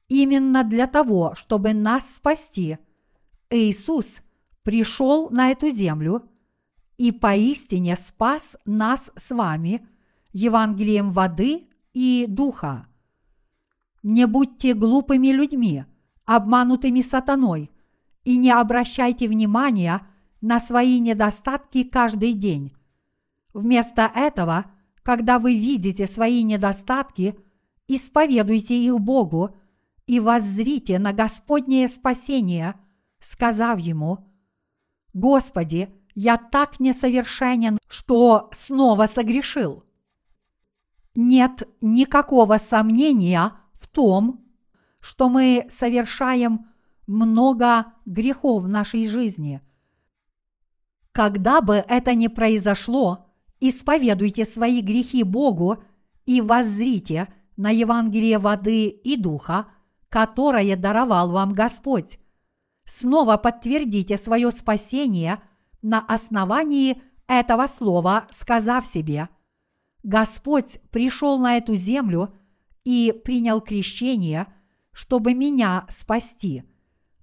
Именно 0.07 0.63
для 0.63 0.87
того, 0.87 1.33
чтобы 1.35 1.73
нас 1.73 2.15
спасти, 2.15 2.77
Иисус 3.49 4.21
пришел 4.63 5.29
на 5.29 5.51
эту 5.51 5.69
землю 5.69 6.29
и 6.97 7.11
поистине 7.11 7.95
спас 7.97 8.55
нас 8.65 9.11
с 9.17 9.31
вами 9.31 9.85
Евангелием 10.33 11.11
воды 11.11 11.63
и 11.93 12.25
духа. 12.27 12.87
Не 14.03 14.27
будьте 14.27 14.73
глупыми 14.73 15.27
людьми, 15.27 15.85
обманутыми 16.25 17.01
сатаной, 17.01 17.71
и 18.25 18.37
не 18.37 18.51
обращайте 18.51 19.27
внимания– 19.29 20.05
на 20.43 20.59
свои 20.59 20.99
недостатки 20.99 21.83
каждый 21.83 22.33
день. 22.33 22.73
Вместо 23.53 24.11
этого, 24.13 24.65
когда 25.01 25.39
вы 25.39 25.55
видите 25.55 26.05
свои 26.05 26.43
недостатки, 26.43 27.39
исповедуйте 27.87 28.75
их 28.75 28.99
Богу 28.99 29.55
и 30.05 30.19
воззрите 30.19 30.99
на 30.99 31.13
Господнее 31.13 31.87
спасение, 31.87 32.75
сказав 33.21 33.79
Ему, 33.79 34.27
«Господи, 35.13 35.87
я 36.13 36.35
так 36.35 36.81
несовершенен, 36.81 37.79
что 37.87 38.49
снова 38.51 39.05
согрешил». 39.05 39.85
Нет 41.15 41.67
никакого 41.81 42.57
сомнения 42.57 43.51
в 43.73 43.87
том, 43.87 44.43
что 44.99 45.29
мы 45.29 45.67
совершаем 45.69 46.67
много 47.05 47.93
грехов 48.05 48.63
в 48.63 48.67
нашей 48.67 49.07
жизни. 49.07 49.61
Когда 51.11 51.61
бы 51.61 51.75
это 51.75 52.15
ни 52.15 52.27
произошло, 52.27 53.27
исповедуйте 53.59 54.45
свои 54.45 54.81
грехи 54.81 55.23
Богу 55.23 55.83
и 56.25 56.41
воззрите 56.41 57.31
на 57.57 57.69
Евангелие 57.69 58.39
воды 58.39 58.87
и 58.87 59.15
духа, 59.15 59.67
которое 60.09 60.75
даровал 60.75 61.31
вам 61.31 61.53
Господь. 61.53 62.19
Снова 62.85 63.37
подтвердите 63.37 64.17
свое 64.17 64.51
спасение 64.51 65.41
на 65.81 65.99
основании 65.99 67.01
этого 67.27 67.67
слова, 67.67 68.27
сказав 68.31 68.85
себе, 68.85 69.29
Господь 70.03 70.79
пришел 70.91 71.39
на 71.39 71.57
эту 71.57 71.75
землю 71.75 72.33
и 72.83 73.13
принял 73.23 73.61
крещение, 73.61 74.47
чтобы 74.91 75.33
меня 75.33 75.85
спасти. 75.89 76.63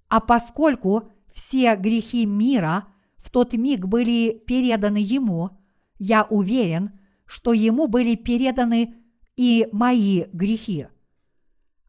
А 0.09 0.21
поскольку 0.21 1.11
все 1.33 1.77
грехи 1.77 2.27
мира 2.27 2.89
в 3.19 3.31
тот 3.31 3.53
миг 3.53 3.87
были 3.87 4.43
переданы 4.47 4.97
Ему, 4.97 5.51
я 5.99 6.25
уверен, 6.25 6.99
что 7.27 7.53
Ему 7.53 7.87
были 7.87 8.17
переданы 8.17 8.95
и 9.37 9.69
мои 9.73 10.25
грехи. 10.33 10.89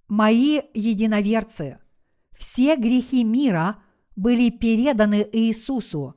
Мои 0.07 0.59
единоверцы, 0.73 1.79
все 2.37 2.75
грехи 2.75 3.23
мира 3.23 3.81
были 4.17 4.49
переданы 4.49 5.25
Иисусу. 5.31 6.15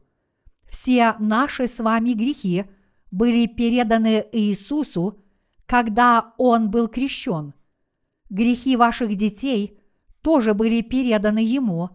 Все 0.68 1.14
наши 1.20 1.68
с 1.68 1.78
вами 1.78 2.12
грехи 2.12 2.64
были 3.15 3.47
переданы 3.47 4.27
Иисусу, 4.32 5.23
когда 5.66 6.35
Он 6.36 6.69
был 6.69 6.89
крещен. 6.89 7.55
Грехи 8.28 8.77
ваших 8.77 9.15
детей 9.15 9.78
тоже 10.20 10.53
были 10.53 10.81
переданы 10.81 11.39
Ему, 11.39 11.91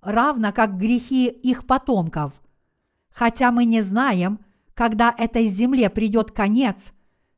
равно 0.00 0.52
как 0.52 0.76
грехи 0.76 1.28
их 1.28 1.68
потомков. 1.68 2.42
Хотя 3.08 3.52
мы 3.52 3.66
не 3.66 3.82
знаем, 3.82 4.40
когда 4.74 5.14
этой 5.16 5.46
земле 5.46 5.90
придет 5.90 6.32
конец, 6.32 6.92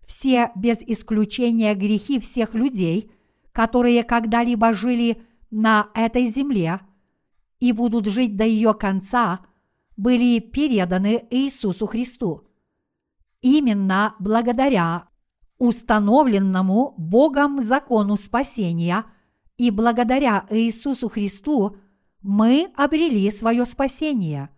все 0.07 0.51
без 0.57 0.81
исключения 0.81 1.75
грехи 1.75 2.19
всех 2.19 2.55
людей, 2.55 3.11
которые 3.53 4.03
когда-либо 4.03 4.73
жили 4.73 5.23
на 5.51 5.91
этой 5.93 6.29
земле 6.29 6.81
и 7.61 7.73
будут 7.73 8.07
жить 8.07 8.35
до 8.35 8.45
ее 8.45 8.73
конца, 8.73 9.41
были 9.99 10.39
переданы 10.39 11.27
Иисусу 11.31 11.85
Христу. 11.85 12.46
Именно 13.49 14.17
благодаря 14.19 15.07
установленному 15.59 16.95
Богом 16.99 17.63
закону 17.63 18.17
спасения 18.17 19.05
и 19.57 19.71
благодаря 19.71 20.47
Иисусу 20.51 21.09
Христу 21.09 21.77
мы 22.23 22.73
обрели 22.77 23.31
свое 23.31 23.65
спасение. 23.65 24.51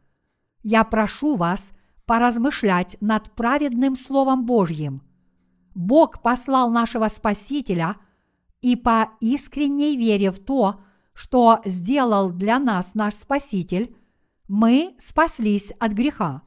Я 0.62 0.84
прошу 0.84 1.36
вас 1.36 1.72
поразмышлять 2.06 2.96
над 3.02 3.30
праведным 3.32 3.94
Словом 3.94 4.46
Божьим. 4.46 5.02
Бог 5.74 6.22
послал 6.22 6.70
нашего 6.70 7.08
Спасителя, 7.08 7.96
и 8.62 8.74
по 8.74 9.10
искренней 9.20 9.98
вере 9.98 10.32
в 10.32 10.38
то, 10.38 10.80
что 11.12 11.60
сделал 11.66 12.30
для 12.30 12.58
нас 12.58 12.94
наш 12.94 13.16
Спаситель, 13.16 13.94
мы 14.48 14.94
спаслись 14.96 15.72
от 15.78 15.92
греха. 15.92 16.40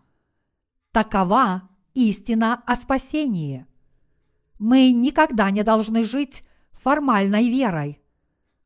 Такова 0.91 1.69
истина 1.93 2.61
о 2.65 2.75
спасении. 2.75 3.65
Мы 4.59 4.91
никогда 4.91 5.49
не 5.51 5.63
должны 5.63 6.03
жить 6.03 6.43
формальной 6.71 7.49
верой. 7.49 8.01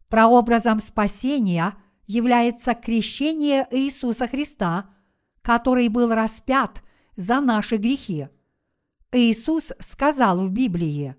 Прообразом 0.09 0.79
спасения 0.79 1.75
является 2.07 2.73
крещение 2.73 3.67
Иисуса 3.71 4.27
Христа, 4.27 4.89
который 5.41 5.87
был 5.87 6.13
распят 6.13 6.83
за 7.15 7.39
наши 7.39 7.77
грехи. 7.77 8.29
Иисус 9.11 9.71
сказал 9.79 10.39
в 10.45 10.51
Библии, 10.51 11.15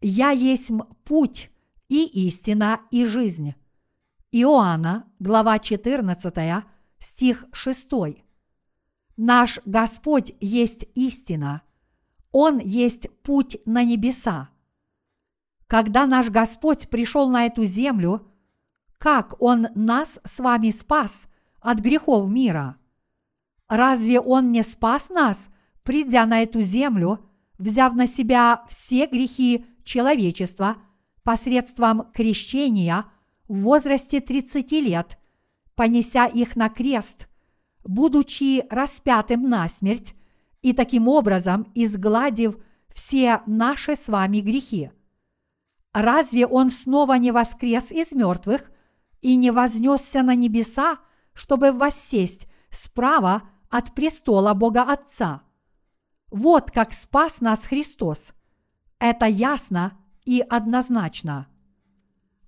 «Я 0.00 0.30
есть 0.30 0.70
путь 1.04 1.50
и 1.88 2.26
истина 2.26 2.80
и 2.90 3.04
жизнь». 3.04 3.54
Иоанна, 4.32 5.06
глава 5.18 5.58
14, 5.58 6.64
стих 6.98 7.44
6. 7.52 8.21
Наш 9.16 9.60
Господь 9.66 10.32
есть 10.40 10.86
истина. 10.94 11.62
Он 12.30 12.58
есть 12.58 13.10
путь 13.22 13.58
на 13.66 13.84
небеса. 13.84 14.48
Когда 15.66 16.06
наш 16.06 16.30
Господь 16.30 16.88
пришел 16.88 17.28
на 17.28 17.46
эту 17.46 17.66
землю, 17.66 18.26
как 18.98 19.40
Он 19.40 19.68
нас 19.74 20.18
с 20.24 20.38
вами 20.38 20.70
спас 20.70 21.26
от 21.60 21.80
грехов 21.80 22.30
мира? 22.30 22.76
Разве 23.68 24.18
Он 24.18 24.50
не 24.50 24.62
спас 24.62 25.10
нас, 25.10 25.48
придя 25.82 26.24
на 26.24 26.42
эту 26.42 26.62
землю, 26.62 27.20
взяв 27.58 27.94
на 27.94 28.06
себя 28.06 28.64
все 28.68 29.06
грехи 29.06 29.66
человечества 29.84 30.76
посредством 31.22 32.10
крещения 32.12 33.04
в 33.46 33.60
возрасте 33.60 34.20
30 34.20 34.72
лет, 34.72 35.18
понеся 35.74 36.26
их 36.26 36.56
на 36.56 36.70
крест– 36.70 37.28
будучи 37.84 38.64
распятым 38.70 39.48
на 39.48 39.68
смерть 39.68 40.14
и 40.60 40.72
таким 40.72 41.08
образом 41.08 41.70
изгладив 41.74 42.56
все 42.92 43.42
наши 43.46 43.96
с 43.96 44.08
вами 44.08 44.40
грехи. 44.40 44.90
Разве 45.92 46.46
Он 46.46 46.70
снова 46.70 47.14
не 47.14 47.32
воскрес 47.32 47.90
из 47.90 48.12
мертвых 48.12 48.70
и 49.20 49.36
не 49.36 49.50
вознесся 49.50 50.22
на 50.22 50.34
небеса, 50.34 50.98
чтобы 51.34 51.72
воссесть 51.72 52.46
справа 52.70 53.42
от 53.68 53.94
престола 53.94 54.54
Бога 54.54 54.82
Отца? 54.82 55.42
Вот 56.30 56.70
как 56.70 56.94
спас 56.94 57.40
нас 57.40 57.66
Христос. 57.66 58.32
Это 58.98 59.26
ясно 59.26 59.98
и 60.24 60.40
однозначно. 60.40 61.48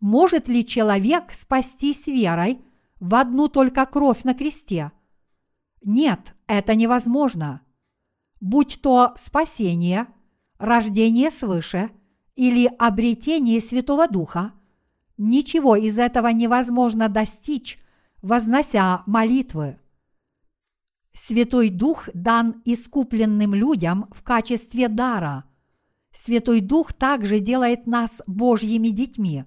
Может 0.01 0.49
ли 0.49 0.65
человек 0.65 1.33
спастись 1.33 2.07
верой 2.07 2.65
в 3.01 3.15
одну 3.15 3.49
только 3.49 3.85
кровь 3.85 4.25
на 4.25 4.35
кресте– 4.35 4.93
нет, 5.85 6.35
это 6.47 6.75
невозможно. 6.75 7.63
Будь 8.41 8.81
то 8.83 9.13
спасение, 9.17 10.07
рождение 10.59 11.31
свыше 11.31 11.91
или 12.37 12.67
обретение 12.79 13.61
Святого 13.61 14.09
Духа, 14.09 14.53
ничего 15.17 15.77
из 15.77 15.99
этого 15.99 16.29
невозможно 16.29 17.09
достичь, 17.09 17.79
вознося 18.23 19.03
молитвы. 19.07 19.79
Святой 21.13 21.71
Дух 21.71 22.09
дан 22.13 22.61
искупленным 22.65 23.55
людям 23.55 24.09
в 24.11 24.23
качестве 24.25 24.89
дара. 24.89 25.45
Святой 26.13 26.61
Дух 26.61 26.93
также 26.93 27.39
делает 27.39 27.87
нас 27.87 28.21
Божьими 28.27 28.89
детьми. 28.89 29.45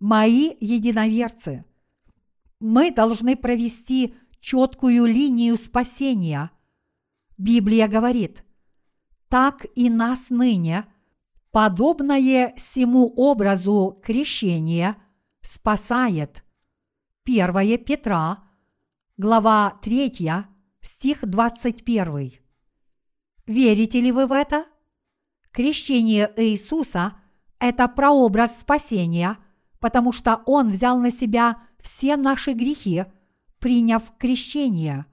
Мои 0.00 0.54
единоверцы, 0.60 1.64
мы 2.60 2.90
должны 2.90 3.36
провести 3.36 4.14
четкую 4.46 5.06
линию 5.06 5.56
спасения. 5.56 6.52
Библия 7.36 7.88
говорит, 7.88 8.44
так 9.28 9.66
и 9.74 9.90
нас 9.90 10.30
ныне, 10.30 10.86
подобное 11.50 12.54
всему 12.56 13.12
образу 13.16 14.00
крещения, 14.04 14.96
спасает. 15.42 16.44
1 17.24 17.84
Петра, 17.84 18.44
глава 19.16 19.80
3, 19.82 20.30
стих 20.80 21.26
21. 21.28 22.34
Верите 23.48 24.00
ли 24.00 24.12
вы 24.12 24.28
в 24.28 24.32
это? 24.32 24.66
Крещение 25.50 26.32
Иисуса– 26.36 27.14
это 27.58 27.88
прообраз 27.88 28.60
спасения, 28.60 29.38
потому 29.80 30.12
что 30.12 30.42
Он 30.46 30.70
взял 30.70 31.00
на 31.00 31.10
себя 31.10 31.66
все 31.80 32.16
наши 32.16 32.52
грехи– 32.52 33.06
приняв 33.58 34.16
крещение. 34.18 35.06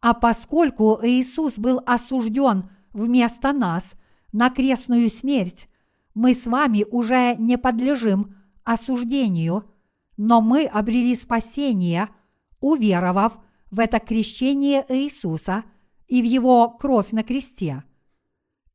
А 0.00 0.14
поскольку 0.14 0.98
Иисус 1.02 1.58
был 1.58 1.80
осужден 1.86 2.70
вместо 2.92 3.52
нас 3.52 3.94
на 4.32 4.50
крестную 4.50 5.10
смерть, 5.10 5.68
мы 6.14 6.34
с 6.34 6.46
вами 6.46 6.84
уже 6.90 7.36
не 7.36 7.58
подлежим 7.58 8.36
осуждению, 8.64 9.64
но 10.16 10.40
мы 10.40 10.64
обрели 10.64 11.14
спасение, 11.14 12.08
уверовав 12.60 13.38
в 13.70 13.80
это 13.80 13.98
крещение 14.00 14.84
Иисуса 14.88 15.64
и 16.08 16.20
в 16.20 16.24
Его 16.24 16.68
кровь 16.70 17.12
на 17.12 17.22
кресте. 17.22 17.84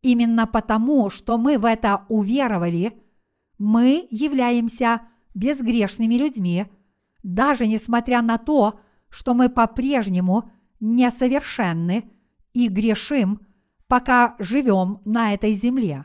Именно 0.02 0.48
потому, 0.48 1.10
что 1.10 1.38
мы 1.38 1.58
в 1.58 1.66
это 1.66 2.06
уверовали, 2.10 3.02
мы 3.58 4.08
являемся 4.12 5.02
безгрешными 5.34 6.16
людьми, 6.16 6.66
даже 7.24 7.68
несмотря 7.68 8.22
на 8.22 8.38
то, 8.38 8.80
что 9.16 9.34
мы 9.34 9.48
по-прежнему 9.48 10.52
несовершенны 10.82 12.12
и 12.54 12.68
грешим, 12.68 13.40
пока 13.88 14.36
живем 14.40 15.00
на 15.06 15.34
этой 15.34 15.54
земле. 15.54 16.04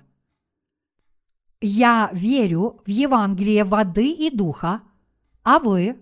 Я 1.61 2.09
верю 2.13 2.81
в 2.87 2.89
Евангелие 2.89 3.65
воды 3.65 4.13
и 4.13 4.31
духа, 4.31 4.83
а 5.43 5.59
вы? 5.59 6.01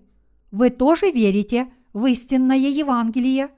Вы 0.51 0.69
тоже 0.69 1.11
верите 1.11 1.73
в 1.95 2.05
истинное 2.05 2.59
Евангелие? 2.59 3.53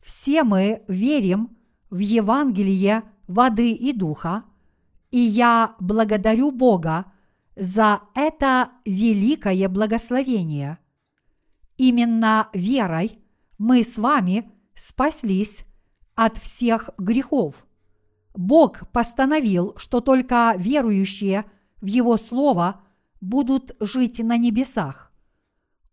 Все 0.00 0.44
мы 0.44 0.82
верим 0.88 1.56
в 1.88 1.98
Евангелие 2.00 3.02
воды 3.28 3.72
и 3.72 3.94
духа, 3.94 4.44
и 5.10 5.18
я 5.18 5.74
благодарю 5.80 6.50
Бога 6.50 7.06
за 7.56 8.02
это 8.14 8.72
великое 8.84 9.70
благословение. 9.70 10.78
Именно 11.78 12.48
верой 12.52 13.20
мы 13.56 13.84
с 13.84 13.98
вами 13.98 14.50
спаслись 14.74 15.64
от 16.16 16.36
всех 16.36 16.90
грехов. 16.98 17.64
Бог 18.34 18.90
постановил, 18.90 19.74
что 19.76 20.00
только 20.00 20.54
верующие 20.58 21.44
в 21.80 21.86
Его 21.86 22.16
Слово 22.16 22.82
будут 23.20 23.76
жить 23.80 24.18
на 24.18 24.36
небесах. 24.36 25.12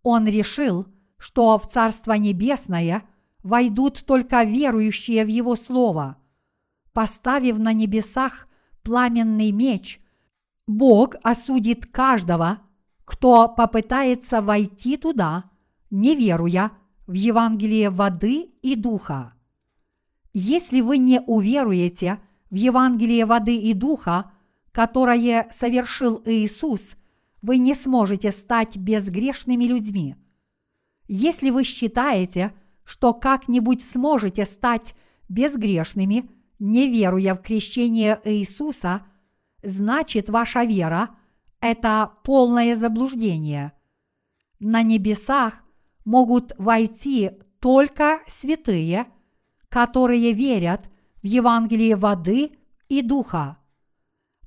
Он 0.01 0.27
решил, 0.27 0.87
что 1.17 1.57
в 1.59 1.67
Царство 1.67 2.13
Небесное 2.13 3.03
войдут 3.43 4.05
только 4.05 4.43
верующие 4.43 5.23
в 5.23 5.27
Его 5.27 5.55
Слово. 5.55 6.17
Поставив 6.93 7.59
на 7.59 7.73
небесах 7.73 8.47
пламенный 8.83 9.51
меч, 9.51 10.01
Бог 10.65 11.15
осудит 11.21 11.85
каждого, 11.85 12.59
кто 13.05 13.47
попытается 13.47 14.41
войти 14.41 14.97
туда, 14.97 15.51
не 15.95 16.13
веруя 16.13 16.71
в 17.07 17.13
Евангелие 17.13 17.89
воды 17.89 18.49
и 18.61 18.75
духа. 18.75 19.33
Если 20.33 20.81
вы 20.81 20.97
не 20.97 21.21
уверуете 21.21 22.19
в 22.49 22.55
Евангелие 22.55 23.25
воды 23.25 23.55
и 23.55 23.73
духа, 23.73 24.31
которое 24.73 25.47
совершил 25.51 26.21
Иисус, 26.25 26.95
вы 27.41 27.59
не 27.59 27.73
сможете 27.73 28.33
стать 28.33 28.75
безгрешными 28.75 29.63
людьми. 29.63 30.17
Если 31.07 31.49
вы 31.49 31.63
считаете, 31.63 32.53
что 32.83 33.13
как-нибудь 33.13 33.81
сможете 33.81 34.43
стать 34.43 34.95
безгрешными, 35.29 36.29
не 36.59 36.89
веруя 36.89 37.35
в 37.35 37.41
крещение 37.41 38.19
Иисуса, 38.25 39.05
значит 39.63 40.29
ваша 40.29 40.65
вера– 40.65 41.11
это 41.61 42.11
полное 42.25 42.75
заблуждение. 42.75 43.71
На 44.59 44.83
небесах 44.83 45.64
могут 46.05 46.53
войти 46.57 47.31
только 47.59 48.21
святые, 48.27 49.07
которые 49.69 50.31
верят 50.31 50.89
в 51.21 51.25
Евангелие 51.25 51.95
воды 51.95 52.51
и 52.87 53.01
духа. 53.01 53.57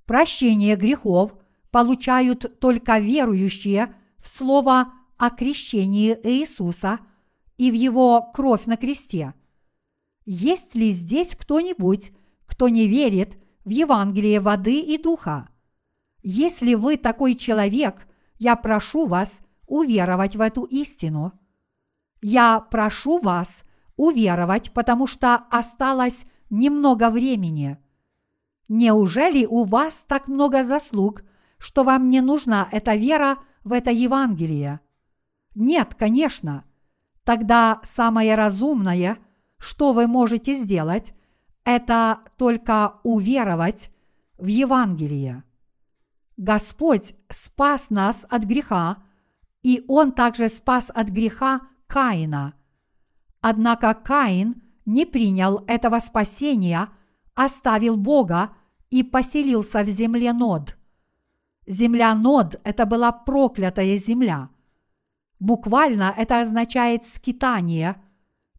Прощение 0.07 0.77
грехов 0.77 1.35
получают 1.71 2.61
только 2.61 2.99
верующие 2.99 3.95
в 4.19 4.29
Слово 4.29 4.93
о 5.17 5.31
крещении 5.31 6.19
Иисуса 6.23 7.01
и 7.57 7.71
в 7.71 7.75
Его 7.75 8.31
кровь 8.33 8.67
на 8.67 8.77
кресте. 8.77 9.35
Есть 10.25 10.75
ли 10.75 10.93
здесь 10.93 11.35
кто-нибудь, 11.35 12.13
кто 12.47 12.69
не 12.69 12.87
верит 12.87 13.37
в 13.65 13.71
Евангелие 13.71 14.41
воды 14.41 14.81
и 14.81 14.97
духа? 14.97 15.49
Если 16.23 16.75
вы 16.75 16.97
такой 16.97 17.35
человек, 17.35 18.07
я 18.39 18.57
прошу 18.57 19.07
вас 19.07 19.41
уверовать 19.67 20.37
в 20.37 20.41
эту 20.41 20.63
истину. 20.65 21.33
Я 22.21 22.61
прошу 22.61 23.19
вас 23.19 23.65
уверовать, 23.97 24.73
потому 24.73 25.07
что 25.07 25.35
осталось 25.51 26.25
немного 26.51 27.11
времени. 27.11 27.79
Неужели 28.69 29.45
у 29.45 29.65
вас 29.65 30.05
так 30.07 30.29
много 30.29 30.65
заслуг, 30.65 31.23
что 31.59 31.85
вам 31.85 32.09
не 32.09 32.21
нужна 32.21 32.69
эта 32.71 32.95
вера 32.95 33.39
в 33.65 33.73
это 33.73 33.91
Евангелие? 33.91 34.81
Нет, 35.55 35.95
конечно. 35.95 36.65
Тогда 37.25 37.81
самое 37.83 38.35
разумное, 38.35 39.19
что 39.59 39.93
вы 39.93 40.07
можете 40.07 40.55
сделать, 40.55 41.15
это 41.65 42.21
только 42.37 43.01
уверовать 43.03 43.91
в 44.39 44.47
Евангелие. 44.47 45.43
Господь 46.37 47.15
спас 47.29 47.91
нас 47.91 48.25
от 48.31 48.45
греха, 48.45 49.03
и 49.63 49.85
Он 49.89 50.13
также 50.13 50.49
спас 50.49 50.91
от 50.95 51.09
греха 51.09 51.63
Каина. 51.89 52.55
Однако 53.41 53.95
Каин 53.95 54.63
не 54.85 55.07
принял 55.07 55.65
этого 55.67 55.99
спасения, 56.01 56.91
оставил 57.35 57.97
Бога 57.97 58.51
и 58.91 59.03
поселился 59.03 59.83
в 59.83 59.89
земле 59.89 60.33
Нод. 60.33 60.77
Земля 61.67 62.15
Нод– 62.15 62.61
это 62.65 62.87
была 62.87 63.11
проклятая 63.11 63.97
земля. 63.97 64.51
Буквально 65.41 66.15
это 66.17 66.41
означает 66.41 67.07
скитание, 67.07 68.01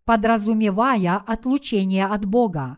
подразумевая 0.05 1.17
отлучение 1.17 2.05
от 2.05 2.25
Бога. 2.25 2.77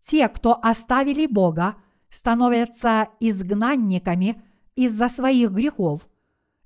Те, 0.00 0.28
кто 0.28 0.58
оставили 0.62 1.26
Бога, 1.26 1.76
становятся 2.10 3.08
изгнанниками 3.18 4.42
из-за 4.76 5.08
своих 5.08 5.52
грехов. 5.52 6.08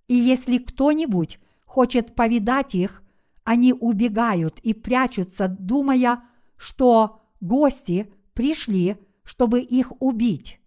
И 0.09 0.15
если 0.15 0.59
кто-нибудь 0.59 1.39
хочет 1.79 2.17
повидать 2.17 2.75
их, 2.75 3.05
они 3.45 3.73
убегают 3.73 4.59
и 4.65 4.75
прячутся, 4.75 5.47
думая, 5.47 6.25
что 6.57 7.23
гости 7.41 8.13
пришли, 8.35 8.97
чтобы 9.23 9.61
их 9.61 9.93
убить. 10.03 10.59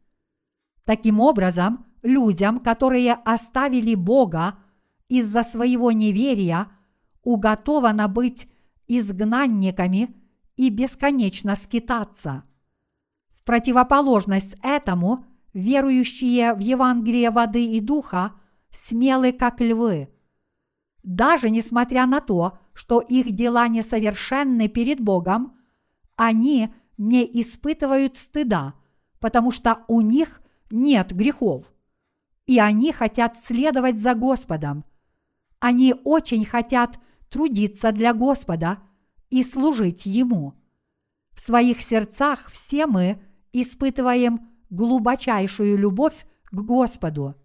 Таким 0.85 1.19
образом, 1.19 1.85
людям, 2.01 2.61
которые 2.61 3.11
оставили 3.25 3.93
Бога 3.93 4.55
из-за 5.09 5.43
своего 5.43 5.91
неверия, 5.91 6.69
уготовано 7.23 8.07
быть 8.07 8.47
изгнанниками 8.87 10.15
и 10.55 10.69
бесконечно 10.69 11.55
скитаться. 11.57 12.43
В 13.31 13.43
противоположность 13.43 14.55
этому, 14.63 15.25
верующие 15.51 16.53
в 16.53 16.59
Евангелие 16.59 17.31
воды 17.31 17.65
и 17.65 17.81
духа 17.81 18.31
смелы, 18.69 19.33
как 19.33 19.59
львы– 19.59 20.07
даже 21.03 21.49
несмотря 21.49 22.05
на 22.05 22.21
то, 22.21 22.57
что 22.73 22.99
их 22.99 23.31
дела 23.31 23.67
несовершенны 23.67 24.67
перед 24.67 24.99
Богом, 24.99 25.57
они 26.15 26.73
не 26.97 27.23
испытывают 27.41 28.15
стыда, 28.17 28.75
потому 29.19 29.51
что 29.51 29.83
у 29.87 30.01
них 30.01 30.41
нет 30.69 31.11
грехов. 31.13 31.71
И 32.45 32.59
они 32.59 32.91
хотят 32.91 33.37
следовать 33.37 33.99
за 33.99 34.13
Господом. 34.13 34.85
Они 35.59 35.95
очень 36.03 36.45
хотят 36.45 36.99
трудиться 37.29 37.91
для 37.91 38.13
Господа 38.13 38.79
и 39.29 39.43
служить 39.43 40.05
Ему. 40.05 40.53
В 41.33 41.41
своих 41.41 41.81
сердцах 41.81 42.49
все 42.51 42.87
мы 42.87 43.21
испытываем 43.53 44.49
глубочайшую 44.69 45.77
любовь 45.77 46.25
к 46.45 46.55
Господу– 46.55 47.35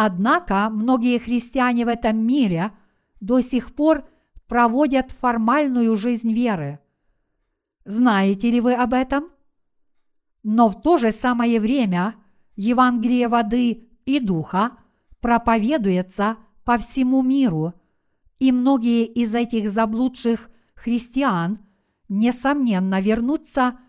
Однако 0.00 0.70
многие 0.70 1.18
христиане 1.18 1.84
в 1.84 1.88
этом 1.88 2.24
мире 2.24 2.70
до 3.20 3.40
сих 3.40 3.74
пор 3.74 4.08
проводят 4.46 5.10
формальную 5.10 5.96
жизнь 5.96 6.32
веры. 6.32 6.78
Знаете 7.84 8.48
ли 8.48 8.60
вы 8.60 8.74
об 8.74 8.94
этом? 8.94 9.24
Но 10.44 10.68
в 10.68 10.80
то 10.82 10.98
же 10.98 11.10
самое 11.10 11.58
время 11.58 12.14
Евангелие 12.54 13.26
воды 13.26 13.88
и 14.04 14.20
духа 14.20 14.78
проповедуется 15.20 16.36
по 16.62 16.78
всему 16.78 17.22
миру, 17.22 17.74
и 18.38 18.52
многие 18.52 19.04
из 19.04 19.34
этих 19.34 19.68
заблудших 19.68 20.48
христиан 20.76 21.58
несомненно 22.08 23.00
вернутся 23.00 23.80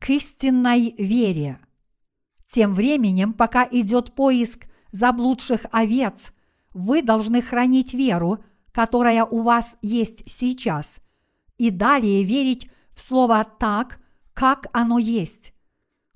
к 0.00 0.10
истинной 0.10 0.96
вере. 0.98 1.60
Тем 2.48 2.74
временем, 2.74 3.32
пока 3.32 3.68
идет 3.70 4.14
поиск 4.16 4.67
заблудших 4.90 5.66
овец, 5.70 6.32
вы 6.72 7.02
должны 7.02 7.42
хранить 7.42 7.94
веру, 7.94 8.44
которая 8.72 9.24
у 9.24 9.42
вас 9.42 9.76
есть 9.82 10.22
сейчас, 10.30 11.00
и 11.56 11.70
далее 11.70 12.22
верить 12.22 12.70
в 12.94 13.00
Слово 13.00 13.44
так, 13.58 14.00
как 14.34 14.66
оно 14.72 14.98
есть. 14.98 15.52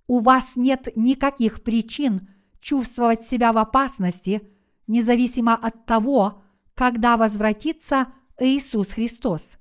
У 0.06 0.20
вас 0.20 0.56
нет 0.56 0.88
никаких 0.96 1.62
причин 1.62 2.28
чувствовать 2.60 3.22
себя 3.22 3.52
в 3.52 3.58
опасности, 3.58 4.48
независимо 4.86 5.54
от 5.54 5.86
того, 5.86 6.42
когда 6.74 7.16
возвратится 7.16 8.08
Иисус 8.38 8.92
Христос. 8.92 9.56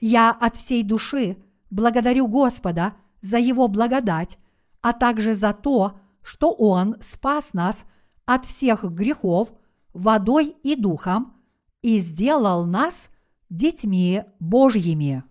Я 0.00 0.30
от 0.30 0.56
всей 0.56 0.82
души 0.82 1.36
благодарю 1.70 2.26
Господа 2.26 2.94
за 3.20 3.38
Его 3.38 3.68
благодать, 3.68 4.38
а 4.80 4.92
также 4.92 5.34
за 5.34 5.52
то, 5.52 5.98
что 6.22 6.52
Он 6.52 6.96
спас 7.00 7.54
нас 7.54 7.84
от 8.26 8.46
всех 8.46 8.84
грехов 8.84 9.52
водой 9.92 10.56
и 10.62 10.76
духом 10.76 11.34
и 11.82 11.98
сделал 11.98 12.64
нас 12.64 13.10
детьми 13.50 14.24
Божьими. 14.40 15.24